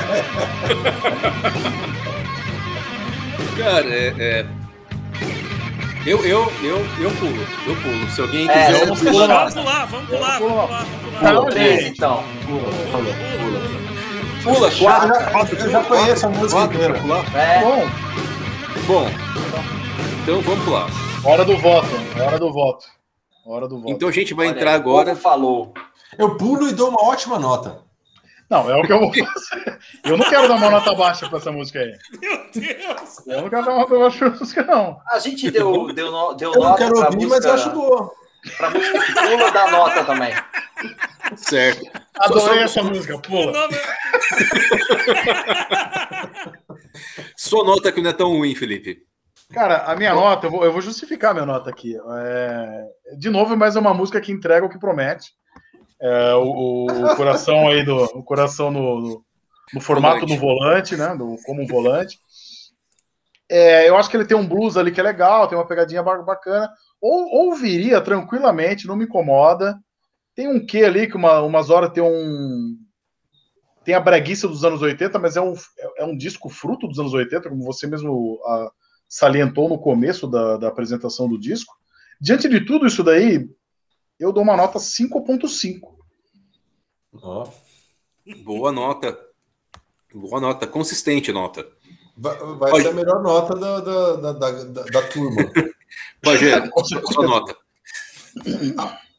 Cara, 3.57 3.89
é. 3.89 4.13
é- 4.19 4.60
Eu, 6.05 6.25
eu, 6.25 6.51
eu, 6.63 6.77
eu 6.99 7.11
pulo, 7.11 7.41
eu 7.67 7.75
pulo. 7.75 8.09
Se 8.09 8.21
alguém 8.21 8.49
É, 8.49 8.65
quiser. 8.65 8.85
vamos 8.85 9.01
Vamos 9.01 9.11
pular. 9.21 9.27
vamos 9.49 9.53
pular, 9.53 9.85
vamos 9.85 10.07
pular, 10.09 10.39
vamos 10.39 10.53
pular. 10.63 11.33
Não, 11.33 11.45
Três, 11.45 11.85
então. 11.85 12.23
Pula, 14.43 14.67
Eu 14.67 14.79
quatro. 14.79 15.07
já, 15.59 15.65
eu 15.65 15.69
já 15.69 15.83
conheço 15.83 16.25
a 16.25 16.29
música 16.29 16.51
Quatro 16.67 16.75
inteira. 16.75 16.97
É, 17.35 17.61
Bom, 17.61 17.87
Bom, 18.87 19.07
então 20.23 20.41
vamos 20.41 20.65
pular. 20.65 20.87
hora 21.23 21.45
do 21.45 21.57
voto. 21.57 21.87
Hora 22.19 22.39
do 22.39 22.51
voto. 22.51 22.85
Hora 23.45 23.67
do 23.67 23.77
voto. 23.79 23.91
Então 23.91 24.09
a 24.09 24.11
gente 24.11 24.33
vai 24.33 24.47
olha, 24.47 24.55
entrar 24.55 24.73
agora. 24.73 25.15
falou. 25.15 25.71
Eu 26.17 26.35
pulo 26.35 26.67
e 26.67 26.73
dou 26.73 26.89
uma 26.89 27.03
ótima 27.03 27.37
nota. 27.37 27.83
Não, 28.51 28.69
é 28.69 28.75
o 28.75 28.83
que 28.83 28.91
eu 28.91 28.99
vou 28.99 29.11
fazer. 29.13 29.79
Eu 30.03 30.17
não 30.17 30.25
quero 30.29 30.45
dar 30.47 30.55
uma 30.55 30.69
nota 30.69 30.93
baixa 30.93 31.27
pra 31.29 31.37
essa 31.39 31.51
música 31.53 31.79
aí. 31.79 31.97
Meu 32.19 32.37
Deus! 32.53 33.25
Eu 33.27 33.41
não 33.43 33.49
quero 33.49 33.65
dar 33.65 33.71
uma 33.71 33.79
nota 33.79 33.97
baixa 33.97 34.17
pra 34.19 34.27
essa 34.27 34.39
música, 34.39 34.63
não. 34.63 34.99
A 35.09 35.19
gente 35.19 35.49
deu, 35.49 35.93
deu, 35.93 36.11
no- 36.11 36.33
deu 36.33 36.51
Eu 36.53 36.59
não 36.59 36.69
nota 36.69 36.77
quero 36.83 36.95
pra 36.95 37.05
ouvir, 37.05 37.15
música, 37.25 37.35
mas 37.35 37.45
eu 37.45 37.53
acho 37.53 37.69
boa. 37.71 38.11
pra 38.57 38.69
música 38.69 38.99
que 39.05 39.13
pula 39.13 39.51
dá 39.51 39.71
nota 39.71 40.03
também. 40.03 40.33
Certo. 41.37 41.81
Adorei 42.19 42.57
só- 42.67 42.81
essa 42.81 42.83
música, 42.83 43.17
pula. 43.19 43.51
nome 43.53 43.75
Sua 47.35 47.63
nota 47.63 47.91
que 47.91 48.01
não 48.01 48.09
é 48.09 48.13
tão 48.13 48.29
ruim, 48.37 48.55
Felipe. 48.55 48.99
Cara, 49.53 49.83
a 49.85 49.95
minha 49.95 50.13
nota, 50.13 50.47
eu 50.47 50.51
vou, 50.51 50.63
eu 50.63 50.71
vou 50.71 50.81
justificar 50.81 51.31
a 51.31 51.33
minha 51.33 51.45
nota 51.45 51.69
aqui. 51.69 51.95
É, 52.17 52.83
de 53.17 53.29
novo, 53.29 53.55
mas 53.57 53.75
é 53.75 53.79
uma 53.79 53.93
música 53.93 54.21
que 54.21 54.31
entrega 54.31 54.65
o 54.65 54.69
que 54.69 54.79
promete. 54.79 55.31
É, 56.01 56.33
o, 56.33 56.87
o 56.87 57.15
coração 57.15 57.67
aí 57.67 57.85
do. 57.85 58.05
O 58.05 58.23
coração 58.23 58.71
no, 58.71 59.01
no, 59.01 59.25
no 59.75 59.81
formato 59.81 60.25
Volante. 60.25 60.33
do 60.33 60.41
volante, 60.41 60.97
né? 60.97 61.15
Do, 61.15 61.35
como 61.45 61.61
um 61.61 61.67
volante. 61.67 62.19
É, 63.47 63.87
eu 63.87 63.97
acho 63.97 64.09
que 64.09 64.17
ele 64.17 64.25
tem 64.25 64.35
um 64.35 64.47
blues 64.47 64.77
ali 64.77 64.91
que 64.91 64.99
é 64.99 65.03
legal, 65.03 65.47
tem 65.47 65.57
uma 65.57 65.67
pegadinha 65.67 66.01
ba- 66.01 66.21
bacana. 66.23 66.69
ou, 67.01 67.49
ouviria 67.49 67.99
tranquilamente, 68.01 68.87
não 68.87 68.95
me 68.95 69.03
incomoda. 69.03 69.77
Tem 70.33 70.47
um 70.47 70.65
quê 70.65 70.85
ali 70.85 71.07
que 71.07 71.17
uma, 71.17 71.41
umas 71.41 71.69
horas 71.69 71.91
tem 71.91 72.01
um. 72.01 72.77
Tem 73.83 73.93
a 73.93 73.99
breguiça 73.99 74.47
dos 74.47 74.63
anos 74.63 74.81
80, 74.81 75.19
mas 75.19 75.35
é 75.35 75.41
um, 75.41 75.53
é 75.97 76.05
um 76.05 76.15
disco 76.15 76.49
fruto 76.49 76.87
dos 76.87 76.97
anos 76.97 77.13
80, 77.13 77.49
como 77.49 77.63
você 77.63 77.85
mesmo 77.87 78.39
a, 78.45 78.53
ah, 78.53 78.71
salientou 79.09 79.67
no 79.67 79.77
começo 79.77 80.27
da, 80.27 80.57
da 80.57 80.67
apresentação 80.67 81.27
do 81.27 81.37
disco. 81.37 81.73
Diante 82.19 82.47
de 82.47 82.63
tudo 82.63 82.85
isso 82.85 83.03
daí, 83.03 83.49
eu 84.21 84.31
dou 84.31 84.43
uma 84.43 84.55
nota 84.55 84.77
5.5. 84.77 85.81
Oh. 87.13 87.43
Boa 88.43 88.71
nota. 88.71 89.17
Boa 90.13 90.39
nota, 90.39 90.67
consistente 90.67 91.31
nota. 91.31 91.67
Vai, 92.15 92.37
vai 92.57 92.81
ser 92.81 92.89
a 92.89 92.93
melhor 92.93 93.23
nota 93.23 93.55
da, 93.55 93.79
da, 93.79 94.15
da, 94.15 94.31
da, 94.33 94.83
da 94.83 95.01
turma. 95.07 95.41
Rogério, 96.23 96.71
sua 97.11 97.25
nota. 97.25 97.57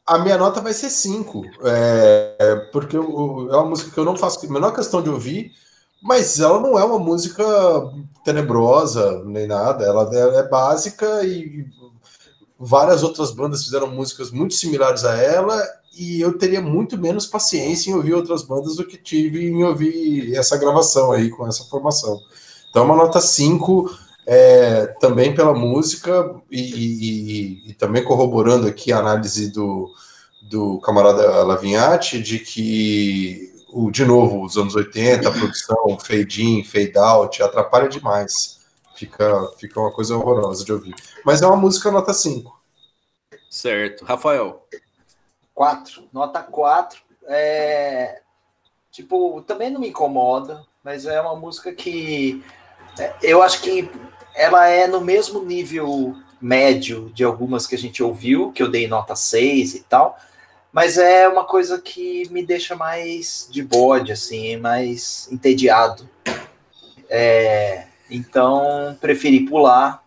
A 0.07 0.19
minha 0.19 0.37
nota 0.37 0.61
vai 0.61 0.71
ser 0.71 0.89
5. 0.89 1.43
É, 1.65 2.69
porque 2.71 2.95
eu, 2.95 3.49
é 3.51 3.57
uma 3.57 3.71
música 3.71 3.91
que 3.91 3.99
eu 3.99 4.05
não 4.05 4.15
faço 4.15 4.45
a 4.45 4.49
menor 4.49 4.73
questão 4.73 5.01
de 5.01 5.09
ouvir, 5.09 5.51
mas 6.01 6.39
ela 6.39 6.61
não 6.61 6.79
é 6.79 6.83
uma 6.83 6.99
música 6.99 7.43
tenebrosa 8.23 9.21
nem 9.25 9.47
nada. 9.47 9.83
Ela 9.83 10.09
é, 10.13 10.39
é 10.39 10.47
básica 10.47 11.25
e 11.25 11.65
várias 12.63 13.03
outras 13.03 13.31
bandas 13.31 13.65
fizeram 13.65 13.87
músicas 13.87 14.31
muito 14.31 14.53
similares 14.53 15.03
a 15.03 15.15
ela 15.17 15.61
e 15.97 16.21
eu 16.21 16.37
teria 16.37 16.61
muito 16.61 16.97
menos 16.97 17.25
paciência 17.25 17.91
em 17.91 17.93
ouvir 17.93 18.13
outras 18.13 18.41
bandas 18.41 18.77
do 18.77 18.85
que 18.85 18.97
tive 18.97 19.45
em 19.47 19.63
ouvir 19.63 20.35
essa 20.35 20.57
gravação 20.57 21.11
aí 21.11 21.29
com 21.29 21.45
essa 21.45 21.65
formação. 21.65 22.19
Então, 22.69 22.85
uma 22.85 22.95
nota 22.95 23.21
5, 23.21 23.95
é, 24.25 24.87
também 24.99 25.35
pela 25.35 25.53
música 25.53 26.33
e, 26.49 26.61
e, 26.61 27.69
e, 27.69 27.73
também 27.73 28.03
corroborando 28.03 28.65
aqui 28.65 28.91
a 28.91 28.99
análise 28.99 29.51
do, 29.51 29.91
do 30.41 30.79
camarada 30.79 31.43
Lavinhati 31.43 32.21
de 32.21 32.39
que, 32.39 33.53
o, 33.71 33.91
de 33.91 34.05
novo, 34.05 34.43
os 34.43 34.57
anos 34.57 34.73
80, 34.73 35.27
a 35.27 35.31
produção, 35.31 35.97
fade 35.99 36.43
in, 36.43 36.63
fade 36.63 36.97
out, 36.97 37.43
atrapalha 37.43 37.89
demais. 37.89 38.62
Fica, 39.05 39.51
fica 39.57 39.79
uma 39.79 39.91
coisa 39.91 40.15
horrorosa 40.15 40.63
de 40.63 40.71
ouvir. 40.71 40.95
Mas 41.25 41.41
é 41.41 41.47
uma 41.47 41.57
música 41.57 41.91
nota 41.91 42.13
5. 42.13 42.61
Certo. 43.49 44.05
Rafael. 44.05 44.65
4. 45.53 46.07
Nota 46.13 46.41
4. 46.41 47.01
É, 47.25 48.21
tipo, 48.91 49.41
também 49.41 49.69
não 49.69 49.81
me 49.81 49.89
incomoda, 49.89 50.65
mas 50.83 51.05
é 51.05 51.19
uma 51.19 51.35
música 51.35 51.73
que 51.73 52.43
é, 52.97 53.13
eu 53.21 53.41
acho 53.41 53.61
que 53.61 53.89
ela 54.35 54.67
é 54.67 54.87
no 54.87 55.01
mesmo 55.01 55.43
nível 55.43 56.15
médio 56.41 57.11
de 57.13 57.23
algumas 57.23 57.67
que 57.67 57.75
a 57.75 57.77
gente 57.77 58.01
ouviu, 58.01 58.51
que 58.51 58.61
eu 58.61 58.69
dei 58.69 58.87
nota 58.87 59.15
6 59.15 59.75
e 59.75 59.79
tal, 59.83 60.17
mas 60.71 60.97
é 60.97 61.27
uma 61.27 61.45
coisa 61.45 61.79
que 61.79 62.27
me 62.31 62.43
deixa 62.45 62.75
mais 62.75 63.47
de 63.51 63.63
bode, 63.63 64.11
assim, 64.11 64.57
mais 64.57 65.29
entediado. 65.31 66.09
É, 67.09 67.87
então, 68.09 68.97
preferi 68.99 69.41
pular, 69.41 70.03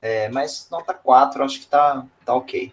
é, 0.00 0.28
mas 0.28 0.66
nota 0.70 0.92
4 0.92 1.44
acho 1.44 1.60
que 1.60 1.66
tá, 1.66 2.04
tá 2.24 2.34
ok. 2.34 2.72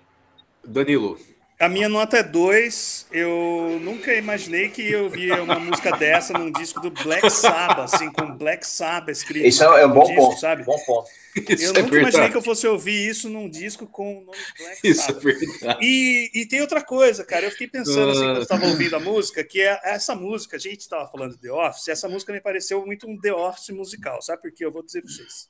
Danilo. 0.63 1.17
A 1.59 1.67
minha 1.67 1.89
nota 1.89 2.17
é 2.17 2.23
2. 2.23 3.07
Eu 3.11 3.79
nunca 3.81 4.13
imaginei 4.13 4.69
que 4.69 4.89
eu 4.89 5.09
via 5.09 5.43
uma 5.43 5.59
música 5.59 5.91
dessa 5.91 6.31
num 6.31 6.49
disco 6.51 6.79
do 6.79 6.89
Black 6.89 7.29
Sabbath, 7.29 7.93
assim, 7.93 8.09
com 8.09 8.31
Black 8.37 8.65
Sabbath 8.65 9.09
escrito. 9.09 9.45
Isso 9.45 9.63
é 9.63 9.85
um 9.85 9.91
bom 9.91 10.05
disco, 10.05 10.15
ponto, 10.15 10.39
sabe? 10.39 10.63
Bom 10.63 10.77
ponto. 10.85 11.09
Isso 11.47 11.65
eu 11.65 11.69
é 11.69 11.73
nunca 11.81 11.81
verdade. 11.81 11.97
imaginei 11.99 12.29
que 12.29 12.37
eu 12.37 12.41
fosse 12.41 12.67
ouvir 12.67 13.07
isso 13.07 13.29
num 13.29 13.49
disco 13.49 13.85
com 13.85 14.19
o 14.19 14.25
nome 14.25 14.37
Black 14.57 14.79
isso 14.83 15.01
é 15.01 15.05
Sabbath. 15.05 15.25
É 15.25 15.33
verdade. 15.33 15.85
E, 15.85 16.31
e 16.33 16.45
tem 16.47 16.61
outra 16.61 16.83
coisa, 16.83 17.23
cara. 17.23 17.45
Eu 17.45 17.51
fiquei 17.51 17.67
pensando, 17.67 18.11
assim, 18.11 18.21
quando 18.21 18.35
eu 18.37 18.41
estava 18.41 18.65
ouvindo 18.65 18.95
a 18.95 18.99
música, 18.99 19.43
que 19.43 19.61
é 19.61 19.79
essa 19.83 20.15
música, 20.15 20.57
a 20.57 20.59
gente 20.59 20.81
estava 20.81 21.09
falando 21.09 21.33
de 21.33 21.41
The 21.41 21.51
Office, 21.51 21.87
essa 21.87 22.09
música 22.09 22.33
me 22.33 22.41
pareceu 22.41 22.83
muito 22.85 23.07
um 23.07 23.17
The 23.17 23.33
Office 23.33 23.69
musical, 23.69 24.21
sabe 24.21 24.41
por 24.41 24.51
quê? 24.51 24.65
Eu 24.65 24.71
vou 24.71 24.83
dizer 24.83 25.01
para 25.01 25.11
vocês. 25.11 25.47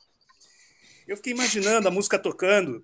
Eu 1.08 1.16
fiquei 1.16 1.34
imaginando 1.34 1.88
a 1.88 1.92
música 1.92 2.20
tocando 2.20 2.84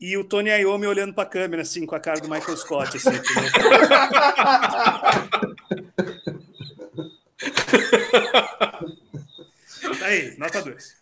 e 0.00 0.16
o 0.16 0.24
Tony 0.24 0.50
Iommi 0.50 0.86
olhando 0.86 1.14
para 1.14 1.24
a 1.24 1.30
câmera, 1.30 1.62
assim, 1.62 1.84
com 1.84 1.94
a 1.94 2.00
cara 2.00 2.20
do 2.20 2.28
Michael 2.28 2.56
Scott, 2.56 2.96
assim. 2.96 3.10
tá 9.98 10.06
aí, 10.06 10.36
nota 10.38 10.62
2. 10.62 10.95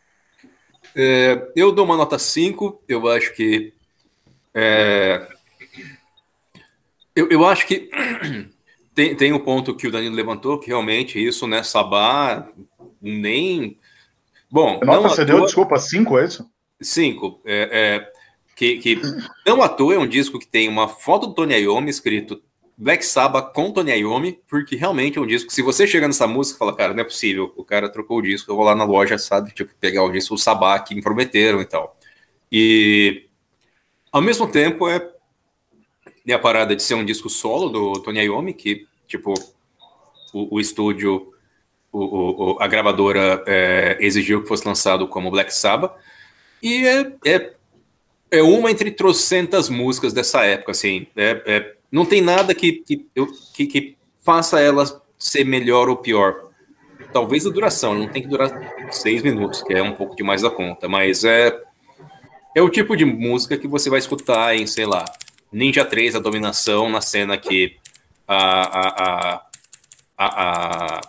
É, 0.97 1.51
eu 1.57 1.73
dou 1.73 1.85
uma 1.85 1.97
nota 1.97 2.19
5, 2.19 2.83
eu 2.89 3.09
acho 3.09 3.35
que. 3.35 3.73
É, 4.55 5.27
eu, 7.15 7.29
eu 7.29 7.45
acho 7.47 7.67
que 7.67 7.91
tem, 8.95 9.15
tem 9.17 9.33
um 9.33 9.39
ponto 9.39 9.75
que 9.75 9.89
o 9.89 9.91
Danilo 9.91 10.15
levantou, 10.15 10.59
que 10.59 10.69
realmente 10.69 11.23
isso, 11.23 11.47
né, 11.47 11.63
Sabá, 11.63 12.49
nem. 13.01 13.79
Bom. 14.51 14.81
nota 14.85 14.87
não 14.87 15.03
você 15.03 15.25
deu, 15.25 15.45
desculpa, 15.45 15.79
5 15.79 16.19
é 16.19 16.25
isso? 16.27 16.51
5. 16.81 17.41
É, 17.45 17.69
é, 17.73 18.11
que, 18.55 18.79
que 18.79 19.01
não 19.47 19.63
à 19.63 19.69
toa 19.69 19.95
é 19.95 19.99
um 19.99 20.07
disco 20.07 20.39
que 20.39 20.47
tem 20.47 20.69
uma 20.69 20.87
foto 20.87 21.27
do 21.27 21.35
Tony 21.35 21.55
Iommi 21.55 21.91
escrito 21.91 22.41
Black 22.77 23.05
Sabbath 23.05 23.53
com 23.53 23.71
Tony 23.71 23.93
Iommi, 23.93 24.41
porque 24.49 24.75
realmente 24.77 25.19
é 25.19 25.21
um 25.21 25.27
disco. 25.27 25.53
Se 25.53 25.63
você 25.63 25.87
chega 25.87 26.07
nessa 26.07 26.27
música 26.27 26.57
e 26.57 26.59
fala, 26.59 26.77
cara, 26.77 26.93
não 26.93 27.01
é 27.01 27.05
possível, 27.05 27.53
o 27.57 27.65
cara 27.65 27.89
trocou 27.89 28.19
o 28.19 28.23
disco, 28.23 28.51
eu 28.51 28.57
vou 28.57 28.65
lá 28.65 28.75
na 28.75 28.85
loja, 28.85 29.17
sabe, 29.17 29.53
tipo, 29.53 29.73
pegar 29.81 30.03
o 30.03 30.11
disco, 30.11 30.35
o 30.35 30.39
Sabbath 30.39 30.89
que 30.89 30.95
me 30.95 31.03
prometeram 31.03 31.61
e 31.61 31.65
tal. 31.65 31.97
E 32.51 33.27
ao 34.11 34.21
mesmo 34.21 34.47
tempo 34.49 34.89
é, 34.89 35.09
é 36.27 36.33
a 36.33 36.39
parada 36.39 36.75
de 36.75 36.83
ser 36.83 36.95
um 36.95 37.05
disco 37.05 37.29
solo 37.29 37.69
do 37.69 38.01
Tony 38.01 38.21
Iommi, 38.21 38.55
que, 38.55 38.87
tipo, 39.07 39.35
o, 40.33 40.57
o 40.57 40.61
estúdio, 40.61 41.33
o, 41.93 42.55
o, 42.55 42.57
a 42.61 42.67
gravadora 42.67 43.43
é, 43.47 43.97
exigiu 44.01 44.43
que 44.43 44.49
fosse 44.49 44.67
lançado 44.67 45.07
como 45.07 45.31
Black 45.31 45.55
Sabbath. 45.55 45.95
E 46.61 46.87
é, 46.87 47.13
é 47.25 47.55
é 48.35 48.43
uma 48.43 48.71
entre 48.71 48.91
trocentas 48.91 49.69
músicas 49.69 50.13
dessa 50.13 50.45
época, 50.45 50.73
assim. 50.73 51.07
É, 51.17 51.43
é, 51.47 51.75
não 51.95 52.05
tem 52.05 52.21
nada 52.21 52.53
que, 52.53 52.73
que, 52.73 53.07
que, 53.55 53.67
que, 53.67 53.97
faça 54.21 54.59
ela 54.59 55.01
ser 55.17 55.45
melhor 55.45 55.89
ou 55.89 55.97
pior. 55.97 56.51
Talvez 57.13 57.47
a 57.47 57.51
duração, 57.51 57.95
não 57.95 58.09
tem 58.09 58.21
que 58.21 58.27
durar 58.27 58.51
seis 58.91 59.23
minutos, 59.23 59.63
que 59.63 59.73
é 59.73 59.81
um 59.81 59.93
pouco 59.93 60.17
demais 60.17 60.43
da 60.43 60.51
conta, 60.51 60.89
mas 60.89 61.23
é, 61.23 61.57
é 62.53 62.61
o 62.61 62.69
tipo 62.69 62.97
de 62.97 63.05
música 63.05 63.57
que 63.57 63.69
você 63.69 63.89
vai 63.89 64.01
escutar 64.01 64.57
em, 64.57 64.67
sei 64.67 64.87
lá, 64.87 65.05
Ninja 65.53 65.85
3, 65.85 66.17
a 66.17 66.19
dominação, 66.19 66.91
na 66.91 67.01
cena 67.01 67.39
que 67.39 67.77
a, 68.27 68.81
a, 68.81 69.47
a, 70.19 71.01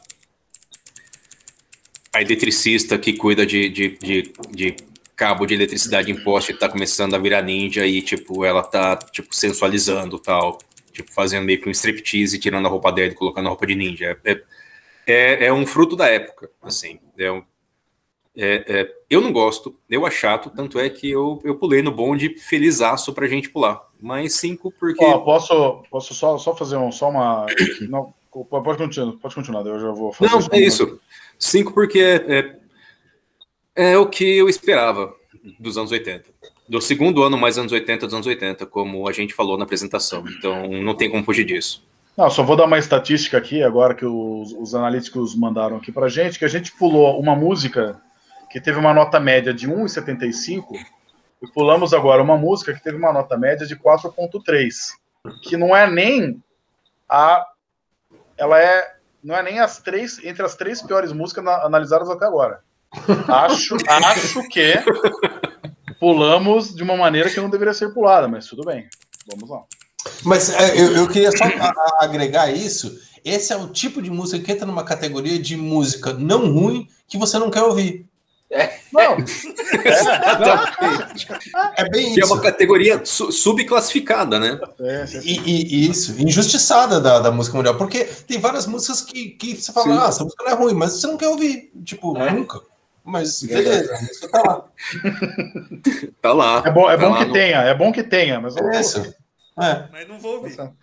a, 2.13 2.21
eletricista 2.21 2.95
que 2.99 3.13
cuida 3.13 3.43
de, 3.43 3.69
de, 3.69 3.97
de, 3.97 4.33
de 4.51 4.75
cabo 5.15 5.47
de 5.47 5.55
eletricidade 5.55 6.11
em 6.11 6.23
poste 6.23 6.53
tá 6.53 6.69
começando 6.69 7.15
a 7.15 7.17
virar 7.17 7.41
ninja 7.41 7.87
e, 7.87 8.03
tipo, 8.03 8.45
ela 8.45 8.61
tá, 8.61 8.97
tipo, 8.97 9.35
sensualizando 9.35 10.19
tal. 10.19 10.59
Tipo, 10.95 11.11
fazendo 11.11 11.45
meio 11.45 11.61
que 11.61 11.67
um 11.67 11.71
striptease, 11.71 12.39
tirando 12.39 12.65
a 12.65 12.69
roupa 12.69 12.91
dela 12.91 13.11
e 13.11 13.15
colocando 13.15 13.47
a 13.47 13.49
roupa 13.49 13.67
de 13.67 13.75
ninja. 13.75 14.17
É, 14.23 14.41
é, 15.05 15.45
é 15.47 15.53
um 15.53 15.65
fruto 15.65 15.95
da 15.95 16.07
época, 16.07 16.49
assim. 16.61 16.99
É 17.17 17.31
um, 17.31 17.43
é, 18.35 18.63
é, 18.67 18.95
eu 19.09 19.21
não 19.21 19.31
gosto, 19.31 19.77
eu 19.89 20.05
acho 20.05 20.17
chato, 20.17 20.49
tanto 20.49 20.79
é 20.79 20.89
que 20.89 21.09
eu, 21.09 21.41
eu 21.43 21.55
pulei 21.55 21.81
no 21.81 21.91
bonde 21.91 22.35
felizaço 22.35 23.13
pra 23.13 23.27
gente 23.27 23.49
pular. 23.49 23.81
Mas 23.99 24.33
cinco 24.35 24.71
porque. 24.71 25.03
Ó, 25.03 25.19
posso, 25.19 25.83
posso 25.89 26.13
só, 26.13 26.37
só 26.37 26.55
fazer 26.55 26.77
um, 26.77 26.91
só 26.91 27.09
uma. 27.09 27.45
Não, 27.89 28.13
pode 28.31 28.77
continuar, 28.77 29.13
pode 29.13 29.35
continuar, 29.35 29.65
eu 29.65 29.79
já 29.79 29.91
vou 29.91 30.11
fazer. 30.11 30.31
Não, 30.31 30.39
é 30.51 30.59
isso. 30.59 30.99
Cinco 31.37 31.73
porque 31.73 31.99
é, 31.99 32.39
é 32.39 32.55
é 33.75 33.97
o 33.97 34.07
que 34.07 34.37
eu 34.37 34.47
esperava 34.47 35.13
dos 35.59 35.77
anos 35.77 35.91
80. 35.91 36.29
Do 36.67 36.81
segundo 36.81 37.23
ano 37.23 37.37
mais 37.37 37.57
anos 37.57 37.71
80 37.71 38.05
dos 38.05 38.13
anos 38.13 38.27
80, 38.27 38.65
como 38.65 39.07
a 39.07 39.11
gente 39.11 39.33
falou 39.33 39.57
na 39.57 39.65
apresentação. 39.65 40.23
Então 40.27 40.67
não 40.67 40.95
tem 40.95 41.09
como 41.09 41.23
fugir 41.23 41.45
disso. 41.45 41.83
Não, 42.17 42.29
só 42.29 42.43
vou 42.43 42.55
dar 42.55 42.65
uma 42.65 42.79
estatística 42.79 43.37
aqui, 43.37 43.61
agora 43.61 43.93
que 43.93 44.05
os, 44.05 44.53
os 44.53 44.73
analíticos 44.73 45.35
mandaram 45.35 45.77
aqui 45.77 45.91
pra 45.91 46.07
gente, 46.07 46.39
que 46.39 46.45
a 46.45 46.49
gente 46.49 46.71
pulou 46.71 47.19
uma 47.19 47.35
música 47.35 48.01
que 48.49 48.61
teve 48.61 48.79
uma 48.79 48.93
nota 48.93 49.19
média 49.19 49.53
de 49.53 49.67
1,75 49.67 50.63
e 51.41 51.47
pulamos 51.47 51.93
agora 51.93 52.23
uma 52.23 52.37
música 52.37 52.73
que 52.73 52.81
teve 52.81 52.97
uma 52.97 53.11
nota 53.11 53.37
média 53.37 53.67
de 53.67 53.75
4,3, 53.75 54.73
que 55.43 55.57
não 55.57 55.75
é 55.75 55.89
nem 55.89 56.41
a. 57.09 57.45
Ela 58.37 58.61
é. 58.61 58.95
Não 59.21 59.35
é 59.35 59.43
nem 59.43 59.59
as 59.59 59.79
três, 59.79 60.23
entre 60.23 60.45
as 60.45 60.55
três 60.55 60.81
piores 60.81 61.11
músicas 61.11 61.45
analisadas 61.45 62.09
até 62.09 62.25
agora. 62.25 62.61
Acho, 63.27 63.75
acho 63.89 64.47
que 64.47 64.73
pulamos 65.99 66.73
de 66.73 66.83
uma 66.83 66.95
maneira 66.97 67.29
que 67.29 67.39
não 67.39 67.49
deveria 67.49 67.73
ser 67.73 67.93
pulada, 67.93 68.27
mas 68.27 68.45
tudo 68.47 68.63
bem. 68.63 68.87
Vamos 69.31 69.49
lá. 69.49 69.61
Mas 70.23 70.49
é, 70.49 70.79
eu, 70.79 70.95
eu, 70.95 71.07
queria 71.07 71.31
só 71.31 71.43
agregar 71.99 72.51
isso. 72.51 72.95
Esse 73.23 73.51
é 73.51 73.57
o 73.57 73.67
tipo 73.67 74.01
de 74.01 74.11
música 74.11 74.43
que 74.43 74.51
entra 74.51 74.65
numa 74.67 74.83
categoria 74.83 75.39
de 75.39 75.57
música 75.57 76.13
não 76.13 76.53
ruim 76.53 76.87
que 77.07 77.17
você 77.17 77.39
não 77.39 77.49
quer 77.49 77.63
ouvir. 77.63 78.05
Não, 78.93 79.17
Exatamente. 79.83 81.27
É 81.77 81.89
bem 81.89 82.13
Que 82.13 82.19
é 82.21 82.23
isso. 82.23 82.33
uma 82.33 82.41
categoria 82.41 83.01
su- 83.03 83.31
subclassificada, 83.31 84.39
né? 84.39 84.59
é, 84.79 85.01
é, 85.01 85.21
E, 85.23 85.39
e- 85.39 85.89
isso, 85.89 86.15
injustiçada 86.21 87.01
da, 87.01 87.19
da 87.19 87.31
música 87.31 87.57
mundial, 87.57 87.75
porque 87.75 88.05
tem 88.05 88.39
várias 88.39 88.65
músicas 88.67 89.01
que, 89.01 89.29
que 89.31 89.55
você 89.55 89.73
fala, 89.73 89.85
Sim. 89.87 89.99
ah, 89.99 90.07
essa 90.07 90.23
música 90.23 90.43
não 90.43 90.51
é 90.51 90.55
ruim, 90.55 90.73
mas 90.73 90.93
você 90.93 91.07
não 91.07 91.17
quer 91.17 91.27
ouvir, 91.27 91.71
tipo, 91.83 92.15
É. 92.17 92.31
nunca. 92.31 92.61
Mas 93.05 93.43
beleza, 93.43 93.95
a 93.95 94.01
música 94.01 94.27
tá 94.29 94.41
lá. 94.41 94.71
Tá 96.21 96.33
lá. 96.33 96.63
é 96.65 96.71
bom, 96.71 96.89
é 96.89 96.97
Tá 96.97 97.07
bom 97.09 97.17
que 97.17 97.25
no- 97.25 97.33
tenha, 97.33 97.57
é 97.61 97.73
bom 97.75 97.91
que 97.91 98.03
tenha, 98.03 98.39
mas 98.41 98.55
eu 98.55 98.63
não 98.63 98.71
É 98.71 98.81
isso. 98.81 99.15
É. 99.61 99.87
Mas 99.91 100.07
não 100.07 100.19
vou 100.19 100.37
ouvir. 100.37 100.55
Tá 100.55 100.63
certo. 100.63 100.75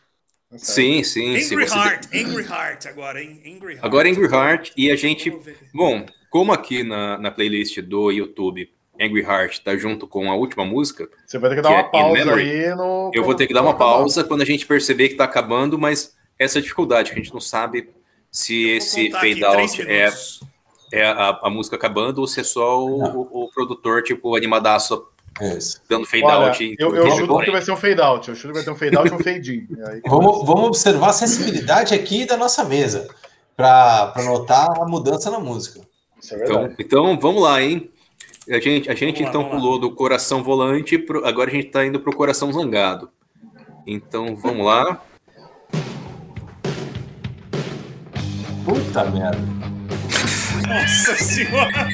Sim, 0.57 1.03
sim, 1.03 1.39
sim. 1.41 1.55
Angry 1.55 1.69
você- 1.69 1.77
Heart, 1.79 2.07
Angry 2.15 2.45
Heart 2.45 2.87
agora, 2.87 3.23
hein? 3.23 3.43
Angry 3.45 3.73
Heart. 3.75 3.85
Agora 3.85 4.09
Angry 4.09 4.27
Heart 4.27 4.73
e 4.77 4.91
a 4.91 4.97
gente. 4.97 5.31
Bom, 5.75 6.07
como 6.31 6.53
aqui 6.53 6.83
na, 6.83 7.19
na 7.19 7.31
playlist 7.31 7.79
do 7.81 8.11
YouTube 8.11 8.71
Angry 9.01 9.23
Heart 9.23 9.59
tá 9.61 9.77
junto 9.77 10.07
com 10.07 10.31
a 10.31 10.35
última 10.37 10.65
música, 10.65 11.09
Você 11.27 11.39
vai 11.39 11.51
ter 11.51 11.57
que 11.57 11.63
dar 11.63 11.69
Que 11.71 11.75
uma 11.75 11.81
é 11.81 11.91
pausa 11.91 12.25
Memory. 12.25 12.43
aí 12.51 12.75
no. 12.75 13.11
eu 13.15 13.25
vou 13.25 13.35
ter 13.35 13.47
que 13.47 13.55
dar 13.55 13.63
uma 13.63 13.77
pausa 13.77 14.23
quando 14.23 14.43
a 14.43 14.47
gente 14.47 14.67
perceber 14.67 15.09
que 15.09 15.15
tá 15.17 15.25
acabando, 15.25 15.79
mas 15.79 16.15
essa 16.39 16.59
é 16.59 16.61
a 16.61 16.63
dificuldade, 16.63 17.11
que 17.13 17.19
a 17.19 17.23
gente 17.23 17.33
não 17.33 17.41
sabe 17.41 17.89
se 18.31 18.69
esse 18.69 19.11
fade 19.11 19.43
out 19.45 19.83
é, 19.83 20.05
minutos. 20.05 20.41
É 20.93 21.07
a, 21.07 21.39
a 21.43 21.51
música 21.51 21.77
acabando 21.77 22.19
ou 22.21 22.27
se 22.27 22.41
é 22.41 22.45
só 22.45 22.85
o, 22.85 23.03
o- 23.03 23.45
o 23.45 23.51
produtor, 23.53 24.03
tipo, 24.03 24.37
animadaço 24.37 25.07
É 25.41 25.59
dando 25.89 26.07
fade 26.07 26.25
Olha, 26.25 26.49
out. 26.49 26.77
eu, 26.79 26.95
eu 26.95 27.11
chuto 27.13 27.39
que 27.41 27.51
vai 27.51 27.63
ser 27.63 27.73
um 27.73 27.77
fade 27.77 28.01
out. 28.01 28.29
Eu 28.29 28.35
chuto 28.35 28.49
que 28.49 28.55
vai 28.55 28.65
ter 28.65 28.71
um 28.71 28.77
fade 28.77 28.97
out 28.97 29.11
e 29.11 29.15
um 29.15 29.19
fade 29.19 29.55
in. 29.57 29.77
E 29.77 29.83
aí- 29.89 30.03
Vamos, 30.07 30.47
vamos 30.47 30.65
observar 30.69 31.09
a 31.09 31.13
sensibilidade 31.15 31.95
aqui 31.95 32.27
da 32.27 32.37
nossa 32.37 32.63
mesa 32.65 33.09
para 33.57 34.13
notar 34.25 34.69
a 34.81 34.85
mudança 34.87 35.31
na 35.31 35.39
música. 35.41 35.81
Isso 36.21 36.35
é. 36.35 36.45
Então, 36.45 36.75
então 36.79 37.19
vamos 37.19 37.43
lá, 37.43 37.61
hein? 37.63 37.91
A 38.51 38.59
gente, 38.61 38.91
a 38.91 38.95
gente 38.95 39.23
Vamos 39.23 39.29
então 39.29 39.43
lá. 39.43 39.49
pulou 39.51 39.79
do 39.79 39.91
coração 39.95 40.43
volante, 40.43 40.99
pro, 40.99 41.25
agora 41.27 41.49
a 41.51 41.53
gente 41.55 41.69
tá 41.71 41.87
indo 41.87 42.01
pro 42.01 42.15
coração 42.15 42.53
zangado. 42.53 43.09
Então 43.87 44.35
vamos 44.37 44.67
lá. 44.67 45.01
Puta 48.65 49.05
merda. 49.05 49.62
Nossa 50.69 51.17
senhora! 51.17 51.89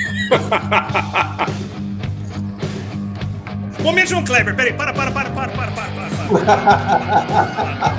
Momento 3.80 4.08
João 4.10 4.24
Kleber, 4.24 4.54
peraí, 4.54 4.72
para, 4.72 4.92
para, 4.92 5.10
para, 5.10 5.30
para, 5.30 5.48
para, 5.52 5.70
para, 5.72 5.90
para, 5.90 6.08
para. 6.28 6.46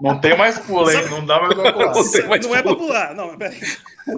Não 0.00 0.20
tem 0.20 0.36
mais 0.36 0.58
pula, 0.58 0.92
hein? 0.94 1.08
Não 1.10 1.24
dá 1.24 1.40
mais 1.40 1.54
pra 1.54 1.72
pular. 1.72 1.94
Não 1.94 2.38
Não 2.48 2.56
é 2.56 2.62
pra 2.62 2.74
pular, 2.76 3.14
não, 3.14 3.36
peraí. 3.36 3.58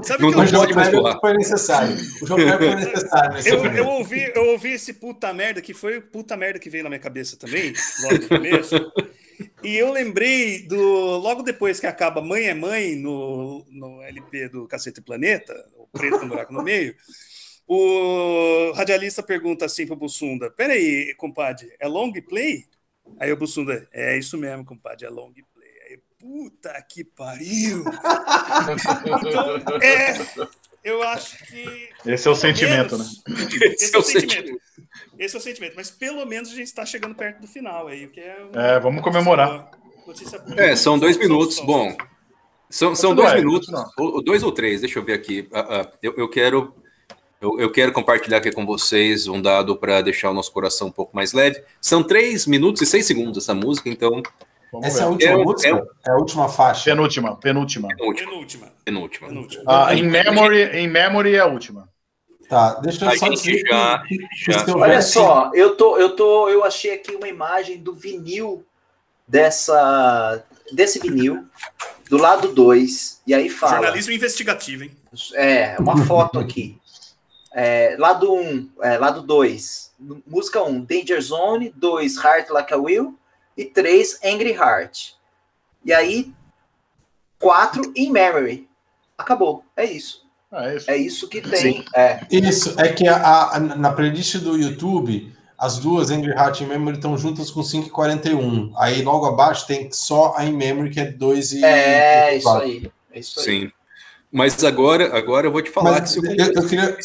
Sabe 0.03 0.23
Não 0.23 0.31
que 0.31 0.37
dá 0.37 0.43
O 0.43 0.43
eu, 0.43 0.47
João 0.47 0.63
pode 0.63 0.75
mais 0.75 0.89
Kleber 0.89 0.93
pular. 0.93 1.21
foi 1.21 1.33
necessário. 1.35 1.97
O 2.23 2.27
João 2.27 2.41
Kleber 2.41 2.73
foi 2.73 2.85
necessário. 2.85 3.49
eu, 3.49 3.65
eu 3.67 3.87
ouvi, 3.87 4.33
eu 4.35 4.45
ouvi 4.51 4.73
esse 4.73 4.93
puta 4.95 5.33
merda 5.33 5.61
que 5.61 5.73
foi 5.75 6.01
puta 6.01 6.37
merda 6.37 6.59
que 6.59 6.69
veio 6.71 6.85
na 6.85 6.91
minha 6.91 7.01
cabeça 7.01 7.37
também, 7.37 7.73
logo 8.03 8.15
no 8.19 8.29
começo. 8.29 8.93
E 9.63 9.77
eu 9.77 9.93
lembrei 9.93 10.63
do. 10.67 10.79
Logo 11.19 11.43
depois 11.43 11.81
que 11.81 11.87
acaba 11.87 12.21
Mãe 12.23 12.45
é 12.45 12.55
Mãe 12.55 12.97
no, 12.97 13.65
no 13.71 14.03
LP 14.03 14.49
do 14.49 14.67
Cacete 14.67 15.01
Planeta, 15.01 15.55
o 15.77 15.87
preto 15.89 16.19
com 16.19 16.29
buraco 16.29 16.53
no 16.53 16.63
meio, 16.63 16.95
o 17.67 18.73
radialista 18.75 19.23
pergunta 19.23 19.65
assim 19.65 19.87
pro 19.87 19.97
Bussunda: 19.97 20.51
Peraí, 20.51 21.15
compadre, 21.17 21.75
é 21.81 21.87
long 21.89 22.13
play? 22.13 22.65
Aí 23.19 23.33
o 23.33 23.37
Bussunda, 23.37 23.89
é 23.93 24.19
isso 24.19 24.37
mesmo, 24.39 24.65
compadre, 24.65 25.07
é 25.07 25.11
long 25.11 25.33
play. 25.33 25.71
Aí, 25.89 25.99
puta 26.19 26.73
que 26.89 27.05
pariu! 27.05 27.85
Então, 29.21 29.79
é. 29.83 30.17
Eu 30.85 31.03
acho 31.03 31.37
que. 31.47 31.89
Esse 32.07 32.29
é 32.29 32.31
o 32.31 32.35
sentimento, 32.37 32.97
menos- 32.97 33.23
né? 33.27 33.35
Esse 33.75 33.95
é 33.95 33.99
o 33.99 34.03
sentimento. 34.03 34.61
Esse 35.19 35.37
é 35.37 35.39
o 35.39 35.43
sentimento, 35.43 35.75
mas 35.77 35.91
pelo 35.91 36.25
menos 36.27 36.51
a 36.51 36.55
gente 36.55 36.67
está 36.67 36.85
chegando 36.85 37.15
perto 37.15 37.41
do 37.41 37.47
final 37.47 37.89
aí, 37.89 38.07
o 38.07 38.11
que 38.11 38.21
é. 38.21 38.37
uma 38.53 38.63
É, 38.63 38.81
vamos 38.81 39.03
comemorar. 39.03 39.71
Notícia 40.07 40.39
boa. 40.39 40.61
É, 40.61 40.77
são 40.77 40.99
dois 40.99 41.17
minutos. 41.17 41.59
Bom, 41.61 41.97
são, 42.71 42.95
são 42.95 43.15
dois 43.15 43.35
minutos, 43.35 43.69
ou, 43.99 44.23
dois 44.23 44.43
ou 44.43 44.53
três, 44.53 44.81
deixa 44.81 44.99
eu 44.99 45.05
ver 45.05 45.15
aqui. 45.15 45.49
Ah, 45.53 45.67
ah, 45.83 45.93
eu, 46.03 46.15
eu 46.17 46.29
quero. 46.29 46.75
Eu, 47.41 47.61
eu 47.61 47.71
quero 47.71 47.93
compartilhar 47.93 48.39
aqui 48.39 48.51
com 48.51 48.65
vocês 48.65 49.27
um 49.29 49.43
dado 49.43 49.77
para 49.77 50.01
deixar 50.01 50.31
o 50.31 50.35
nosso 50.35 50.51
coração 50.51 50.89
um 50.89 50.93
pouco 50.93 51.15
mais 51.15 51.33
leve. 51.35 51.63
São 51.83 52.03
três 52.03 52.47
minutos 52.47 52.81
e 52.81 52.87
seis 52.87 53.07
segundos 53.07 53.45
essa 53.45 53.55
música, 53.55 53.91
então, 53.91 54.23
Vamos 54.73 54.89
Essa 54.89 55.01
é 55.01 55.05
a 55.05 55.09
última 55.09 55.33
Eu- 55.33 55.45
música? 55.45 55.87
É 56.07 56.11
a 56.11 56.17
última 56.17 56.49
faixa. 56.49 56.91
Penúltima, 56.91 57.37
penúltima. 57.37 57.89
penúltima. 57.89 58.27
Penúltima. 58.27 58.73
penúltima. 58.85 59.29
Penúltima. 59.29 59.63
Ah, 59.67 59.95
em 59.95 60.03
memory, 60.03 60.63
em 60.77 60.89
memory 60.89 61.35
é 61.35 61.39
a 61.41 61.47
última. 61.47 61.89
Tá, 62.49 62.75
deixa 62.75 63.05
eu 63.05 63.09
A 63.09 63.17
só 63.17 63.27
gente 63.27 63.43
dizer 63.43 63.63
já- 63.69 64.03
já- 64.39 64.77
Olha 64.77 65.03
só, 65.03 65.51
eu 65.55 65.77
tô, 65.77 65.99
eu 65.99 66.15
tô, 66.15 66.49
eu 66.49 66.63
achei 66.65 66.93
aqui 66.93 67.15
uma 67.17 67.27
imagem 67.29 67.79
do 67.79 67.93
vinil 67.93 68.65
dessa 69.27 70.45
desse 70.73 70.99
vinil 71.01 71.45
do 72.09 72.17
lado 72.17 72.53
2 72.53 73.21
e 73.27 73.35
aí 73.35 73.49
fala, 73.49 73.77
Jornalismo 73.77 74.13
investigativo, 74.13 74.85
hein? 74.85 74.97
é, 75.35 75.77
uma 75.81 75.97
foto 76.05 76.39
aqui. 76.39 76.79
É, 77.53 77.97
lado 77.99 78.33
1, 78.33 78.39
um, 78.41 78.71
é, 78.83 78.99
lado 78.99 79.23
2, 79.23 79.93
música 80.27 80.63
1, 80.63 80.69
um, 80.69 80.81
Danger 80.85 81.21
Zone, 81.21 81.73
2, 81.75 82.17
Heart 82.17 82.51
Like 82.51 82.75
a 82.75 82.77
Will 82.77 83.19
e 83.57 83.65
3, 83.65 84.21
Angry 84.23 84.53
Heart. 84.53 85.15
E 85.85 85.93
aí 85.93 86.33
4, 87.39 87.93
In 87.97 88.11
Memory. 88.11 88.69
Acabou, 89.17 89.65
é 89.75 89.85
isso. 89.85 90.26
Ah, 90.59 90.71
é 90.71 90.77
isso. 90.77 90.91
É 90.91 90.97
isso 90.97 91.29
que 91.29 91.41
tem. 91.43 91.85
É, 91.95 92.21
Isso, 92.31 92.75
é 92.81 92.89
que 92.89 93.07
a, 93.07 93.51
a- 93.57 93.61
na 93.61 93.93
playlist 93.93 94.37
do 94.39 94.57
YouTube, 94.57 95.33
as 95.59 95.79
duas, 95.79 96.11
Angry 96.11 96.31
Heart 96.31 96.61
e 96.63 96.65
Memory, 96.65 96.97
estão 96.97 97.17
juntas 97.19 97.51
com 97.51 97.61
5,41. 97.61 98.73
Aí 98.77 99.03
logo 99.03 99.27
abaixo 99.27 99.67
tem 99.67 99.93
só 99.93 100.35
a 100.37 100.45
In 100.47 100.53
Memory, 100.53 100.91
que 100.91 101.01
é 101.01 101.05
2 101.13 101.53
e. 101.53 101.65
é 101.65 102.37
isso 102.37 102.43
quatro. 102.45 102.63
aí. 102.67 102.91
É 103.13 103.19
isso 103.19 103.39
aí. 103.41 103.45
Sim. 103.45 103.73
Mas 104.33 104.65
agora, 104.65 105.17
agora 105.17 105.47
eu 105.47 105.53
vou 105.53 105.61
te 105.63 105.71
falar 105.71 105.93
Mas 105.93 106.01
que 106.03 106.09
se 106.09 106.19
eu, 106.19 106.25
eu 106.63 106.67
queria, 106.69 106.99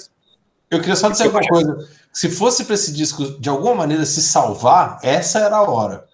eu 0.70 0.80
queria 0.80 0.96
só 0.96 1.10
dizer 1.10 1.26
alguma 1.26 1.46
coisa. 1.48 1.90
Se 2.12 2.30
fosse 2.30 2.66
para 2.66 2.76
esse 2.76 2.92
disco, 2.94 3.40
de 3.40 3.50
alguma 3.50 3.76
maneira, 3.76 4.06
se 4.06 4.22
salvar, 4.22 4.98
essa 5.04 5.40
era 5.40 5.58
a 5.58 5.62
hora. 5.70 6.06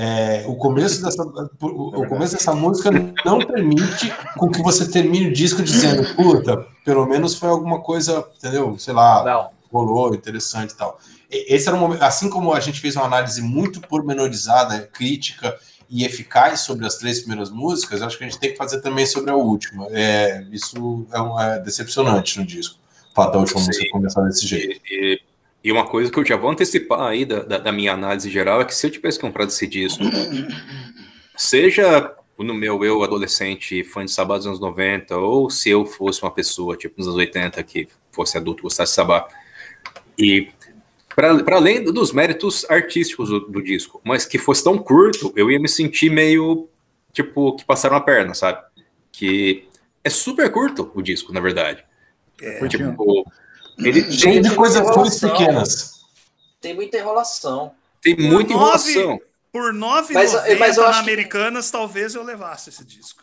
É, 0.00 0.44
o, 0.46 0.54
começo 0.54 1.02
dessa, 1.02 1.20
o, 1.24 2.02
o 2.02 2.08
começo 2.08 2.34
dessa 2.34 2.54
música 2.54 2.88
não 3.26 3.40
permite 3.40 4.14
com 4.36 4.48
que 4.48 4.62
você 4.62 4.88
termine 4.88 5.26
o 5.26 5.32
disco 5.32 5.60
dizendo, 5.60 6.14
puta, 6.14 6.64
pelo 6.84 7.04
menos 7.04 7.34
foi 7.34 7.48
alguma 7.48 7.80
coisa, 7.80 8.24
entendeu? 8.38 8.78
Sei 8.78 8.94
lá, 8.94 9.24
Não. 9.24 9.50
rolou, 9.72 10.14
interessante 10.14 10.70
e 10.70 10.76
tal. 10.76 11.00
Esse 11.28 11.66
era 11.66 11.76
um 11.76 11.80
momento, 11.80 12.00
assim 12.02 12.30
como 12.30 12.52
a 12.52 12.60
gente 12.60 12.80
fez 12.80 12.94
uma 12.94 13.06
análise 13.06 13.42
muito 13.42 13.80
pormenorizada, 13.80 14.88
crítica 14.92 15.58
e 15.90 16.04
eficaz 16.04 16.60
sobre 16.60 16.86
as 16.86 16.94
três 16.94 17.18
primeiras 17.18 17.50
músicas, 17.50 18.00
acho 18.00 18.16
que 18.16 18.22
a 18.22 18.28
gente 18.28 18.38
tem 18.38 18.52
que 18.52 18.56
fazer 18.56 18.80
também 18.80 19.04
sobre 19.04 19.32
a 19.32 19.34
última. 19.34 19.88
É, 19.90 20.46
isso 20.52 21.06
é, 21.12 21.20
um- 21.20 21.40
é 21.40 21.58
decepcionante 21.58 22.38
no 22.38 22.46
disco. 22.46 22.78
O 23.10 23.14
fato 23.16 23.32
da 23.32 23.38
última 23.40 23.58
Sim. 23.60 23.66
música 23.66 23.90
começar 23.90 24.22
desse 24.22 24.46
jeito. 24.46 24.80
E, 24.88 25.14
e- 25.14 25.27
e 25.62 25.72
uma 25.72 25.86
coisa 25.86 26.10
que 26.10 26.18
eu 26.18 26.24
já 26.24 26.36
vou 26.36 26.50
antecipar 26.50 27.00
aí 27.00 27.24
da, 27.24 27.42
da, 27.42 27.58
da 27.58 27.72
minha 27.72 27.92
análise 27.92 28.30
geral 28.30 28.60
é 28.60 28.64
que 28.64 28.74
se 28.74 28.86
eu 28.86 28.90
tivesse 28.90 29.18
comprado 29.18 29.48
esse 29.48 29.66
disco, 29.66 30.02
seja 31.36 32.14
no 32.38 32.54
meu 32.54 32.84
eu 32.84 33.02
adolescente 33.02 33.82
fã 33.82 34.04
de 34.04 34.12
Sabá 34.12 34.36
dos 34.36 34.46
anos 34.46 34.60
90, 34.60 35.16
ou 35.16 35.50
se 35.50 35.70
eu 35.70 35.84
fosse 35.84 36.22
uma 36.22 36.30
pessoa 36.30 36.76
tipo 36.76 36.94
nos 36.98 37.08
anos 37.08 37.18
80 37.18 37.62
que 37.64 37.88
fosse 38.12 38.36
adulto 38.36 38.62
gostasse 38.62 38.92
de 38.92 38.96
Sabá, 38.96 39.26
e 40.16 40.48
para 41.14 41.56
além 41.56 41.82
dos 41.82 42.12
méritos 42.12 42.64
artísticos 42.70 43.28
do, 43.28 43.40
do 43.40 43.60
disco, 43.60 44.00
mas 44.04 44.24
que 44.24 44.38
fosse 44.38 44.62
tão 44.62 44.78
curto, 44.78 45.32
eu 45.34 45.50
ia 45.50 45.58
me 45.58 45.68
sentir 45.68 46.10
meio 46.10 46.68
tipo 47.12 47.56
que 47.56 47.64
passaram 47.64 47.96
a 47.96 48.00
perna, 48.00 48.34
sabe? 48.34 48.62
Que 49.10 49.66
é 50.04 50.10
super 50.10 50.48
curto 50.52 50.90
o 50.94 51.02
disco, 51.02 51.32
na 51.32 51.40
verdade. 51.40 51.84
É, 52.40 52.68
Tipo, 52.68 53.24
ele 53.78 54.10
Cheio 54.12 54.34
tem, 54.34 54.42
de 54.42 54.54
coisas 54.54 54.80
enrolação. 54.80 55.30
pequenas. 55.30 56.00
Tem 56.60 56.74
muita 56.74 56.98
enrolação. 56.98 57.72
tem 58.02 58.16
muita 58.16 58.52
nove- 58.54 58.90
enrolação. 58.92 59.20
Por 59.52 59.72
9,90 59.72 60.14
Mas- 60.14 60.58
mas 60.58 60.76
eu 60.76 60.82
na 60.84 60.88
acho 60.90 60.98
que- 60.98 61.10
Americanas, 61.10 61.70
talvez 61.70 62.14
eu 62.14 62.22
levasse 62.22 62.68
esse 62.70 62.84
disco. 62.84 63.20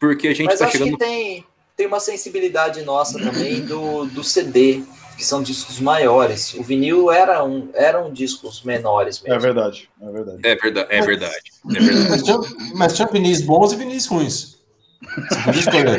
Porque 0.00 0.28
a 0.28 0.34
gente 0.34 0.46
Mas 0.46 0.58
tá 0.58 0.64
acho 0.66 0.72
chegando. 0.78 0.92
que 0.98 1.04
tem, 1.04 1.46
tem 1.76 1.86
uma 1.86 2.00
sensibilidade 2.00 2.82
nossa 2.82 3.18
também 3.20 3.60
do, 3.60 4.06
do 4.06 4.24
CD, 4.24 4.82
que 5.16 5.24
são 5.24 5.42
discos 5.42 5.78
maiores. 5.78 6.54
O 6.54 6.62
vinil 6.62 7.12
era 7.12 7.44
um, 7.44 7.68
eram 7.74 8.12
discos 8.12 8.62
menores 8.62 9.20
É 9.24 9.28
mesmo. 9.28 9.40
verdade, 9.42 9.88
é 10.00 10.10
verdade. 10.10 10.40
É 10.42 10.56
verdade, 10.56 10.88
é 10.90 11.00
verdade. 11.02 11.36
É 11.76 11.80
verdade. 11.80 12.08
Mas 12.10 12.22
tinha, 12.22 12.38
mas 12.74 12.92
tinha 12.94 13.08
vinis 13.08 13.42
bons 13.42 13.72
e 13.72 13.76
vinis 13.76 14.06
ruins. 14.06 14.58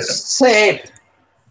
Sempre. 0.10 0.92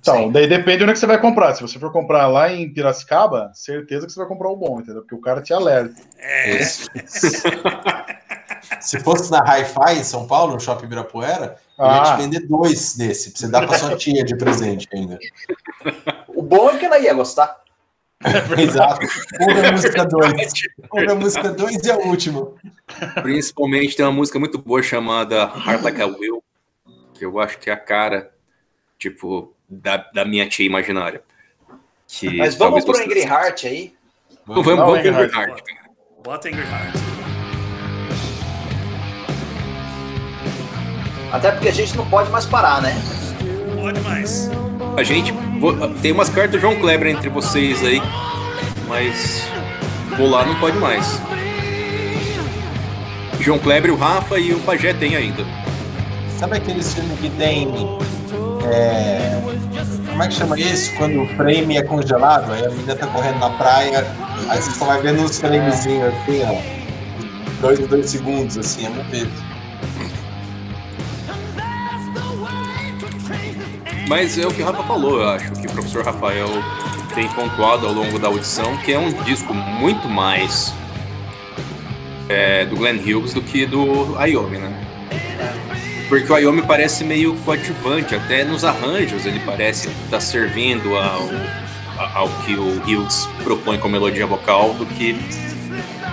Então, 0.02 0.32
daí 0.32 0.48
depende 0.48 0.78
de 0.78 0.82
onde 0.82 0.90
é 0.90 0.94
que 0.94 0.98
você 0.98 1.06
vai 1.06 1.20
comprar. 1.20 1.54
Se 1.54 1.62
você 1.62 1.78
for 1.78 1.92
comprar 1.92 2.26
lá 2.26 2.52
em 2.52 2.68
Piracicaba, 2.72 3.52
certeza 3.54 4.04
que 4.04 4.12
você 4.12 4.18
vai 4.18 4.28
comprar 4.28 4.48
o 4.50 4.56
bom, 4.56 4.80
entendeu? 4.80 5.02
Porque 5.02 5.14
o 5.14 5.20
cara 5.20 5.40
te 5.40 5.54
alerta. 5.54 5.94
É. 6.18 6.58
Se 8.80 8.98
fosse 9.00 9.30
na 9.30 9.40
Hi-Fi 9.40 9.98
em 10.00 10.04
São 10.04 10.26
Paulo, 10.26 10.54
no 10.54 10.60
Shopping 10.60 10.86
Ibirapuera, 10.86 11.56
eu 11.78 11.84
ia 11.84 12.02
Ah. 12.02 12.16
te 12.16 12.22
vender 12.22 12.40
dois 12.48 12.96
desse, 12.96 13.30
pra 13.30 13.40
você 13.40 13.48
dar 13.48 13.66
pra 13.66 13.78
sua 13.78 13.96
tia 13.96 14.24
de 14.24 14.36
presente 14.36 14.88
ainda. 14.92 15.18
O 16.28 16.42
bom 16.42 16.70
é 16.70 16.78
que 16.78 16.86
ela 16.86 16.98
ia 16.98 17.12
gostar. 17.14 17.60
Exato. 18.58 19.04
Ouve 19.40 19.66
a 19.66 19.72
música 19.72 20.04
2. 20.04 20.52
Ouve 20.90 21.10
a 21.10 21.14
música 21.14 21.50
2 21.52 21.84
e 21.84 21.90
a 21.90 21.96
última. 21.98 22.52
Principalmente 23.22 23.96
tem 23.96 24.06
uma 24.06 24.12
música 24.12 24.38
muito 24.38 24.58
boa 24.58 24.82
chamada 24.82 25.50
Heart 25.66 25.82
Like 25.82 26.02
a 26.02 26.06
Will, 26.06 26.42
que 27.14 27.24
eu 27.24 27.38
acho 27.40 27.58
que 27.58 27.68
é 27.68 27.72
a 27.72 27.76
cara, 27.76 28.30
tipo, 28.98 29.52
da, 29.72 29.96
da 30.12 30.24
minha 30.24 30.46
tia 30.46 30.66
imaginária. 30.66 31.22
Que 32.06 32.36
Mas 32.36 32.54
vamos 32.54 32.84
pro 32.84 32.96
Angry 32.96 33.20
Heart 33.20 33.64
aí. 33.64 33.94
Vamos, 34.46 34.66
Não, 34.66 34.76
vamos 34.76 35.00
pro 35.00 35.10
Angry 35.10 35.34
Heart. 35.34 35.62
Bota 36.22 36.48
Angry 36.48 36.60
Heart. 36.60 36.94
Até 41.32 41.52
porque 41.52 41.68
a 41.68 41.72
gente 41.72 41.96
não 41.96 42.06
pode 42.10 42.30
mais 42.30 42.44
parar, 42.44 42.82
né? 42.82 42.94
Pode 43.80 44.00
mais. 44.00 44.50
A 44.96 45.02
gente 45.02 45.32
tem 46.02 46.12
umas 46.12 46.28
cartas 46.28 46.60
João 46.60 46.78
Kleber 46.78 47.08
entre 47.08 47.30
vocês 47.30 47.82
aí, 47.82 48.02
mas 48.86 49.48
vou 50.18 50.28
lá 50.28 50.44
não 50.44 50.54
pode 50.60 50.76
mais. 50.76 51.18
João 53.40 53.58
Kleber, 53.58 53.90
o 53.90 53.96
Rafa 53.96 54.38
e 54.38 54.52
o 54.52 54.60
Pajé 54.60 54.92
tem 54.92 55.16
ainda. 55.16 55.44
Sabe 56.38 56.58
aqueles 56.58 56.92
filmes 56.92 57.18
que 57.18 57.30
tem. 57.30 57.66
É, 58.64 59.40
como 60.08 60.22
é 60.22 60.28
que 60.28 60.34
chama 60.34 60.58
isso? 60.58 60.94
Quando 60.96 61.22
o 61.22 61.26
frame 61.36 61.76
é 61.76 61.82
congelado, 61.82 62.52
aí 62.52 62.64
a 62.64 62.68
menina 62.70 62.94
tá 62.94 63.06
correndo 63.06 63.38
na 63.38 63.50
praia, 63.50 64.06
aí 64.48 64.60
você 64.60 64.70
só 64.72 64.84
vai 64.84 65.00
vendo 65.00 65.22
uns 65.22 65.38
framezinhos 65.38 66.12
assim, 66.14 66.42
ó. 66.44 66.82
Dois 67.60 67.78
dois 67.78 68.10
segundos, 68.10 68.58
assim, 68.58 68.86
é 68.86 68.90
muito. 68.90 69.52
Mas 74.08 74.36
é 74.36 74.46
o 74.46 74.50
que 74.50 74.62
o 74.62 74.64
Rafa 74.66 74.82
falou, 74.82 75.20
eu 75.20 75.28
acho 75.30 75.52
que 75.52 75.66
o 75.66 75.72
professor 75.72 76.04
Rafael 76.04 76.48
tem 77.14 77.28
pontuado 77.28 77.86
ao 77.86 77.92
longo 77.92 78.18
da 78.18 78.28
audição, 78.28 78.76
que 78.78 78.92
é 78.92 78.98
um 78.98 79.10
disco 79.24 79.54
muito 79.54 80.08
mais 80.08 80.74
é, 82.28 82.66
do 82.66 82.76
Glenn 82.76 82.98
Hughes 82.98 83.32
do 83.32 83.40
que 83.40 83.64
do 83.64 84.16
Ayomi, 84.18 84.58
né? 84.58 84.81
Porque 86.08 86.30
o 86.30 86.34
Ayomi 86.34 86.62
parece 86.62 87.04
meio 87.04 87.34
coadjuvante, 87.36 88.14
até 88.14 88.44
nos 88.44 88.64
arranjos 88.64 89.24
ele 89.24 89.40
parece 89.40 89.88
estar 90.04 90.20
servindo 90.20 90.94
ao, 90.96 91.28
ao 92.14 92.28
que 92.44 92.54
o 92.54 92.80
Hughes 92.82 93.26
propõe 93.42 93.78
como 93.78 93.92
melodia 93.92 94.26
vocal 94.26 94.74
do 94.74 94.84
que 94.86 95.16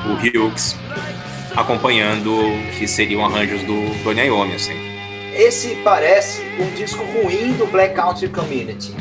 o 0.05 0.13
Hughes 0.13 0.75
acompanhando 1.55 2.31
o 2.31 2.71
que 2.77 2.87
seriam 2.87 3.25
arranjos 3.25 3.61
do 3.63 4.03
Tony 4.03 4.21
Iommi, 4.21 4.55
assim. 4.55 4.73
Esse 5.35 5.75
parece 5.83 6.41
um 6.59 6.69
disco 6.75 7.03
ruim 7.03 7.53
do 7.53 7.65
Black 7.67 7.95
Country 7.95 8.29
Community. 8.29 8.95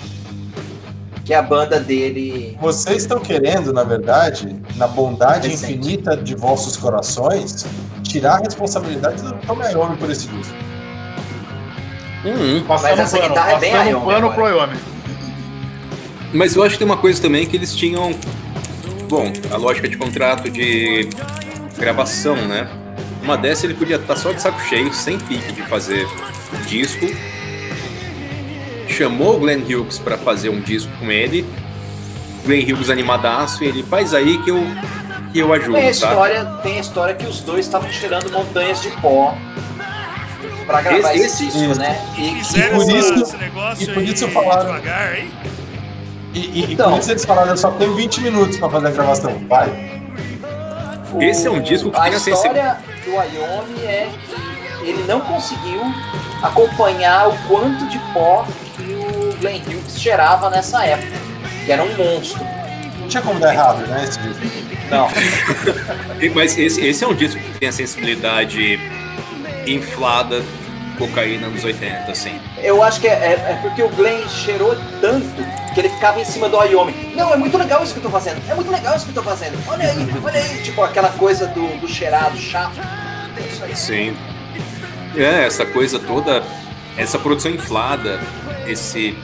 Que 1.24 1.35
é 1.35 1.36
a 1.36 1.43
banda 1.43 1.78
dele. 1.78 2.56
Vocês 2.60 3.02
estão 3.02 3.20
querendo, 3.20 3.73
na 3.73 3.85
verdade, 3.85 4.56
na 4.77 4.86
bondade 4.86 5.48
Recente. 5.48 5.74
infinita 5.74 6.16
de 6.16 6.35
vossos 6.35 6.77
corações, 6.77 7.66
tirar 8.02 8.36
a 8.36 8.39
responsabilidade 8.39 9.23
do 9.23 9.35
Tom 9.47 9.62
Iommi 9.62 9.97
por 9.97 10.10
esse 10.10 10.27
disco. 10.28 10.55
Hum, 12.24 12.65
Mas 12.66 12.85
essa 12.85 13.16
pano, 13.16 13.28
guitarra 13.28 13.53
é 13.53 13.59
bem 13.59 13.73
Iommi 13.90 14.07
pano 14.07 14.32
pro. 14.32 14.45
Mas 16.32 16.57
eu 16.57 16.62
acho 16.62 16.73
que 16.73 16.78
tem 16.78 16.86
uma 16.86 16.97
coisa 16.97 17.20
também 17.23 17.47
que 17.47 17.57
eles 17.57 17.74
tinham. 17.74 18.12
Bom, 19.09 19.32
a 19.51 19.57
lógica 19.57 19.89
de 19.89 19.97
contrato 19.97 20.51
de 20.51 21.09
gravação, 21.78 22.36
né? 22.36 22.69
Uma 23.23 23.36
dessa 23.36 23.66
ele 23.66 23.74
podia 23.74 23.97
estar 23.97 24.16
só 24.16 24.32
de 24.32 24.43
saco 24.43 24.61
cheio, 24.62 24.93
sem 24.93 25.19
pique 25.19 25.53
de 25.53 25.62
fazer 25.62 26.07
disco. 26.66 27.07
Chamou 28.89 29.36
o 29.36 29.39
Glenn 29.40 29.62
Hughes 29.62 29.99
para 29.99 30.19
fazer 30.19 30.49
um 30.49 30.61
disco 30.61 30.90
com 30.99 31.11
ele. 31.11 31.47
Glenn 32.45 32.62
Hughes 32.65 32.90
animadaço, 32.90 33.62
e 33.62 33.69
ele 33.69 33.82
faz 33.82 34.12
aí 34.12 34.39
que 34.43 34.51
eu, 34.51 34.66
que 35.32 35.39
eu 35.39 35.53
ajudo, 35.53 35.74
Tem 35.74 35.89
a 35.89 35.90
história, 35.90 36.45
tem 36.62 36.77
a 36.78 36.81
história 36.81 37.15
que 37.15 37.27
os 37.27 37.40
dois 37.40 37.66
estavam 37.66 37.90
cheirando 37.90 38.31
montanhas 38.31 38.81
de 38.81 38.90
pó 39.03 39.35
pra 40.69 40.82
gravar 40.82 41.15
Esse- 41.16 41.47
esse, 41.47 41.59
disco, 41.59 41.74
né? 41.78 41.99
E 42.19 42.45
Fizeram 42.45 42.77
por 42.78 42.90
isso- 42.95 43.15
esse 43.23 43.36
negócio 43.39 43.82
e 43.82 43.86
por 43.95 43.99
aí 44.03 44.12
isso 44.12 44.28
falaram- 44.28 44.66
devagar, 44.66 45.19
hein? 45.19 45.31
E, 46.35 46.39
e, 46.39 46.65
e 46.66 46.73
Então. 46.74 46.90
por 46.93 47.01
isso 47.01 47.11
eles 47.11 47.24
falaram, 47.24 47.51
eu 47.51 47.57
só 47.57 47.70
tenho 47.73 47.95
20 47.97 48.20
minutos 48.20 48.59
pra 48.59 48.69
fazer 48.69 48.86
a 48.86 48.90
gravação. 48.90 49.39
Vai. 49.49 49.69
o- 51.12 51.23
Esse 51.23 51.47
é 51.47 51.51
um 51.51 51.61
disco 51.61 51.90
que 51.90 51.97
a 51.99 52.03
tem 52.03 52.12
a 52.12 52.16
história 52.16 52.77
do 53.03 53.11
Iommi 53.11 53.85
é 53.86 54.09
que 54.82 54.86
ele 54.90 55.05
não 55.09 55.20
conseguiu 55.20 55.81
acompanhar 56.43 57.28
o 57.28 57.39
quanto 57.49 57.86
de 57.89 57.99
pó 58.12 58.47
que 58.77 58.82
o 58.93 59.35
Glenn 59.40 59.61
Hughes 59.66 59.99
cheirava 59.99 60.51
nessa 60.51 60.85
época, 60.85 61.16
que 61.65 61.73
era 61.73 61.82
um 61.82 61.97
monstro. 61.97 62.45
Não 63.01 63.09
tinha 63.09 63.23
como 63.23 63.40
dar 63.40 63.55
errado, 63.55 63.86
né, 63.86 64.05
esse 64.05 64.19
disco. 64.19 64.43
Não, 64.90 65.09
Mas 66.35 66.57
esse, 66.59 66.86
esse 66.86 67.03
é 67.05 67.07
um 67.09 67.15
disco 67.15 67.40
que 67.40 67.59
tem 67.59 67.69
a 67.70 67.73
sensibilidade 67.73 68.78
inflada 69.66 70.43
cocaína 70.99 71.49
nos 71.49 71.65
80, 71.65 72.11
assim. 72.11 72.39
eu 72.62 72.83
acho 72.83 73.01
que 73.01 73.07
é, 73.09 73.12
é- 73.12 73.53
é 73.53 73.59
porque 73.62 73.83
o 73.83 73.89
Glenn 73.91 74.29
cheirou 74.29 74.77
tanto 75.01 75.27
que 75.75 75.81
ele 75.81 75.89
ficava 75.89 76.20
em 76.20 76.25
cima 76.25 76.49
do 76.49 76.62
Iommi. 76.65 77.12
Não, 77.15 77.33
é 77.33 77.37
muito 77.37 77.57
legal 77.57 77.83
isso 77.85 77.93
que 77.93 77.99
eu 77.99 78.03
tô 78.05 78.11
fazendo. 78.11 78.43
É 78.51 78.55
muito 78.55 78.70
legal 78.70 78.97
isso 78.97 79.05
que 79.05 79.11
eu 79.11 79.23
tô 79.23 79.29
fazendo. 79.29 79.57
Olha 79.69 79.89
aí, 79.91 80.09
olha 80.25 80.41
aí. 80.41 80.62
Tipo 80.62 80.83
aquela 80.83 81.09
coisa 81.11 81.47
do, 81.49 81.81
do 81.81 81.87
cheirado 81.89 82.37
chato. 82.37 82.79
É 83.37 83.41
isso 83.47 83.65
aí. 83.65 83.77
Sim. 83.77 84.16
É, 85.16 85.47
essa 85.47 85.65
coisa 85.65 85.99
toda, 85.99 86.43
essa 86.97 87.19
produção 87.19 87.51
inflada, 87.51 88.20
esse. 88.66 89.16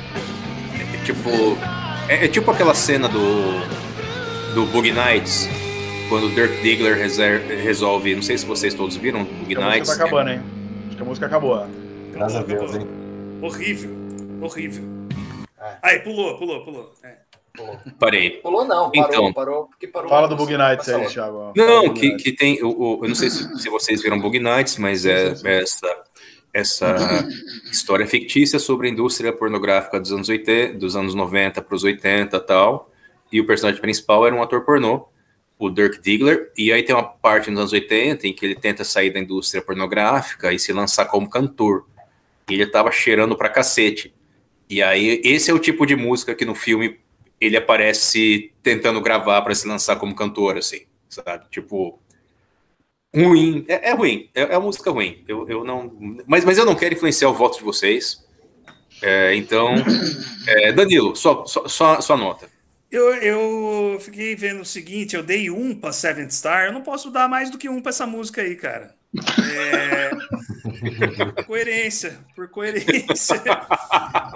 é, 0.95 1.05
tipo. 1.05 1.31
É, 2.09 2.25
é 2.25 2.29
tipo 2.29 2.51
aquela 2.51 2.75
cena 2.75 3.09
do. 3.09 3.61
do 4.55 4.65
Boogie 4.67 4.93
Nights, 4.93 5.49
quando 6.09 6.27
o 6.27 6.31
Dirk 6.31 6.63
Diggler 6.63 6.97
resolve. 7.65 8.15
Não 8.15 8.23
sei 8.23 8.39
se 8.39 8.47
vocês 8.47 8.75
todos 8.75 8.97
viram 8.97 9.23
o 9.23 9.25
Boogie 9.25 9.57
Nights. 9.57 9.89
tá 9.97 10.05
acabando, 10.05 10.31
hein? 10.31 10.41
Acho 10.95 10.97
que 10.97 11.03
a 11.03 11.07
música 11.07 11.27
acabou. 11.27 11.67
Graças 12.13 12.37
a 12.39 12.43
Deus, 12.45 12.75
hein. 12.77 12.87
Horrível. 13.43 13.91
Horrível. 14.41 14.85
É. 15.61 15.77
Aí, 15.83 15.99
pulou, 16.01 16.39
pulou, 16.39 16.65
pulou. 16.65 16.93
É. 17.03 17.17
Parei. 17.99 18.31
Pulou 18.41 18.65
não, 18.65 18.91
parou, 18.91 19.09
Então. 19.09 19.33
parou 19.33 19.65
porque 19.67 19.89
parou. 19.89 20.09
Fala 20.09 20.29
do 20.29 20.37
Bug 20.37 20.57
Nights 20.57 20.89
aí, 20.89 21.07
Thiago. 21.07 21.53
Não, 21.57 21.83
Bug 21.89 22.01
que, 22.01 22.07
Nights. 22.09 22.23
que 22.25 22.33
tem. 22.33 22.63
O, 22.63 22.69
o- 22.69 23.05
eu 23.05 23.09
não 23.09 23.15
sei 23.15 23.31
se, 23.31 23.59
se 23.61 23.69
vocês 23.69 24.03
viram 24.03 24.21
Boogie 24.21 24.41
Nights, 24.41 24.77
mas 24.79 25.05
é 25.07 25.35
essa, 25.45 25.97
essa 26.53 26.97
história 27.71 28.07
fictícia 28.07 28.59
sobre 28.59 28.89
a 28.89 28.91
indústria 28.91 29.33
pornográfica 29.33 30.01
dos 30.01 30.13
anos 30.13 30.29
80, 30.29 30.79
dos 30.79 30.95
anos 30.97 31.15
90 31.15 31.61
para 31.63 31.75
os 31.75 31.83
80 31.85 32.37
e 32.37 32.41
tal. 32.41 32.91
E 33.33 33.41
o 33.41 33.47
personagem 33.47 33.81
principal 33.81 34.27
era 34.27 34.35
um 34.35 34.43
ator 34.43 34.65
pornô, 34.65 35.07
o 35.67 35.71
Dirk 35.71 36.01
Diggler. 36.01 36.51
E 36.57 36.73
aí 36.73 36.83
tem 36.83 36.95
uma 36.95 37.03
parte 37.03 37.51
nos 37.51 37.61
anos 37.61 37.73
80 37.73 38.27
em 38.27 38.33
que 38.33 38.45
ele 38.45 38.55
tenta 38.55 38.85
sair 38.85 39.11
da 39.11 39.19
indústria 39.19 39.63
pornográfica 39.63 40.53
e 40.53 40.59
se 40.59 40.73
lançar 40.73 41.07
como 41.07 41.29
cantor. 41.29 41.87
E 42.51 42.55
ele 42.55 42.67
tava 42.67 42.91
cheirando 42.91 43.37
pra 43.37 43.49
cacete. 43.49 44.15
E 44.69 44.83
aí, 44.83 45.21
esse 45.25 45.51
é 45.51 45.55
o 45.55 45.59
tipo 45.59 45.87
de 45.87 45.95
música 45.95 46.35
que 46.35 46.45
no 46.45 46.55
filme 46.55 46.99
ele 47.41 47.57
aparece 47.57 48.53
tentando 48.63 49.01
gravar 49.01 49.43
para 49.43 49.55
se 49.55 49.67
lançar 49.67 49.97
como 49.97 50.15
cantor, 50.15 50.57
assim, 50.57 50.83
sabe? 51.09 51.45
Tipo, 51.51 51.99
ruim. 53.15 53.65
É, 53.69 53.91
é 53.91 53.95
ruim, 53.95 54.31
é, 54.35 54.43
é 54.43 54.59
uma 54.59 54.67
música 54.67 54.91
ruim. 54.91 55.23
Eu, 55.29 55.49
eu 55.49 55.65
não, 55.65 55.93
mas, 56.27 56.45
mas 56.45 56.57
eu 56.59 56.65
não 56.65 56.75
quero 56.75 56.95
influenciar 56.95 57.29
o 57.29 57.35
voto 57.35 57.59
de 57.59 57.65
vocês. 57.65 58.25
É, 59.03 59.35
então, 59.37 59.75
é, 60.47 60.73
Danilo, 60.73 61.15
só, 61.15 61.45
só, 61.47 62.01
só 62.01 62.17
nota. 62.17 62.49
Eu, 62.95 63.13
eu 63.15 63.99
fiquei 64.01 64.37
vendo 64.37 64.61
o 64.61 64.65
seguinte, 64.65 65.17
eu 65.17 65.23
dei 65.25 65.51
um 65.51 65.75
pra 65.75 65.93
Seventh 65.93 66.31
Star, 66.31 66.67
eu 66.67 66.73
não 66.73 66.81
posso 66.81 67.11
dar 67.11 67.29
mais 67.29 67.51
do 67.51 67.59
que 67.59 67.69
um 67.69 67.83
pra 67.83 67.91
essa 67.91 68.07
música 68.07 68.41
aí, 68.41 68.55
cara. 68.55 68.95
É... 69.53 70.11
coerência, 71.43 72.17
por 72.37 72.49
coerência. 72.49 73.43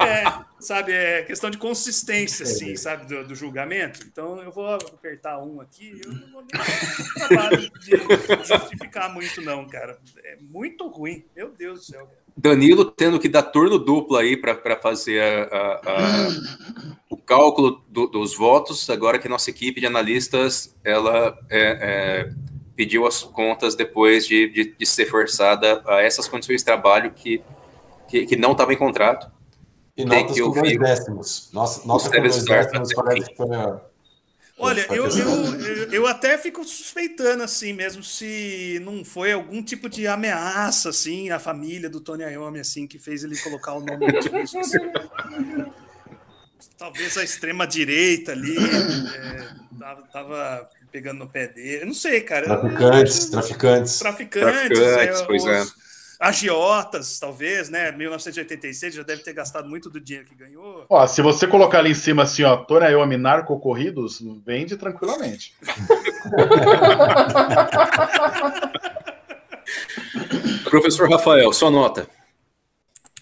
É, 0.01 0.22
sabe, 0.60 0.93
é 0.93 1.22
questão 1.24 1.51
de 1.51 1.59
consistência, 1.59 2.44
assim, 2.44 2.76
sabe, 2.76 3.06
do, 3.06 3.26
do 3.26 3.35
julgamento. 3.35 4.06
Então 4.06 4.40
eu 4.40 4.52
vou 4.52 4.74
apertar 4.74 5.43
um 5.43 5.60
aqui, 5.60 6.01
eu 6.05 6.12
não 6.12 6.30
vou 6.30 6.43
nem 6.43 7.28
trabalho 7.28 7.70
de 7.80 8.47
justificar 8.47 9.12
muito, 9.12 9.43
não, 9.43 9.66
cara. 9.66 9.98
É 10.24 10.36
muito 10.40 10.86
ruim, 10.86 11.24
meu 11.35 11.51
Deus 11.51 11.80
do 11.80 11.85
céu, 11.85 12.06
cara. 12.06 12.27
Danilo 12.40 12.85
tendo 12.85 13.19
que 13.19 13.28
dar 13.28 13.43
turno 13.43 13.78
duplo 13.78 14.16
aí 14.16 14.36
para 14.36 14.77
fazer 14.77 15.20
a- 15.20 15.48
a- 15.52 15.81
a- 15.85 16.28
o 17.10 17.16
cálculo 17.16 17.82
do- 17.89 18.06
dos 18.06 18.36
votos, 18.36 18.89
agora 18.89 19.19
que 19.19 19.28
nossa 19.28 19.51
equipe 19.51 19.81
de 19.81 19.86
analistas 19.86 20.74
ela 20.85 21.36
é, 21.51 21.60
é, 22.31 22.32
pediu 22.77 23.06
as 23.06 23.23
contas 23.24 23.74
depois 23.74 24.24
de, 24.27 24.48
de- 24.51 24.74
de 24.78 24.86
ser 24.86 25.06
forçada 25.06 25.82
a 25.86 26.01
essas 26.01 26.28
condições 26.28 26.59
de 26.60 26.65
trabalho 26.65 27.10
que, 27.10 27.43
que, 28.09 28.24
que 28.24 28.36
não 28.36 28.52
estava 28.52 28.73
em 28.73 28.77
contrato. 28.77 29.28
E 29.97 30.05
Tem 30.05 30.20
notas 30.23 30.36
que 30.36 30.43
com 30.43 30.51
dois 30.52 30.78
décimos. 30.78 31.51
Nossa, 31.52 31.86
nota 31.89 32.05
com 32.09 32.20
dois 32.20 32.44
décimos 32.44 32.94
parece 32.94 33.31
que 33.31 33.36
foi 33.36 33.52
a- 33.56 33.81
Olha, 34.59 34.86
eu, 34.90 35.06
eu, 35.06 35.93
eu 35.93 36.06
até 36.06 36.36
fico 36.36 36.64
suspeitando 36.64 37.44
assim 37.44 37.72
mesmo 37.72 38.02
se 38.02 38.80
não 38.85 39.05
foi 39.05 39.32
algum 39.32 39.62
tipo 39.62 39.89
de 39.89 40.06
ameaça 40.06 40.89
assim 40.89 41.30
à 41.30 41.39
família 41.39 41.89
do 41.89 42.01
Tony 42.01 42.24
Iommi 42.24 42.59
assim 42.59 42.86
que 42.86 42.98
fez 42.98 43.22
ele 43.22 43.39
colocar 43.39 43.74
o 43.74 43.80
nome 43.80 44.10
do 44.10 44.20
disco. 44.20 44.59
Assim. 44.59 44.78
Talvez 46.76 47.16
a 47.16 47.22
extrema 47.22 47.66
direita 47.66 48.32
ali 48.32 48.56
é, 48.56 49.48
tava, 49.78 50.02
tava, 50.12 50.70
pegando 50.90 51.18
no 51.18 51.28
pé 51.28 51.47
dele. 51.48 51.82
Eu 51.82 51.86
não 51.86 51.94
sei, 51.94 52.20
cara. 52.20 52.47
Traficantes, 52.47 53.26
traficantes. 53.26 53.98
Traficantes, 53.98 54.78
traficantes 54.78 55.20
é, 55.20 55.24
pois 55.24 55.47
é. 55.47 55.62
os, 55.62 55.68
é 55.68 55.88
agiotas, 56.19 57.19
talvez, 57.20 57.69
né? 57.69 57.93
1986 57.93 58.95
já 58.95 59.03
deve 59.03 59.23
ter 59.23 59.32
gastado 59.32 59.69
muito 59.69 59.89
do 59.89 60.01
dinheiro 60.01 60.27
que 60.28 60.35
ganhou. 60.35 60.85
Ó, 60.89 61.07
se 61.07 61.23
você 61.23 61.47
colocar 61.47 61.78
ali 61.78 61.93
em 61.93 61.95
cima 61.95 62.24
assim, 62.24 62.43
ó, 62.43 62.66
Iommi 62.90 63.16
narco 63.16 63.57
corridos, 63.61 64.20
vende 64.45 64.77
tranquilamente. 64.77 65.55
Professor 70.69 71.09
Rafael, 71.09 71.53
sua 71.53 71.70
nota. 71.70 72.09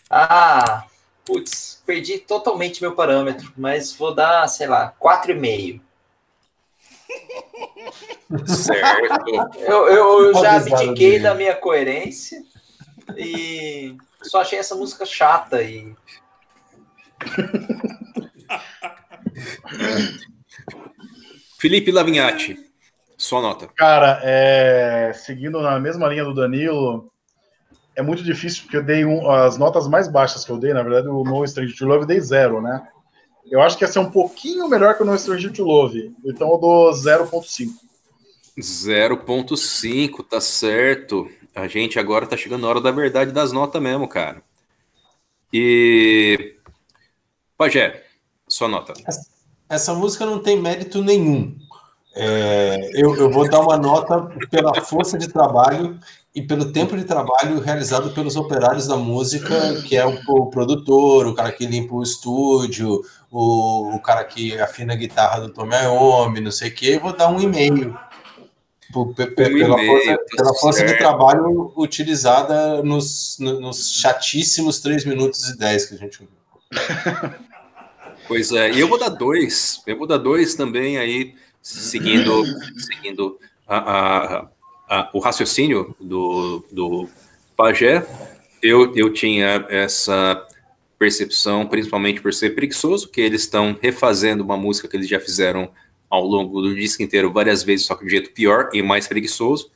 Ah, 0.09 0.85
putz, 1.25 1.83
perdi 1.85 2.19
totalmente 2.19 2.81
meu 2.81 2.95
parâmetro, 2.95 3.53
mas 3.57 3.93
vou 3.93 4.15
dar, 4.15 4.49
sei 4.49 4.67
lá, 4.67 4.95
4,5. 5.01 5.81
Certo. 8.45 9.29
Eu, 9.61 9.87
eu, 9.89 10.23
eu 10.25 10.35
já 10.35 10.57
abdiquei 10.57 11.21
da 11.21 11.33
minha 11.33 11.55
coerência 11.55 12.43
e 13.17 13.97
só 14.23 14.41
achei 14.41 14.59
essa 14.59 14.75
música 14.75 15.05
chata 15.05 15.63
e. 15.63 15.95
Felipe 21.59 21.91
Lavinhati, 21.91 22.59
sua 23.17 23.41
nota. 23.41 23.69
Cara, 23.77 24.21
é... 24.23 25.13
seguindo 25.15 25.61
na 25.61 25.79
mesma 25.79 26.09
linha 26.09 26.25
do 26.25 26.35
Danilo, 26.35 27.11
é 27.95 28.03
muito 28.03 28.23
difícil 28.23 28.63
porque 28.63 28.77
eu 28.77 28.83
dei 28.83 29.05
um... 29.05 29.31
as 29.31 29.57
notas 29.57 29.89
mais 29.89 30.09
baixas 30.09 30.45
que 30.45 30.53
eu 30.53 30.59
dei, 30.59 30.75
na 30.75 30.83
verdade, 30.83 31.09
o 31.09 31.25
No 31.25 31.45
Strange 31.45 31.75
to 31.75 31.87
Love 31.87 32.03
eu 32.03 32.07
dei 32.07 32.21
zero, 32.21 32.61
né? 32.61 32.87
Eu 33.51 33.63
acho 33.63 33.79
que 33.79 33.85
ia 33.85 33.89
ser 33.89 34.01
um 34.01 34.11
pouquinho 34.11 34.69
melhor 34.69 34.97
que 34.97 35.03
o 35.03 35.07
No 35.07 35.15
Strange 35.15 35.51
to 35.51 35.65
Love, 35.65 36.15
então 36.25 36.51
eu 36.51 36.59
dou 36.59 36.91
0.5. 36.91 37.71
0.5, 38.59 40.25
tá 40.29 40.41
certo. 40.41 41.29
A 41.57 41.67
gente 41.67 41.99
agora 41.99 42.27
tá 42.27 42.37
chegando 42.37 42.61
na 42.61 42.69
hora 42.69 42.83
da 42.83 42.91
verdade 42.91 43.33
das 43.33 43.51
notas 43.51 43.81
mesmo, 43.81 44.07
cara. 44.07 44.43
E. 45.51 46.55
Pajé, 47.57 48.05
sua 48.47 48.69
nota. 48.69 48.93
Essa, 49.67 49.95
música 49.95 50.27
não 50.27 50.39
tem 50.39 50.61
mérito 50.61 51.03
nenhum. 51.03 51.57
É, 52.15 52.91
eu, 52.93 53.17
eu, 53.17 53.31
vou 53.31 53.49
dar 53.49 53.61
uma 53.61 53.79
nota 53.79 54.29
pela 54.51 54.75
força 54.83 55.17
de 55.17 55.29
trabalho 55.29 55.99
e 56.35 56.43
pelo 56.43 56.73
tempo 56.73 56.95
de 56.95 57.05
trabalho 57.05 57.59
realizado 57.61 58.13
pelos 58.13 58.37
operários 58.37 58.87
da 58.87 58.97
música, 58.97 59.81
que 59.83 59.97
é 59.97 60.05
o, 60.05 60.15
o 60.29 60.51
produtor, 60.51 61.27
o 61.27 61.35
cara 61.35 61.53
que 61.53 61.65
limpa 61.65 61.95
o 61.95 62.03
estúdio, 62.03 63.01
o, 63.31 63.95
o 63.95 64.01
cara 64.01 64.25
que 64.25 64.59
afina 64.61 64.93
a 64.93 64.97
guitarra 64.97 65.41
do 65.41 65.49
Tom 65.49 65.69
Iommi, 65.73 66.41
não 66.43 66.51
sei 66.51 66.69
o 66.69 66.75
quê. 66.75 66.97
Eu 66.97 67.01
vou 67.01 67.17
dar 67.17 67.29
um 67.29 67.41
e-mail 67.41 67.97
pela, 69.05 69.79
força, 69.79 70.19
pela 70.37 70.55
força 70.55 70.85
de 70.85 70.99
trabalho 70.99 71.73
utilizada 71.77 72.83
nos, 72.83 73.37
nos 73.39 73.93
chatíssimos 73.93 74.81
3 74.81 75.05
minutos 75.05 75.49
e 75.49 75.59
10 75.59 75.87
que 75.87 75.95
a 75.95 75.99
gente 75.99 76.21
ouviu. 76.23 77.47
Pois 78.29 78.51
é, 78.51 78.73
e 78.73 78.81
eu 78.81 78.89
vou 78.89 78.99
dar 78.99 79.09
dois, 79.09 79.81
eu 79.87 79.97
vou 79.97 80.05
dar 80.05 80.17
dois 80.17 80.57
também 80.57 80.99
aí, 80.99 81.35
seguindo, 81.63 82.45
seguindo 82.77 83.39
a, 83.69 83.79
a, 83.79 84.49
a, 84.89 85.11
o 85.13 85.21
raciocínio 85.21 85.95
do, 86.01 86.65
do 86.73 87.09
Pajé. 87.57 88.05
Eu, 88.61 88.93
eu 88.97 89.13
tinha 89.13 89.65
essa 89.69 90.45
percepção, 90.99 91.67
principalmente 91.67 92.21
por 92.21 92.35
ser 92.35 92.51
preguiçoso, 92.55 93.09
que 93.09 93.21
eles 93.21 93.43
estão 93.43 93.79
refazendo 93.81 94.43
uma 94.43 94.57
música 94.57 94.89
que 94.89 94.97
eles 94.97 95.09
já 95.09 95.21
fizeram 95.21 95.71
ao 96.09 96.25
longo 96.25 96.61
do 96.63 96.75
disco 96.75 97.03
inteiro 97.03 97.33
várias 97.33 97.63
vezes, 97.63 97.87
só 97.87 97.95
que 97.95 98.05
de 98.05 98.11
jeito 98.11 98.33
pior 98.33 98.71
e 98.73 98.83
mais 98.83 99.07
preguiçoso. 99.07 99.71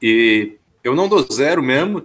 E 0.00 0.56
eu 0.82 0.94
não 0.94 1.08
dou 1.08 1.26
zero 1.32 1.62
mesmo 1.62 2.02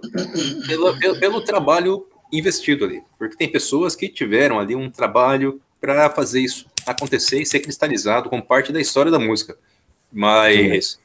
pelo, 0.66 0.98
pelo, 0.98 1.20
pelo 1.20 1.40
trabalho 1.44 2.06
investido 2.32 2.84
ali, 2.84 3.02
porque 3.18 3.36
tem 3.36 3.50
pessoas 3.50 3.96
que 3.96 4.08
tiveram 4.08 4.58
ali 4.58 4.76
um 4.76 4.90
trabalho 4.90 5.60
para 5.80 6.10
fazer 6.10 6.40
isso 6.40 6.66
acontecer 6.86 7.40
e 7.40 7.46
ser 7.46 7.60
cristalizado 7.60 8.28
como 8.28 8.42
parte 8.42 8.72
da 8.72 8.80
história 8.80 9.10
da 9.10 9.18
música. 9.18 9.58
Mas 10.12 10.98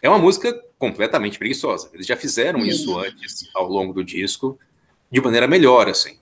é 0.00 0.08
uma 0.08 0.18
música 0.18 0.52
completamente 0.78 1.38
preguiçosa. 1.38 1.90
Eles 1.92 2.06
já 2.06 2.16
fizeram 2.16 2.64
isso 2.64 2.98
antes, 2.98 3.48
ao 3.54 3.68
longo 3.68 3.92
do 3.92 4.04
disco, 4.04 4.58
de 5.10 5.20
maneira 5.20 5.48
melhor, 5.48 5.88
assim. 5.88 6.18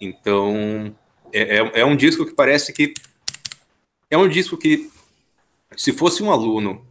Então, 0.00 0.94
é, 1.32 1.58
é, 1.58 1.80
é 1.80 1.84
um 1.84 1.96
disco 1.96 2.26
que 2.26 2.34
parece 2.34 2.72
que. 2.72 2.92
É 4.10 4.18
um 4.18 4.28
disco 4.28 4.58
que 4.58 4.90
se 5.76 5.92
fosse 5.92 6.22
um 6.22 6.30
aluno 6.30 6.86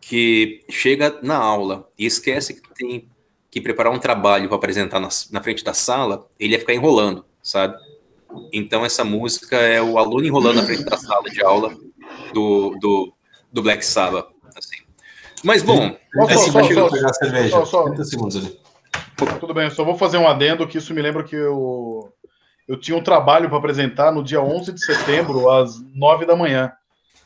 que 0.00 0.64
chega 0.68 1.18
na 1.22 1.36
aula 1.36 1.88
e 1.98 2.04
esquece 2.04 2.60
que 2.60 2.74
tem 2.74 3.08
que 3.50 3.60
preparar 3.60 3.92
um 3.92 3.98
trabalho 3.98 4.48
para 4.48 4.56
apresentar 4.56 4.98
na, 4.98 5.08
na, 5.30 5.42
frente 5.42 5.62
da 5.62 5.74
sala, 5.74 6.26
ele 6.40 6.54
ia 6.54 6.58
ficar 6.58 6.72
enrolando, 6.72 7.24
sabe? 7.42 7.76
Então 8.52 8.84
essa 8.84 9.04
música 9.04 9.56
é 9.56 9.80
o 9.80 9.98
aluno 9.98 10.24
enrolando 10.24 10.56
na 10.56 10.62
frente 10.62 10.84
da 10.84 10.96
sala 10.96 11.28
de 11.30 11.44
aula 11.44 11.76
do, 12.32 12.76
do, 12.80 13.12
do 13.52 13.62
Black 13.62 13.84
Sabbath, 13.84 14.28
assim. 14.56 14.82
Mas 15.44 15.62
bom, 15.62 15.94
só, 17.50 17.64
só, 17.64 17.84
30 17.84 18.04
segundos 18.04 18.36
ali. 18.36 18.58
Tudo 19.38 19.54
bem, 19.54 19.64
eu 19.64 19.70
só 19.70 19.84
vou 19.84 19.96
fazer 19.96 20.16
um 20.16 20.26
adendo 20.26 20.66
que 20.66 20.78
isso 20.78 20.94
me 20.94 21.02
lembra 21.02 21.22
que 21.22 21.36
eu, 21.36 22.12
eu 22.66 22.78
tinha 22.78 22.96
um 22.96 23.02
trabalho 23.02 23.48
para 23.48 23.58
apresentar 23.58 24.10
no 24.12 24.22
dia 24.22 24.40
11 24.40 24.72
de 24.72 24.84
setembro, 24.84 25.50
às 25.50 25.80
9 25.94 26.26
da 26.26 26.34
manhã. 26.34 26.72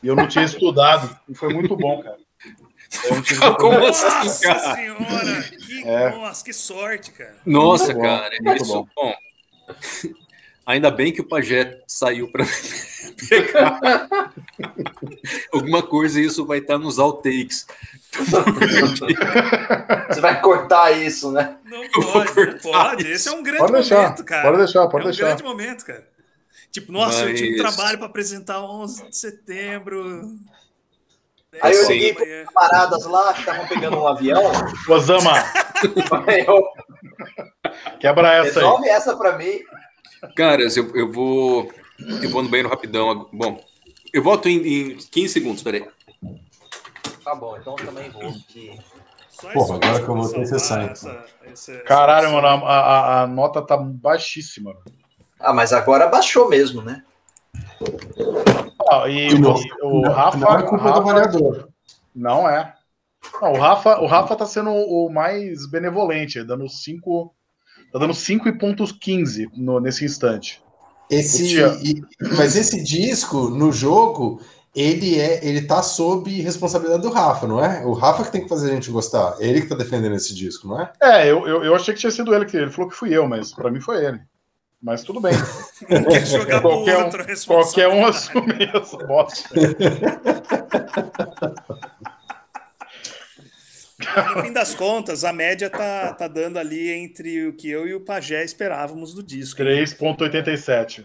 E 0.01 0.07
eu 0.07 0.15
não 0.15 0.27
tinha 0.27 0.45
estudado. 0.45 1.17
E 1.27 1.35
foi 1.35 1.53
muito 1.53 1.75
bom, 1.75 2.01
cara. 2.01 2.17
Como 3.59 3.85
assim, 3.85 4.43
cara? 4.43 4.55
Nossa 4.55 4.75
senhora! 4.75 5.43
Que, 5.43 5.87
é. 5.87 6.09
Nossa, 6.11 6.45
que 6.45 6.53
sorte, 6.53 7.11
cara. 7.11 7.35
Nossa, 7.45 7.93
muito 7.93 8.01
cara. 8.01 8.37
Bom, 8.41 8.53
isso, 8.53 8.73
bom. 8.73 8.87
bom. 8.95 9.13
Ainda 10.65 10.91
bem 10.91 11.13
que 11.13 11.21
o 11.21 11.27
Pajé 11.27 11.81
saiu 11.87 12.29
para 12.29 12.45
pegar 13.29 13.79
alguma 15.53 15.81
coisa 15.81 16.19
e 16.19 16.25
isso 16.25 16.45
vai 16.45 16.59
estar 16.59 16.77
nos 16.77 16.99
outtakes. 16.99 17.65
Você 20.09 20.19
vai 20.19 20.41
cortar 20.41 20.91
isso, 20.91 21.31
né? 21.31 21.55
Não 21.63 21.89
pode, 21.89 22.61
pode. 22.61 23.07
Esse 23.07 23.29
é 23.29 23.31
um 23.31 23.43
grande 23.43 23.59
pode 23.59 23.73
deixar, 23.73 24.01
momento, 24.01 24.25
cara. 24.25 24.43
Pode 24.43 24.57
deixar, 24.57 24.87
pode 24.87 25.05
é 25.05 25.07
um 25.07 25.11
deixar. 25.11 25.25
grande 25.27 25.43
momento, 25.43 25.85
cara. 25.85 26.07
Tipo, 26.77 26.91
nossa, 26.91 27.25
Mas... 27.25 27.29
eu 27.29 27.35
tinha 27.35 27.53
um 27.55 27.57
trabalho 27.57 27.97
para 27.97 28.05
apresentar 28.05 28.61
11 28.61 29.09
de 29.09 29.17
setembro. 29.17 30.29
Aí 31.59 31.75
eu 31.75 31.87
liguei 31.87 32.13
para 32.13 32.45
camaradas 32.45 33.05
lá 33.05 33.33
que 33.33 33.39
estavam 33.39 33.65
pegando 33.65 33.97
um 33.97 34.07
avião. 34.07 34.43
Osama! 34.87 35.33
Quebra 37.99 38.31
essa 38.31 38.59
Resolve 38.59 38.87
aí. 38.87 38.95
essa 38.95 39.17
para 39.17 39.39
mim. 39.39 39.59
Caras, 40.35 40.77
eu, 40.77 40.95
eu 40.95 41.11
vou. 41.11 41.71
Eu 42.21 42.29
vou 42.29 42.43
no 42.43 42.49
banheiro 42.49 42.69
rapidão. 42.69 43.27
Bom, 43.33 43.59
eu 44.13 44.21
volto 44.21 44.47
em, 44.47 44.91
em 44.91 44.97
15 44.97 45.33
segundos, 45.33 45.63
peraí. 45.63 45.83
Tá 47.23 47.33
bom, 47.33 47.57
então 47.57 47.75
também 47.75 48.07
vou. 48.11 48.31
Que... 48.49 48.79
Porra, 49.51 49.77
agora 49.77 50.03
que 50.03 50.07
eu 50.07 50.15
vou 50.15 50.29
ter 50.29 50.47
que 50.47 50.59
sair. 50.59 50.93
Caralho, 51.85 52.31
mano, 52.33 52.47
a, 52.47 52.53
a, 52.53 53.23
a, 53.23 53.27
nota 53.27 53.63
tá 53.63 53.77
baixíssima. 53.77 54.75
Ah, 55.39 55.53
mas 55.53 55.73
agora 55.73 56.07
baixou 56.07 56.49
mesmo, 56.49 56.81
né? 56.81 57.03
Ah, 58.91 59.07
e 59.07 59.33
o, 59.33 59.53
o, 59.83 60.09
Rafa. 60.09 60.37
Não 60.37 60.57
é 60.57 60.63
culpa 60.63 60.83
Rafa, 60.83 61.01
do 61.01 61.09
avaliador. 61.09 61.67
Não 62.15 62.49
é. 62.49 62.73
Não, 63.41 63.53
o 63.53 63.57
Rafa, 63.57 63.99
o 63.99 64.07
Rafa 64.07 64.35
tá 64.35 64.45
sendo 64.45 64.71
o 64.71 65.09
mais 65.09 65.69
benevolente, 65.69 66.43
dando 66.43 66.67
5. 66.67 67.33
Tá 67.91 67.99
dando 67.99 68.13
5,15 68.13 69.49
nesse 69.81 70.05
instante. 70.05 70.61
Esse, 71.09 71.57
e, 71.61 72.01
mas 72.35 72.57
esse 72.57 72.83
disco 72.83 73.49
no 73.49 73.71
jogo, 73.71 74.41
ele 74.75 75.17
é, 75.17 75.45
ele 75.45 75.61
tá 75.61 75.81
sob 75.81 76.29
responsabilidade 76.41 77.01
do 77.01 77.09
Rafa, 77.09 77.47
não 77.47 77.63
é? 77.63 77.85
O 77.85 77.93
Rafa 77.93 78.25
que 78.25 78.31
tem 78.31 78.41
que 78.41 78.49
fazer 78.49 78.71
a 78.71 78.73
gente 78.73 78.91
gostar. 78.91 79.37
Ele 79.39 79.61
que 79.61 79.69
tá 79.69 79.75
defendendo 79.75 80.15
esse 80.15 80.35
disco, 80.35 80.67
não 80.67 80.81
é? 80.81 80.91
É, 81.01 81.31
eu, 81.31 81.47
eu, 81.47 81.63
eu 81.63 81.75
achei 81.75 81.93
que 81.93 81.99
tinha 81.99 82.11
sido 82.11 82.35
ele 82.35 82.45
que 82.45 82.57
ele 82.57 82.71
falou 82.71 82.89
que 82.89 82.95
fui 82.95 83.15
eu, 83.15 83.27
mas 83.27 83.53
para 83.53 83.71
mim 83.71 83.79
foi 83.79 84.03
ele. 84.03 84.19
Mas 84.81 85.03
tudo 85.03 85.19
bem. 85.19 85.33
qualquer, 86.61 86.97
um, 86.97 87.09
qualquer 87.47 87.87
um 87.87 88.05
assume 88.05 88.69
essa 88.73 88.97
bosta. 88.97 89.49
No 94.35 94.43
fim 94.43 94.53
das 94.53 94.75
contas, 94.75 95.23
a 95.23 95.33
média 95.33 95.69
tá, 95.69 96.13
tá 96.13 96.27
dando 96.27 96.57
ali 96.59 96.91
entre 96.91 97.47
o 97.47 97.53
que 97.53 97.69
eu 97.69 97.87
e 97.87 97.95
o 97.95 98.01
Pajé 98.01 98.43
esperávamos 98.43 99.13
do 99.13 99.23
disco. 99.23 99.59
3,87. 99.61 101.03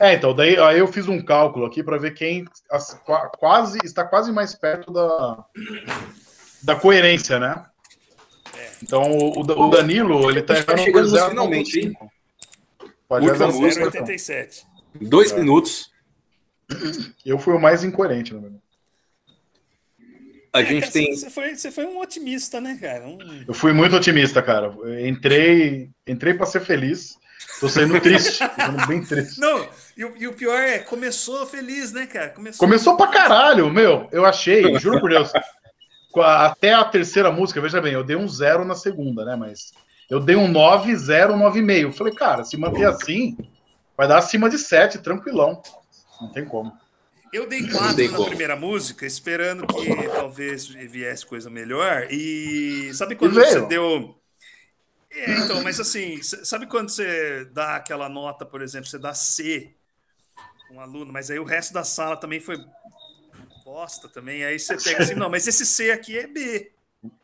É, 0.00 0.14
então, 0.14 0.34
daí 0.34 0.56
aí 0.58 0.78
eu 0.78 0.86
fiz 0.86 1.06
um 1.08 1.22
cálculo 1.22 1.66
aqui 1.66 1.82
para 1.82 1.98
ver 1.98 2.12
quem 2.14 2.46
as- 2.70 2.94
qua- 3.04 3.28
quase 3.38 3.78
está 3.84 4.04
quase 4.04 4.32
mais 4.32 4.54
perto 4.54 4.90
da, 4.92 5.44
da 6.62 6.74
coerência, 6.76 7.38
né? 7.38 7.66
Então 8.82 9.02
o, 9.02 9.40
o 9.40 9.46
Da- 9.46 9.54
o 9.54 9.68
Danilo, 9.70 10.30
ele 10.30 10.40
tá 10.42 10.54
Tá 10.54 10.60
errando 10.60 10.82
chegando 10.82 11.08
0,5. 11.10 11.28
finalmente, 11.28 11.80
hein? 11.80 11.92
Pode 13.12 13.28
Última 13.28 13.48
música. 13.48 13.90
0,87. 13.90 14.62
Dois 15.02 15.32
minutos. 15.32 15.90
Eu 17.26 17.38
fui 17.38 17.52
o 17.52 17.60
mais 17.60 17.84
incoerente, 17.84 18.32
na 18.32 18.40
verdade. 18.40 18.62
A 20.54 20.62
É, 20.62 20.64
gente 20.64 20.80
cara, 20.80 20.92
tem. 20.92 21.14
Você 21.14 21.28
foi, 21.28 21.54
você 21.54 21.70
foi 21.70 21.84
um 21.84 21.98
otimista, 22.00 22.58
né, 22.58 22.78
cara? 22.80 23.06
Um- 23.06 23.44
Eu 23.46 23.52
fui 23.52 23.74
muito 23.74 23.94
otimista, 23.96 24.40
cara. 24.40 24.66
Eu 24.82 25.06
Entrei, 25.06 25.90
entrei 26.06 26.32
para 26.32 26.46
ser 26.46 26.60
feliz. 26.60 27.18
Tô 27.60 27.68
saindo 27.68 28.00
triste, 28.00 28.38
tô 28.38 28.62
sendo 28.62 28.86
bem 28.86 29.04
triste. 29.04 29.38
Não, 29.38 29.68
e 29.94 30.04
o, 30.06 30.16
e 30.16 30.26
o 30.28 30.32
pior 30.32 30.58
é, 30.58 30.78
começou 30.78 31.44
feliz, 31.46 31.92
né, 31.92 32.06
cara? 32.06 32.30
Começou. 32.30 32.66
Começou 32.66 32.96
pra 32.96 33.08
caralho, 33.08 33.70
meu. 33.70 34.08
Eu 34.10 34.24
achei, 34.24 34.78
juro 34.78 35.00
por 35.00 35.10
Deus. 35.10 35.30
a- 36.16 36.46
Até 36.46 36.72
a 36.72 36.82
terceira 36.84 37.30
música, 37.30 37.60
veja 37.60 37.78
bem, 37.80 37.92
eu 37.92 38.02
dei 38.04 38.16
um 38.16 38.26
zero 38.26 38.64
na 38.64 38.74
segunda, 38.74 39.24
né? 39.26 39.36
Mas 39.36 39.72
eu 40.12 40.20
dei 40.20 40.36
um 40.36 40.46
9, 40.46 40.94
0, 40.94 41.32
9,5. 41.32 41.80
Eu 41.80 41.92
falei, 41.92 42.12
cara, 42.12 42.44
se 42.44 42.54
manter 42.58 42.84
assim, 42.84 43.34
vai 43.96 44.06
dar 44.06 44.18
acima 44.18 44.50
de 44.50 44.58
7, 44.58 44.98
tranquilão. 44.98 45.62
Não 46.20 46.30
tem 46.30 46.44
como. 46.44 46.70
Eu 47.32 47.48
dei 47.48 47.62
Não 47.62 47.70
quatro 47.70 47.96
tem 47.96 48.10
na 48.10 48.16
como. 48.18 48.28
primeira 48.28 48.54
música, 48.54 49.06
esperando 49.06 49.66
que 49.66 50.08
talvez 50.08 50.66
viesse 50.68 51.24
coisa 51.24 51.48
melhor. 51.48 52.08
E 52.10 52.92
sabe 52.92 53.16
quando 53.16 53.36
veio. 53.36 53.46
você 53.46 53.60
deu. 53.62 54.14
É, 55.10 55.38
então, 55.38 55.62
mas 55.62 55.80
assim, 55.80 56.22
sabe 56.22 56.66
quando 56.66 56.90
você 56.90 57.46
dá 57.46 57.76
aquela 57.76 58.06
nota, 58.10 58.44
por 58.44 58.60
exemplo, 58.60 58.86
você 58.86 58.98
dá 58.98 59.14
C 59.14 59.74
um 60.70 60.78
aluno, 60.80 61.10
mas 61.10 61.30
aí 61.30 61.38
o 61.38 61.44
resto 61.44 61.72
da 61.72 61.84
sala 61.84 62.18
também 62.18 62.38
foi 62.38 62.62
bosta 63.64 64.08
também. 64.10 64.44
Aí 64.44 64.58
você 64.58 64.76
pega 64.76 65.02
assim, 65.02 65.14
não, 65.14 65.30
mas 65.30 65.46
esse 65.46 65.64
C 65.64 65.90
aqui 65.90 66.18
é 66.18 66.26
B. 66.26 66.71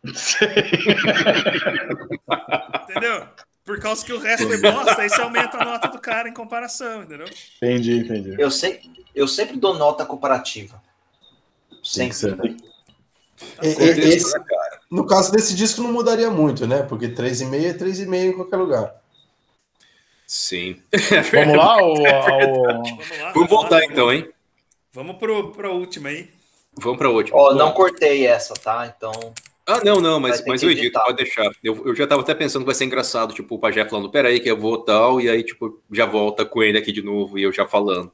Entendeu? 2.82 3.26
Por 3.64 3.78
causa 3.80 4.04
que 4.04 4.12
o 4.12 4.18
resto 4.18 4.46
foi 4.46 4.58
bosta, 4.60 5.00
aí 5.02 5.10
você 5.10 5.20
aumenta 5.20 5.58
a 5.58 5.64
nota 5.64 5.88
do 5.88 5.98
cara 6.00 6.28
em 6.28 6.32
comparação, 6.32 7.02
entendeu? 7.02 7.26
Entendi, 7.56 7.98
entendi. 7.98 8.34
Eu, 8.38 8.50
sei, 8.50 8.80
eu 9.14 9.28
sempre 9.28 9.58
dou 9.58 9.74
nota 9.74 10.06
comparativa. 10.06 10.80
Sempre. 11.82 12.14
ser. 12.14 12.32
E- 13.62 13.74
Contexto, 13.74 14.00
esse- 14.00 14.34
no 14.90 15.06
caso 15.06 15.30
desse 15.30 15.54
disco 15.54 15.82
não 15.82 15.92
mudaria 15.92 16.30
muito, 16.30 16.66
né? 16.66 16.82
Porque 16.82 17.08
3,5 17.08 17.66
é 17.66 17.72
3,5 17.74 18.30
em 18.30 18.32
qualquer 18.32 18.56
lugar. 18.56 18.94
Sim. 20.26 20.82
Vamos 21.32 21.56
lá? 21.56 21.76
Ou, 21.82 21.98
ou- 21.98 22.04
Vamos 22.04 23.18
lá. 23.18 23.32
Vamos 23.32 23.36
lá, 23.36 23.46
voltar 23.46 23.84
então, 23.84 24.12
hein? 24.12 24.28
Vamos 24.92 25.16
pro, 25.18 25.52
pro 25.52 25.72
última 25.74 26.08
aí. 26.08 26.30
Vamos 26.80 26.98
para 26.98 27.08
a 27.08 27.10
última. 27.10 27.36
Ó, 27.38 27.50
Bom, 27.50 27.54
não 27.58 27.72
cortei 27.72 28.26
essa, 28.26 28.54
tá? 28.54 28.92
Então. 28.96 29.12
Ah, 29.68 29.82
não, 29.84 30.00
não, 30.00 30.18
mas, 30.18 30.42
mas 30.46 30.62
eu 30.62 30.70
edito, 30.70 30.98
pode 30.98 31.18
deixar. 31.18 31.44
Eu, 31.62 31.82
eu 31.84 31.94
já 31.94 32.06
tava 32.06 32.22
até 32.22 32.34
pensando 32.34 32.62
que 32.62 32.66
vai 32.68 32.74
ser 32.74 32.86
engraçado, 32.86 33.34
tipo, 33.34 33.54
o 33.54 33.58
Pajé 33.58 33.84
falando, 33.84 34.10
peraí, 34.10 34.40
que 34.40 34.50
eu 34.50 34.56
vou 34.56 34.78
tal, 34.78 35.20
e 35.20 35.28
aí, 35.28 35.42
tipo, 35.42 35.82
já 35.92 36.06
volta 36.06 36.42
com 36.46 36.62
ele 36.62 36.78
aqui 36.78 36.90
de 36.90 37.02
novo 37.02 37.38
e 37.38 37.42
eu 37.42 37.52
já 37.52 37.66
falando. 37.66 38.10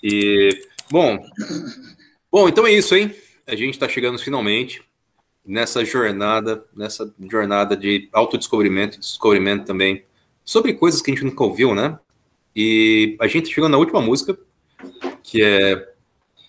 E, 0.00 0.62
bom, 0.88 1.18
bom, 2.30 2.48
então 2.48 2.64
é 2.64 2.72
isso, 2.72 2.94
hein? 2.94 3.12
A 3.48 3.56
gente 3.56 3.80
tá 3.80 3.88
chegando 3.88 4.16
finalmente 4.16 4.80
nessa 5.44 5.84
jornada, 5.84 6.64
nessa 6.72 7.12
jornada 7.28 7.76
de 7.76 8.08
autodescobrimento 8.12 9.00
descobrimento 9.00 9.64
também 9.64 10.04
sobre 10.44 10.74
coisas 10.74 11.02
que 11.02 11.10
a 11.10 11.14
gente 11.14 11.24
nunca 11.24 11.42
ouviu, 11.42 11.74
né? 11.74 11.98
E 12.54 13.16
a 13.20 13.26
gente 13.26 13.52
chegou 13.52 13.68
na 13.68 13.76
última 13.76 14.00
música, 14.00 14.38
que 15.24 15.42
é 15.42 15.92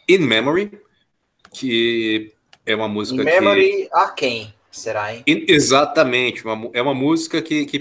In 0.07 0.19
Memory, 0.19 0.80
que 1.52 2.31
é 2.65 2.75
uma 2.75 2.88
música 2.88 3.21
In 3.21 3.25
que... 3.25 3.31
memory 3.31 3.89
a 3.91 4.09
quem? 4.09 4.53
Será, 4.71 5.13
hein? 5.13 5.23
Exatamente, 5.27 6.45
uma 6.45 6.69
é 6.73 6.81
uma 6.81 6.93
música 6.93 7.41
que, 7.41 7.65
que, 7.65 7.79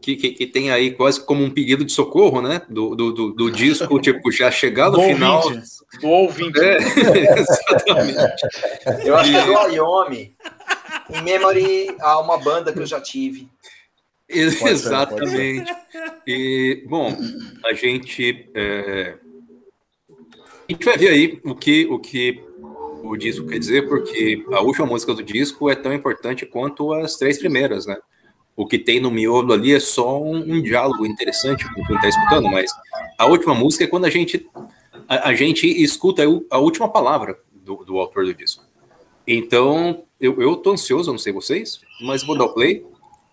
que, 0.00 0.16
que- 0.16 0.30
que 0.32 0.46
tem 0.46 0.70
aí 0.70 0.92
quase 0.92 1.24
como 1.24 1.42
um 1.42 1.50
pedido 1.50 1.84
de 1.84 1.90
socorro, 1.92 2.40
né? 2.40 2.62
Do, 2.68 2.94
do, 2.94 3.12
do, 3.12 3.32
do 3.32 3.50
disco, 3.50 3.98
tipo, 4.00 4.30
já 4.30 4.50
chegar 4.50 4.90
no 4.90 5.00
final. 5.02 5.42
ouvinte. 5.42 5.66
Do 6.00 6.06
ouvinte. 6.08 6.60
É, 6.60 6.76
exatamente. 7.40 8.42
Eu 9.04 9.16
acho 9.16 9.30
que 9.30 9.36
é 9.36 9.44
do 9.44 9.58
Ayomi. 9.58 10.36
In 11.10 11.22
memory 11.22 11.96
a 12.00 12.20
uma 12.20 12.38
banda 12.38 12.72
que 12.72 12.78
eu 12.78 12.86
já 12.86 13.00
tive. 13.00 13.48
Exatamente. 14.28 15.72
E, 16.24 16.84
bom, 16.88 17.16
a 17.64 17.72
gente. 17.72 18.48
é, 18.54 19.16
a 20.68 20.72
gente 20.72 20.84
vai 20.84 20.96
ver 20.96 21.08
aí 21.08 21.40
o 21.44 21.54
que, 21.56 21.86
o 21.86 21.98
que 21.98 22.40
o 23.02 23.16
disco 23.16 23.46
quer 23.46 23.58
dizer, 23.58 23.88
porque 23.88 24.44
a 24.52 24.60
última 24.60 24.86
música 24.86 25.14
do 25.14 25.22
disco 25.22 25.70
é 25.70 25.74
tão 25.74 25.92
importante 25.92 26.46
quanto 26.46 26.92
as 26.92 27.16
três 27.16 27.38
primeiras, 27.38 27.86
né? 27.86 27.96
O 28.56 28.66
que 28.66 28.78
tem 28.78 29.00
no 29.00 29.10
miolo 29.10 29.52
ali 29.52 29.72
é 29.72 29.80
só 29.80 30.22
um, 30.22 30.36
um 30.36 30.62
diálogo 30.62 31.06
interessante 31.06 31.64
com 31.72 31.84
quem 31.84 31.96
está 31.96 32.08
escutando, 32.08 32.50
mas 32.50 32.70
a 33.16 33.26
última 33.26 33.54
música 33.54 33.84
é 33.84 33.86
quando 33.86 34.04
a 34.04 34.10
gente, 34.10 34.46
a, 35.08 35.30
a 35.30 35.34
gente 35.34 35.66
escuta 35.66 36.22
a 36.50 36.58
última 36.58 36.88
palavra 36.88 37.38
do, 37.54 37.76
do 37.84 37.98
autor 37.98 38.24
do 38.24 38.34
disco. 38.34 38.64
Então, 39.26 40.04
eu, 40.20 40.40
eu 40.42 40.56
tô 40.56 40.72
ansioso, 40.72 41.10
não 41.10 41.18
sei 41.18 41.32
vocês, 41.32 41.80
mas 42.02 42.22
vou 42.22 42.36
dar 42.36 42.44
o 42.44 42.54
play. 42.54 42.84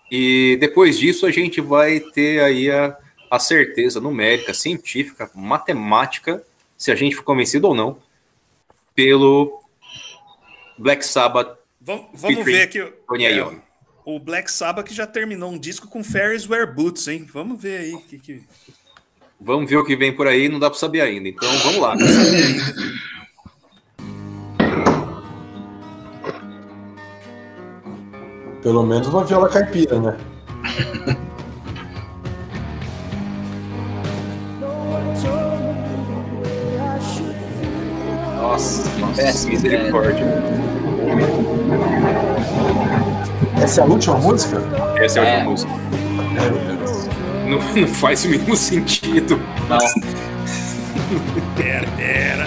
E 0.10 0.58
depois 0.60 0.98
disso 0.98 1.26
a 1.26 1.32
gente 1.32 1.60
vai 1.60 2.00
ter 2.00 2.42
aí 2.42 2.72
a, 2.72 2.98
a 3.30 3.40
certeza 3.40 4.00
numérica, 4.00 4.54
científica, 4.54 5.30
matemática, 5.36 6.44
se 6.78 6.92
a 6.92 6.96
gente 6.96 7.16
for 7.16 7.24
convencido 7.24 7.68
ou 7.68 7.76
não, 7.76 7.98
pelo 8.98 9.62
Black 10.80 11.06
Sabbath 11.06 11.56
Vamos, 11.80 12.44
ver 12.44 12.64
aqui. 12.64 12.82
o- 12.82 12.92
Tony 13.08 13.26
é, 13.26 13.36
Iommi. 13.36 13.62
o 14.04 14.20
Black 14.20 14.52
Sabbath 14.52 14.88
que 14.88 14.94
já 14.94 15.06
terminou 15.06 15.52
um 15.52 15.58
disco 15.60 15.88
com 15.88 16.04
Ferris 16.04 16.50
Wear 16.50 16.74
Boots, 16.74 17.08
hein? 17.08 17.26
Vamos 17.32 17.62
ver 17.62 17.78
aí. 17.80 17.98
Que, 18.10 18.18
que... 18.18 18.44
Vamos 19.40 19.70
ver 19.70 19.78
o 19.78 19.86
que 19.86 19.96
vem 19.96 20.14
por 20.14 20.28
aí, 20.28 20.50
não 20.50 20.58
dá 20.60 20.68
para 20.70 20.80
saber 20.80 21.02
ainda. 21.02 21.30
Então 21.30 21.48
vamos 21.60 21.78
lá. 21.80 21.96
Pelo 28.62 28.84
menos 28.84 29.08
uma 29.08 29.24
viola 29.24 29.50
caipira, 29.50 30.00
né? 30.00 30.18
Nossa, 38.36 38.87
ideia. 38.98 39.34
Misericórdia. 39.48 40.26
Essa 43.62 43.82
é 43.82 43.84
a 43.84 43.88
última 43.88 44.18
música? 44.18 44.62
Essa 44.98 45.20
é 45.20 45.22
a 45.22 45.26
É. 45.26 45.48
última 45.48 45.52
música. 45.52 45.72
Meu 46.34 46.78
Deus. 46.78 47.08
Não, 47.48 47.60
não 47.82 47.88
faz 47.88 48.26
o 48.26 48.30
mínimo 48.30 48.56
sentido. 48.56 49.40
Não. 49.70 49.78
Pera, 51.56 51.88
pera. 51.96 52.46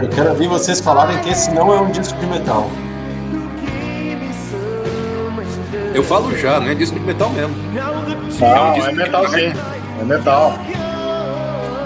Eu 0.00 0.08
quero 0.10 0.30
ouvir 0.30 0.48
vocês 0.48 0.80
falarem 0.80 1.18
que 1.18 1.30
esse 1.30 1.50
não 1.52 1.72
é 1.72 1.80
um 1.80 1.90
disco 1.90 2.18
de 2.18 2.26
metal. 2.26 2.68
Eu 5.94 6.04
falo 6.04 6.36
já, 6.36 6.60
não 6.60 6.68
é 6.68 6.74
disco 6.74 6.98
de 6.98 7.06
metal 7.06 7.30
mesmo. 7.30 7.54
Não, 7.72 8.74
é 8.74 8.92
metal 8.92 9.28
sim. 9.30 9.52
É 10.00 10.04
metal. 10.04 10.58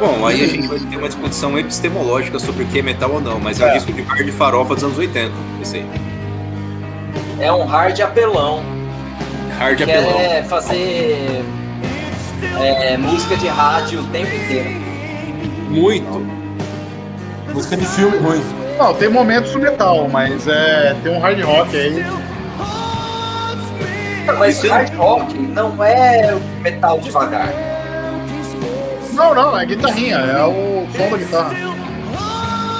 Bom, 0.01 0.27
aí 0.27 0.43
a 0.43 0.47
gente 0.49 0.67
vai 0.67 0.79
ter 0.79 0.97
uma 0.97 1.09
discussão 1.09 1.59
epistemológica 1.59 2.39
sobre 2.39 2.65
o 2.65 2.67
que 2.67 2.79
é 2.79 2.83
metal 2.83 3.11
ou 3.13 3.21
não, 3.21 3.39
mas 3.39 3.61
é, 3.61 3.67
um 3.67 3.69
É. 3.69 3.73
disco 3.75 3.93
de 3.93 4.01
bar 4.03 4.25
de 4.25 4.33
farofa 4.33 4.75
dos 4.75 4.83
anos 4.83 4.97
80. 4.99 5.31
Esse 5.61 5.77
aí. 5.77 5.87
É 7.39 7.53
um 7.53 7.65
hard 7.67 8.01
apelão. 8.01 8.63
Hard 9.59 9.83
apelão. 9.83 10.13
Quer 10.15 10.45
fazer 10.47 11.45
é, 12.63 12.97
música 12.97 13.37
de 13.37 13.47
rádio 13.49 14.01
o 14.01 14.05
tempo 14.07 14.35
inteiro. 14.35 14.71
Muito. 15.69 16.27
Música 17.53 17.77
de 17.77 17.85
filme 17.87 18.17
ruim. 18.19 18.43
Não, 18.79 18.95
tem 18.95 19.11
momentos 19.11 19.53
do 19.53 19.59
metal, 19.59 20.09
mas 20.09 20.49
é, 20.49 20.97
tem 21.03 21.13
um 21.15 21.21
hard 21.21 21.41
rock 21.43 21.77
aí. 21.77 22.05
Mas 24.39 24.57
Isso 24.57 24.67
é- 24.67 24.71
hard 24.71 24.95
rock 24.95 25.35
não 25.39 25.85
é 25.85 26.35
metal 26.63 26.99
devagar. 27.01 27.53
Não, 29.13 29.35
não, 29.35 29.59
é 29.59 29.67
guitarrinha, 29.67 30.17
é 30.17 30.45
o 30.45 30.87
som 30.97 31.11
da 31.11 31.17
guitarra. 31.17 31.55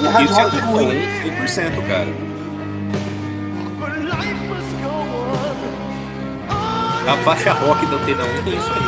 E 0.01 0.07
hard 0.07 0.31
Isso 0.31 0.41
é 0.41 0.43
rock 0.45 0.59
ruim. 0.59 0.85
ruim, 0.87 1.01
100%, 1.47 1.87
cara. 1.87 2.09
A 7.07 7.17
faixa 7.25 7.53
rock 7.53 7.85
da 7.87 7.97
Antena 7.97 8.23
1 8.25 8.43
tem 8.45 8.57
isso 8.57 8.71
aí. 8.73 8.83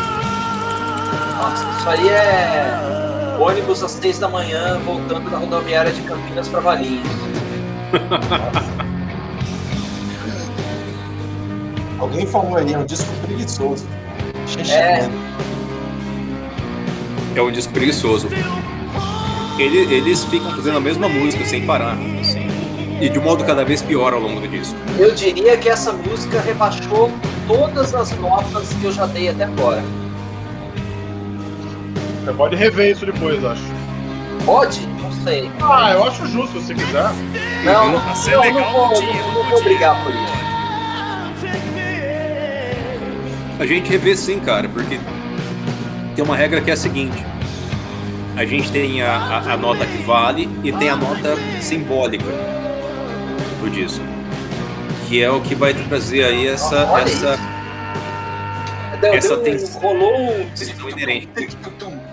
Nossa, 1.37 1.67
isso 1.79 1.89
aí 1.89 2.09
é 2.09 3.37
ônibus 3.41 3.83
às 3.83 3.91
seis 3.93 4.19
da 4.19 4.29
manhã 4.29 4.79
voltando 4.85 5.29
da 5.31 5.39
rodoviária 5.39 5.93
de 5.93 6.01
Campinas 6.03 6.49
para 6.49 6.61
Valinhos. 6.61 7.09
Alguém 11.99 12.27
falou 12.27 12.57
aí, 12.57 12.73
é 12.73 12.79
um 12.79 12.85
disco 12.85 13.13
preguiçoso. 13.23 13.87
É. 14.69 15.09
é 17.35 17.43
um 17.43 17.51
disco 17.51 17.73
preguiçoso. 17.73 18.29
Ele, 19.59 19.95
eles 19.95 20.25
ficam 20.25 20.51
fazendo 20.55 20.77
a 20.77 20.81
mesma 20.81 21.09
música 21.09 21.45
sem 21.45 21.65
parar. 21.67 21.97
Assim, 22.21 22.47
e 23.01 23.09
de 23.09 23.19
um 23.19 23.23
modo 23.23 23.45
cada 23.45 23.65
vez 23.65 23.83
pior 23.83 24.13
ao 24.13 24.21
longo 24.21 24.41
do 24.41 24.49
disco. 24.49 24.77
Eu 24.99 25.15
diria 25.15 25.57
que 25.57 25.69
essa 25.69 25.93
música 25.93 26.41
rebaixou 26.41 27.11
todas 27.47 27.95
as 27.95 28.17
notas 28.19 28.73
que 28.75 28.85
eu 28.85 28.93
já 28.93 29.07
dei 29.07 29.29
até 29.29 29.45
agora. 29.45 29.83
Você 32.25 32.33
pode 32.33 32.55
rever 32.55 32.93
isso 32.93 33.05
depois, 33.05 33.45
acho. 33.45 33.63
Pode? 34.45 34.87
Não 35.01 35.11
sei. 35.25 35.51
Ah, 35.61 35.93
eu 35.93 36.05
acho 36.05 36.27
justo 36.27 36.61
se 36.61 36.75
quiser. 36.75 37.11
Não, 37.65 37.93
não, 37.93 38.15
ser 38.15 38.37
não, 38.37 38.41
legal, 38.43 38.61
não 38.61 38.73
vou, 38.73 38.89
não 38.89 38.95
tinha, 38.95 39.23
não 39.23 39.35
não 39.35 39.51
vou 39.51 39.63
brigar 39.63 40.03
por 40.05 40.13
isso. 40.13 40.43
A 43.59 43.67
gente 43.67 43.91
revê 43.91 44.17
sim, 44.17 44.41
cara, 44.41 44.69
porque 44.69 44.99
tem 46.15 46.25
uma 46.25 46.37
regra 46.37 46.61
que 46.61 46.71
é 46.71 46.75
a 46.75 46.77
seguinte: 46.77 47.25
a 48.37 48.45
gente 48.45 48.71
tem 48.71 49.03
a, 49.03 49.17
a- 49.17 49.53
a 49.53 49.57
nota 49.57 49.85
que 49.87 49.99
vale 50.03 50.49
e 50.63 50.73
tem 50.73 50.89
a 50.91 50.97
nota 50.97 51.37
simbólica 51.61 52.25
do 53.61 53.71
disco, 53.71 54.05
que 55.09 55.23
é 55.23 55.31
o 55.31 55.41
que 55.41 55.55
vai 55.55 55.73
trazer 55.75 56.25
aí 56.25 56.49
essa, 56.49 56.87
Olha 56.91 57.05
essa 57.05 57.39
Deu, 59.01 59.15
Essa 59.15 59.37
deu, 59.37 59.43
tem- 59.59 59.81
rolou 59.81 60.15
um 60.31 60.49
questão 60.51 60.89
inerente. 60.89 61.29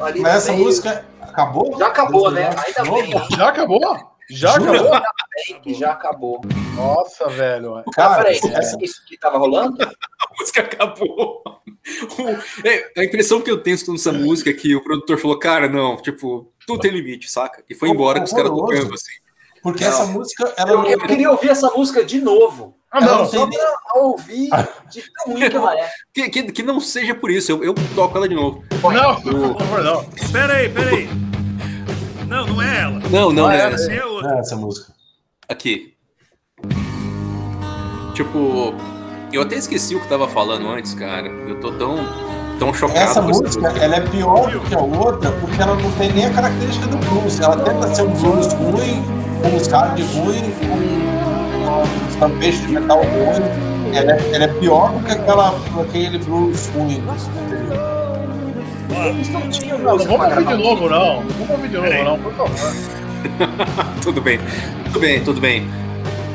ali 0.01 0.21
Mas 0.21 0.35
essa 0.37 0.51
meio. 0.53 0.63
música 0.65 1.05
acabou? 1.21 1.77
Já 1.77 1.85
acabou, 1.87 2.31
né? 2.31 2.49
Ainda 2.65 2.91
bem. 2.91 3.13
Já 3.37 3.49
acabou? 3.49 4.09
Já 4.31 4.53
Jura? 4.59 4.71
acabou? 4.71 5.01
Bem 5.47 5.61
que 5.61 5.73
já 5.73 5.91
acabou. 5.91 6.41
Nossa, 6.75 7.27
velho. 7.29 7.75
Ah, 7.75 7.83
Cara, 7.93 8.17
peraí, 8.23 8.39
essa- 8.55 8.77
isso 8.81 9.03
que 9.05 9.17
tava 9.17 9.37
rolando? 9.37 9.77
A 9.83 10.39
música 10.39 10.61
acabou. 10.61 11.41
É, 12.63 13.01
a 13.01 13.03
impressão 13.03 13.41
que 13.41 13.49
eu 13.49 13.61
tenho 13.61 13.75
escutando 13.75 13.97
essa 13.97 14.11
música 14.13 14.49
é 14.49 14.53
que 14.53 14.75
o 14.75 14.83
produtor 14.83 15.17
falou, 15.17 15.39
cara, 15.39 15.67
não, 15.67 15.97
tipo, 15.97 16.51
tudo 16.67 16.79
tem 16.81 16.91
limite, 16.91 17.29
saca? 17.29 17.63
E 17.69 17.73
foi 17.75 17.89
embora 17.89 18.19
com 18.19 18.25
os 18.25 18.31
caras 18.33 18.49
tocando 18.51 18.93
assim. 18.93 19.11
Porque 19.63 19.83
Não. 19.83 19.89
essa 19.91 20.05
música, 20.05 20.53
ela 20.57 20.71
Eu, 20.71 20.77
não, 20.77 20.87
eu 20.87 20.99
queria 20.99 21.31
ouvir 21.31 21.49
essa 21.49 21.69
música 21.71 22.03
de 22.05 22.21
novo. 22.21 22.77
Ah, 22.91 22.99
ela 23.03 23.11
não. 23.11 23.17
não 23.33 23.49
tem 23.49 23.59
Só 23.59 23.75
pra 23.91 24.01
ouvir 24.01 24.49
de 24.89 25.01
tão 25.01 25.33
ruim 25.33 25.49
que 25.49 25.55
ela 25.57 25.77
é. 25.79 25.89
Que, 26.13 26.29
que, 26.29 26.43
que 26.51 26.63
não 26.63 26.79
seja 26.79 27.13
por 27.15 27.29
isso, 27.31 27.51
eu, 27.51 27.63
eu 27.63 27.75
toco 27.95 28.17
ela 28.17 28.27
de 28.29 28.35
novo. 28.35 28.63
Não, 28.81 29.21
por 29.21 29.57
favor, 29.59 29.83
não. 29.83 30.05
Peraí, 30.31 30.69
peraí. 30.69 31.09
Não, 32.27 32.45
não 32.47 32.61
é 32.61 32.81
ela. 32.81 32.99
Não, 33.09 33.31
não, 33.31 33.47
Ah, 33.47 33.55
é. 33.55 33.59
é, 33.61 33.73
Essa 33.73 33.91
é 33.93 34.05
outra. 34.05 34.29
não 34.29 34.37
é 34.37 34.39
essa 34.39 34.55
música. 34.55 34.93
Aqui. 35.49 35.95
Tipo, 38.13 38.71
eu 39.33 39.41
até 39.41 39.55
esqueci 39.55 39.95
o 39.95 39.99
que 39.99 40.07
tava 40.07 40.27
falando 40.27 40.69
antes, 40.69 40.93
cara. 40.93 41.27
Eu 41.27 41.59
tô 41.59 41.71
tão, 41.71 41.97
tão 42.59 42.71
chocado 42.71 42.99
Essa 42.99 43.19
música, 43.19 43.67
ela 43.81 43.95
é 43.95 44.01
pior 44.01 44.51
do 44.51 44.59
que 44.59 44.75
a 44.75 44.79
outra, 44.79 45.31
porque 45.31 45.59
ela 45.59 45.73
não 45.75 45.91
tem 45.93 46.13
nem 46.13 46.25
a 46.27 46.33
característica 46.33 46.85
do 46.85 46.97
blues. 46.97 47.39
Ela 47.39 47.57
tenta 47.63 47.95
ser 47.95 48.03
um 48.03 48.11
blues 48.11 48.53
ruim, 48.53 49.03
com 49.41 49.47
uns 49.55 49.65
hard 49.67 49.99
ruim, 49.99 50.53
com 50.61 52.07
uns 52.07 52.15
tampeixos 52.17 52.67
de 52.67 52.73
metal 52.73 53.01
ruim. 53.01 53.95
Ela 53.95 54.11
é, 54.11 54.31
ela 54.35 54.43
é 54.43 54.47
pior 54.59 54.91
do 54.93 55.03
que 55.03 55.13
aquela, 55.13 55.55
aquele 55.81 56.19
blues 56.19 56.67
ruim. 56.75 57.01
Não 59.81 59.97
vamos 59.97 60.09
ouvir 60.11 60.45
de 60.45 60.57
novo, 60.63 60.89
não. 60.89 61.23
Não 61.23 61.29
vamos 61.31 61.49
ouvir 61.49 61.69
de 61.69 61.77
novo, 61.77 62.03
não, 62.03 62.19
por 62.19 62.33
favor. 62.33 63.08
tudo 64.03 64.21
bem, 64.21 64.39
tudo 64.85 64.99
bem, 64.99 65.23
tudo 65.23 65.41
bem. 65.41 65.63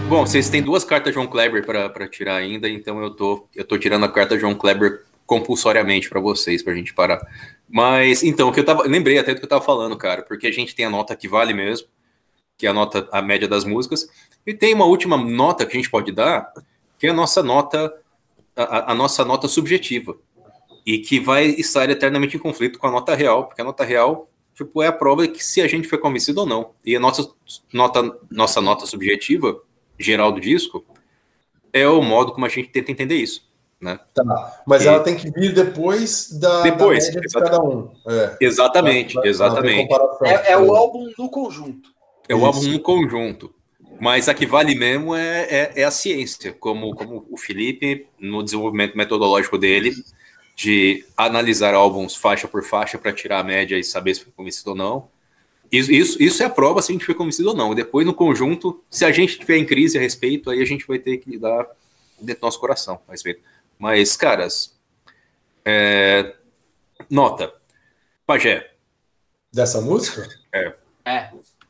Bom, 0.09 0.27
vocês 0.27 0.49
têm 0.51 0.63
duas 0.63 0.85
cartas 0.85 1.15
João 1.15 1.27
Kleber 1.27 1.65
pra 1.65 2.09
tirar 2.09 2.37
ainda, 2.37 2.69
então 2.69 3.01
eu 3.03 3.11
tô, 3.11 3.49
eu 3.55 3.65
tô 3.65 3.79
tirando 3.79 4.05
a 4.05 4.09
carta 4.09 4.39
João 4.39 4.55
Kleber 4.55 5.03
compulsoriamente 5.27 6.09
pra 6.11 6.21
vocês, 6.21 6.63
pra 6.63 6.75
gente 6.75 6.93
parar. 6.93 7.21
Mas, 7.69 8.23
então, 8.23 8.49
o 8.49 8.53
que 8.53 8.61
eu 8.61 8.65
tava. 8.65 8.83
Lembrei 8.85 9.19
até 9.19 9.33
do 9.33 9.39
que 9.39 9.45
eu 9.45 9.49
tava 9.49 9.65
falando, 9.65 9.97
cara, 9.97 10.23
porque 10.23 10.47
a 10.47 10.53
gente 10.53 10.75
tem 10.75 10.85
a 10.85 10.91
nota 10.91 11.17
que 11.17 11.27
vale 11.27 11.55
mesmo, 11.55 11.89
que 12.59 12.67
é 12.67 12.71
a 12.71 12.75
nota, 12.75 13.09
a 13.11 13.23
média 13.23 13.49
das 13.49 13.65
músicas, 13.65 14.07
e 14.47 14.53
tem 14.53 14.75
uma 14.75 14.85
última 14.85 15.17
nota 15.17 15.65
que 15.65 15.73
a 15.73 15.77
gente 15.81 15.91
pode 15.91 16.13
dar, 16.13 16.53
que 16.99 17.07
é 17.07 17.11
a 17.11 17.15
nossa 17.15 17.43
nota, 17.43 17.93
a, 18.55 18.63
a- 18.63 18.93
a 18.93 18.95
nossa 18.95 19.25
nota 19.25 19.49
subjetiva. 19.49 20.17
E 20.87 20.99
que 20.99 21.19
vai 21.19 21.47
estar 21.47 21.89
eternamente 21.89 22.37
em 22.37 22.41
conflito 22.41 22.79
com 22.79 22.87
a 22.87 22.91
nota 22.91 23.15
real, 23.15 23.45
porque 23.47 23.63
a 23.63 23.65
nota 23.65 23.83
real 23.85 24.29
tipo, 24.55 24.83
é 24.83 24.87
a 24.87 24.93
prova 24.93 25.27
de 25.27 25.35
que 25.35 25.45
se 25.45 25.61
a 25.61 25.67
gente 25.67 25.89
foi 25.89 25.99
convencido 25.99 26.41
ou 26.41 26.47
não. 26.47 26.71
E 26.85 26.95
a 26.97 27.01
nossa 27.01 27.29
nota, 27.73 28.17
nossa 28.31 28.61
nota 28.61 28.87
subjetiva, 28.87 29.61
geral 29.99 30.33
do 30.33 30.41
disco, 30.41 30.85
é 31.73 31.89
o 31.89 32.01
modo 32.03 32.33
como 32.33 32.47
a 32.47 32.49
gente 32.49 32.69
tenta 32.69 32.91
entender 32.91 33.17
isso. 33.17 33.53
Né? 33.81 33.99
Tá, 34.15 34.63
mas 34.67 34.85
E- 34.85 34.89
ela 34.89 35.01
tem 35.01 35.15
que 35.15 35.31
vir 35.31 35.53
depois 35.53 36.31
da, 36.39 36.63
Depois, 36.63 37.07
da 37.07 37.13
média 37.15 37.21
de 37.29 37.35
cada 37.35 37.61
um. 37.63 37.91
É. 38.09 38.37
Exatamente, 38.41 39.19
exatamente. 39.25 39.93
É, 40.23 40.53
é 40.53 40.57
o 40.57 40.75
álbum 40.75 41.11
no 41.19 41.29
conjunto. 41.29 41.91
É 42.27 42.35
o 42.35 42.39
Isso. 42.39 42.47
álbum 42.47 42.63
no 42.63 42.81
conjunto. 42.81 43.55
Mas 44.01 44.29
a 44.29 44.35
que 44.35 44.47
vale 44.47 44.75
mesmo 44.75 45.15
é, 45.15 45.43
é, 45.51 45.73
é 45.77 45.85
a 45.85 45.91
ciência, 45.91 46.53
como, 46.53 46.95
como 46.95 47.27
o 47.31 47.37
Felipe, 47.37 48.07
no 48.19 48.43
desenvolvimento 48.43 48.97
metodológico 48.97 49.59
dele, 49.59 49.93
de 50.57 51.05
analisar 51.17 51.75
álbuns 51.75 52.15
faixa 52.15 52.47
por 52.47 52.63
faixa 52.65 52.97
para 52.99 53.13
tirar 53.13 53.41
a 53.41 53.45
média 53.45 53.79
e 53.79 53.85
saber 53.85 54.15
se 54.15 54.23
foi 54.25 54.33
convencido 54.37 54.71
ou 54.71 54.77
não. 54.77 55.09
Isso, 55.73 55.91
isso, 55.91 56.23
isso 56.23 56.43
é 56.43 56.47
a 56.47 56.51
prova 56.51 56.81
se 56.81 56.93
a 56.93 56.95
gente 56.95 57.05
foi 57.07 57.15
convencido 57.15 57.49
ou 57.49 57.57
não. 57.57 57.73
E 57.73 57.77
depois, 57.77 58.07
no 58.07 58.15
conjunto, 58.15 58.83
se 58.89 59.05
a 59.05 59.11
gente 59.11 59.31
estiver 59.31 59.57
em 59.57 59.67
crise 59.67 59.99
a 59.99 60.01
respeito, 60.01 60.51
aí 60.51 60.63
a 60.63 60.65
gente 60.67 60.87
vai 60.87 60.99
ter 60.99 61.17
que 61.19 61.31
lidar 61.31 61.67
dentro 62.21 62.41
do 62.43 62.45
nosso 62.45 62.61
coração 62.61 63.01
a 63.09 63.13
respeito. 63.13 63.41
Mas, 63.79 64.17
caras, 64.17 64.73
é, 65.65 66.35
nota. 67.11 67.53
Pajé, 68.27 68.71
Dessa 69.53 69.81
música? 69.81 70.29
É. 70.53 70.73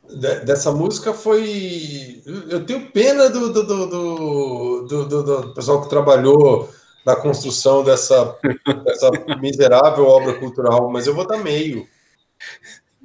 De- 0.09 0.41
dessa 0.45 0.73
música 0.73 1.13
foi. 1.13 2.23
Eu 2.49 2.65
tenho 2.65 2.91
pena 2.91 3.29
do, 3.29 3.53
do, 3.53 3.63
do, 3.63 3.87
do, 3.87 4.83
do- 4.87 5.05
do- 5.09 5.23
do 5.43 5.55
pessoal 5.55 5.83
que 5.83 5.89
trabalhou 5.91 6.73
na 7.05 7.15
construção 7.15 7.85
dessa, 7.85 8.39
dessa 8.85 9.11
miserável 9.41 10.07
obra 10.07 10.35
cultural, 10.35 10.91
mas 10.91 11.07
eu 11.07 11.15
vou 11.15 11.27
dar 11.27 11.39
meio. 11.39 11.87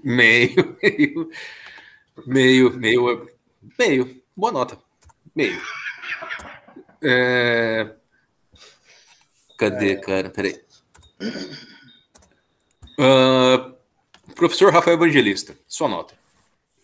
Meio, 0.02 0.78
meio, 0.82 1.30
meio, 2.26 2.74
meio, 2.78 3.30
meio. 3.78 4.22
Boa 4.36 4.52
nota. 4.52 4.78
Meio. 5.36 5.62
É... 7.04 7.94
Cadê, 9.58 9.98
cara? 9.98 10.30
Peraí. 10.30 10.62
Ah, 12.98 13.72
professor 14.36 14.72
Rafael 14.72 14.96
Evangelista, 14.96 15.58
sua 15.68 15.90
nota. 15.90 16.14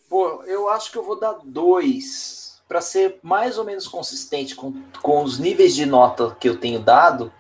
Pô, 0.09 0.43
eu 0.43 0.69
acho 0.69 0.91
que 0.91 0.97
eu 0.97 1.03
vou 1.03 1.19
dar 1.19 1.39
dois 1.43 2.44
para 2.67 2.81
ser 2.81 3.19
mais 3.21 3.57
ou 3.57 3.63
menos 3.63 3.87
consistente 3.87 4.55
com, 4.55 4.73
com 5.01 5.23
os 5.23 5.37
níveis 5.37 5.75
de 5.75 5.85
nota 5.85 6.35
que 6.39 6.49
eu 6.49 6.57
tenho 6.57 6.79
dado, 6.79 7.31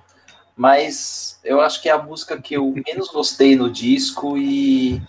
mas 0.55 1.39
eu 1.43 1.59
acho 1.59 1.81
que 1.81 1.89
é 1.89 1.91
a 1.91 2.01
música 2.01 2.39
que 2.39 2.55
eu 2.55 2.73
menos 2.85 3.09
gostei 3.09 3.55
no 3.55 3.69
disco 3.69 4.37
e 4.37 5.01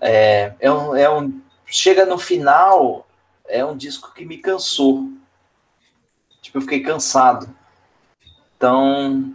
é, 0.00 0.54
é, 0.58 0.72
um, 0.72 0.96
é 0.96 1.10
um 1.10 1.40
chega 1.66 2.04
no 2.04 2.18
final 2.18 3.06
é 3.48 3.64
um 3.64 3.76
disco 3.76 4.12
que 4.14 4.24
me 4.24 4.38
cansou, 4.38 5.08
tipo 6.40 6.58
eu 6.58 6.62
fiquei 6.62 6.80
cansado, 6.80 7.54
então 8.56 9.34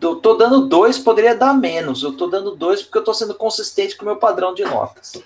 tô, 0.00 0.16
tô 0.16 0.34
dando 0.34 0.66
dois, 0.66 0.98
poderia 0.98 1.34
dar 1.34 1.52
menos, 1.52 2.02
eu 2.02 2.16
tô 2.16 2.26
dando 2.26 2.56
dois 2.56 2.82
porque 2.82 2.98
eu 2.98 3.04
tô 3.04 3.12
sendo 3.12 3.34
consistente 3.34 3.96
com 3.96 4.04
o 4.04 4.06
meu 4.06 4.16
padrão 4.16 4.54
de 4.54 4.64
notas. 4.64 5.22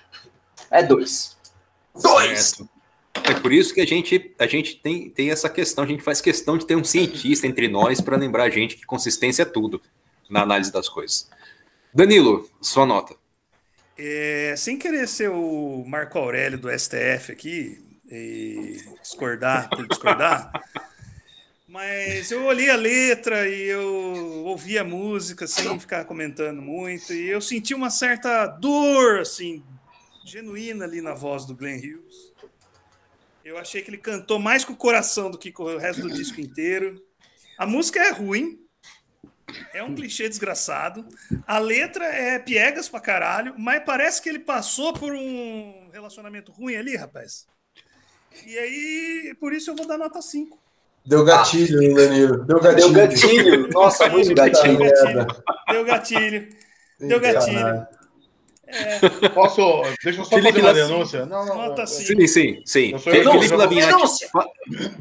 É 0.70 0.82
dois. 0.82 1.36
Dois! 1.94 2.50
Certo. 2.50 2.77
É 3.24 3.34
por 3.40 3.52
isso 3.52 3.74
que 3.74 3.80
a 3.80 3.86
gente, 3.86 4.34
a 4.38 4.46
gente 4.46 4.76
tem, 4.76 5.10
tem 5.10 5.30
essa 5.30 5.48
questão, 5.48 5.84
a 5.84 5.86
gente 5.86 6.02
faz 6.02 6.20
questão 6.20 6.56
de 6.56 6.66
ter 6.66 6.76
um 6.76 6.84
cientista 6.84 7.46
entre 7.46 7.68
nós 7.68 8.00
para 8.00 8.16
lembrar 8.16 8.44
a 8.44 8.50
gente 8.50 8.76
que 8.76 8.86
consistência 8.86 9.42
é 9.42 9.46
tudo 9.46 9.80
na 10.28 10.42
análise 10.42 10.72
das 10.72 10.88
coisas. 10.88 11.28
Danilo, 11.92 12.48
sua 12.60 12.86
nota. 12.86 13.14
É, 13.96 14.54
sem 14.56 14.78
querer 14.78 15.08
ser 15.08 15.30
o 15.30 15.84
Marco 15.86 16.18
Aurélio 16.18 16.58
do 16.58 16.70
STF 16.70 17.32
aqui 17.32 17.82
e 18.10 18.76
discordar 19.02 19.68
por 19.68 19.86
discordar, 19.88 20.52
mas 21.66 22.30
eu 22.30 22.44
olhei 22.44 22.70
a 22.70 22.76
letra 22.76 23.48
e 23.48 23.62
eu 23.64 24.44
ouvi 24.46 24.78
a 24.78 24.84
música 24.84 25.46
sem 25.46 25.78
ficar 25.80 26.04
comentando 26.04 26.62
muito 26.62 27.12
e 27.12 27.28
eu 27.28 27.40
senti 27.40 27.74
uma 27.74 27.90
certa 27.90 28.46
dor 28.46 29.20
assim 29.20 29.62
genuína 30.24 30.84
ali 30.84 31.00
na 31.00 31.14
voz 31.14 31.44
do 31.44 31.54
Glenn 31.54 31.78
Hughes. 31.78 32.27
Eu 33.48 33.56
achei 33.56 33.80
que 33.80 33.88
ele 33.88 33.96
cantou 33.96 34.38
mais 34.38 34.62
com 34.62 34.74
o 34.74 34.76
coração 34.76 35.30
do 35.30 35.38
que 35.38 35.50
com 35.50 35.62
o 35.62 35.78
resto 35.78 36.02
do 36.02 36.10
disco 36.10 36.38
inteiro. 36.38 37.02
A 37.56 37.66
música 37.66 37.98
é 37.98 38.10
ruim, 38.10 38.58
é 39.72 39.82
um 39.82 39.94
clichê 39.94 40.28
desgraçado. 40.28 41.08
A 41.46 41.58
letra 41.58 42.04
é 42.04 42.38
piegas 42.38 42.90
pra 42.90 43.00
caralho, 43.00 43.54
mas 43.56 43.82
parece 43.86 44.20
que 44.20 44.28
ele 44.28 44.40
passou 44.40 44.92
por 44.92 45.14
um 45.14 45.88
relacionamento 45.90 46.52
ruim 46.52 46.76
ali, 46.76 46.94
rapaz. 46.94 47.46
E 48.46 48.58
aí, 48.58 49.34
por 49.40 49.54
isso 49.54 49.70
eu 49.70 49.76
vou 49.76 49.86
dar 49.86 49.96
nota 49.96 50.20
5. 50.20 50.60
Deu 51.06 51.24
gatilho, 51.24 51.82
hein, 51.82 51.94
Danilo? 51.94 52.44
Deu 52.44 52.60
gatilho. 52.60 52.92
Deu 52.92 53.08
gatilho. 53.08 53.68
Nossa, 53.72 54.10
muito 54.10 54.34
gatilho. 54.34 54.78
merda. 54.78 55.26
Deu 55.70 55.84
gatilho. 55.86 56.48
Deu 57.00 57.18
gatilho. 57.18 57.86
É. 58.68 59.28
Posso. 59.30 59.82
Deixa 60.04 60.20
eu 60.20 60.24
só 60.24 60.36
Felipe 60.36 60.60
fazer 60.60 60.82
uma 60.82 60.88
denúncia. 60.88 61.26
Não, 61.26 61.46
não. 61.46 61.56
Nota 61.56 61.86
sim, 61.86 62.26
sim. 62.26 62.62
sim. 62.66 62.92
Eu 62.92 62.98
Felipe 62.98 63.56
Lavinhati. 63.56 64.28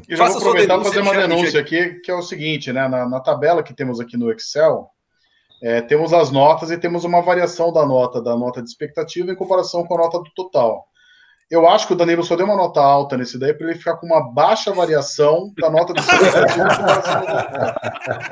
Eu 0.08 0.16
vou 0.16 0.26
aproveitar 0.26 0.76
para 0.76 0.84
fazer 0.84 1.00
uma 1.00 1.14
denúncia 1.14 1.60
aqui, 1.60 2.00
que 2.00 2.10
é 2.10 2.14
o 2.14 2.22
seguinte, 2.22 2.72
né? 2.72 2.88
Na, 2.88 3.06
na 3.06 3.20
tabela 3.20 3.62
que 3.62 3.74
temos 3.74 4.00
aqui 4.00 4.16
no 4.16 4.32
Excel, 4.32 4.88
é, 5.62 5.82
temos 5.82 6.12
as 6.12 6.30
notas 6.30 6.70
e 6.70 6.78
temos 6.78 7.04
uma 7.04 7.20
variação 7.20 7.72
da 7.72 7.84
nota, 7.84 8.22
da 8.22 8.36
nota 8.36 8.62
de 8.62 8.68
expectativa 8.68 9.30
em 9.30 9.36
comparação 9.36 9.84
com 9.84 9.94
a 9.94 9.98
nota 9.98 10.18
do 10.18 10.30
total. 10.34 10.86
Eu 11.50 11.66
acho 11.66 11.86
que 11.86 11.94
o 11.94 11.96
Danilo 11.96 12.22
só 12.22 12.36
deu 12.36 12.44
uma 12.44 12.56
nota 12.56 12.80
alta 12.80 13.16
nesse 13.16 13.38
daí 13.38 13.54
para 13.54 13.68
ele 13.68 13.78
ficar 13.78 13.96
com 13.96 14.04
uma 14.04 14.20
baixa 14.20 14.70
variação 14.72 15.50
da 15.58 15.70
nota 15.70 15.94
de 15.94 16.02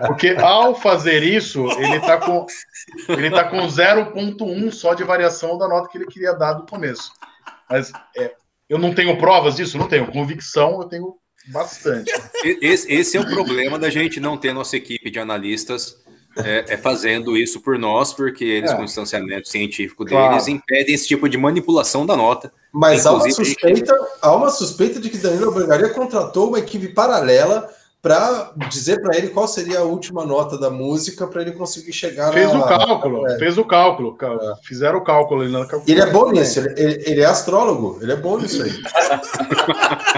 Porque 0.06 0.36
ao 0.38 0.74
fazer 0.74 1.22
isso, 1.22 1.64
ele 1.78 1.96
está 1.96 2.18
com 2.18 2.44
ele 3.08 3.30
tá 3.30 3.44
com 3.44 3.56
0.1 3.56 4.70
só 4.70 4.92
de 4.92 5.02
variação 5.02 5.56
da 5.56 5.66
nota 5.66 5.88
que 5.88 5.96
ele 5.96 6.06
queria 6.06 6.34
dar 6.34 6.52
do 6.54 6.66
começo. 6.66 7.10
Mas 7.70 7.90
é, 8.14 8.34
eu 8.68 8.78
não 8.78 8.94
tenho 8.94 9.16
provas 9.16 9.56
disso, 9.56 9.78
não 9.78 9.88
tenho. 9.88 10.12
Convicção 10.12 10.82
eu 10.82 10.88
tenho 10.88 11.14
bastante. 11.46 12.12
Esse, 12.60 12.92
esse 12.92 13.16
é 13.16 13.20
o 13.20 13.26
problema 13.26 13.78
da 13.78 13.88
gente 13.88 14.20
não 14.20 14.36
ter 14.36 14.52
nossa 14.52 14.76
equipe 14.76 15.10
de 15.10 15.18
analistas 15.18 16.04
é, 16.44 16.64
é, 16.68 16.76
fazendo 16.76 17.36
isso 17.36 17.60
por 17.60 17.78
nós, 17.78 18.12
porque 18.12 18.44
eles, 18.44 18.70
é. 18.70 18.74
com 18.74 18.82
o 18.82 18.84
distanciamento 18.84 19.48
científico 19.48 20.04
deles, 20.04 20.18
claro. 20.18 20.50
impedem 20.50 20.94
esse 20.94 21.06
tipo 21.06 21.28
de 21.28 21.38
manipulação 21.38 22.04
da 22.04 22.16
nota. 22.16 22.52
Mas 22.72 23.06
há 23.06 23.12
uma, 23.12 23.30
suspeita, 23.30 23.94
há 24.20 24.34
uma 24.34 24.50
suspeita 24.50 25.00
de 25.00 25.08
que 25.08 25.18
Danilo 25.18 25.46
Albergaria 25.46 25.88
contratou 25.90 26.48
uma 26.48 26.58
equipe 26.58 26.88
paralela 26.88 27.68
para 28.02 28.52
dizer 28.68 29.00
para 29.00 29.16
ele 29.16 29.30
qual 29.30 29.48
seria 29.48 29.80
a 29.80 29.82
última 29.82 30.24
nota 30.24 30.56
da 30.56 30.70
música 30.70 31.26
para 31.26 31.42
ele 31.42 31.50
conseguir 31.52 31.92
chegar 31.92 32.32
fez 32.32 32.52
na... 32.52 32.60
o 32.60 32.68
cálculo 32.68 33.26
é. 33.26 33.38
fez 33.38 33.58
o 33.58 33.64
cálculo 33.64 34.16
fizeram 34.62 34.98
o 34.98 35.02
cálculo 35.02 35.42
ele, 35.42 35.56
ele 35.88 36.00
é 36.00 36.06
bom 36.06 36.30
nisso 36.30 36.60
ele, 36.60 37.02
ele, 37.04 37.20
é 37.20 37.24
astrólogo 37.24 37.98
ele 38.00 38.12
é 38.12 38.16
bom 38.16 38.38
nisso 38.38 38.62
aí 38.62 38.70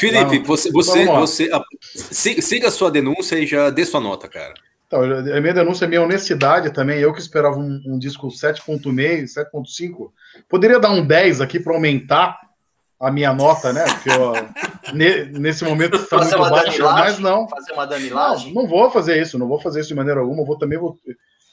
Felipe, 0.00 0.38
você, 0.46 0.70
você, 0.72 1.06
você 1.06 2.42
siga 2.42 2.68
a 2.68 2.70
sua 2.70 2.90
denúncia 2.90 3.36
e 3.36 3.46
já 3.46 3.70
dê 3.70 3.84
sua 3.84 4.00
nota, 4.00 4.28
cara. 4.28 4.54
Então, 4.86 5.02
a 5.02 5.40
minha 5.40 5.54
denúncia 5.54 5.84
é 5.84 5.88
minha 5.88 6.02
honestidade 6.02 6.72
também. 6.72 6.98
Eu 6.98 7.12
que 7.12 7.20
esperava 7.20 7.56
um, 7.56 7.80
um 7.86 7.98
disco 7.98 8.26
7.5, 8.26 8.82
7.5. 9.24 10.10
Poderia 10.48 10.80
dar 10.80 10.90
um 10.90 11.06
10 11.06 11.40
aqui 11.40 11.60
para 11.60 11.74
aumentar 11.74 12.40
a 12.98 13.10
minha 13.10 13.32
nota, 13.32 13.72
né? 13.72 13.84
Porque 13.84 14.10
eu, 14.10 14.32
ne, 14.92 15.26
nesse 15.38 15.64
momento 15.64 15.96
está 15.96 16.18
muito 16.18 16.38
baixo, 16.38 16.82
mas 16.82 17.18
não. 17.20 17.48
Fazer 17.48 17.72
uma 17.72 17.86
danilagem? 17.86 18.52
Não, 18.52 18.62
não 18.62 18.68
vou 18.68 18.90
fazer 18.90 19.22
isso, 19.22 19.38
não 19.38 19.46
vou 19.46 19.60
fazer 19.60 19.80
isso 19.80 19.90
de 19.90 19.94
maneira 19.94 20.20
alguma. 20.20 20.42
Eu 20.42 20.46
vou 20.46 20.58
também 20.58 20.78
vou, 20.78 20.98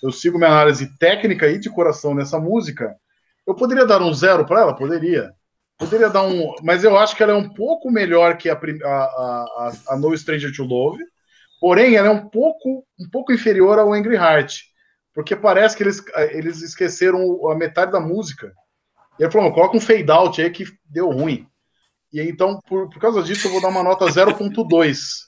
eu 0.02 0.12
sigo 0.12 0.38
minha 0.40 0.50
análise 0.50 0.98
técnica 0.98 1.48
e 1.48 1.60
de 1.60 1.70
coração 1.70 2.16
nessa 2.16 2.40
música. 2.40 2.96
Eu 3.46 3.56
poderia 3.56 3.86
dar 3.86 4.02
um 4.02 4.14
zero 4.14 4.46
para 4.46 4.62
ela? 4.62 4.76
Poderia. 4.76 5.32
Poderia 5.78 6.10
dar 6.10 6.24
um. 6.24 6.56
Mas 6.64 6.84
eu 6.84 6.98
acho 6.98 7.16
que 7.16 7.22
ela 7.22 7.34
é 7.34 7.36
um 7.36 7.50
pouco 7.50 7.92
melhor 7.92 8.38
que 8.38 8.50
a, 8.50 8.54
a, 8.54 8.88
a, 8.88 9.74
a 9.90 9.98
No 9.98 10.18
Stranger 10.18 10.54
to 10.56 10.64
Love. 10.64 11.04
Porém, 11.60 11.96
ela 11.96 12.08
é 12.08 12.12
um 12.12 12.28
pouco, 12.28 12.86
um 13.00 13.10
pouco 13.10 13.32
inferior 13.32 13.78
ao 13.78 13.94
Angry 13.94 14.16
Heart. 14.16 14.62
Porque 15.14 15.36
parece 15.36 15.76
que 15.76 15.84
eles, 15.84 16.04
eles 16.32 16.62
esqueceram 16.62 17.50
a 17.50 17.56
metade 17.56 17.92
da 17.92 18.00
música. 18.00 18.54
E 19.20 19.24
ele 19.24 19.32
falou: 19.32 19.54
coloca 19.54 19.78
um 19.78 19.82
fade 19.82 20.10
out 20.12 20.42
aí 20.42 20.50
que 20.50 20.66
deu 20.86 21.10
ruim. 21.10 21.48
E 22.12 22.22
então, 22.22 22.60
por, 22.68 22.90
por 22.90 23.00
causa 23.00 23.22
disso, 23.22 23.48
eu 23.48 23.52
vou 23.52 23.62
dar 23.62 23.70
uma 23.70 23.84
nota 23.84 24.06
0.2. 24.06 25.28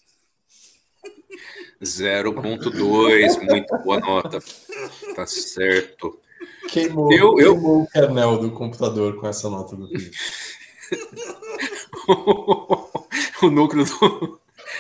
0.2, 1.81 3.47
muito 3.47 3.77
boa 3.79 3.99
nota. 3.99 4.39
Tá 5.15 5.25
certo. 5.25 6.19
Queimou, 6.71 7.11
eu, 7.11 7.35
queimou 7.35 7.79
eu... 7.79 7.81
o 7.81 7.87
kernel 7.87 8.37
do 8.37 8.51
computador 8.51 9.19
com 9.19 9.27
essa 9.27 9.49
nota 9.49 9.75
do 9.75 9.89
o 13.41 13.49
núcleo 13.49 13.85
do 13.85 14.39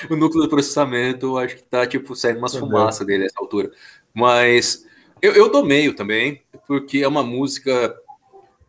o 0.09 0.15
núcleo 0.15 0.43
do 0.43 0.49
processamento 0.49 1.37
acho 1.37 1.57
que 1.57 1.63
tá 1.63 1.85
tipo 1.85 2.15
saindo 2.15 2.39
umas 2.39 2.55
fumaças 2.55 3.05
dele 3.05 3.23
nessa 3.23 3.39
altura. 3.39 3.71
Mas 4.13 4.85
eu, 5.21 5.33
eu 5.33 5.51
dou 5.51 5.65
meio 5.65 5.95
também, 5.95 6.41
porque 6.67 6.99
é 6.99 7.07
uma 7.07 7.23
música 7.23 7.95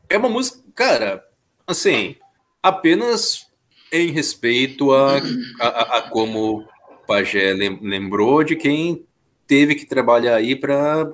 é 0.08 0.18
uma 0.18 0.28
música, 0.28 0.58
cara, 0.74 1.24
assim, 1.66 2.16
apenas 2.62 3.46
em 3.92 4.10
respeito 4.10 4.92
a, 4.92 5.18
a, 5.60 5.98
a 5.98 6.10
como 6.10 6.66
Pajé 7.06 7.52
lembrou 7.52 8.42
de 8.42 8.56
quem 8.56 9.04
teve 9.46 9.74
que 9.74 9.86
trabalhar 9.86 10.36
aí 10.36 10.54
para 10.54 11.12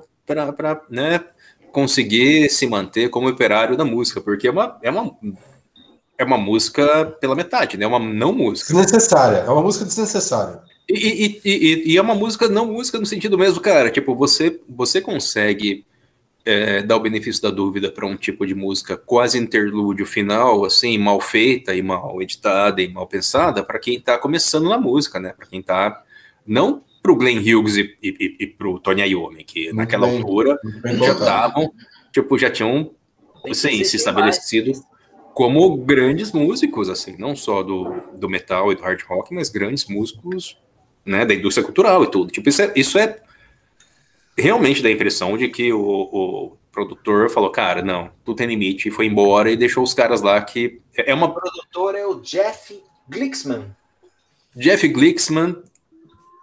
né, 0.91 1.25
conseguir 1.77 2.49
se 2.49 2.67
manter 2.67 3.11
como 3.11 3.29
operário 3.29 3.77
da 3.77 3.85
música, 3.85 4.19
porque 4.19 4.49
é 4.49 4.51
uma, 4.51 4.79
é 4.81 4.91
uma, 4.91 5.15
é 6.17 6.25
uma 6.25 6.39
música 6.39 7.05
pela 7.21 7.35
metade, 7.35 7.77
né? 7.77 7.85
É 7.85 7.87
uma 7.87 7.99
não 7.99 8.33
música. 8.33 8.73
Desnecessária, 8.73 9.45
é 9.47 9.51
uma 9.51 9.61
música 9.61 9.85
desnecessária. 9.85 10.61
E, 10.89 10.95
e, 10.95 11.41
e, 11.45 11.93
e, 11.93 11.97
é 11.99 12.01
uma 12.01 12.15
música 12.15 12.49
não 12.49 12.73
música 12.73 12.99
no 12.99 13.05
sentido 13.05 13.37
mesmo, 13.37 13.61
cara. 13.61 13.91
Tipo, 13.91 14.15
você, 14.15 14.59
você 14.67 15.03
consegue 15.03 15.85
é, 16.47 16.81
dar 16.81 16.97
o 16.97 17.01
benefício 17.01 17.43
da 17.43 17.51
dúvida 17.51 17.93
para 17.93 18.07
um 18.07 18.17
tipo 18.17 18.47
de 18.47 18.55
música 18.55 18.97
quase 18.97 19.37
interlúdio 19.39 20.07
final, 20.07 20.65
assim, 20.65 20.97
mal 20.97 21.21
feita 21.21 21.75
e 21.75 21.83
mal 21.83 22.23
editada 22.23 22.81
e 22.81 22.89
mal 22.89 23.07
pensada, 23.07 23.63
para 23.63 23.79
quem 23.79 23.97
está 23.99 24.17
começando 24.17 24.71
na 24.71 24.79
música, 24.79 25.21
né? 25.21 25.35
Para 25.37 25.47
quem 25.47 25.61
está 25.61 26.03
não 26.47 26.83
para 27.07 27.13
o 27.13 27.17
Glenn 27.17 27.39
Hughes 27.39 27.77
e, 27.77 27.97
e, 28.03 28.37
e 28.41 28.47
para 28.49 28.69
o 28.69 28.81
Tony 28.81 29.03
Iommi, 29.03 29.45
que 29.45 29.67
muito 29.67 29.77
naquela 29.77 30.09
bem, 30.09 30.19
altura 30.19 30.59
já 30.85 31.13
estavam, 31.13 31.73
tipo, 32.13 32.37
já 32.37 32.51
tinham 32.51 32.91
assim, 33.49 33.85
se 33.85 33.95
estabelecido 33.95 34.73
mais. 34.73 34.83
como 35.33 35.77
grandes 35.77 36.33
músicos, 36.33 36.89
assim, 36.89 37.15
não 37.17 37.37
só 37.37 37.63
do, 37.63 37.95
do 38.19 38.29
metal 38.29 38.73
e 38.73 38.75
do 38.75 38.83
hard 38.83 39.01
rock, 39.03 39.33
mas 39.33 39.49
grandes 39.49 39.87
músicos 39.87 40.59
né, 41.05 41.25
da 41.25 41.33
indústria 41.33 41.65
cultural 41.65 42.03
e 42.03 42.11
tudo. 42.11 42.33
Tipo, 42.33 42.49
isso 42.49 42.63
é, 42.63 42.73
isso 42.75 42.99
é 42.99 43.21
realmente 44.37 44.83
dá 44.83 44.89
a 44.89 44.93
impressão 44.93 45.39
de 45.39 45.49
que 45.49 45.73
o, 45.73 45.81
o 45.81 46.57
produtor 46.73 47.31
falou, 47.31 47.51
cara, 47.51 47.83
não, 47.83 48.11
tudo 48.25 48.39
tem 48.39 48.49
limite, 48.49 48.89
e 48.89 48.91
foi 48.91 49.07
embora 49.07 49.49
e 49.49 49.57
deixou 49.57 49.85
os 49.85 49.95
caras 49.95 50.23
lá 50.23 50.41
que 50.41 50.81
é 50.97 51.15
uma... 51.15 51.27
O 51.27 51.35
produtor 51.35 51.95
é 51.95 52.05
o 52.05 52.17
Jeff 52.17 52.83
Glicksman. 53.09 53.65
Jeff 54.57 54.89
Glicksman 54.89 55.63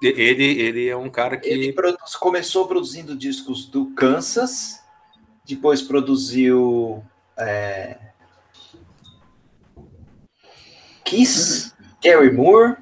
ele, 0.07 0.61
ele 0.61 0.88
é 0.88 0.97
um 0.97 1.09
cara 1.09 1.38
que. 1.38 1.49
Ele 1.49 1.73
produz, 1.73 2.15
começou 2.15 2.67
produzindo 2.67 3.15
discos 3.15 3.65
do 3.65 3.88
Kansas, 3.91 4.80
depois 5.45 5.81
produziu. 5.81 7.03
É... 7.38 7.97
Kiss, 11.03 11.71
Gary 12.03 12.31
Moore. 12.31 12.77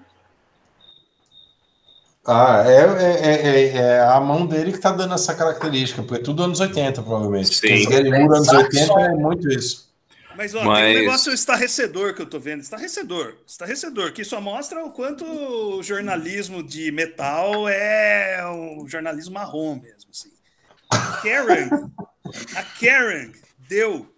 Ah, 2.25 2.63
é, 2.65 2.77
é, 2.79 3.47
é, 3.47 3.77
é, 3.77 3.99
a 3.99 4.19
mão 4.19 4.45
dele 4.45 4.71
que 4.71 4.77
tá 4.77 4.91
dando 4.91 5.15
essa 5.15 5.33
característica, 5.33 6.03
porque 6.03 6.21
é 6.21 6.23
tudo 6.23 6.43
anos 6.43 6.59
80, 6.59 7.01
provavelmente. 7.01 7.55
Sim. 7.55 7.89
Gary 7.89 8.11
Moore, 8.11 8.37
anos 8.37 8.47
80, 8.47 8.93
é 8.99 9.09
muito 9.15 9.49
isso. 9.49 9.90
Mas, 10.35 10.55
ó, 10.55 10.63
Mas... 10.63 10.79
tem 10.79 10.97
um 10.97 10.99
negócio 10.99 11.33
estarrecedor 11.33 12.13
que 12.13 12.21
eu 12.21 12.25
tô 12.25 12.39
vendo. 12.39 12.61
Estarrecedor. 12.61 13.37
Estarrecedor, 13.45 14.13
que 14.13 14.23
só 14.23 14.39
mostra 14.39 14.83
o 14.83 14.91
quanto 14.91 15.25
o 15.25 15.83
jornalismo 15.83 16.63
de 16.63 16.91
metal 16.91 17.67
é 17.67 18.41
um 18.47 18.87
jornalismo 18.87 19.33
marrom 19.33 19.75
mesmo. 19.75 20.09
Assim. 20.11 20.31
A 20.89 21.21
Karen, 21.21 21.69
a 22.55 22.63
Karen 22.63 23.31
deu 23.69 24.13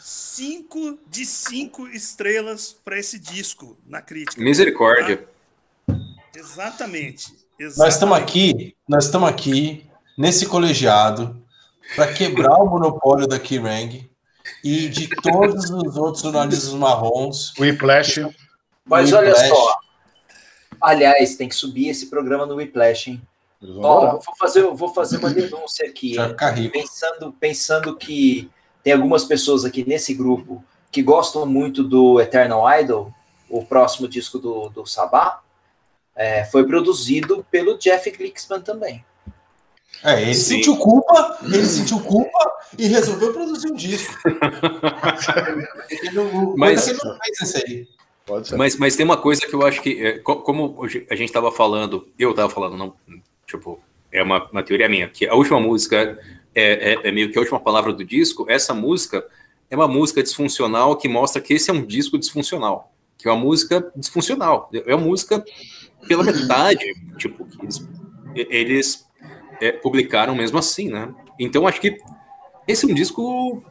5 0.00 0.98
de 1.08 1.24
5 1.24 1.88
estrelas 1.88 2.72
para 2.72 2.98
esse 2.98 3.18
disco 3.18 3.78
na 3.86 4.02
crítica. 4.02 4.40
Misericórdia. 4.40 5.18
Tá? 5.18 5.94
Exatamente, 6.34 7.32
exatamente. 7.58 7.78
Nós 7.78 7.94
estamos 7.94 8.18
aqui, 8.18 8.76
nós 8.88 9.04
estamos 9.04 9.28
aqui 9.28 9.86
nesse 10.16 10.46
colegiado 10.46 11.40
para 11.94 12.12
quebrar 12.12 12.56
o 12.56 12.66
monopólio 12.66 13.26
da 13.26 13.38
Kirang 13.38 14.10
e 14.62 14.88
de 14.88 15.08
todos 15.08 15.70
os 15.70 15.96
outros 15.96 16.22
jornalistas 16.22 16.72
marrons. 16.72 17.52
O 17.58 17.62
Whiplash. 17.62 18.20
Mas 18.84 19.12
olha 19.12 19.34
só. 19.34 19.78
Aliás, 20.80 21.36
tem 21.36 21.48
que 21.48 21.54
subir 21.54 21.88
esse 21.88 22.06
programa 22.06 22.44
no 22.46 22.56
Whiplash, 22.56 23.10
hein? 23.10 23.22
Ó, 23.78 24.18
vou 24.18 24.36
fazer, 24.36 24.62
vou 24.62 24.92
fazer 24.92 25.18
uma 25.18 25.30
denúncia 25.30 25.86
aqui. 25.86 26.16
Pensando, 26.70 27.32
pensando 27.38 27.96
que 27.96 28.50
tem 28.82 28.92
algumas 28.92 29.24
pessoas 29.24 29.64
aqui 29.64 29.88
nesse 29.88 30.12
grupo 30.12 30.64
que 30.90 31.02
gostam 31.02 31.46
muito 31.46 31.84
do 31.84 32.20
Eternal 32.20 32.64
Idol, 32.80 33.14
o 33.48 33.64
próximo 33.64 34.08
disco 34.08 34.38
do, 34.38 34.68
do 34.70 34.84
Sabá, 34.84 35.40
é, 36.16 36.44
foi 36.44 36.66
produzido 36.66 37.46
pelo 37.50 37.78
Jeff 37.78 38.10
Glicksman 38.10 38.60
também. 38.60 39.04
É, 40.04 40.22
ele 40.22 40.34
Sim. 40.34 40.56
sentiu 40.56 40.76
culpa, 40.76 41.38
ele 41.44 41.64
sentiu 41.64 42.00
culpa 42.00 42.52
e 42.76 42.88
resolveu 42.88 43.32
produzir 43.32 43.70
um 43.70 43.74
disco. 43.74 44.12
mas, 46.56 46.92
mas, 48.56 48.76
mas 48.76 48.96
tem 48.96 49.04
uma 49.04 49.16
coisa 49.16 49.46
que 49.46 49.54
eu 49.54 49.64
acho 49.64 49.80
que, 49.80 50.04
é, 50.04 50.18
como 50.18 50.84
a 50.84 51.14
gente 51.14 51.28
estava 51.28 51.52
falando, 51.52 52.08
eu 52.18 52.30
estava 52.30 52.50
falando, 52.50 52.76
não, 52.76 52.94
tipo, 53.46 53.80
é 54.10 54.22
uma, 54.22 54.48
uma 54.50 54.62
teoria 54.62 54.88
minha, 54.88 55.08
que 55.08 55.26
a 55.26 55.34
última 55.34 55.60
música 55.60 56.18
é, 56.54 56.92
é, 56.92 57.08
é 57.08 57.12
meio 57.12 57.30
que 57.30 57.38
a 57.38 57.40
última 57.40 57.60
palavra 57.60 57.92
do 57.92 58.04
disco, 58.04 58.46
essa 58.48 58.74
música 58.74 59.24
é 59.70 59.76
uma 59.76 59.88
música 59.88 60.22
disfuncional 60.22 60.96
que 60.96 61.08
mostra 61.08 61.40
que 61.40 61.54
esse 61.54 61.70
é 61.70 61.72
um 61.72 61.84
disco 61.84 62.18
disfuncional, 62.18 62.92
que 63.16 63.28
é 63.28 63.32
uma 63.32 63.40
música 63.40 63.90
disfuncional, 63.96 64.70
é 64.72 64.94
uma 64.94 65.06
música 65.06 65.44
pela 66.06 66.24
metade, 66.24 66.84
tipo, 67.16 67.46
eles, 67.62 67.88
eles 68.34 69.06
é, 69.62 69.72
publicaram 69.72 70.34
mesmo 70.34 70.58
assim, 70.58 70.88
né? 70.88 71.14
Então 71.38 71.66
acho 71.66 71.80
que 71.80 71.96
esse 72.66 72.84
é 72.84 72.88
um 72.88 72.94
disco 72.94 73.62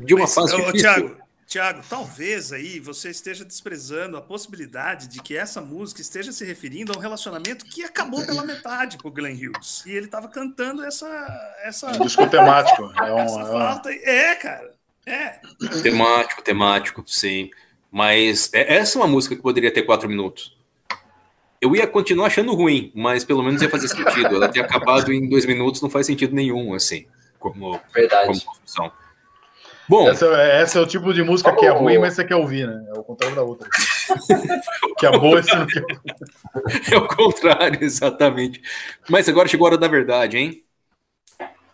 de 0.00 0.14
uma 0.14 0.22
Mas, 0.22 0.34
fase 0.34 0.54
ô, 0.54 0.58
difícil. 0.58 0.80
Thiago, 0.80 1.16
Tiago, 1.46 1.82
talvez 1.88 2.52
aí 2.52 2.78
você 2.78 3.08
esteja 3.08 3.44
desprezando 3.44 4.16
a 4.16 4.20
possibilidade 4.20 5.08
de 5.08 5.22
que 5.22 5.36
essa 5.36 5.60
música 5.60 6.02
esteja 6.02 6.30
se 6.30 6.44
referindo 6.44 6.92
a 6.92 6.98
um 6.98 7.00
relacionamento 7.00 7.64
que 7.64 7.82
acabou 7.84 8.24
pela 8.26 8.44
metade 8.44 8.98
com 8.98 9.08
o 9.08 9.10
Glenn 9.10 9.34
Hughes. 9.34 9.82
E 9.86 9.92
ele 9.92 10.06
estava 10.06 10.28
cantando 10.28 10.84
essa. 10.84 11.06
essa 11.62 11.88
um 11.96 12.04
disco 12.04 12.26
temático. 12.26 12.92
É, 12.98 13.12
um, 13.12 13.18
essa 13.18 13.40
é, 13.40 13.44
falta. 13.46 13.90
é, 13.90 14.34
cara. 14.34 14.74
É. 15.06 15.40
Temático, 15.82 16.42
temático, 16.42 17.04
sim. 17.06 17.48
Mas 17.90 18.50
é, 18.52 18.76
essa 18.76 18.98
é 18.98 19.00
uma 19.00 19.08
música 19.08 19.34
que 19.34 19.40
poderia 19.40 19.72
ter 19.72 19.82
quatro 19.82 20.08
minutos. 20.08 20.57
Eu 21.60 21.74
ia 21.74 21.86
continuar 21.86 22.26
achando 22.26 22.54
ruim, 22.54 22.92
mas 22.94 23.24
pelo 23.24 23.42
menos 23.42 23.60
ia 23.60 23.68
fazer 23.68 23.88
sentido. 23.88 24.36
Ela 24.36 24.48
ter 24.48 24.60
acabado 24.60 25.12
em 25.12 25.28
dois 25.28 25.44
minutos 25.44 25.82
não 25.82 25.90
faz 25.90 26.06
sentido 26.06 26.34
nenhum, 26.34 26.72
assim, 26.72 27.06
como, 27.38 27.80
Verdade. 27.92 28.26
como 28.26 28.40
construção. 28.40 28.92
Bom, 29.88 30.08
essa, 30.08 30.26
essa, 30.26 30.78
é 30.78 30.82
o 30.82 30.86
tipo 30.86 31.14
de 31.14 31.22
música 31.22 31.54
que 31.56 31.64
é 31.64 31.70
ruim, 31.70 31.96
mas 31.96 32.14
você 32.14 32.22
quer 32.22 32.36
ouvir, 32.36 32.66
né? 32.66 32.84
É 32.94 32.98
o 32.98 33.02
contrário 33.02 33.34
da 33.34 33.42
outra. 33.42 33.66
que 34.98 35.06
é 35.06 35.10
boa, 35.10 35.42
você 35.42 35.56
não 35.56 35.66
quer. 35.66 35.82
É 36.92 36.96
o 36.96 37.08
contrário, 37.08 37.82
exatamente. 37.82 38.60
Mas 39.08 39.28
agora 39.28 39.48
chegou 39.48 39.66
a 39.66 39.70
hora 39.70 39.78
da 39.78 39.88
verdade, 39.88 40.36
hein? 40.36 40.62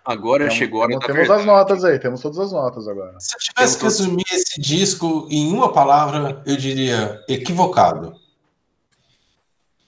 Agora 0.05 0.44
temos, 0.44 0.55
chegou 0.55 0.81
a 0.81 0.85
hora 0.85 0.90
temos, 0.90 1.01
da 1.01 1.06
temos 1.06 1.19
verdade. 1.19 1.40
Temos 1.40 1.55
as 1.55 1.59
notas 1.59 1.85
aí, 1.85 1.98
temos 1.98 2.20
todas 2.20 2.39
as 2.39 2.52
notas 2.52 2.86
agora. 2.86 3.16
Se 3.19 3.35
eu 3.35 3.40
tivesse 3.40 3.78
que 3.78 3.85
resumir 3.85 4.24
esse 4.31 4.61
disco 4.61 5.27
em 5.31 5.52
uma 5.52 5.73
palavra, 5.73 6.40
eu 6.47 6.56
diria 6.56 7.20
equivocado. 7.28 8.15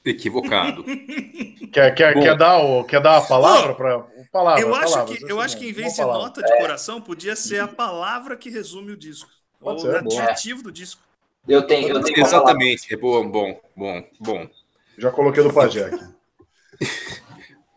Equivocado. 0.06 0.84
quer, 1.72 1.94
quer, 1.94 2.14
quer, 2.14 2.36
dar, 2.36 2.58
o, 2.58 2.84
quer 2.84 3.00
dar 3.00 3.18
a 3.18 3.20
palavra 3.20 3.74
para 3.74 4.06
Palavra, 4.36 4.60
eu 4.60 4.74
acho 4.74 4.92
palavra, 4.92 5.16
que, 5.16 5.32
eu 5.32 5.40
acho 5.40 5.56
que 5.56 5.68
em 5.68 5.72
vez 5.72 5.94
de 5.94 5.98
palavra. 5.98 6.22
nota 6.22 6.42
de 6.42 6.56
coração, 6.58 7.00
podia 7.00 7.34
ser 7.34 7.58
a 7.60 7.66
palavra 7.66 8.36
que 8.36 8.50
resume 8.50 8.92
o 8.92 8.96
disco. 8.96 9.30
Pode 9.58 9.86
ou 9.86 9.92
o 9.92 9.96
adjetivo 9.96 10.62
do 10.62 10.70
disco. 10.70 11.00
Eu 11.48 11.66
tenho, 11.66 11.88
eu 11.88 12.02
tenho 12.02 12.20
Exatamente. 12.20 12.92
É 12.92 12.96
bom, 12.98 13.26
bom, 13.26 13.58
bom, 13.74 14.04
bom. 14.20 14.48
Já 14.98 15.10
coloquei 15.10 15.42
do 15.42 15.52
Pajé 15.52 15.86
aqui. 15.86 16.04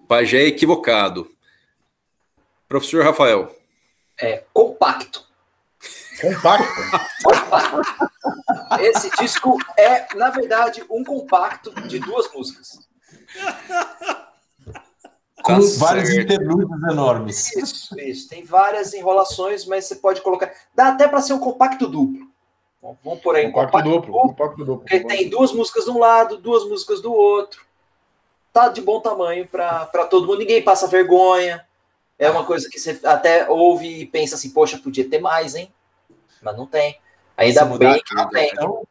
Pajé 0.08 0.48
equivocado. 0.48 1.32
Professor 2.68 3.06
Rafael. 3.06 3.56
É, 4.20 4.44
compacto. 4.52 5.26
Compacto? 6.20 6.82
Esse 8.82 9.10
disco 9.18 9.58
é, 9.78 10.16
na 10.16 10.30
verdade, 10.30 10.84
um 10.90 11.04
compacto 11.04 11.72
de 11.88 12.00
duas 12.00 12.32
músicas. 12.34 12.80
Com 15.44 15.54
tá 15.54 15.60
vários 15.78 16.10
interlúdios 16.10 16.70
enormes. 16.92 17.56
Isso, 17.56 18.00
isso. 18.00 18.30
Tem 18.30 18.44
várias 18.44 18.94
enrolações, 18.94 19.66
mas 19.66 19.86
você 19.86 19.96
pode 19.96 20.22
colocar. 20.22 20.52
Dá 20.76 20.90
até 20.90 21.08
para 21.08 21.22
ser 21.22 21.34
um 21.34 21.40
compacto 21.40 21.88
duplo. 21.88 22.28
Vamos 23.04 23.22
por 23.22 23.36
aí 23.36 23.48
um 23.48 23.52
compacto, 23.52 23.72
compacto 23.72 23.90
duplo. 23.90 24.14
duplo 24.14 24.30
compacto 24.30 24.66
duplo. 24.66 24.80
Porque 24.80 25.00
tem 25.02 25.30
duas 25.30 25.52
músicas 25.52 25.86
de 25.86 25.92
um 25.92 26.00
lado, 26.00 26.38
duas 26.38 26.66
músicas 26.66 27.02
do 27.02 27.14
outro. 27.14 27.66
Tá 28.52 28.70
de 28.70 28.82
bom 28.82 29.00
tamanho 29.00 29.48
para 29.48 29.86
todo 30.10 30.26
mundo. 30.28 30.40
Ninguém 30.40 30.64
passa 30.64 30.88
vergonha. 30.88 31.66
É 32.18 32.30
uma 32.30 32.46
coisa 32.46 32.70
que 32.70 32.80
você 32.80 33.00
até 33.06 33.50
ouve 33.50 34.02
e 34.02 34.06
pensa 34.06 34.36
assim, 34.36 34.50
poxa, 34.50 34.78
podia 34.78 35.10
ter 35.10 35.20
mais, 35.20 35.56
hein? 35.56 35.72
Mas 36.42 36.58
não 36.58 36.66
tem. 36.66 37.00
Ainda 37.40 37.66
bem 37.66 38.02
que 38.04 38.16
não 38.16 38.30
tem. 38.30 38.50
Então, 38.50 38.88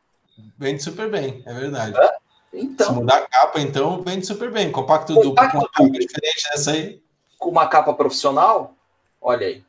vende 0.59 0.83
super 0.83 1.11
bem, 1.11 1.43
é 1.47 1.53
verdade. 1.53 1.97
Hã? 1.97 2.11
Então, 2.53 2.87
Se 2.87 2.93
mudar 2.95 3.19
a 3.19 3.29
capa, 3.29 3.61
então 3.61 4.03
vende 4.03 4.27
super 4.27 4.51
bem. 4.51 4.73
Compacto, 4.73 5.15
Compacto 5.15 5.35
duplo, 5.35 5.51
com 5.51 5.59
uma 5.59 5.69
capa 5.69 5.99
diferente 5.99 6.51
dessa 6.51 6.71
aí. 6.73 7.03
Com 7.39 7.51
uma 7.51 7.67
capa 7.69 7.93
profissional? 7.93 8.75
Olha 9.21 9.47
aí. 9.47 9.65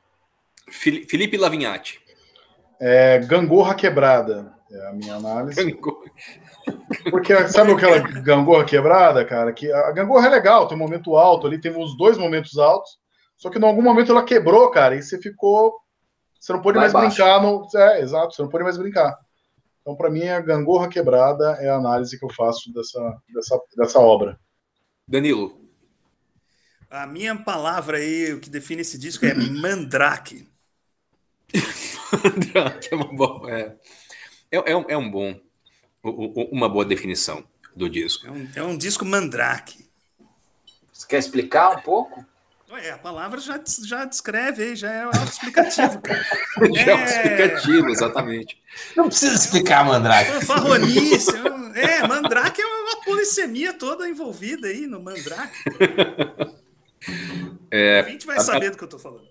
Felipe 0.71 1.37
Lavinhati. 1.37 1.99
É, 2.79 3.19
gangorra 3.19 3.75
quebrada. 3.75 4.53
É 4.71 4.87
a 4.87 4.93
minha 4.93 5.15
análise. 5.15 5.61
Gangorra. 5.61 6.09
Porque 7.09 7.47
sabe 7.47 7.71
aquela 7.71 7.99
gangorra 7.99 8.63
quebrada, 8.63 9.25
cara? 9.25 9.51
Que 9.51 9.71
a 9.71 9.91
gangorra 9.91 10.27
é 10.27 10.29
legal, 10.29 10.67
tem 10.67 10.77
um 10.77 10.79
momento 10.79 11.15
alto 11.17 11.47
ali, 11.47 11.59
tem 11.59 11.75
os 11.75 11.97
dois 11.97 12.17
momentos 12.17 12.57
altos. 12.57 12.97
Só 13.35 13.49
que 13.49 13.57
em 13.57 13.63
algum 13.63 13.81
momento 13.81 14.11
ela 14.11 14.23
quebrou, 14.23 14.69
cara, 14.69 14.95
e 14.95 15.01
você 15.01 15.17
ficou. 15.19 15.75
Você 16.39 16.53
não 16.53 16.61
pôde 16.61 16.77
mais, 16.77 16.93
mais 16.93 17.13
brincar 17.13 17.41
no. 17.41 17.67
É, 17.75 18.01
exato, 18.01 18.33
você 18.33 18.41
não 18.41 18.49
pôde 18.49 18.63
mais 18.63 18.77
brincar. 18.77 19.17
Então, 19.81 19.95
para 19.95 20.09
mim, 20.09 20.27
a 20.27 20.39
gangorra 20.39 20.87
quebrada 20.87 21.57
é 21.59 21.69
a 21.69 21.75
análise 21.75 22.17
que 22.17 22.23
eu 22.23 22.29
faço 22.29 22.71
dessa, 22.71 23.21
dessa, 23.33 23.61
dessa 23.75 23.99
obra. 23.99 24.39
Danilo. 25.07 25.59
A 26.89 27.05
minha 27.05 27.35
palavra 27.35 27.97
aí, 27.97 28.33
o 28.33 28.39
que 28.39 28.49
define 28.49 28.81
esse 28.81 28.97
disco 28.97 29.25
é 29.25 29.33
mandrake. 29.35 30.47
mandrake 32.23 32.89
é 32.91 32.95
uma 32.95 33.13
boa. 33.13 33.51
É, 33.51 33.75
é, 34.51 34.71
é, 34.71 34.77
um, 34.77 34.85
é 34.89 34.97
um 34.97 35.09
bom. 35.09 35.39
Uma 36.01 36.69
boa 36.69 36.85
definição 36.85 37.43
do 37.75 37.89
disco. 37.89 38.27
É 38.27 38.31
um, 38.31 38.49
é 38.55 38.63
um 38.63 38.77
disco 38.77 39.03
mandrake. 39.03 39.89
Você 40.93 41.07
quer 41.07 41.17
explicar 41.17 41.77
um 41.77 41.81
pouco? 41.81 42.25
É, 42.77 42.91
a 42.91 42.97
palavra 42.97 43.39
já, 43.39 43.59
já 43.83 44.05
descreve 44.05 44.63
aí, 44.63 44.75
já 44.75 44.91
é 44.91 45.01
autoexplicativo, 45.03 45.99
cara. 46.03 46.23
já 46.75 46.81
é 46.81 46.91
autoexplicativo, 46.91 47.89
exatamente. 47.89 48.61
Não 48.95 49.07
precisa 49.07 49.35
explicar, 49.35 49.83
Mandrake. 49.85 50.31
Fanfarronice. 50.31 51.31
É, 51.75 52.07
Mandrake 52.07 52.61
é 52.61 52.65
uma 52.65 53.01
polissemia 53.01 53.73
toda 53.73 54.07
envolvida 54.07 54.67
aí 54.67 54.85
no 54.85 55.01
Mandrake. 55.01 55.57
É, 57.71 58.01
a 58.01 58.09
gente 58.09 58.25
vai 58.25 58.37
a, 58.37 58.41
saber 58.41 58.71
do 58.71 58.77
que 58.77 58.83
eu 58.83 58.87
tô 58.87 58.99
falando. 58.99 59.27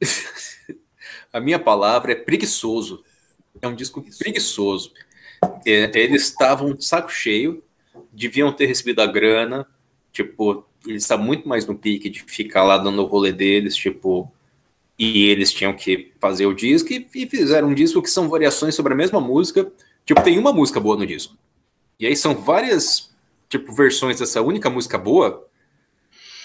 A 1.32 1.40
minha 1.40 1.58
palavra 1.58 2.12
é 2.12 2.14
preguiçoso. 2.14 3.04
É 3.60 3.68
um 3.68 3.74
disco 3.74 4.04
preguiçoso. 4.18 4.92
É, 5.66 5.90
eles 5.98 6.22
estavam 6.22 6.74
de 6.74 6.84
saco 6.84 7.10
cheio, 7.10 7.62
deviam 8.12 8.52
ter 8.52 8.66
recebido 8.66 9.00
a 9.00 9.06
grana, 9.06 9.66
tipo, 10.12 10.66
eles 10.86 11.02
estavam 11.02 11.24
muito 11.24 11.48
mais 11.48 11.66
no 11.66 11.74
pique 11.74 12.08
de 12.08 12.22
ficar 12.22 12.64
lá 12.64 12.78
dando 12.78 13.02
o 13.02 13.06
rolê 13.06 13.32
deles, 13.32 13.76
tipo, 13.76 14.30
e 14.98 15.26
eles 15.26 15.52
tinham 15.52 15.74
que 15.74 16.12
fazer 16.20 16.46
o 16.46 16.54
disco 16.54 16.92
e, 16.92 17.06
e, 17.14 17.26
fizeram 17.26 17.68
um 17.68 17.74
disco 17.74 18.00
que 18.00 18.10
são 18.10 18.28
variações 18.28 18.74
sobre 18.74 18.94
a 18.94 18.96
mesma 18.96 19.20
música. 19.20 19.70
Tipo, 20.04 20.22
tem 20.22 20.38
uma 20.38 20.52
música 20.52 20.80
boa 20.80 20.96
no 20.96 21.06
disco. 21.06 21.36
E 21.98 22.06
aí 22.06 22.16
são 22.16 22.34
várias, 22.34 23.14
tipo, 23.48 23.72
versões 23.72 24.18
dessa 24.18 24.40
única 24.40 24.70
música 24.70 24.96
boa 24.96 25.46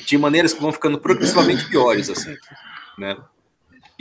de 0.06 0.18
maneiras 0.18 0.54
que 0.54 0.62
vão 0.62 0.74
ficando 0.74 1.00
progressivamente 1.00 1.70
piores, 1.70 2.10
assim, 2.10 2.36
né? 2.98 3.18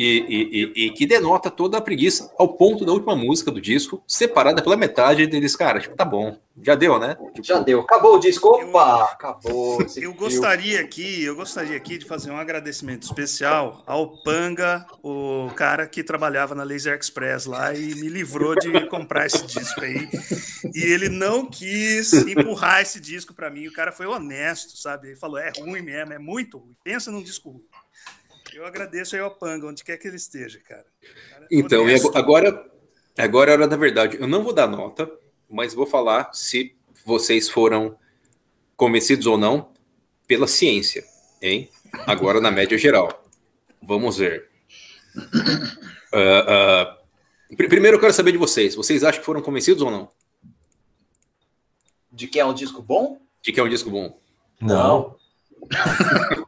E, 0.03 0.73
e, 0.75 0.87
e, 0.87 0.91
que 0.93 1.05
denota 1.05 1.51
toda 1.51 1.77
a 1.77 1.81
preguiça 1.81 2.33
ao 2.39 2.49
ponto 2.55 2.87
da 2.87 2.93
última 2.93 3.15
música 3.15 3.51
do 3.51 3.61
disco, 3.61 4.03
separada 4.07 4.63
pela 4.63 4.75
metade 4.75 5.27
deles, 5.27 5.55
cara, 5.55 5.79
tipo, 5.79 5.95
tá 5.95 6.07
bom, 6.07 6.39
já 6.63 6.75
deu, 6.75 6.99
né? 6.99 7.19
Tipo, 7.35 7.47
já 7.47 7.61
deu, 7.61 7.81
acabou 7.81 8.17
o 8.17 8.19
disco, 8.19 8.49
opa, 8.49 8.63
eu, 8.65 9.05
acabou. 9.05 9.79
Eu 9.97 10.15
gostaria 10.15 10.81
aqui, 10.81 11.23
eu 11.23 11.37
gostaria 11.37 11.77
aqui 11.77 11.99
de 11.99 12.07
fazer 12.07 12.31
um 12.31 12.39
agradecimento 12.39 13.03
especial 13.03 13.83
ao 13.87 14.23
Panga, 14.23 14.87
o 15.03 15.51
cara 15.55 15.87
que 15.87 16.03
trabalhava 16.03 16.55
na 16.55 16.63
Laser 16.63 16.99
Express 16.99 17.45
lá 17.45 17.75
e 17.75 17.95
me 17.97 18.09
livrou 18.09 18.55
de 18.55 18.87
comprar 18.87 19.27
esse 19.27 19.47
disco 19.47 19.83
aí. 19.83 20.09
E 20.75 20.83
ele 20.83 21.11
não 21.11 21.45
quis 21.45 22.13
empurrar 22.13 22.81
esse 22.81 23.01
disco 23.01 23.35
para 23.35 23.51
mim, 23.51 23.67
o 23.67 23.73
cara 23.73 23.93
foi 23.93 24.07
honesto, 24.07 24.79
sabe? 24.79 25.09
Ele 25.09 25.17
falou, 25.17 25.39
é 25.39 25.53
ruim 25.59 25.83
mesmo, 25.83 26.15
é 26.15 26.19
muito 26.19 26.57
ruim, 26.57 26.75
pensa 26.83 27.11
num 27.11 27.23
disco 27.23 27.51
ruim. 27.51 27.65
Eu 28.55 28.65
agradeço 28.65 29.15
aí 29.15 29.23
ao 29.23 29.31
Panga, 29.31 29.67
onde 29.67 29.85
quer 29.85 29.97
que 29.97 30.09
ele 30.09 30.17
esteja, 30.17 30.61
cara. 30.61 30.85
cara 31.31 31.47
então, 31.51 31.89
e 31.89 31.95
agora, 32.15 32.71
agora 33.17 33.51
é 33.51 33.55
a 33.55 33.57
hora 33.59 33.69
da 33.69 33.77
verdade. 33.77 34.17
Eu 34.21 34.27
não 34.27 34.43
vou 34.43 34.53
dar 34.53 34.67
nota, 34.67 35.11
mas 35.49 35.75
vou 35.75 35.87
falar 35.87 36.33
se 36.33 36.77
vocês 37.05 37.49
foram 37.49 37.97
convencidos 38.77 39.27
ou 39.27 39.37
não 39.37 39.73
pela 40.27 40.47
ciência, 40.47 41.05
hein? 41.43 41.69
Agora 42.07 42.41
na 42.41 42.51
média 42.51 42.79
geral. 42.79 43.25
Vamos 43.83 44.19
ver. 44.19 44.49
Uh, 46.13 47.53
uh, 47.53 47.57
primeiro 47.57 47.97
eu 47.97 48.01
quero 48.01 48.13
saber 48.13 48.33
de 48.33 48.39
vocês. 48.39 48.75
Vocês 48.75 49.03
acham 49.03 49.21
que 49.21 49.27
foram 49.27 49.43
convencidos 49.43 49.83
ou 49.83 49.91
não? 49.91 50.09
De 52.13 52.27
que 52.27 52.39
é 52.39 52.45
um 52.45 52.55
disco 52.55 52.83
bom? 52.83 53.21
De 53.43 53.53
que 53.53 53.61
é 53.61 53.63
um 53.63 53.69
disco 53.69 53.91
bom? 53.91 54.19
Não. 54.61 55.17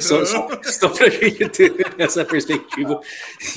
só, 0.00 0.24
só, 0.24 0.48
só 0.62 0.88
para 0.88 1.06
a 1.06 1.10
gente 1.10 1.48
ter 1.50 1.94
essa 1.98 2.24
perspectiva. 2.24 3.00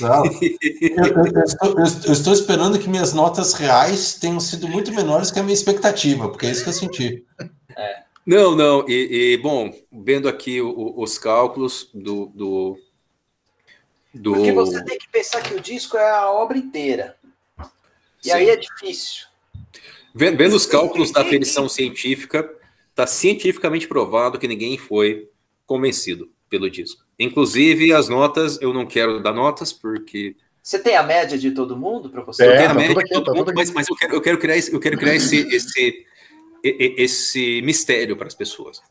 Não, 0.00 0.24
eu, 0.24 0.32
eu, 0.80 1.44
estou, 1.44 1.78
eu, 1.78 2.12
estou, 2.12 2.32
esperando 2.32 2.78
que 2.78 2.88
minhas 2.88 3.12
notas 3.12 3.52
reais 3.54 4.14
tenham 4.14 4.40
sido 4.40 4.68
muito 4.68 4.92
menores 4.92 5.30
que 5.30 5.38
a 5.38 5.42
minha 5.42 5.54
expectativa, 5.54 6.28
porque 6.28 6.46
é 6.46 6.50
isso 6.50 6.62
que 6.62 6.68
eu 6.68 6.74
senti. 6.74 7.24
É. 7.76 8.02
Não, 8.24 8.54
não. 8.54 8.88
E, 8.88 9.32
e 9.32 9.36
bom, 9.38 9.72
vendo 9.90 10.28
aqui 10.28 10.60
o, 10.60 11.00
os 11.00 11.18
cálculos 11.18 11.90
do, 11.92 12.26
do, 12.26 12.78
do. 14.14 14.34
Porque 14.34 14.52
você 14.52 14.84
tem 14.84 14.98
que 14.98 15.08
pensar 15.08 15.42
que 15.42 15.54
o 15.54 15.60
disco 15.60 15.96
é 15.96 16.10
a 16.10 16.30
obra 16.30 16.56
inteira. 16.56 17.16
E 18.24 18.28
Sim. 18.28 18.32
aí 18.32 18.50
é 18.50 18.56
difícil. 18.56 19.26
Vendo, 20.14 20.36
vendo 20.36 20.54
os 20.54 20.66
cálculos 20.66 21.10
da 21.10 21.22
aferição 21.22 21.68
científica, 21.68 22.48
está 22.90 23.06
cientificamente 23.06 23.88
provado 23.88 24.38
que 24.38 24.46
ninguém 24.46 24.78
foi 24.78 25.28
convencido 25.72 26.30
pelo 26.50 26.68
disco. 26.68 27.02
Inclusive, 27.18 27.94
as 27.94 28.10
notas, 28.10 28.60
eu 28.60 28.74
não 28.74 28.84
quero 28.84 29.22
dar 29.22 29.32
notas, 29.32 29.72
porque. 29.72 30.36
Você 30.62 30.78
tem 30.78 30.96
a 30.96 31.02
média 31.02 31.38
de 31.38 31.50
todo 31.52 31.74
mundo 31.74 32.10
para 32.10 32.22
você? 32.22 32.44
É, 32.44 32.46
eu 32.46 32.56
tenho 32.56 32.64
a 32.66 32.68
tá 32.68 32.74
média 32.74 32.94
de 32.94 33.10
todo 33.10 33.24
tá 33.24 33.32
mundo, 33.32 33.52
mas, 33.54 33.70
mas 33.70 33.88
eu, 33.88 33.96
quero, 33.96 34.14
eu 34.14 34.20
quero 34.20 34.38
criar, 34.38 34.58
eu 34.58 34.78
quero 34.78 34.98
criar 34.98 35.14
esse, 35.14 35.48
esse, 35.48 36.04
esse 36.62 37.62
mistério 37.62 38.18
para 38.18 38.26
as 38.26 38.34
pessoas. 38.34 38.82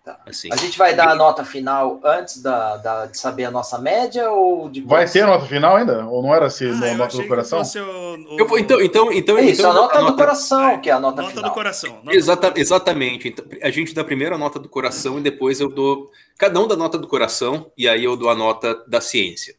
Né? 0.00 0.12
Tá. 0.12 0.18
Assim, 0.26 0.48
a 0.50 0.56
gente 0.56 0.78
vai 0.78 0.94
dar 0.94 1.10
a 1.10 1.14
nota 1.14 1.44
final 1.44 2.00
antes 2.02 2.42
da, 2.42 2.76
da, 2.78 3.06
de 3.06 3.18
saber 3.18 3.44
a 3.44 3.50
nossa 3.50 3.78
média 3.78 4.30
ou 4.30 4.68
depois? 4.68 4.88
Vai 4.88 5.08
ter 5.08 5.26
nota 5.26 5.46
final 5.46 5.76
ainda? 5.76 6.06
Ou 6.06 6.22
não 6.22 6.34
era 6.34 6.46
assim, 6.46 6.70
ah, 6.70 6.94
nota 6.94 7.16
do 7.16 7.28
coração? 7.28 7.60
O, 7.60 8.34
o... 8.34 8.38
Eu 8.38 8.58
então, 8.58 8.80
então, 8.80 9.12
então, 9.12 9.38
é 9.38 9.42
isso, 9.42 9.60
então, 9.60 9.70
a 9.70 9.74
nota 9.74 9.98
a 9.98 10.02
do 10.02 10.16
coração, 10.16 10.80
que 10.80 10.88
é 10.88 10.92
a 10.92 11.00
nota, 11.00 11.22
nota 11.22 11.34
final. 11.34 11.50
do 11.50 11.54
coração. 11.54 12.00
Nota 12.02 12.16
Exata, 12.16 12.50
do... 12.50 12.58
Exatamente. 12.58 13.28
Então, 13.28 13.44
a 13.62 13.70
gente 13.70 13.94
dá 13.94 14.02
primeiro 14.02 14.34
a 14.34 14.38
nota 14.38 14.58
do 14.58 14.68
coração 14.68 15.18
e 15.18 15.22
depois 15.22 15.60
eu 15.60 15.68
dou. 15.68 16.10
Cada 16.38 16.58
um 16.58 16.66
dá 16.66 16.74
a 16.74 16.78
nota 16.78 16.98
do 16.98 17.06
coração 17.06 17.70
e 17.76 17.88
aí 17.88 18.04
eu 18.04 18.16
dou 18.16 18.30
a 18.30 18.34
nota 18.34 18.82
da 18.86 19.00
ciência. 19.00 19.54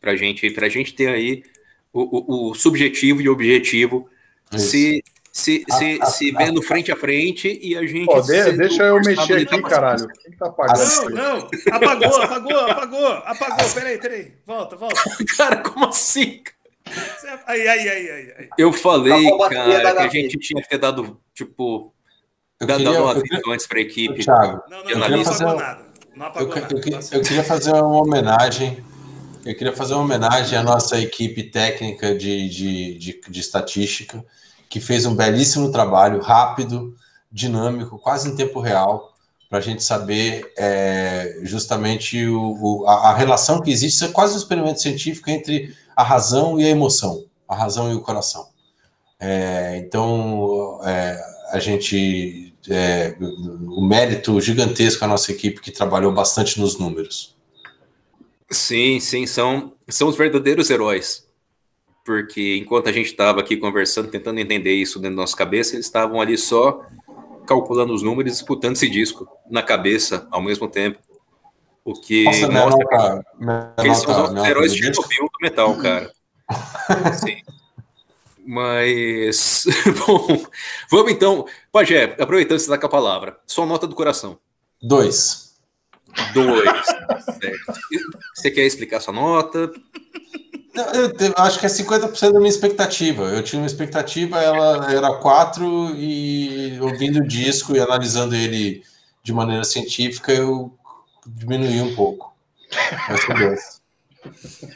Pra 0.00 0.14
gente, 0.16 0.48
pra 0.50 0.68
gente 0.68 0.94
ter 0.94 1.08
aí 1.08 1.42
o, 1.92 2.02
o, 2.02 2.50
o 2.50 2.54
subjetivo 2.54 3.20
e 3.20 3.28
o 3.28 3.32
objetivo. 3.32 4.08
Isso. 4.52 4.68
Se 4.68 5.04
se, 5.32 5.64
se, 5.66 5.98
a, 6.02 6.06
se 6.06 6.30
vendo 6.30 6.60
a, 6.60 6.62
frente 6.62 6.92
a 6.92 6.96
frente 6.96 7.58
e 7.62 7.74
a 7.74 7.80
gente. 7.86 8.04
Pô, 8.04 8.20
de, 8.20 8.52
deixa 8.52 8.82
eu 8.82 8.96
mexer 9.00 9.38
aqui, 9.38 9.62
caralho. 9.62 10.06
Quem 10.22 10.32
tá 10.32 10.46
apagando? 10.46 11.10
Não, 11.10 11.38
não, 11.38 11.48
apagou, 11.72 12.22
apagou, 12.22 12.58
apagou, 12.58 13.06
apagou. 13.06 13.70
Peraí, 13.72 13.98
peraí. 13.98 14.34
Volta, 14.44 14.76
volta. 14.76 15.00
Cara, 15.34 15.56
como 15.56 15.86
assim? 15.86 16.42
Aí, 17.46 17.66
aí, 17.66 17.88
aí, 17.88 18.10
aí. 18.10 18.48
Eu 18.58 18.74
falei, 18.74 19.30
cara, 19.48 20.08
que 20.08 20.18
a 20.18 20.20
gente 20.20 20.36
tinha 20.38 20.60
que 20.62 20.68
ter 20.68 20.78
dado, 20.78 21.18
tipo, 21.32 21.94
eu 22.60 22.66
dado 22.66 22.84
queria, 22.84 23.02
um 23.02 23.08
aviso 23.08 23.50
antes 23.50 23.66
para 23.66 23.78
a 23.78 23.82
equipe. 23.82 24.22
Thiago, 24.22 24.62
não, 24.68 24.84
não, 24.84 24.98
não, 24.98 25.08
não 25.08 25.20
apagou 25.22 25.56
nada. 25.56 25.86
Não 26.14 26.26
apagou 26.26 26.56
eu, 26.56 26.62
nada. 26.62 26.74
Eu, 27.10 27.18
eu, 27.18 27.24
queria 27.24 27.44
fazer 27.44 27.72
uma 27.72 28.02
homenagem. 28.02 28.84
Eu 29.46 29.56
queria 29.56 29.72
fazer 29.72 29.94
uma 29.94 30.02
homenagem 30.02 30.58
à 30.58 30.62
nossa 30.62 31.00
equipe 31.00 31.44
técnica 31.44 32.14
de, 32.14 32.48
de, 32.50 32.98
de, 32.98 33.20
de 33.26 33.40
estatística 33.40 34.22
que 34.72 34.80
fez 34.80 35.04
um 35.04 35.14
belíssimo 35.14 35.70
trabalho, 35.70 36.22
rápido, 36.22 36.96
dinâmico, 37.30 37.98
quase 37.98 38.30
em 38.30 38.34
tempo 38.34 38.58
real, 38.58 39.12
para 39.46 39.58
a 39.58 39.60
gente 39.60 39.84
saber 39.84 40.50
é, 40.56 41.40
justamente 41.42 42.26
o, 42.26 42.56
o, 42.58 42.86
a, 42.88 43.10
a, 43.10 43.14
relação 43.14 43.60
que 43.60 43.70
existe, 43.70 44.02
é 44.02 44.08
quase 44.08 44.32
um 44.32 44.38
experimento 44.38 44.80
científico 44.80 45.28
entre 45.28 45.76
a 45.94 46.02
razão 46.02 46.58
e 46.58 46.64
a 46.64 46.70
emoção, 46.70 47.22
a 47.46 47.54
razão 47.54 47.92
e 47.92 47.94
o 47.94 48.00
coração. 48.00 48.48
É, 49.20 49.76
então, 49.76 50.80
é, 50.84 51.22
a 51.50 51.58
gente, 51.58 52.54
é, 52.70 53.14
o 53.20 53.86
mérito 53.86 54.40
gigantesco 54.40 55.04
à 55.04 55.06
nossa 55.06 55.30
equipe 55.32 55.60
que 55.60 55.70
trabalhou 55.70 56.12
bastante 56.12 56.58
nos 56.58 56.78
números. 56.78 57.36
Sim, 58.50 58.98
sim, 59.00 59.26
são, 59.26 59.74
são 59.86 60.08
os 60.08 60.16
verdadeiros 60.16 60.70
heróis 60.70 61.30
porque 62.04 62.56
enquanto 62.56 62.88
a 62.88 62.92
gente 62.92 63.06
estava 63.06 63.40
aqui 63.40 63.56
conversando, 63.56 64.10
tentando 64.10 64.40
entender 64.40 64.74
isso 64.74 64.98
dentro 64.98 65.16
da 65.16 65.22
nossa 65.22 65.36
cabeça, 65.36 65.74
eles 65.74 65.86
estavam 65.86 66.20
ali 66.20 66.36
só 66.36 66.82
calculando 67.46 67.92
os 67.92 68.02
números, 68.02 68.32
disputando 68.32 68.76
esse 68.76 68.88
disco 68.88 69.28
na 69.50 69.62
cabeça 69.62 70.26
ao 70.30 70.40
mesmo 70.42 70.68
tempo. 70.68 70.98
O 71.84 71.94
que 71.94 72.24
Nossa, 72.24 72.48
mostra 72.48 73.24
nota, 73.40 73.74
que, 73.76 73.82
que 73.82 73.88
eles 73.88 73.98
são 73.98 74.34
os 74.34 74.44
heróis 74.44 74.72
de 74.72 74.78
Chernobyl 74.78 75.24
do 75.24 75.38
metal, 75.40 75.76
cara. 75.78 76.12
Sim. 77.18 77.36
Mas, 78.44 79.64
bom, 80.06 80.44
vamos 80.90 81.12
então. 81.12 81.46
Pajé, 81.70 82.16
aproveitando 82.18 82.58
você 82.58 82.64
está 82.64 82.78
com 82.78 82.86
a 82.86 82.90
palavra, 82.90 83.38
sua 83.46 83.66
nota 83.66 83.86
do 83.86 83.94
coração. 83.94 84.38
Dois. 84.80 85.54
Dois. 86.34 86.86
certo. 87.40 87.80
Você 88.34 88.50
quer 88.50 88.62
explicar 88.62 89.00
sua 89.00 89.14
nota? 89.14 89.72
Eu, 90.74 91.12
eu, 91.26 91.34
acho 91.36 91.60
que 91.60 91.66
é 91.66 91.68
50% 91.68 92.32
da 92.32 92.38
minha 92.38 92.48
expectativa. 92.48 93.24
Eu 93.24 93.42
tinha 93.42 93.60
uma 93.60 93.66
expectativa, 93.66 94.40
ela 94.40 94.90
era 94.90 95.14
4 95.16 95.94
e 95.96 96.78
ouvindo 96.80 97.18
o 97.18 97.28
disco 97.28 97.76
e 97.76 97.80
analisando 97.80 98.34
ele 98.34 98.82
de 99.22 99.32
maneira 99.32 99.64
científica, 99.64 100.32
eu 100.32 100.72
diminuí 101.26 101.80
um 101.80 101.94
pouco. 101.94 102.34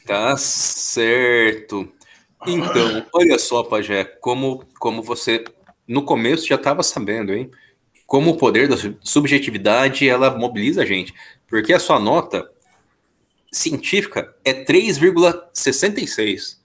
Tá 0.07 0.37
certo. 0.37 1.89
Então, 2.47 3.07
olha 3.13 3.39
só, 3.39 3.63
Pajé, 3.63 4.05
como, 4.05 4.65
como 4.79 5.03
você 5.03 5.45
no 5.87 6.03
começo 6.03 6.47
já 6.47 6.57
estava 6.57 6.83
sabendo, 6.83 7.33
hein? 7.33 7.51
Como 8.07 8.31
o 8.31 8.37
poder 8.37 8.69
da 8.69 8.77
subjetividade 9.03 10.09
ela 10.09 10.37
mobiliza 10.37 10.83
a 10.83 10.87
gente. 10.87 11.15
Porque 11.49 11.73
a 11.73 11.81
sua 11.81 11.99
nota 11.99 12.49
científica 13.53 14.35
é 14.45 14.65
3,66. 14.65 16.59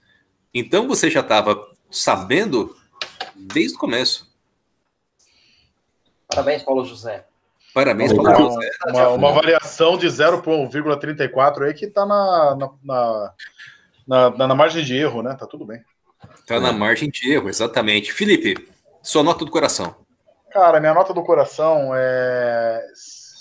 Então 0.54 0.86
você 0.86 1.10
já 1.10 1.20
estava 1.20 1.70
sabendo 1.90 2.76
desde 3.34 3.76
o 3.76 3.78
começo. 3.78 4.30
Parabéns, 6.28 6.62
Paulo 6.62 6.84
José. 6.84 7.26
Parabéns, 7.74 8.12
Paulo 8.12 8.30
uma, 8.30 8.38
José. 8.38 8.70
Uma, 8.88 9.08
uma 9.08 9.32
variação 9.32 9.96
de 9.96 10.06
0,34 10.06 11.62
aí 11.62 11.74
que 11.74 11.86
está 11.86 12.04
na 12.04 12.56
na, 12.56 12.70
na, 12.84 13.34
na, 14.06 14.46
na, 14.48 14.54
margem 14.54 14.84
de 14.84 14.96
erro, 14.96 15.22
né? 15.22 15.34
Tá 15.34 15.46
tudo 15.46 15.64
bem. 15.64 15.82
Tá 16.46 16.60
na 16.60 16.72
margem 16.72 17.10
de 17.10 17.32
erro, 17.32 17.48
exatamente. 17.48 18.12
Felipe, 18.12 18.68
sua 19.02 19.22
nota 19.22 19.44
do 19.44 19.50
coração. 19.50 19.96
Cara, 20.50 20.80
minha 20.80 20.92
nota 20.92 21.14
do 21.14 21.22
coração 21.22 21.92
é 21.94 22.86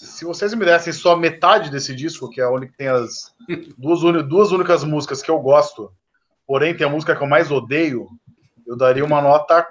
se 0.06 0.26
vocês 0.26 0.52
me 0.56 0.66
dessem 0.66 0.92
só 0.92 1.16
metade 1.16 1.70
desse 1.70 1.96
disco, 1.96 2.30
que 2.30 2.42
é 2.42 2.48
onde 2.48 2.68
tem 2.68 2.88
as 2.88 3.32
duas, 3.78 4.02
duas 4.28 4.52
únicas 4.52 4.84
músicas 4.84 5.22
que 5.22 5.30
eu 5.30 5.40
gosto, 5.40 5.92
porém 6.48 6.76
tem 6.76 6.88
a 6.88 6.90
música 6.90 7.16
que 7.16 7.22
eu 7.22 7.28
mais 7.28 7.52
odeio, 7.52 8.10
eu 8.66 8.76
daria 8.76 9.06
uma 9.06 9.22
nota 9.22 9.68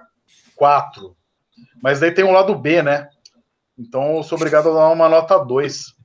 4. 0.55 1.17
Mas 1.83 1.99
daí 1.99 2.13
tem 2.13 2.25
um 2.25 2.33
lado 2.33 2.55
B, 2.55 2.81
né? 2.81 3.09
Então 3.77 4.19
eu 4.19 4.23
sou 4.23 4.37
obrigado 4.37 4.71
a 4.71 4.75
dar 4.75 4.89
uma 4.91 5.09
nota 5.09 5.37
2. 5.37 5.97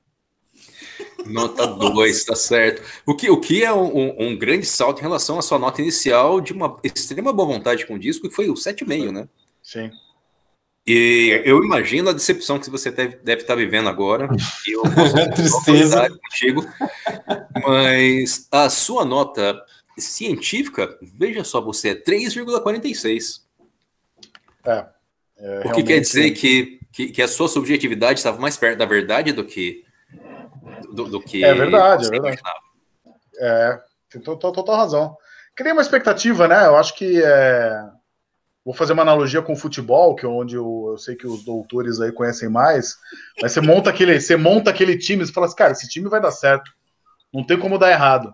Nota 1.27 1.67
2, 1.67 2.25
tá 2.25 2.35
certo. 2.35 2.81
O 3.05 3.15
que, 3.15 3.29
o 3.29 3.39
que 3.39 3.63
é 3.63 3.71
um, 3.71 4.29
um, 4.29 4.37
grande 4.37 4.65
salto 4.65 4.99
em 4.99 5.03
relação 5.03 5.37
à 5.37 5.41
sua 5.41 5.59
nota 5.59 5.81
inicial 5.81 6.41
de 6.41 6.51
uma 6.51 6.77
extrema 6.83 7.31
boa 7.31 7.53
vontade 7.53 7.85
com 7.85 7.95
o 7.95 7.99
disco, 7.99 8.27
que 8.27 8.35
foi 8.35 8.49
o 8.49 8.55
7,5, 8.55 9.11
né? 9.11 9.27
Sim. 9.61 9.91
E 10.87 11.41
eu 11.43 11.63
imagino 11.63 12.11
a 12.11 12.13
decepção 12.13 12.59
que 12.59 12.69
você 12.69 12.91
deve, 12.91 13.15
deve 13.17 13.41
estar 13.41 13.55
vivendo 13.55 13.89
agora. 13.89 14.29
Eu 14.67 14.83
Tristeza. 15.33 16.07
contigo, 16.09 16.63
mas 17.65 18.47
a 18.51 18.69
sua 18.69 19.03
nota 19.03 19.59
científica, 19.97 20.95
veja 21.01 21.43
só, 21.43 21.59
você 21.59 21.89
é 21.89 21.95
3,46. 21.95 23.41
É, 24.63 24.85
é, 25.37 25.59
o 25.65 25.71
que 25.73 25.83
quer 25.83 25.99
dizer 25.99 26.31
que, 26.31 26.79
que, 26.91 27.07
que, 27.07 27.21
a 27.21 27.27
sua 27.27 27.47
subjetividade 27.47 28.19
estava 28.19 28.39
mais 28.39 28.55
perto 28.55 28.77
da 28.77 28.85
verdade 28.85 29.31
do 29.31 29.43
que. 29.43 29.83
Do, 30.93 31.05
do 31.05 31.19
que 31.19 31.43
é 31.43 31.53
verdade, 31.53 32.07
é 32.07 32.09
verdade. 32.09 32.39
Imaginava. 32.39 32.59
É, 33.39 33.81
tem 34.09 34.21
total 34.21 34.77
razão. 34.77 35.17
Criei 35.55 35.73
uma 35.73 35.81
expectativa, 35.81 36.47
né? 36.47 36.65
Eu 36.67 36.75
acho 36.75 36.95
que 36.95 37.21
é, 37.23 37.83
Vou 38.65 38.73
fazer 38.73 38.93
uma 38.93 39.03
analogia 39.03 39.43
com 39.43 39.53
o 39.53 39.57
futebol, 39.57 40.15
que 40.15 40.25
é 40.25 40.27
onde 40.27 40.55
eu, 40.55 40.87
eu, 40.89 40.97
sei 40.97 41.15
que 41.15 41.27
os 41.27 41.43
doutores 41.43 42.01
aí 42.01 42.11
conhecem 42.11 42.49
mais. 42.49 42.97
Mas 43.39 43.51
você 43.51 43.61
monta 43.61 43.91
aquele, 43.91 44.19
você 44.19 44.35
monta 44.35 44.71
aquele 44.71 44.97
time 44.97 45.23
e 45.23 45.27
fala 45.27 45.45
assim, 45.45 45.55
cara, 45.55 45.71
esse 45.73 45.87
time 45.87 46.09
vai 46.09 46.19
dar 46.19 46.31
certo. 46.31 46.71
Não 47.31 47.45
tem 47.45 47.59
como 47.59 47.77
dar 47.77 47.91
errado. 47.91 48.33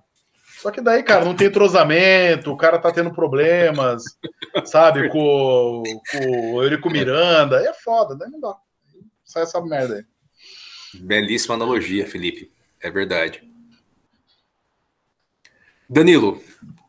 Só 0.61 0.71
que 0.71 0.79
daí, 0.79 1.03
cara, 1.03 1.25
não 1.25 1.35
tem 1.35 1.47
entrosamento, 1.47 2.49
o 2.49 2.55
cara 2.55 2.79
tá 2.79 2.91
tendo 2.91 3.11
problemas, 3.11 4.03
sabe, 4.63 5.09
com, 5.11 5.83
com 6.11 6.53
o 6.53 6.63
Eurico 6.63 6.89
Miranda. 6.89 7.57
Aí 7.57 7.65
é 7.65 7.73
foda, 7.73 8.15
daí 8.15 8.29
não 8.29 8.39
dá. 8.39 8.55
Sai 9.25 9.43
essa 9.43 9.59
merda 9.59 9.95
aí. 9.95 10.05
Belíssima 10.93 11.55
analogia, 11.55 12.07
Felipe. 12.07 12.51
É 12.79 12.89
verdade. 12.89 13.43
Danilo, 15.89 16.41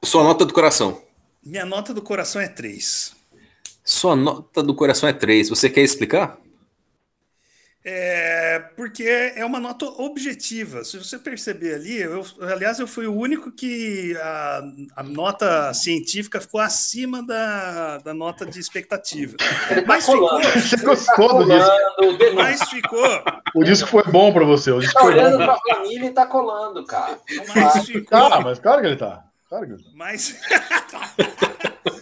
sua 0.05 0.23
nota 0.23 0.45
do 0.45 0.53
coração. 0.53 1.03
Minha 1.43 1.65
nota 1.65 1.93
do 1.93 2.03
coração 2.03 2.41
é 2.41 2.47
3. 2.47 3.22
Sua 3.93 4.17
nota 4.17 4.63
do 4.63 4.75
coração 4.75 5.07
é 5.09 5.13
3. 5.13 5.51
Você 5.51 5.69
quer 5.69 5.83
explicar? 5.83 6.39
É, 7.85 8.61
porque 8.77 9.03
é 9.03 9.45
uma 9.45 9.59
nota 9.59 9.85
objetiva. 9.85 10.85
Se 10.85 10.97
você 10.97 11.19
perceber 11.19 11.75
ali, 11.75 12.01
eu, 12.01 12.25
aliás, 12.41 12.79
eu 12.79 12.87
fui 12.87 13.07
o 13.09 13.15
único 13.15 13.51
que 13.51 14.17
a, 14.23 14.63
a 14.97 15.03
nota 15.03 15.75
científica 15.75 16.41
ficou 16.41 16.61
acima 16.61 17.27
da, 17.27 17.99
da 17.99 18.15
nota 18.15 18.47
de 18.47 18.61
expectativa. 18.61 19.37
Ele 19.71 19.85
Mas 19.85 20.07
tá 20.07 20.13
ficou, 20.13 20.43
Você 20.43 20.77
tá 20.77 20.85
gostou 20.85 21.45
do 21.45 21.45
disco? 21.45 22.35
mas 22.37 22.63
ficou, 22.71 23.23
O 23.57 23.65
disco 23.65 23.89
foi 23.89 24.05
bom 24.05 24.33
pra 24.33 24.45
você. 24.45 24.71
O 24.71 24.79
disco 24.81 24.95
tá 24.95 25.01
foi 25.01 25.15
olhando 25.15 25.39
bom. 25.39 25.45
pra 25.45 25.59
família 25.75 26.07
e 26.07 26.13
tá 26.13 26.25
colando, 26.27 26.85
cara. 26.87 27.19
Mas 27.49 27.75
vai. 27.75 27.85
ficou, 27.85 28.17
Ah, 28.19 28.41
mas 28.41 28.59
claro 28.61 28.81
que 28.81 28.87
ele 28.87 28.97
tá. 28.97 29.25
Claro 29.49 29.67
que 29.67 29.73
ele 29.73 29.83
tá. 29.83 29.91
mas, 29.97 30.37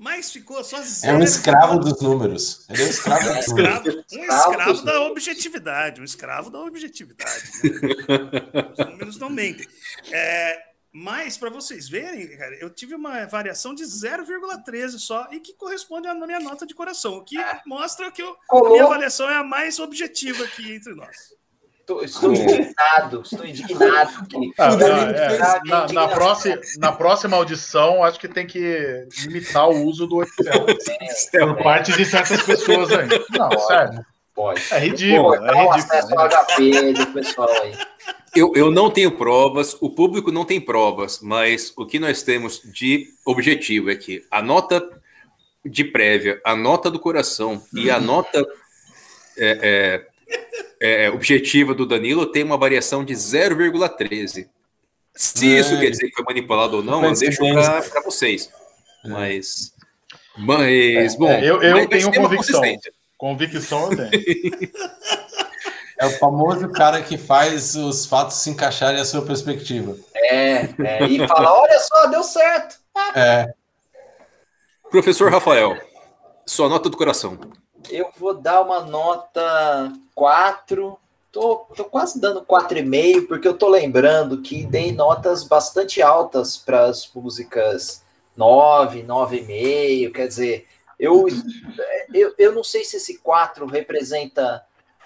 mas 0.00 0.32
ficou 0.32 0.64
só 0.64 0.78
É 1.02 1.12
um 1.12 1.22
escravo 1.22 1.78
dos 1.78 2.00
números. 2.00 2.64
Ele 2.70 2.82
é 2.82 2.86
um 2.86 2.88
escravo 2.88 3.20
Um 3.30 3.34
dos 3.34 3.46
números. 3.48 3.76
escravo, 3.76 4.04
um 4.14 4.24
Escravo 4.24 4.82
da 4.82 5.02
objetividade, 5.02 6.00
um 6.00 6.04
escravo 6.04 6.48
da 6.50 6.58
objetividade. 6.60 7.42
né? 7.62 8.72
Os 8.72 8.86
números 8.86 9.18
não 9.18 9.28
mentem. 9.28 9.68
É, 10.10 10.58
mas, 10.90 11.36
para 11.36 11.50
vocês 11.50 11.86
verem, 11.86 12.34
cara, 12.34 12.56
eu 12.56 12.70
tive 12.70 12.94
uma 12.94 13.26
variação 13.26 13.74
de 13.74 13.84
0,13 13.84 14.98
só 14.98 15.28
e 15.30 15.38
que 15.38 15.52
corresponde 15.52 16.08
à 16.08 16.14
minha 16.14 16.40
nota 16.40 16.64
de 16.64 16.74
coração, 16.74 17.18
o 17.18 17.24
que 17.24 17.36
mostra 17.66 18.10
que 18.10 18.22
eu, 18.22 18.34
a 18.50 18.68
minha 18.70 18.84
avaliação 18.84 19.28
é 19.28 19.36
a 19.36 19.44
mais 19.44 19.78
objetiva 19.78 20.44
aqui 20.44 20.72
entre 20.72 20.94
nós. 20.94 21.14
Estou 22.04 22.32
indignado, 22.32 23.22
estou 23.22 23.46
indignado. 23.46 24.10
Ah, 24.58 24.68
ah, 24.68 24.74
ele 24.74 25.18
é, 25.18 25.38
na, 25.64 25.86
na 25.92 26.08
próxima, 26.08 26.60
na 26.78 26.92
próxima 26.92 27.36
audição, 27.36 28.04
acho 28.04 28.18
que 28.20 28.28
tem 28.28 28.46
que 28.46 29.06
limitar 29.24 29.68
o 29.68 29.84
uso 29.84 30.06
do 30.06 30.22
Excel. 30.22 30.66
Por 31.54 31.62
parte 31.62 31.92
de 31.92 32.04
certas 32.04 32.42
pessoas 32.42 32.90
aí. 32.92 33.08
Não, 33.30 33.50
sério. 33.60 34.04
Pode. 34.34 34.62
É 34.70 34.78
ridículo, 34.78 35.36
Pô, 35.36 35.44
é 35.44 35.54
um 35.54 35.72
acesso 35.72 36.18
ao 36.18 36.28
ridículo. 36.28 36.92
HP 36.92 36.92
do 36.92 37.06
pessoal 37.12 37.50
aí. 37.62 37.74
Eu, 38.34 38.52
eu 38.54 38.70
não 38.70 38.90
tenho 38.90 39.10
provas, 39.10 39.76
o 39.80 39.90
público 39.90 40.30
não 40.30 40.44
tem 40.44 40.60
provas, 40.60 41.18
mas 41.20 41.72
o 41.76 41.84
que 41.84 41.98
nós 41.98 42.22
temos 42.22 42.62
de 42.62 43.08
objetivo 43.26 43.90
é 43.90 43.96
que 43.96 44.24
a 44.30 44.40
nota 44.40 44.88
de 45.64 45.84
prévia, 45.84 46.40
a 46.44 46.54
nota 46.54 46.90
do 46.90 46.98
coração 46.98 47.60
e 47.74 47.90
a 47.90 48.00
nota 48.00 48.46
é, 49.36 49.58
é, 49.62 50.06
é, 50.80 51.10
objetiva 51.10 51.74
do 51.74 51.86
Danilo 51.86 52.26
tem 52.26 52.42
uma 52.42 52.56
variação 52.56 53.04
de 53.04 53.14
0,13. 53.14 54.48
Se 55.14 55.58
isso 55.58 55.74
É. 55.74 55.80
quer 55.80 55.90
dizer 55.90 56.08
que 56.08 56.14
foi 56.14 56.24
manipulado 56.24 56.76
ou 56.78 56.82
não, 56.82 57.04
eu 57.04 57.12
deixo 57.12 57.38
para 57.40 58.00
vocês. 58.04 58.50
Mas, 59.04 59.72
mas 60.38 61.14
bom, 61.16 61.30
É, 61.30 61.40
eu- 61.44 61.62
eu 61.62 61.74
mas- 61.76 61.86
tenho 61.88 62.12
convicção. 62.12 62.62
Convicção 63.18 63.90
eu 63.92 63.96
tenho. 63.96 64.10
É 65.98 66.06
o 66.06 66.10
famoso 66.12 66.66
cara 66.70 67.02
que 67.02 67.18
faz 67.18 67.74
os 67.74 68.06
fatos 68.06 68.36
se 68.38 68.48
encaixarem 68.48 68.98
à 68.98 69.04
sua 69.04 69.20
perspectiva. 69.20 69.98
É, 70.14 70.62
é, 70.82 71.04
e 71.06 71.28
fala: 71.28 71.52
olha 71.60 71.78
só, 71.78 72.06
deu 72.06 72.22
certo. 72.22 72.76
É. 73.14 73.52
Professor 74.90 75.30
Rafael, 75.30 75.76
sua 76.46 76.70
nota 76.70 76.88
do 76.88 76.96
coração. 76.96 77.38
Eu 77.90 78.10
vou 78.18 78.32
dar 78.32 78.62
uma 78.62 78.80
nota 78.80 79.92
4. 80.20 80.98
Tô, 81.32 81.56
tô 81.74 81.84
quase 81.84 82.20
dando 82.20 82.42
4,5, 82.42 83.26
porque 83.26 83.48
eu 83.48 83.56
tô 83.56 83.68
lembrando 83.68 84.42
que 84.42 84.66
dei 84.66 84.92
notas 84.92 85.44
bastante 85.44 86.02
altas 86.02 86.58
para 86.58 86.84
as 86.84 87.10
músicas 87.14 88.04
9, 88.36 89.02
9,5. 89.04 90.12
Quer 90.12 90.28
dizer, 90.28 90.66
eu, 90.98 91.26
eu, 92.12 92.34
eu 92.36 92.52
não 92.52 92.62
sei 92.62 92.84
se 92.84 92.98
esse 92.98 93.16
4 93.18 93.64
representa 93.64 94.62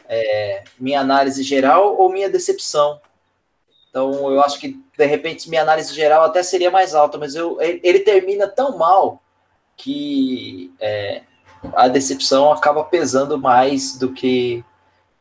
é, 0.09 0.65
minha 0.81 1.01
análise 1.01 1.45
geral 1.45 1.97
ou 1.97 2.11
minha 2.11 2.29
decepção. 2.29 3.01
Então, 3.89 4.33
eu 4.33 4.41
acho 4.41 4.59
que, 4.59 4.77
de 4.99 5.07
repente, 5.07 5.49
minha 5.49 5.63
análise 5.63 5.95
geral 5.95 6.25
até 6.25 6.43
seria 6.43 6.73
mais 6.73 6.93
alta, 6.93 7.19
mas 7.19 7.37
eu, 7.37 7.61
ele, 7.61 8.01
termina 8.01 8.49
tão 8.49 8.77
mal 8.77 9.23
que 9.77 10.75
é, 10.81 11.23
a 11.75 11.87
decepção 11.87 12.51
acaba 12.51 12.83
pesando 12.83 13.39
mais 13.39 13.97
do 13.97 14.13
que 14.13 14.65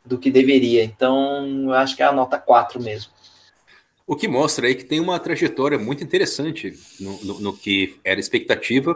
do 0.05 0.17
que 0.17 0.29
deveria. 0.29 0.83
Então, 0.83 1.63
eu 1.65 1.73
acho 1.73 1.95
que 1.95 2.03
é 2.03 2.05
a 2.05 2.11
nota 2.11 2.37
4 2.37 2.81
mesmo. 2.81 3.11
O 4.05 4.15
que 4.15 4.27
mostra 4.27 4.67
aí 4.67 4.75
que 4.75 4.83
tem 4.83 4.99
uma 4.99 5.17
trajetória 5.19 5.79
muito 5.79 6.03
interessante 6.03 6.77
no, 6.99 7.23
no- 7.23 7.39
no 7.39 7.53
que 7.57 7.97
era 8.03 8.19
expectativa, 8.19 8.93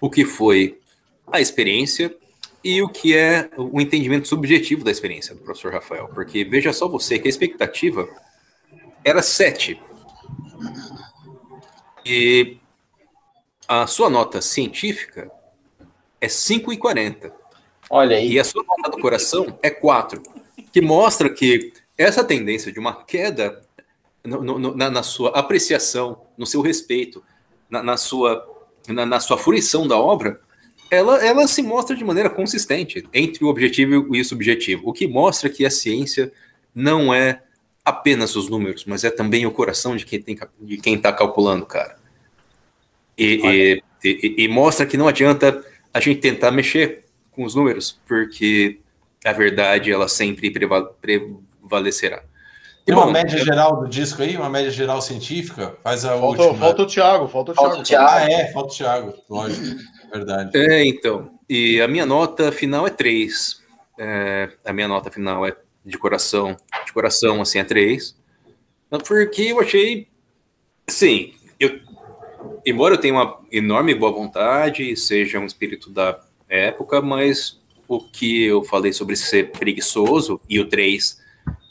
o 0.00 0.08
que 0.08 0.24
foi 0.24 0.78
a 1.26 1.40
experiência 1.40 2.14
e 2.62 2.80
o 2.80 2.88
que 2.88 3.16
é 3.16 3.50
o 3.56 3.80
entendimento 3.80 4.28
subjetivo 4.28 4.84
da 4.84 4.90
experiência 4.90 5.34
do 5.34 5.40
professor 5.40 5.72
Rafael. 5.72 6.08
Porque 6.14 6.44
veja 6.44 6.72
só 6.72 6.86
você 6.88 7.18
que 7.18 7.26
a 7.26 7.30
expectativa 7.30 8.08
era 9.04 9.20
7. 9.22 9.80
E 12.04 12.58
a 13.66 13.86
sua 13.86 14.08
nota 14.08 14.40
científica 14.40 15.30
é 16.20 16.28
5,40. 16.28 17.32
Olha 17.90 18.16
aí. 18.16 18.32
E 18.32 18.40
a 18.40 18.44
sua 18.44 18.64
nota 18.64 18.90
do 18.90 18.98
coração 19.00 19.58
é 19.62 19.70
4, 19.70 20.22
que 20.72 20.80
mostra 20.80 21.28
que 21.30 21.72
essa 21.96 22.24
tendência 22.24 22.72
de 22.72 22.78
uma 22.78 23.04
queda 23.04 23.62
no- 24.24 24.42
no- 24.58 24.76
na, 24.76 24.90
na 24.90 25.02
sua 25.02 25.30
apreciação, 25.30 26.20
no 26.36 26.46
seu 26.46 26.60
respeito, 26.60 27.22
na, 27.70 27.82
na 27.82 27.96
sua, 27.96 28.44
na, 28.88 29.06
na 29.06 29.20
sua 29.20 29.38
fruição 29.38 29.86
da 29.86 29.96
obra, 29.96 30.40
ela, 30.90 31.24
ela 31.24 31.46
se 31.48 31.62
mostra 31.62 31.96
de 31.96 32.04
maneira 32.04 32.28
consistente 32.30 33.06
entre 33.12 33.44
o 33.44 33.48
objetivo 33.48 34.14
e 34.14 34.20
o 34.20 34.24
subjetivo, 34.24 34.82
o 34.88 34.92
que 34.92 35.06
mostra 35.06 35.48
que 35.48 35.64
a 35.64 35.70
ciência 35.70 36.32
não 36.74 37.12
é 37.14 37.42
apenas 37.84 38.34
os 38.36 38.48
números, 38.48 38.84
mas 38.84 39.04
é 39.04 39.10
também 39.10 39.46
o 39.46 39.50
coração 39.52 39.96
de 39.96 40.04
quem 40.04 40.20
tem, 40.20 40.36
de 40.60 40.76
quem 40.78 40.94
está 40.96 41.12
calculando, 41.12 41.64
cara. 41.64 41.96
E, 43.16 43.80
e, 44.04 44.08
e- 44.08 44.34
e 44.44 44.48
mostra 44.48 44.84
que 44.84 44.96
não 44.96 45.08
adianta 45.08 45.64
a 45.94 46.00
gente 46.00 46.20
tentar 46.20 46.50
mexer 46.50 47.05
com 47.36 47.44
os 47.44 47.54
números, 47.54 48.00
porque 48.08 48.80
a 49.24 49.32
verdade 49.32 49.92
ela 49.92 50.08
sempre 50.08 50.50
preva- 50.50 50.90
prevalecerá. 51.00 52.22
E, 52.82 52.86
Tem 52.86 52.94
uma 52.94 53.06
bom, 53.06 53.12
média 53.12 53.36
geral 53.38 53.80
do 53.80 53.88
disco 53.88 54.22
aí? 54.22 54.36
Uma 54.36 54.48
média 54.48 54.70
geral 54.70 55.00
científica? 55.02 55.76
Faz 55.82 56.04
a 56.04 56.16
Falta, 56.18 56.42
última. 56.42 56.58
falta 56.58 56.82
o 56.82 56.86
Thiago, 56.86 57.28
falta 57.28 57.52
o 57.52 57.54
Falta 57.54 57.82
Thiago. 57.82 57.82
o 57.82 57.84
Thiago. 57.84 58.08
Ah, 58.08 58.30
é, 58.40 58.52
falta 58.52 58.72
o 58.72 58.76
Thiago, 58.76 59.14
lógico. 59.28 59.76
Verdade. 60.12 60.50
É, 60.56 60.84
então. 60.86 61.30
E 61.48 61.80
a 61.80 61.88
minha 61.88 62.06
nota 62.06 62.50
final 62.52 62.86
é 62.86 62.90
3. 62.90 63.60
É, 63.98 64.50
a 64.64 64.72
minha 64.72 64.86
nota 64.88 65.10
final 65.10 65.44
é 65.46 65.56
de 65.84 65.98
coração. 65.98 66.56
De 66.84 66.92
coração, 66.92 67.42
assim, 67.42 67.58
é 67.58 67.64
3. 67.64 68.16
Porque 69.06 69.42
eu 69.42 69.60
achei. 69.60 70.06
Sim, 70.88 71.34
eu, 71.58 71.80
embora 72.64 72.94
eu 72.94 72.98
tenha 72.98 73.12
uma 73.14 73.40
enorme 73.50 73.92
boa 73.96 74.12
vontade, 74.12 74.96
seja 74.96 75.40
um 75.40 75.46
espírito 75.46 75.90
da 75.90 76.20
época, 76.48 77.00
mas 77.00 77.60
o 77.88 78.00
que 78.00 78.44
eu 78.44 78.64
falei 78.64 78.92
sobre 78.92 79.16
ser 79.16 79.52
preguiçoso, 79.52 80.40
e 80.48 80.58
o 80.58 80.68
3 80.68 81.20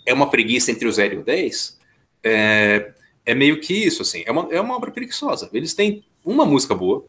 é 0.06 0.14
uma 0.14 0.30
preguiça 0.30 0.72
entre 0.72 0.88
o 0.88 0.91
0 0.91 1.15
e 1.15 1.18
o 1.18 1.23
10, 1.23 1.80
é, 2.23 2.91
é 3.26 3.35
meio 3.35 3.60
que 3.60 3.73
isso, 3.73 4.02
assim. 4.02 4.23
É 4.26 4.31
uma, 4.31 4.47
é 4.52 4.61
uma 4.61 4.76
obra 4.76 4.91
preguiçosa. 4.91 5.49
Eles 5.52 5.73
têm 5.73 6.03
uma 6.23 6.45
música 6.45 6.73
boa, 6.73 7.06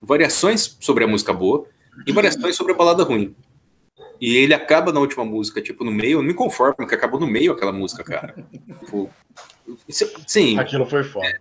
variações 0.00 0.76
sobre 0.80 1.04
a 1.04 1.08
música 1.08 1.32
boa 1.32 1.66
e 2.06 2.12
variações 2.12 2.56
sobre 2.56 2.72
a 2.72 2.76
balada 2.76 3.02
ruim. 3.02 3.34
E 4.20 4.36
ele 4.36 4.52
acaba 4.52 4.92
na 4.92 5.00
última 5.00 5.24
música, 5.24 5.62
tipo, 5.62 5.84
no 5.84 5.92
meio, 5.92 6.14
eu 6.14 6.18
não 6.18 6.26
me 6.28 6.34
conformo 6.34 6.86
que 6.86 6.94
acabou 6.94 7.20
no 7.20 7.26
meio 7.26 7.52
aquela 7.52 7.72
música, 7.72 8.02
cara. 8.02 8.34
Tipo, 8.80 9.08
sim, 10.26 10.58
Aquilo 10.58 10.86
foi 10.86 11.04
foda. 11.04 11.40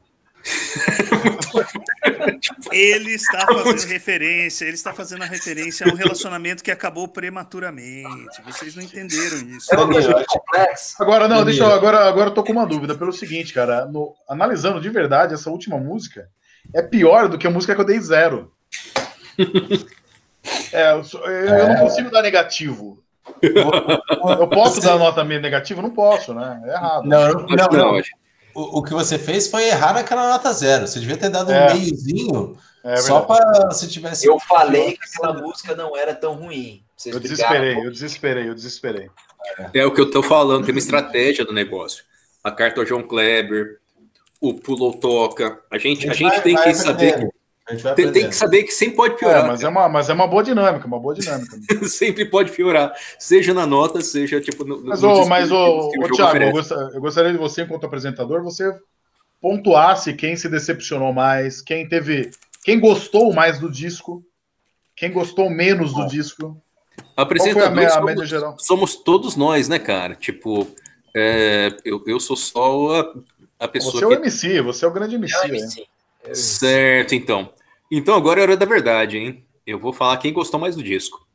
Ele 2.71 3.11
está 3.11 3.45
fazendo 3.45 3.87
referência, 3.89 4.65
ele 4.65 4.73
está 4.75 4.93
fazendo 4.93 5.23
a 5.23 5.25
referência 5.25 5.85
a 5.87 5.89
um 5.91 5.95
relacionamento 5.95 6.63
que 6.63 6.71
acabou 6.71 7.07
prematuramente. 7.07 8.41
Vocês 8.45 8.75
não 8.75 8.83
entenderam 8.83 9.37
isso. 9.49 9.73
É 9.73 9.77
uma 9.77 10.25
complexa. 10.25 10.95
Agora, 10.99 11.27
não, 11.27 11.43
deixa 11.43 11.63
eu, 11.63 11.71
agora, 11.71 12.07
agora 12.07 12.29
eu 12.29 12.33
tô 12.33 12.43
com 12.43 12.51
uma 12.51 12.65
dúvida, 12.65 12.95
pelo 12.95 13.11
seguinte, 13.13 13.53
cara. 13.53 13.85
no- 13.85 14.13
analisando 14.29 14.79
de 14.81 14.89
verdade, 14.89 15.33
essa 15.33 15.49
última 15.49 15.77
música 15.77 16.27
é 16.73 16.81
pior 16.81 17.27
do 17.27 17.37
que 17.37 17.47
a 17.47 17.51
música 17.51 17.73
que 17.75 17.81
eu 17.81 17.85
dei 17.85 17.99
zero. 17.99 18.51
É, 20.71 20.91
eu, 20.91 21.03
eu- 21.23 21.29
eu 21.57 21.67
não 21.69 21.75
consigo 21.77 22.09
dar 22.09 22.21
negativo. 22.21 23.03
Eu 23.41 24.47
posso 24.47 24.79
dar 24.81 24.97
nota 24.97 25.23
meio 25.23 25.41
negativa? 25.41 25.81
Não 25.81 25.91
posso, 25.91 26.33
né? 26.33 26.61
É 26.65 26.69
errado. 26.73 27.05
Não, 27.05 27.33
não, 27.33 27.45
não. 27.47 27.93
não. 27.93 28.01
O, 28.59 28.79
o 28.79 28.83
que 28.83 28.91
você 28.93 29.19
fez 29.19 29.47
foi 29.47 29.65
errar 29.67 29.93
naquela 29.93 30.27
nota 30.29 30.51
zero. 30.51 30.87
Você 30.87 30.99
devia 30.99 31.15
ter 31.15 31.29
dado 31.29 31.51
É. 31.51 31.71
um 31.71 31.75
meiozinho 31.79 32.57
É 32.83 32.97
só 32.97 33.21
para 33.21 33.69
se 33.71 33.87
tivesse. 33.87 34.25
Eu 34.25 34.39
falei 34.39 34.97
que 34.97 35.03
aquela 35.03 35.33
música 35.39 35.75
não 35.75 35.95
era 35.95 36.13
tão 36.15 36.33
ruim. 36.33 36.81
Vocês 36.95 37.13
Eu 37.13 37.21
brigaram. 37.21 37.51
desesperei, 37.51 37.85
eu 37.85 37.91
desesperei, 37.91 38.49
eu 38.49 38.55
desesperei. 38.55 39.09
É 39.73 39.85
o 39.85 39.93
que 39.93 40.01
eu 40.01 40.09
tô 40.09 40.23
falando, 40.23 40.65
tem 40.65 40.73
uma 40.73 40.79
estratégia 40.79 41.45
do 41.45 41.53
negócio. 41.53 42.03
A 42.43 42.49
carta 42.49 42.79
ao 42.81 42.85
João 42.85 43.03
Kleber, 43.03 43.77
o 44.41 44.53
pulou 44.55 44.93
toca. 44.93 45.59
A 45.69 45.77
gente, 45.77 46.09
a 46.09 46.13
gente 46.13 46.29
vai- 46.29 46.41
tem 46.41 46.55
vai 46.55 46.63
que 46.69 46.73
saber. 46.75 47.29
Aprendendo. 47.67 47.95
Tem, 47.95 48.11
tem, 48.11 48.29
que 48.29 48.35
saber 48.35 48.63
que 48.63 48.71
sempre 48.71 48.95
pode 48.95 49.17
piorar. 49.17 49.43
É, 49.43 49.47
mas, 49.47 49.63
é 49.63 49.67
uma, 49.67 49.89
mas 49.89 50.09
é 50.09 50.13
uma 50.13 50.27
boa 50.27 50.43
dinâmica, 50.43 50.87
uma 50.87 50.99
boa 50.99 51.13
dinâmica. 51.13 51.57
sempre 51.87 52.25
pode 52.25 52.51
piorar, 52.51 52.93
seja 53.19 53.53
na 53.53 53.65
nota, 53.67 53.99
seja 54.01 54.39
tipo 54.39 54.63
no. 54.63 54.81
Mas, 54.83 55.01
no, 55.01 55.27
mas 55.27 55.51
o, 55.51 55.89
o, 55.89 55.91
Thiago, 56.11 56.37
eu 56.37 56.51
gostaria, 56.51 56.95
eu 56.95 57.01
gostaria 57.01 57.31
de 57.31 57.37
você, 57.37 57.63
enquanto 57.63 57.85
apresentador, 57.85 58.41
você 58.41 58.73
pontuasse 59.41 60.13
quem 60.13 60.35
se 60.35 60.47
decepcionou 60.47 61.11
mais, 61.11 61.61
quem 61.61 61.87
teve. 61.87 62.31
Quem 62.63 62.79
gostou 62.79 63.33
mais 63.33 63.59
do 63.59 63.71
disco, 63.71 64.25
quem 64.95 65.11
gostou 65.11 65.49
menos 65.49 65.93
do 65.93 66.05
disco. 66.05 66.61
Apresentador, 67.15 67.85
a, 67.85 67.97
a 67.97 68.01
média 68.01 68.25
geral? 68.25 68.57
Somos 68.59 68.95
todos 68.95 69.35
nós, 69.35 69.69
né, 69.69 69.79
cara? 69.79 70.15
Tipo, 70.15 70.67
é, 71.15 71.75
eu, 71.85 72.03
eu 72.05 72.19
sou 72.19 72.35
só 72.35 72.99
a, 72.99 73.65
a 73.65 73.67
pessoa. 73.67 73.93
Você 73.93 74.03
é 74.03 74.07
o 74.07 74.13
MC, 74.13 74.61
você 74.61 74.85
é 74.85 74.87
o 74.87 74.91
grande 74.91 75.15
MC. 75.15 75.35
É 75.35 75.41
o 75.41 75.45
MC. 75.45 75.87
Certo, 76.33 77.15
então. 77.15 77.53
Então 77.91 78.15
agora 78.15 78.39
é 78.39 78.43
hora 78.43 78.57
da 78.57 78.65
verdade, 78.65 79.17
hein? 79.17 79.45
Eu 79.65 79.79
vou 79.79 79.93
falar 79.93 80.17
quem 80.17 80.33
gostou 80.33 80.59
mais 80.59 80.75
do 80.75 80.83
disco. 80.83 81.25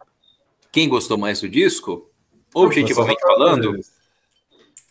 Quem 0.71 0.89
gostou 0.89 1.19
mais 1.19 1.41
do 1.41 1.49
disco, 1.49 2.11
objetivamente 2.55 3.21
falando, 3.21 3.79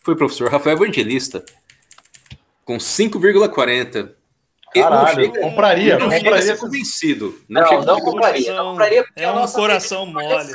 foi 0.02 0.14
o 0.14 0.16
professor 0.16 0.50
Rafael 0.50 0.76
Evangelista, 0.76 1.44
com 2.64 2.78
5,40. 2.78 4.14
Caralho, 4.72 5.24
eu 5.24 5.42
compraria, 5.42 5.98
não 5.98 6.08
compraria. 6.08 6.56
convencido. 6.56 7.38
Não, 7.48 7.62
não, 7.62 7.82
não 7.82 8.00
compraria. 8.00 8.54
Não 8.54 8.70
compraria 8.70 9.04
é 9.16 9.30
um 9.30 9.46
coração 9.46 10.06
mole. 10.06 10.52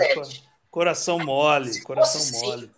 Coração 0.71 1.19
mole, 1.19 1.81
coração 1.81 2.39
mole. 2.39 2.71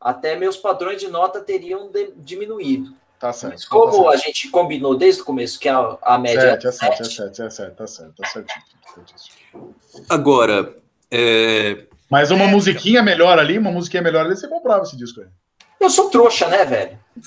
Até 0.00 0.34
meus 0.36 0.56
padrões 0.56 1.00
de 1.00 1.08
nota 1.08 1.40
teriam 1.40 1.90
diminuído. 2.16 2.94
Tá 3.22 3.32
certo. 3.32 3.52
Mas 3.52 3.64
como 3.64 3.86
tá 3.86 3.92
certo. 3.92 4.08
a 4.08 4.16
gente 4.16 4.48
combinou 4.48 4.96
desde 4.96 5.22
o 5.22 5.24
começo 5.24 5.60
que 5.60 5.68
a, 5.68 5.96
a 6.02 6.18
média 6.18 6.58
é 6.60 6.60
7, 6.60 6.66
é 6.66 6.72
7, 6.72 7.42
é 7.42 7.50
7, 7.50 7.76
tá 7.76 7.86
certo, 7.86 8.16
tá 8.16 8.26
certo. 8.26 8.52
Agora, 10.08 10.74
é... 11.08 11.86
Mas 12.10 12.32
uma 12.32 12.46
é, 12.46 12.48
musiquinha 12.48 13.00
melhor 13.00 13.38
ali, 13.38 13.56
uma 13.58 13.70
musiquinha 13.70 14.02
melhor 14.02 14.26
ali, 14.26 14.34
você 14.34 14.48
comprava 14.48 14.82
esse 14.82 14.96
disco 14.96 15.20
aí. 15.20 15.28
Eu 15.78 15.88
sou 15.88 16.10
trouxa, 16.10 16.48
né, 16.48 16.64
velho? 16.64 16.98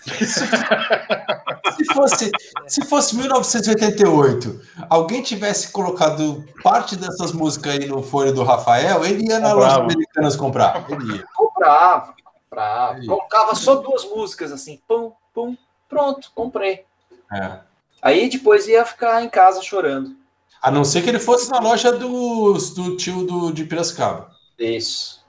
se, 1.78 1.86
fosse, 1.94 2.30
se 2.68 2.86
fosse 2.86 3.16
1988, 3.16 4.62
alguém 4.90 5.22
tivesse 5.22 5.72
colocado 5.72 6.44
parte 6.62 6.98
dessas 6.98 7.32
músicas 7.32 7.72
aí 7.72 7.86
no 7.86 8.04
fone 8.04 8.34
do 8.34 8.44
Rafael, 8.44 9.06
ele 9.06 9.30
ia 9.30 9.40
na 9.40 9.52
comprava. 9.52 9.76
loja 9.78 9.84
americanas 9.84 10.36
comprar. 10.36 10.86
Ele 10.90 11.16
ia. 11.16 11.24
Comprava, 11.34 12.14
comprava. 12.22 13.06
Colocava 13.06 13.56
só 13.56 13.76
duas 13.76 14.04
músicas 14.04 14.52
assim, 14.52 14.82
pum, 14.86 15.14
pum, 15.34 15.56
Pronto, 15.88 16.32
comprei. 16.34 16.86
É. 17.32 17.60
Aí 18.02 18.30
depois 18.30 18.68
ia 18.68 18.86
ficar 18.86 19.24
em 19.24 19.30
casa 19.30 19.62
chorando. 19.62 20.16
A 20.62 20.72
não 20.72 20.84
ser 20.84 21.04
que 21.04 21.10
ele 21.10 21.20
fosse 21.20 21.50
na 21.52 21.60
loja 21.60 21.92
do, 21.92 22.54
do 22.54 22.98
tio 22.98 23.24
do, 23.24 23.52
de 23.52 23.66
Piracicaba. 23.66 24.32
Isso. 24.58 25.24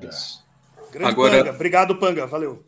Isso. 0.00 0.44
Grande 0.90 1.10
Agora, 1.10 1.38
Panga. 1.38 1.50
Obrigado, 1.50 1.96
Panga. 1.96 2.26
Valeu. 2.26 2.62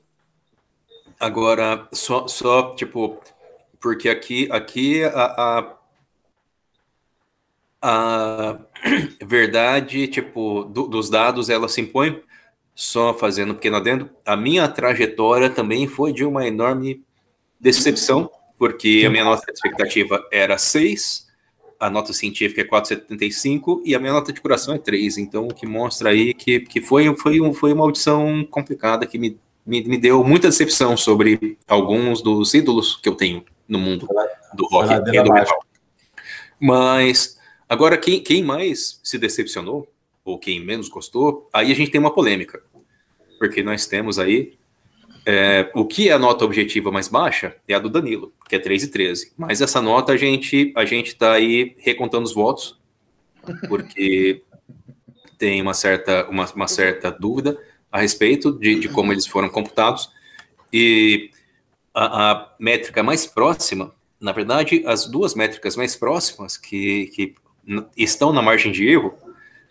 Agora, 1.20 1.86
só, 1.92 2.26
só 2.26 2.74
tipo, 2.74 3.20
porque 3.78 4.08
aqui, 4.08 4.48
aqui 4.50 5.04
a, 5.04 5.24
a, 5.24 5.76
a 7.82 8.58
verdade, 9.24 10.08
tipo, 10.08 10.64
do, 10.64 10.86
dos 10.86 11.10
dados, 11.10 11.50
ela 11.50 11.68
se 11.68 11.80
impõe. 11.82 12.22
Só 12.74 13.14
fazendo 13.14 13.52
um 13.52 13.54
pequeno 13.54 13.76
adendo, 13.76 14.10
a 14.26 14.36
minha 14.36 14.66
trajetória 14.66 15.48
também 15.48 15.86
foi 15.86 16.12
de 16.12 16.24
uma 16.24 16.46
enorme 16.46 17.03
Decepção, 17.64 18.30
porque 18.58 19.04
a 19.06 19.10
minha 19.10 19.24
nota 19.24 19.46
de 19.46 19.52
expectativa 19.52 20.22
era 20.30 20.58
6, 20.58 21.26
a 21.80 21.88
nota 21.88 22.12
científica 22.12 22.60
é 22.60 22.64
4,75 22.64 23.80
e 23.86 23.94
a 23.94 23.98
minha 23.98 24.12
nota 24.12 24.34
de 24.34 24.40
coração 24.42 24.74
é 24.74 24.78
3. 24.78 25.16
Então, 25.16 25.46
o 25.46 25.54
que 25.54 25.66
mostra 25.66 26.10
aí 26.10 26.34
que, 26.34 26.60
que 26.60 26.82
foi, 26.82 27.16
foi, 27.16 27.54
foi 27.54 27.72
uma 27.72 27.84
audição 27.84 28.46
complicada 28.50 29.06
que 29.06 29.16
me, 29.18 29.40
me, 29.64 29.82
me, 29.82 29.96
deu 29.96 30.22
muita 30.22 30.48
decepção 30.48 30.94
sobre 30.94 31.56
alguns 31.66 32.20
dos 32.20 32.52
ídolos 32.52 32.96
que 32.96 33.08
eu 33.08 33.14
tenho 33.14 33.42
no 33.66 33.78
mundo 33.78 34.06
do 34.52 34.66
rock 34.66 34.92
e 34.92 35.22
do 35.22 35.32
metal. 35.32 35.64
Mas, 36.60 37.38
agora, 37.66 37.96
quem, 37.96 38.20
quem 38.20 38.44
mais 38.44 39.00
se 39.02 39.16
decepcionou, 39.16 39.88
ou 40.22 40.38
quem 40.38 40.62
menos 40.62 40.90
gostou, 40.90 41.48
aí 41.50 41.72
a 41.72 41.74
gente 41.74 41.90
tem 41.90 41.98
uma 41.98 42.12
polêmica. 42.12 42.62
Porque 43.38 43.62
nós 43.62 43.86
temos 43.86 44.18
aí 44.18 44.52
é, 45.26 45.70
o 45.74 45.86
que 45.86 46.10
é 46.10 46.12
a 46.12 46.18
nota 46.18 46.44
objetiva 46.44 46.90
mais 46.90 47.08
baixa 47.08 47.56
é 47.66 47.74
a 47.74 47.78
do 47.78 47.88
Danilo, 47.88 48.32
que 48.48 48.56
é 48.56 48.58
3,13. 48.58 49.32
Mas 49.36 49.60
essa 49.60 49.80
nota 49.80 50.12
a 50.12 50.16
gente 50.16 50.72
a 50.76 50.84
gente 50.84 51.08
está 51.08 51.32
aí 51.32 51.74
recontando 51.78 52.24
os 52.24 52.34
votos, 52.34 52.78
porque 53.68 54.42
tem 55.38 55.62
uma 55.62 55.74
certa, 55.74 56.28
uma, 56.28 56.44
uma 56.52 56.68
certa 56.68 57.10
dúvida 57.10 57.58
a 57.90 58.00
respeito 58.00 58.52
de, 58.52 58.74
de, 58.74 58.88
como 58.88 59.12
eles 59.12 59.26
foram 59.26 59.48
computados. 59.48 60.10
E 60.72 61.30
a, 61.94 62.32
a, 62.32 62.54
métrica 62.58 63.02
mais 63.02 63.26
próxima, 63.26 63.94
na 64.20 64.32
verdade, 64.32 64.82
as 64.86 65.06
duas 65.06 65.34
métricas 65.34 65.76
mais 65.76 65.96
próximas 65.96 66.56
que, 66.56 67.06
que 67.14 67.34
estão 67.96 68.32
na 68.32 68.42
margem 68.42 68.72
de 68.72 68.86
erro 68.86 69.14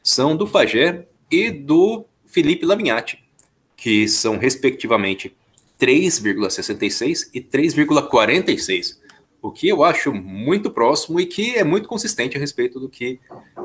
são 0.02 0.36
do 0.36 0.48
Pagé 0.48 1.06
e 1.30 1.52
do 1.52 2.06
Felipe 2.26 2.66
Lavignati, 2.66 3.24
que 3.76 4.08
são, 4.08 4.38
respectivamente, 4.38 5.36
3,66 5.80 7.30
e 7.34 7.42
3,46, 7.42 8.98
o 9.42 9.52
que 9.52 9.68
eu 9.68 9.84
acho 9.84 10.14
muito 10.14 10.72
próximo 10.72 11.20
e 11.20 11.26
que 11.26 11.56
é 11.56 11.64
muito 11.64 11.88
consistente 11.88 12.38
a 12.38 12.40
respeito 12.40 12.80
do 12.80 12.88
que 12.88 13.20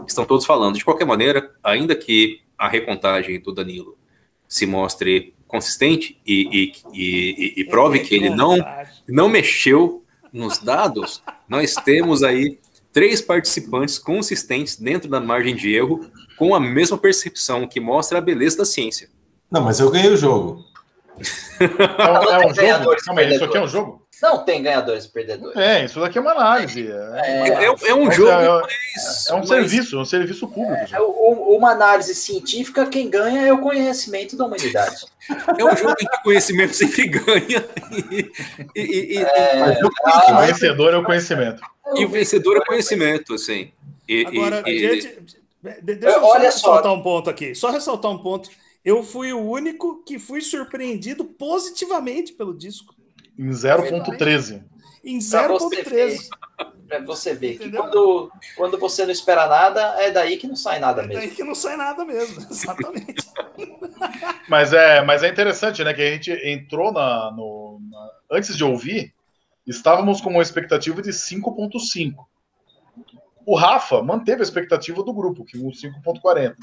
estão 0.06 0.24
todos 0.24 0.44
falando. 0.44 0.76
De 0.76 0.85
qualquer 0.85 1.05
maneira, 1.05 1.55
ainda 1.62 1.94
que 1.94 2.40
a 2.56 2.68
recontagem 2.68 3.40
do 3.40 3.52
Danilo 3.52 3.97
se 4.48 4.66
mostre 4.66 5.35
consistente 5.47 6.20
e, 6.26 6.48
e, 6.52 6.72
e, 6.93 7.55
e 7.60 7.64
prove 7.64 8.01
que 8.01 8.14
ele 8.14 8.30
não, 8.30 8.56
não 9.09 9.28
mexeu 9.28 10.05
nos 10.32 10.59
dados, 10.59 11.22
nós 11.48 11.74
temos 11.74 12.22
aí 12.22 12.59
três 12.93 13.20
participantes 13.20 13.98
consistentes 13.98 14.76
dentro 14.76 15.09
da 15.09 15.20
margem 15.20 15.55
de 15.55 15.72
erro 15.74 16.01
com 16.36 16.55
a 16.55 16.60
mesma 16.60 16.98
percepção 16.98 17.66
que 17.66 17.80
mostra 17.80 18.18
a 18.18 18.20
beleza 18.20 18.59
da 18.59 18.64
ciência. 18.64 19.09
Não, 19.51 19.62
mas 19.62 19.80
eu 19.80 19.90
ganhei 19.90 20.10
o 20.10 20.16
jogo. 20.16 20.64
É, 21.61 22.35
é 22.35 22.47
um 22.47 22.55
jogo? 22.55 22.97
Calma 23.05 23.20
aí, 23.20 23.35
isso 23.35 23.45
aqui 23.45 23.57
é 23.57 23.61
um 23.61 23.69
jogo? 23.69 24.09
Não 24.20 24.45
tem 24.45 24.62
ganhadores 24.62 25.05
e 25.05 25.12
perdedores. 25.12 25.57
É, 25.57 25.85
isso 25.85 26.01
daqui 26.01 26.19
é 26.19 26.20
uma 26.20 26.32
análise. 26.32 26.90
É, 26.90 27.49
é, 27.49 27.65
é 27.65 27.95
um 27.95 28.11
jogo, 28.11 28.31
é, 28.31 29.32
um 29.32 29.39
mas... 29.39 29.49
serviço, 29.49 29.97
é 29.97 30.01
um 30.01 30.05
serviço 30.05 30.49
público. 30.49 30.95
É, 30.95 31.01
uma 31.01 31.70
análise 31.70 32.15
científica, 32.15 32.86
quem 32.86 33.09
ganha 33.09 33.47
é 33.47 33.53
o 33.53 33.59
conhecimento 33.59 34.36
da 34.36 34.47
humanidade. 34.47 35.07
É 35.57 35.65
um 35.65 35.77
jogo 35.77 35.95
em 36.01 36.07
que 36.07 36.16
o 36.16 36.23
conhecimento 36.23 36.74
sempre 36.74 37.07
ganha. 37.07 37.65
E, 38.74 38.81
e, 38.82 39.19
e, 39.19 39.23
é, 39.23 39.78
o 40.32 40.47
vencedor 40.47 40.95
é 40.95 40.97
o 40.97 41.05
conhecimento. 41.05 41.62
E 41.95 42.05
o 42.05 42.09
vencedor 42.09 42.57
é 42.57 42.61
o 42.61 42.65
conhecimento, 42.65 43.35
assim. 43.35 43.70
Agora, 44.27 44.62
gente, 44.66 45.16
deixa 45.82 46.16
eu 46.16 46.24
Olha 46.24 46.51
só 46.51 46.73
ressaltar 46.73 46.93
um 46.93 47.03
ponto 47.03 47.31
aqui. 47.31 47.55
Só 47.55 47.70
ressaltar 47.70 48.11
um 48.11 48.19
ponto 48.19 48.51
eu 48.85 49.03
fui 49.03 49.33
o 49.33 49.41
único 49.41 50.03
que 50.05 50.19
fui 50.19 50.41
surpreendido 50.41 51.25
positivamente 51.25 52.33
pelo 52.33 52.57
disco. 52.57 52.95
Em 53.39 53.51
0.13. 53.51 54.65
Em 55.05 55.19
0.13. 55.19 56.29
Para 56.89 57.05
você 57.05 57.35
ver 57.35 57.59
que 57.59 57.71
quando, 57.71 58.33
quando 58.57 58.79
você 58.79 59.05
não 59.05 59.13
espera 59.13 59.47
nada, 59.47 59.81
é 60.03 60.11
daí 60.11 60.39
que 60.39 60.47
não 60.47 60.57
sai 60.57 60.79
nada 60.79 61.03
mesmo. 61.03 61.23
É 61.23 61.27
daí 61.27 61.31
que 61.35 61.45
não 61.45 61.55
sai 61.55 61.77
nada 61.77 62.05
mesmo, 62.05 62.41
exatamente. 62.51 63.29
mas, 64.49 64.73
é, 64.73 65.03
mas 65.05 65.23
é 65.23 65.29
interessante, 65.29 65.85
né? 65.85 65.93
Que 65.93 66.03
a 66.03 66.11
gente 66.11 66.33
entrou 66.49 66.91
na, 66.91 67.31
no, 67.31 67.79
na, 67.91 68.11
Antes 68.31 68.57
de 68.57 68.65
ouvir, 68.65 69.15
estávamos 69.67 70.21
com 70.21 70.31
uma 70.31 70.43
expectativa 70.43 71.03
de 71.03 71.11
5.5. 71.11 72.15
O 73.45 73.55
Rafa 73.55 74.03
manteve 74.03 74.41
a 74.41 74.45
expectativa 74.45 75.03
do 75.03 75.13
grupo, 75.13 75.45
que 75.45 75.59
o 75.59 75.69
5.40. 75.69 76.57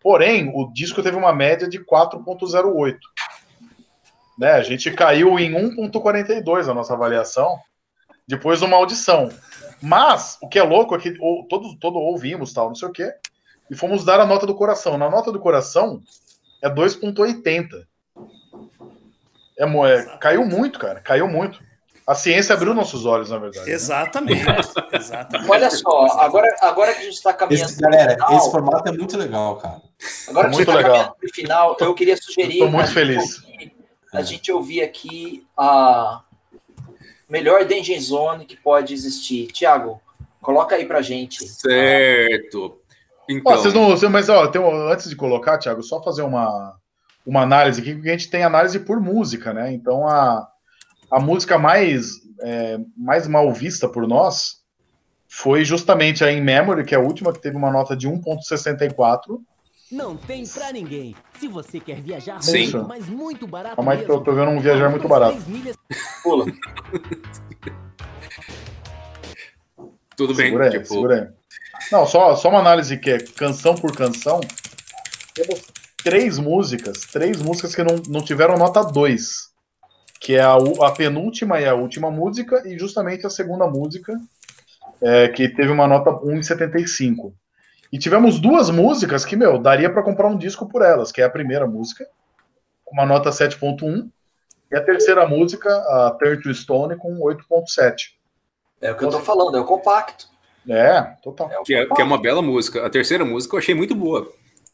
Porém, 0.00 0.50
o 0.54 0.72
disco 0.72 1.02
teve 1.02 1.16
uma 1.16 1.32
média 1.32 1.68
de 1.68 1.78
4.08. 1.78 2.96
Né? 4.38 4.52
A 4.52 4.62
gente 4.62 4.90
caiu 4.90 5.38
em 5.38 5.52
1.42 5.52 6.68
a 6.68 6.74
nossa 6.74 6.94
avaliação 6.94 7.58
depois 8.26 8.60
de 8.60 8.64
uma 8.64 8.76
audição. 8.76 9.28
Mas 9.82 10.38
o 10.40 10.48
que 10.48 10.58
é 10.58 10.62
louco 10.62 10.94
é 10.94 10.98
que 10.98 11.12
todo, 11.48 11.76
todo 11.78 11.98
ouvimos, 11.98 12.52
tal, 12.52 12.68
não 12.68 12.74
sei 12.74 12.88
o 12.88 12.92
quê, 12.92 13.12
e 13.70 13.74
fomos 13.74 14.04
dar 14.04 14.20
a 14.20 14.26
nota 14.26 14.46
do 14.46 14.54
coração. 14.54 14.96
Na 14.96 15.10
nota 15.10 15.30
do 15.30 15.38
coração 15.38 16.00
é 16.62 16.70
2.80. 16.70 17.86
É, 19.58 19.64
é, 19.64 20.18
caiu 20.18 20.46
muito, 20.46 20.78
cara. 20.78 21.00
Caiu 21.00 21.28
muito. 21.28 21.62
A 22.06 22.14
ciência 22.14 22.54
abriu 22.54 22.74
nossos 22.74 23.06
olhos, 23.06 23.30
na 23.30 23.38
verdade. 23.38 23.70
Exatamente. 23.70 24.44
Né? 24.44 24.56
Exatamente. 24.92 25.50
Olha 25.50 25.70
só, 25.70 26.06
agora, 26.18 26.56
agora 26.60 26.92
que 26.94 27.00
a 27.00 27.04
gente 27.04 27.14
está 27.14 27.32
caminhando. 27.32 27.70
Esse, 27.70 27.80
galera, 27.80 28.14
final, 28.14 28.36
esse 28.36 28.50
formato 28.50 28.88
é 28.88 28.92
muito 28.92 29.16
legal, 29.16 29.56
cara. 29.56 29.82
Agora 30.28 30.46
é 30.46 30.50
que 30.50 30.56
muito 30.56 30.72
legal. 30.72 31.16
No 31.22 31.28
final, 31.34 31.76
eu 31.80 31.94
queria 31.94 32.16
sugerir. 32.16 32.54
Estou 32.54 32.70
muito 32.70 32.92
feliz. 32.92 33.42
Ouvir, 33.44 33.76
a 34.12 34.22
gente 34.22 34.50
ouvir 34.50 34.82
aqui 34.82 35.46
a 35.56 36.22
melhor 37.28 37.64
Danger 37.64 38.00
Zone 38.00 38.44
que 38.44 38.56
pode 38.56 38.92
existir. 38.92 39.46
Tiago, 39.48 40.00
Coloca 40.40 40.74
aí 40.74 40.86
pra 40.86 41.02
gente. 41.02 41.46
Certo. 41.46 42.78
Então, 43.28 43.52
Ó, 43.52 43.56
vocês 43.56 43.74
não, 43.74 44.10
mas 44.10 44.28
ó, 44.28 44.48
tem 44.48 44.60
antes 44.90 45.08
de 45.08 45.14
colocar, 45.14 45.58
Thiago, 45.58 45.82
só 45.82 46.02
fazer 46.02 46.22
uma, 46.22 46.74
uma 47.24 47.42
análise 47.42 47.80
aqui, 47.80 47.94
porque 47.94 48.08
a 48.08 48.12
gente 48.12 48.30
tem 48.30 48.42
análise 48.42 48.80
por 48.80 48.98
música, 48.98 49.52
né? 49.52 49.72
Então 49.72 50.08
a, 50.08 50.48
a 51.10 51.18
música 51.18 51.58
mais, 51.58 52.20
é, 52.40 52.78
mais 52.96 53.26
mal 53.26 53.52
vista 53.52 53.88
por 53.88 54.06
nós 54.06 54.60
foi 55.28 55.64
justamente 55.64 56.24
a 56.24 56.32
In 56.32 56.40
Memory, 56.40 56.84
que 56.84 56.94
é 56.94 56.98
a 56.98 57.00
última, 57.00 57.32
que 57.32 57.40
teve 57.40 57.56
uma 57.56 57.70
nota 57.70 57.96
de 57.96 58.08
1,64. 58.08 59.40
Não 59.90 60.16
tem 60.16 60.46
pra 60.46 60.72
ninguém. 60.72 61.16
Se 61.38 61.48
você 61.48 61.80
quer 61.80 62.00
viajar 62.00 62.40
Sim. 62.42 62.70
muito, 62.72 62.88
mas 62.88 63.08
muito 63.08 63.46
barato 63.46 63.76
Calma 63.76 63.92
aí 63.92 64.04
que 64.04 64.10
eu 64.10 64.20
tô 64.20 64.32
vendo 64.32 64.50
um 64.50 64.60
viajar 64.60 64.88
muito 64.88 65.08
barato. 65.08 65.36
Pula. 66.22 66.46
tudo 70.16 70.34
bem. 70.34 70.46
Segura 70.46 70.64
aí, 70.66 70.70
tipo, 70.70 70.86
segura 70.86 71.14
aí. 71.14 71.28
Não, 71.90 72.06
só, 72.06 72.36
só 72.36 72.50
uma 72.50 72.60
análise 72.60 72.96
que 72.98 73.10
é 73.10 73.18
canção 73.18 73.74
por 73.74 73.94
canção. 73.96 74.40
Temos 75.34 75.60
três 76.04 76.38
músicas, 76.38 77.00
três 77.12 77.42
músicas 77.42 77.74
que 77.74 77.82
não, 77.82 77.96
não 78.08 78.24
tiveram 78.24 78.56
nota 78.56 78.84
2. 78.84 79.49
Que 80.20 80.36
é 80.36 80.42
a, 80.42 80.54
a 80.54 80.90
penúltima 80.92 81.60
e 81.60 81.66
a 81.66 81.74
última 81.74 82.10
música, 82.10 82.62
e 82.68 82.78
justamente 82.78 83.26
a 83.26 83.30
segunda 83.30 83.66
música, 83.66 84.16
é, 85.02 85.28
que 85.28 85.48
teve 85.48 85.72
uma 85.72 85.88
nota 85.88 86.10
1,75. 86.10 87.32
E 87.92 87.98
tivemos 87.98 88.38
duas 88.38 88.70
músicas 88.70 89.24
que, 89.24 89.34
meu, 89.34 89.58
daria 89.58 89.90
para 89.90 90.02
comprar 90.02 90.28
um 90.28 90.36
disco 90.36 90.68
por 90.68 90.82
elas, 90.82 91.10
que 91.10 91.20
é 91.20 91.24
a 91.24 91.30
primeira 91.30 91.66
música, 91.66 92.06
com 92.84 92.94
uma 92.94 93.06
nota 93.06 93.30
7.1, 93.30 94.08
e 94.70 94.76
a 94.76 94.84
terceira 94.84 95.26
música, 95.26 95.68
a 95.68 96.16
Turn 96.18 96.40
to 96.40 96.54
Stone, 96.54 96.96
com 96.96 97.18
8.7. 97.18 98.12
É 98.80 98.92
o 98.92 98.96
que 98.96 99.04
eu 99.04 99.10
tô 99.10 99.20
falando, 99.20 99.56
é 99.56 99.60
o 99.60 99.64
compacto. 99.64 100.28
É, 100.68 101.02
total. 101.22 101.50
É 101.50 101.62
que, 101.64 101.74
é, 101.74 101.86
que 101.86 102.00
é 102.00 102.04
uma 102.04 102.20
bela 102.20 102.40
música. 102.40 102.86
A 102.86 102.90
terceira 102.90 103.24
música 103.24 103.56
eu 103.56 103.58
achei 103.58 103.74
muito 103.74 103.94
boa. 103.94 104.30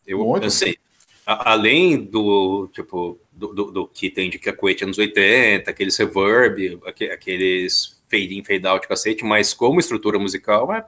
Eu, 0.07 0.19
Muito. 0.19 0.45
eu 0.45 0.51
sei. 0.51 0.79
A- 1.27 1.53
além 1.53 1.97
do, 2.05 2.69
tipo, 2.73 3.19
do, 3.33 3.53
do, 3.53 3.65
do 3.73 3.87
que 3.89 4.09
tem 4.09 4.31
de 4.31 4.39
cacuete 4.39 4.85
anos 4.85 4.97
80, 4.97 5.69
aqueles 5.71 5.97
reverb, 5.97 6.79
aque- 6.87 7.11
aqueles 7.11 7.97
fade 8.09 8.39
in, 8.39 8.45
fade 8.45 8.67
out, 8.67 8.87
cacete, 8.87 9.25
mas 9.25 9.53
como 9.53 9.81
estrutura 9.81 10.19
musical, 10.19 10.73
é 10.73 10.85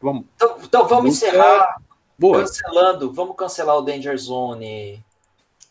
vamos, 0.00 0.24
Então, 0.36 0.56
então 0.62 0.86
vamos 0.86 1.04
Música- 1.06 1.28
encerrar 1.28 1.76
boa. 2.18 2.40
cancelando. 2.40 3.12
Vamos 3.12 3.34
cancelar 3.36 3.78
o 3.78 3.82
Danger 3.82 4.16
Zone. 4.18 5.02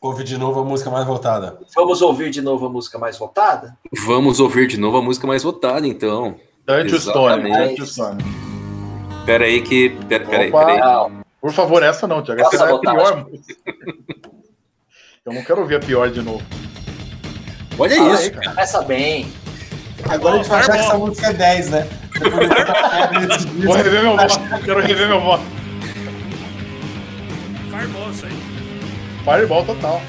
Ouve 0.01 0.23
de 0.23 0.37
novo 0.37 0.59
a 0.59 0.63
música 0.63 0.89
mais 0.91 1.05
voltada. 1.07 1.59
Vamos 1.75 2.01
ouvir 2.01 2.29
de 2.29 2.41
novo 2.41 2.65
a 2.65 2.69
música 2.69 2.97
mais 2.99 3.17
votada? 3.17 3.77
Vamos 4.05 4.39
ouvir 4.39 4.67
de 4.67 4.77
novo 4.79 4.97
a 4.97 5.01
música 5.01 5.25
mais 5.27 5.43
votada, 5.43 5.87
então. 5.87 6.39
To 6.65 6.99
Stone. 6.99 7.75
To 7.75 7.85
Stone. 7.85 8.23
Pera 9.25 9.45
aí 9.45 9.61
que... 9.61 9.89
Pera, 10.07 10.25
pera 10.25 10.43
aí, 10.43 10.51
pera 10.51 11.05
aí. 11.07 11.16
Por 11.41 11.53
favor, 11.53 11.83
essa 11.83 12.07
não, 12.07 12.23
Tiago. 12.23 12.41
Essa 12.41 12.65
é 12.65 12.71
a 12.73 12.79
pior 12.79 13.27
música. 13.29 13.55
Eu 15.25 15.33
não 15.33 15.43
quero 15.43 15.61
ouvir 15.61 15.75
a 15.75 15.79
pior 15.79 16.09
de 16.09 16.21
novo. 16.21 16.43
Olha 17.77 17.95
Fala 17.95 18.13
isso. 18.13 18.23
aí, 18.23 18.29
cara. 18.31 18.49
começa 18.49 18.81
bem. 18.83 19.31
Agora 20.09 20.35
a 20.35 20.37
gente 20.37 20.49
vai 20.49 20.59
achar 20.59 20.71
que 20.71 20.79
essa 20.79 20.97
música 20.97 21.27
é 21.27 21.33
10, 21.33 21.69
né? 21.69 21.87
Vou 23.63 23.75
rever 23.75 24.01
meu 24.01 24.17
voto. 24.17 24.39
Quero 24.63 24.79
rever 24.79 25.07
meu 25.07 25.21
voto. 25.21 25.43
Fireball, 27.69 28.11
isso 28.11 28.25
aí. 28.25 28.31
Fireball 29.23 29.65
total. 29.65 30.01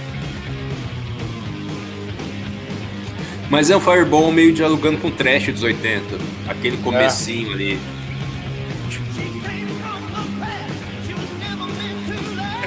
Mas 3.51 3.71
é 3.71 3.77
um 3.77 3.81
Fireball 3.81 4.31
meio 4.31 4.53
dialogando 4.53 4.99
com 4.99 5.09
o 5.09 5.11
trash 5.11 5.47
dos 5.53 5.63
80. 5.63 6.17
Aquele 6.49 6.77
comecinho 6.79 7.53
ali. 7.53 7.81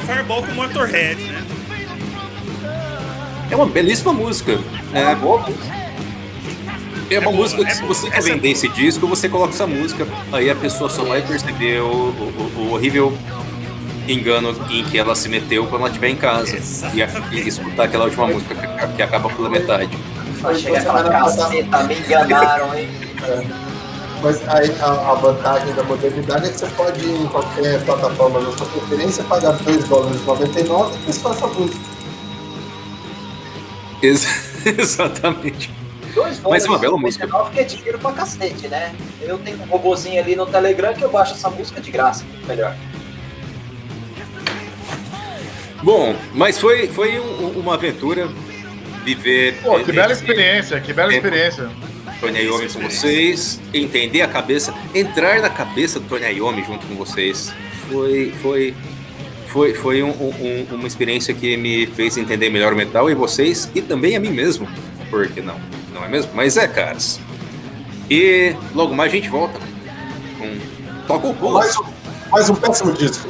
Fireball 0.05 0.43
com 0.43 0.51
Motorhead, 0.53 1.21
né? 1.23 1.43
É 3.49 3.55
uma 3.55 3.65
belíssima 3.65 4.13
música. 4.13 4.59
É, 4.93 5.13
Boa 5.15 5.39
música. 5.41 5.81
É 7.09 7.19
uma 7.19 7.29
É 7.31 7.33
música 7.33 7.65
que 7.65 7.71
é 7.71 7.75
se 7.75 7.83
você 7.83 8.09
quer 8.09 8.17
Essa 8.19 8.27
vender 8.33 8.51
esse 8.51 8.69
disco, 8.69 9.05
você 9.05 9.27
coloca 9.27 9.53
essa 9.53 9.67
música, 9.67 10.07
aí 10.31 10.49
a 10.49 10.55
pessoa 10.55 10.89
só 10.89 11.03
vai 11.03 11.21
perceber 11.21 11.81
o, 11.81 11.85
o- 11.87 12.51
o 12.55 12.73
horrível 12.73 13.17
engano 14.07 14.55
em 14.69 14.83
que 14.85 14.97
ela 14.97 15.13
se 15.13 15.27
meteu 15.27 15.65
quando 15.67 15.81
ela 15.81 15.89
estiver 15.89 16.07
em 16.09 16.15
casa 16.15 16.57
e, 16.93 17.03
a- 17.03 17.09
e 17.31 17.39
escutar 17.47 17.83
aquela 17.83 18.05
última 18.05 18.27
música 18.27 18.55
que, 18.55 18.95
que 18.95 19.01
acaba 19.01 19.29
pela 19.29 19.49
metade. 19.49 19.89
Vai 20.39 20.55
chegar 20.55 20.79
aquela 20.79 21.03
caceta, 21.09 21.83
me 21.83 21.95
enganaram, 21.99 22.73
hein? 22.77 22.87
Mas 24.21 24.47
aí 24.49 24.71
a, 24.79 25.11
a 25.11 25.13
vantagem 25.15 25.73
da 25.73 25.83
modernidade 25.83 26.45
é 26.47 26.49
que 26.51 26.59
você 26.59 26.67
pode 26.67 27.03
ir 27.03 27.21
em 27.21 27.27
qualquer 27.27 27.83
plataforma 27.83 28.39
da 28.41 28.51
sua 28.55 28.67
preferência, 28.67 29.23
pagar 29.23 29.53
2 29.53 29.83
dólares 29.87 30.21
e 30.21 30.25
99 30.25 30.97
e 31.07 31.09
escutar 31.09 31.35
essa 31.35 31.47
música. 31.47 31.79
Ex- 34.03 34.65
Exatamente. 34.65 35.71
Dois 36.13 36.39
Mas 36.41 36.65
é 36.65 36.67
uma 36.67 36.77
bela 36.77 36.97
99, 36.97 37.51
que 37.51 37.59
é 37.61 37.63
dinheiro 37.63 37.97
pra 37.97 38.11
cacete, 38.11 38.67
né? 38.67 38.93
Eu 39.21 39.37
tenho 39.39 39.57
um 39.61 39.65
robozinho 39.65 40.21
ali 40.21 40.35
no 40.35 40.45
Telegram 40.45 40.93
que 40.93 41.03
eu 41.03 41.09
baixo 41.09 41.33
essa 41.33 41.49
música 41.49 41.79
de 41.79 41.89
graça, 41.89 42.25
melhor. 42.45 42.75
Bom, 45.81 46.15
mas 46.33 46.59
foi, 46.59 46.87
foi 46.89 47.19
um- 47.19 47.59
uma 47.59 47.73
aventura 47.75 48.29
viver. 49.03 49.59
Pô, 49.63 49.79
que 49.79 49.91
bela 49.91 50.11
experiência, 50.11 50.79
que 50.79 50.93
bela 50.93 51.09
Tempo. 51.09 51.25
experiência. 51.25 51.69
Tony 52.21 52.39
Iommi 52.43 52.67
com 52.69 52.79
vocês, 52.81 53.59
entender 53.73 54.21
a 54.21 54.27
cabeça, 54.27 54.73
entrar 54.95 55.41
na 55.41 55.49
cabeça 55.49 55.99
do 55.99 56.07
Tony 56.07 56.25
Iommi 56.37 56.63
junto 56.63 56.85
com 56.87 56.95
vocês. 56.95 57.51
Foi, 57.89 58.31
foi, 58.41 58.73
foi, 59.47 59.73
foi 59.73 60.03
um- 60.03 60.11
um- 60.11 60.67
uma 60.71 60.87
experiência 60.87 61.33
que 61.33 61.57
me 61.57 61.87
fez 61.87 62.15
entender 62.17 62.49
melhor 62.49 62.73
o 62.73 62.75
metal 62.75 63.09
e 63.09 63.15
vocês, 63.15 63.69
e 63.75 63.81
também 63.81 64.15
a 64.15 64.19
mim 64.19 64.29
mesmo. 64.29 64.67
Por 65.09 65.27
que 65.27 65.41
não? 65.41 65.59
Não 65.93 66.05
é 66.05 66.07
mesmo? 66.07 66.31
Mas 66.33 66.55
é, 66.57 66.67
caras. 66.67 67.19
E 68.09 68.55
logo 68.75 68.93
mais 68.93 69.11
a 69.11 69.15
gente 69.15 69.27
volta 69.29 69.59
com 70.37 70.57
Toca 71.07 71.27
o 71.27 71.33
Pula. 71.33 71.59
Mais 71.59 71.75
um, 71.77 71.83
mais 72.31 72.49
um 72.49 72.55
péssimo 72.55 72.93
disco. 72.93 73.27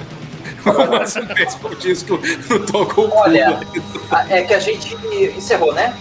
Mais 0.64 1.16
um 1.16 1.26
péssimo 1.26 1.76
disco 1.76 2.20
no 2.50 2.60
Toca 2.68 3.02
o 3.02 3.08
Pula. 3.10 3.22
Olha, 3.22 3.60
é 4.30 4.44
que 4.44 4.54
a 4.54 4.60
gente 4.60 4.96
encerrou, 5.36 5.74
né? 5.74 5.96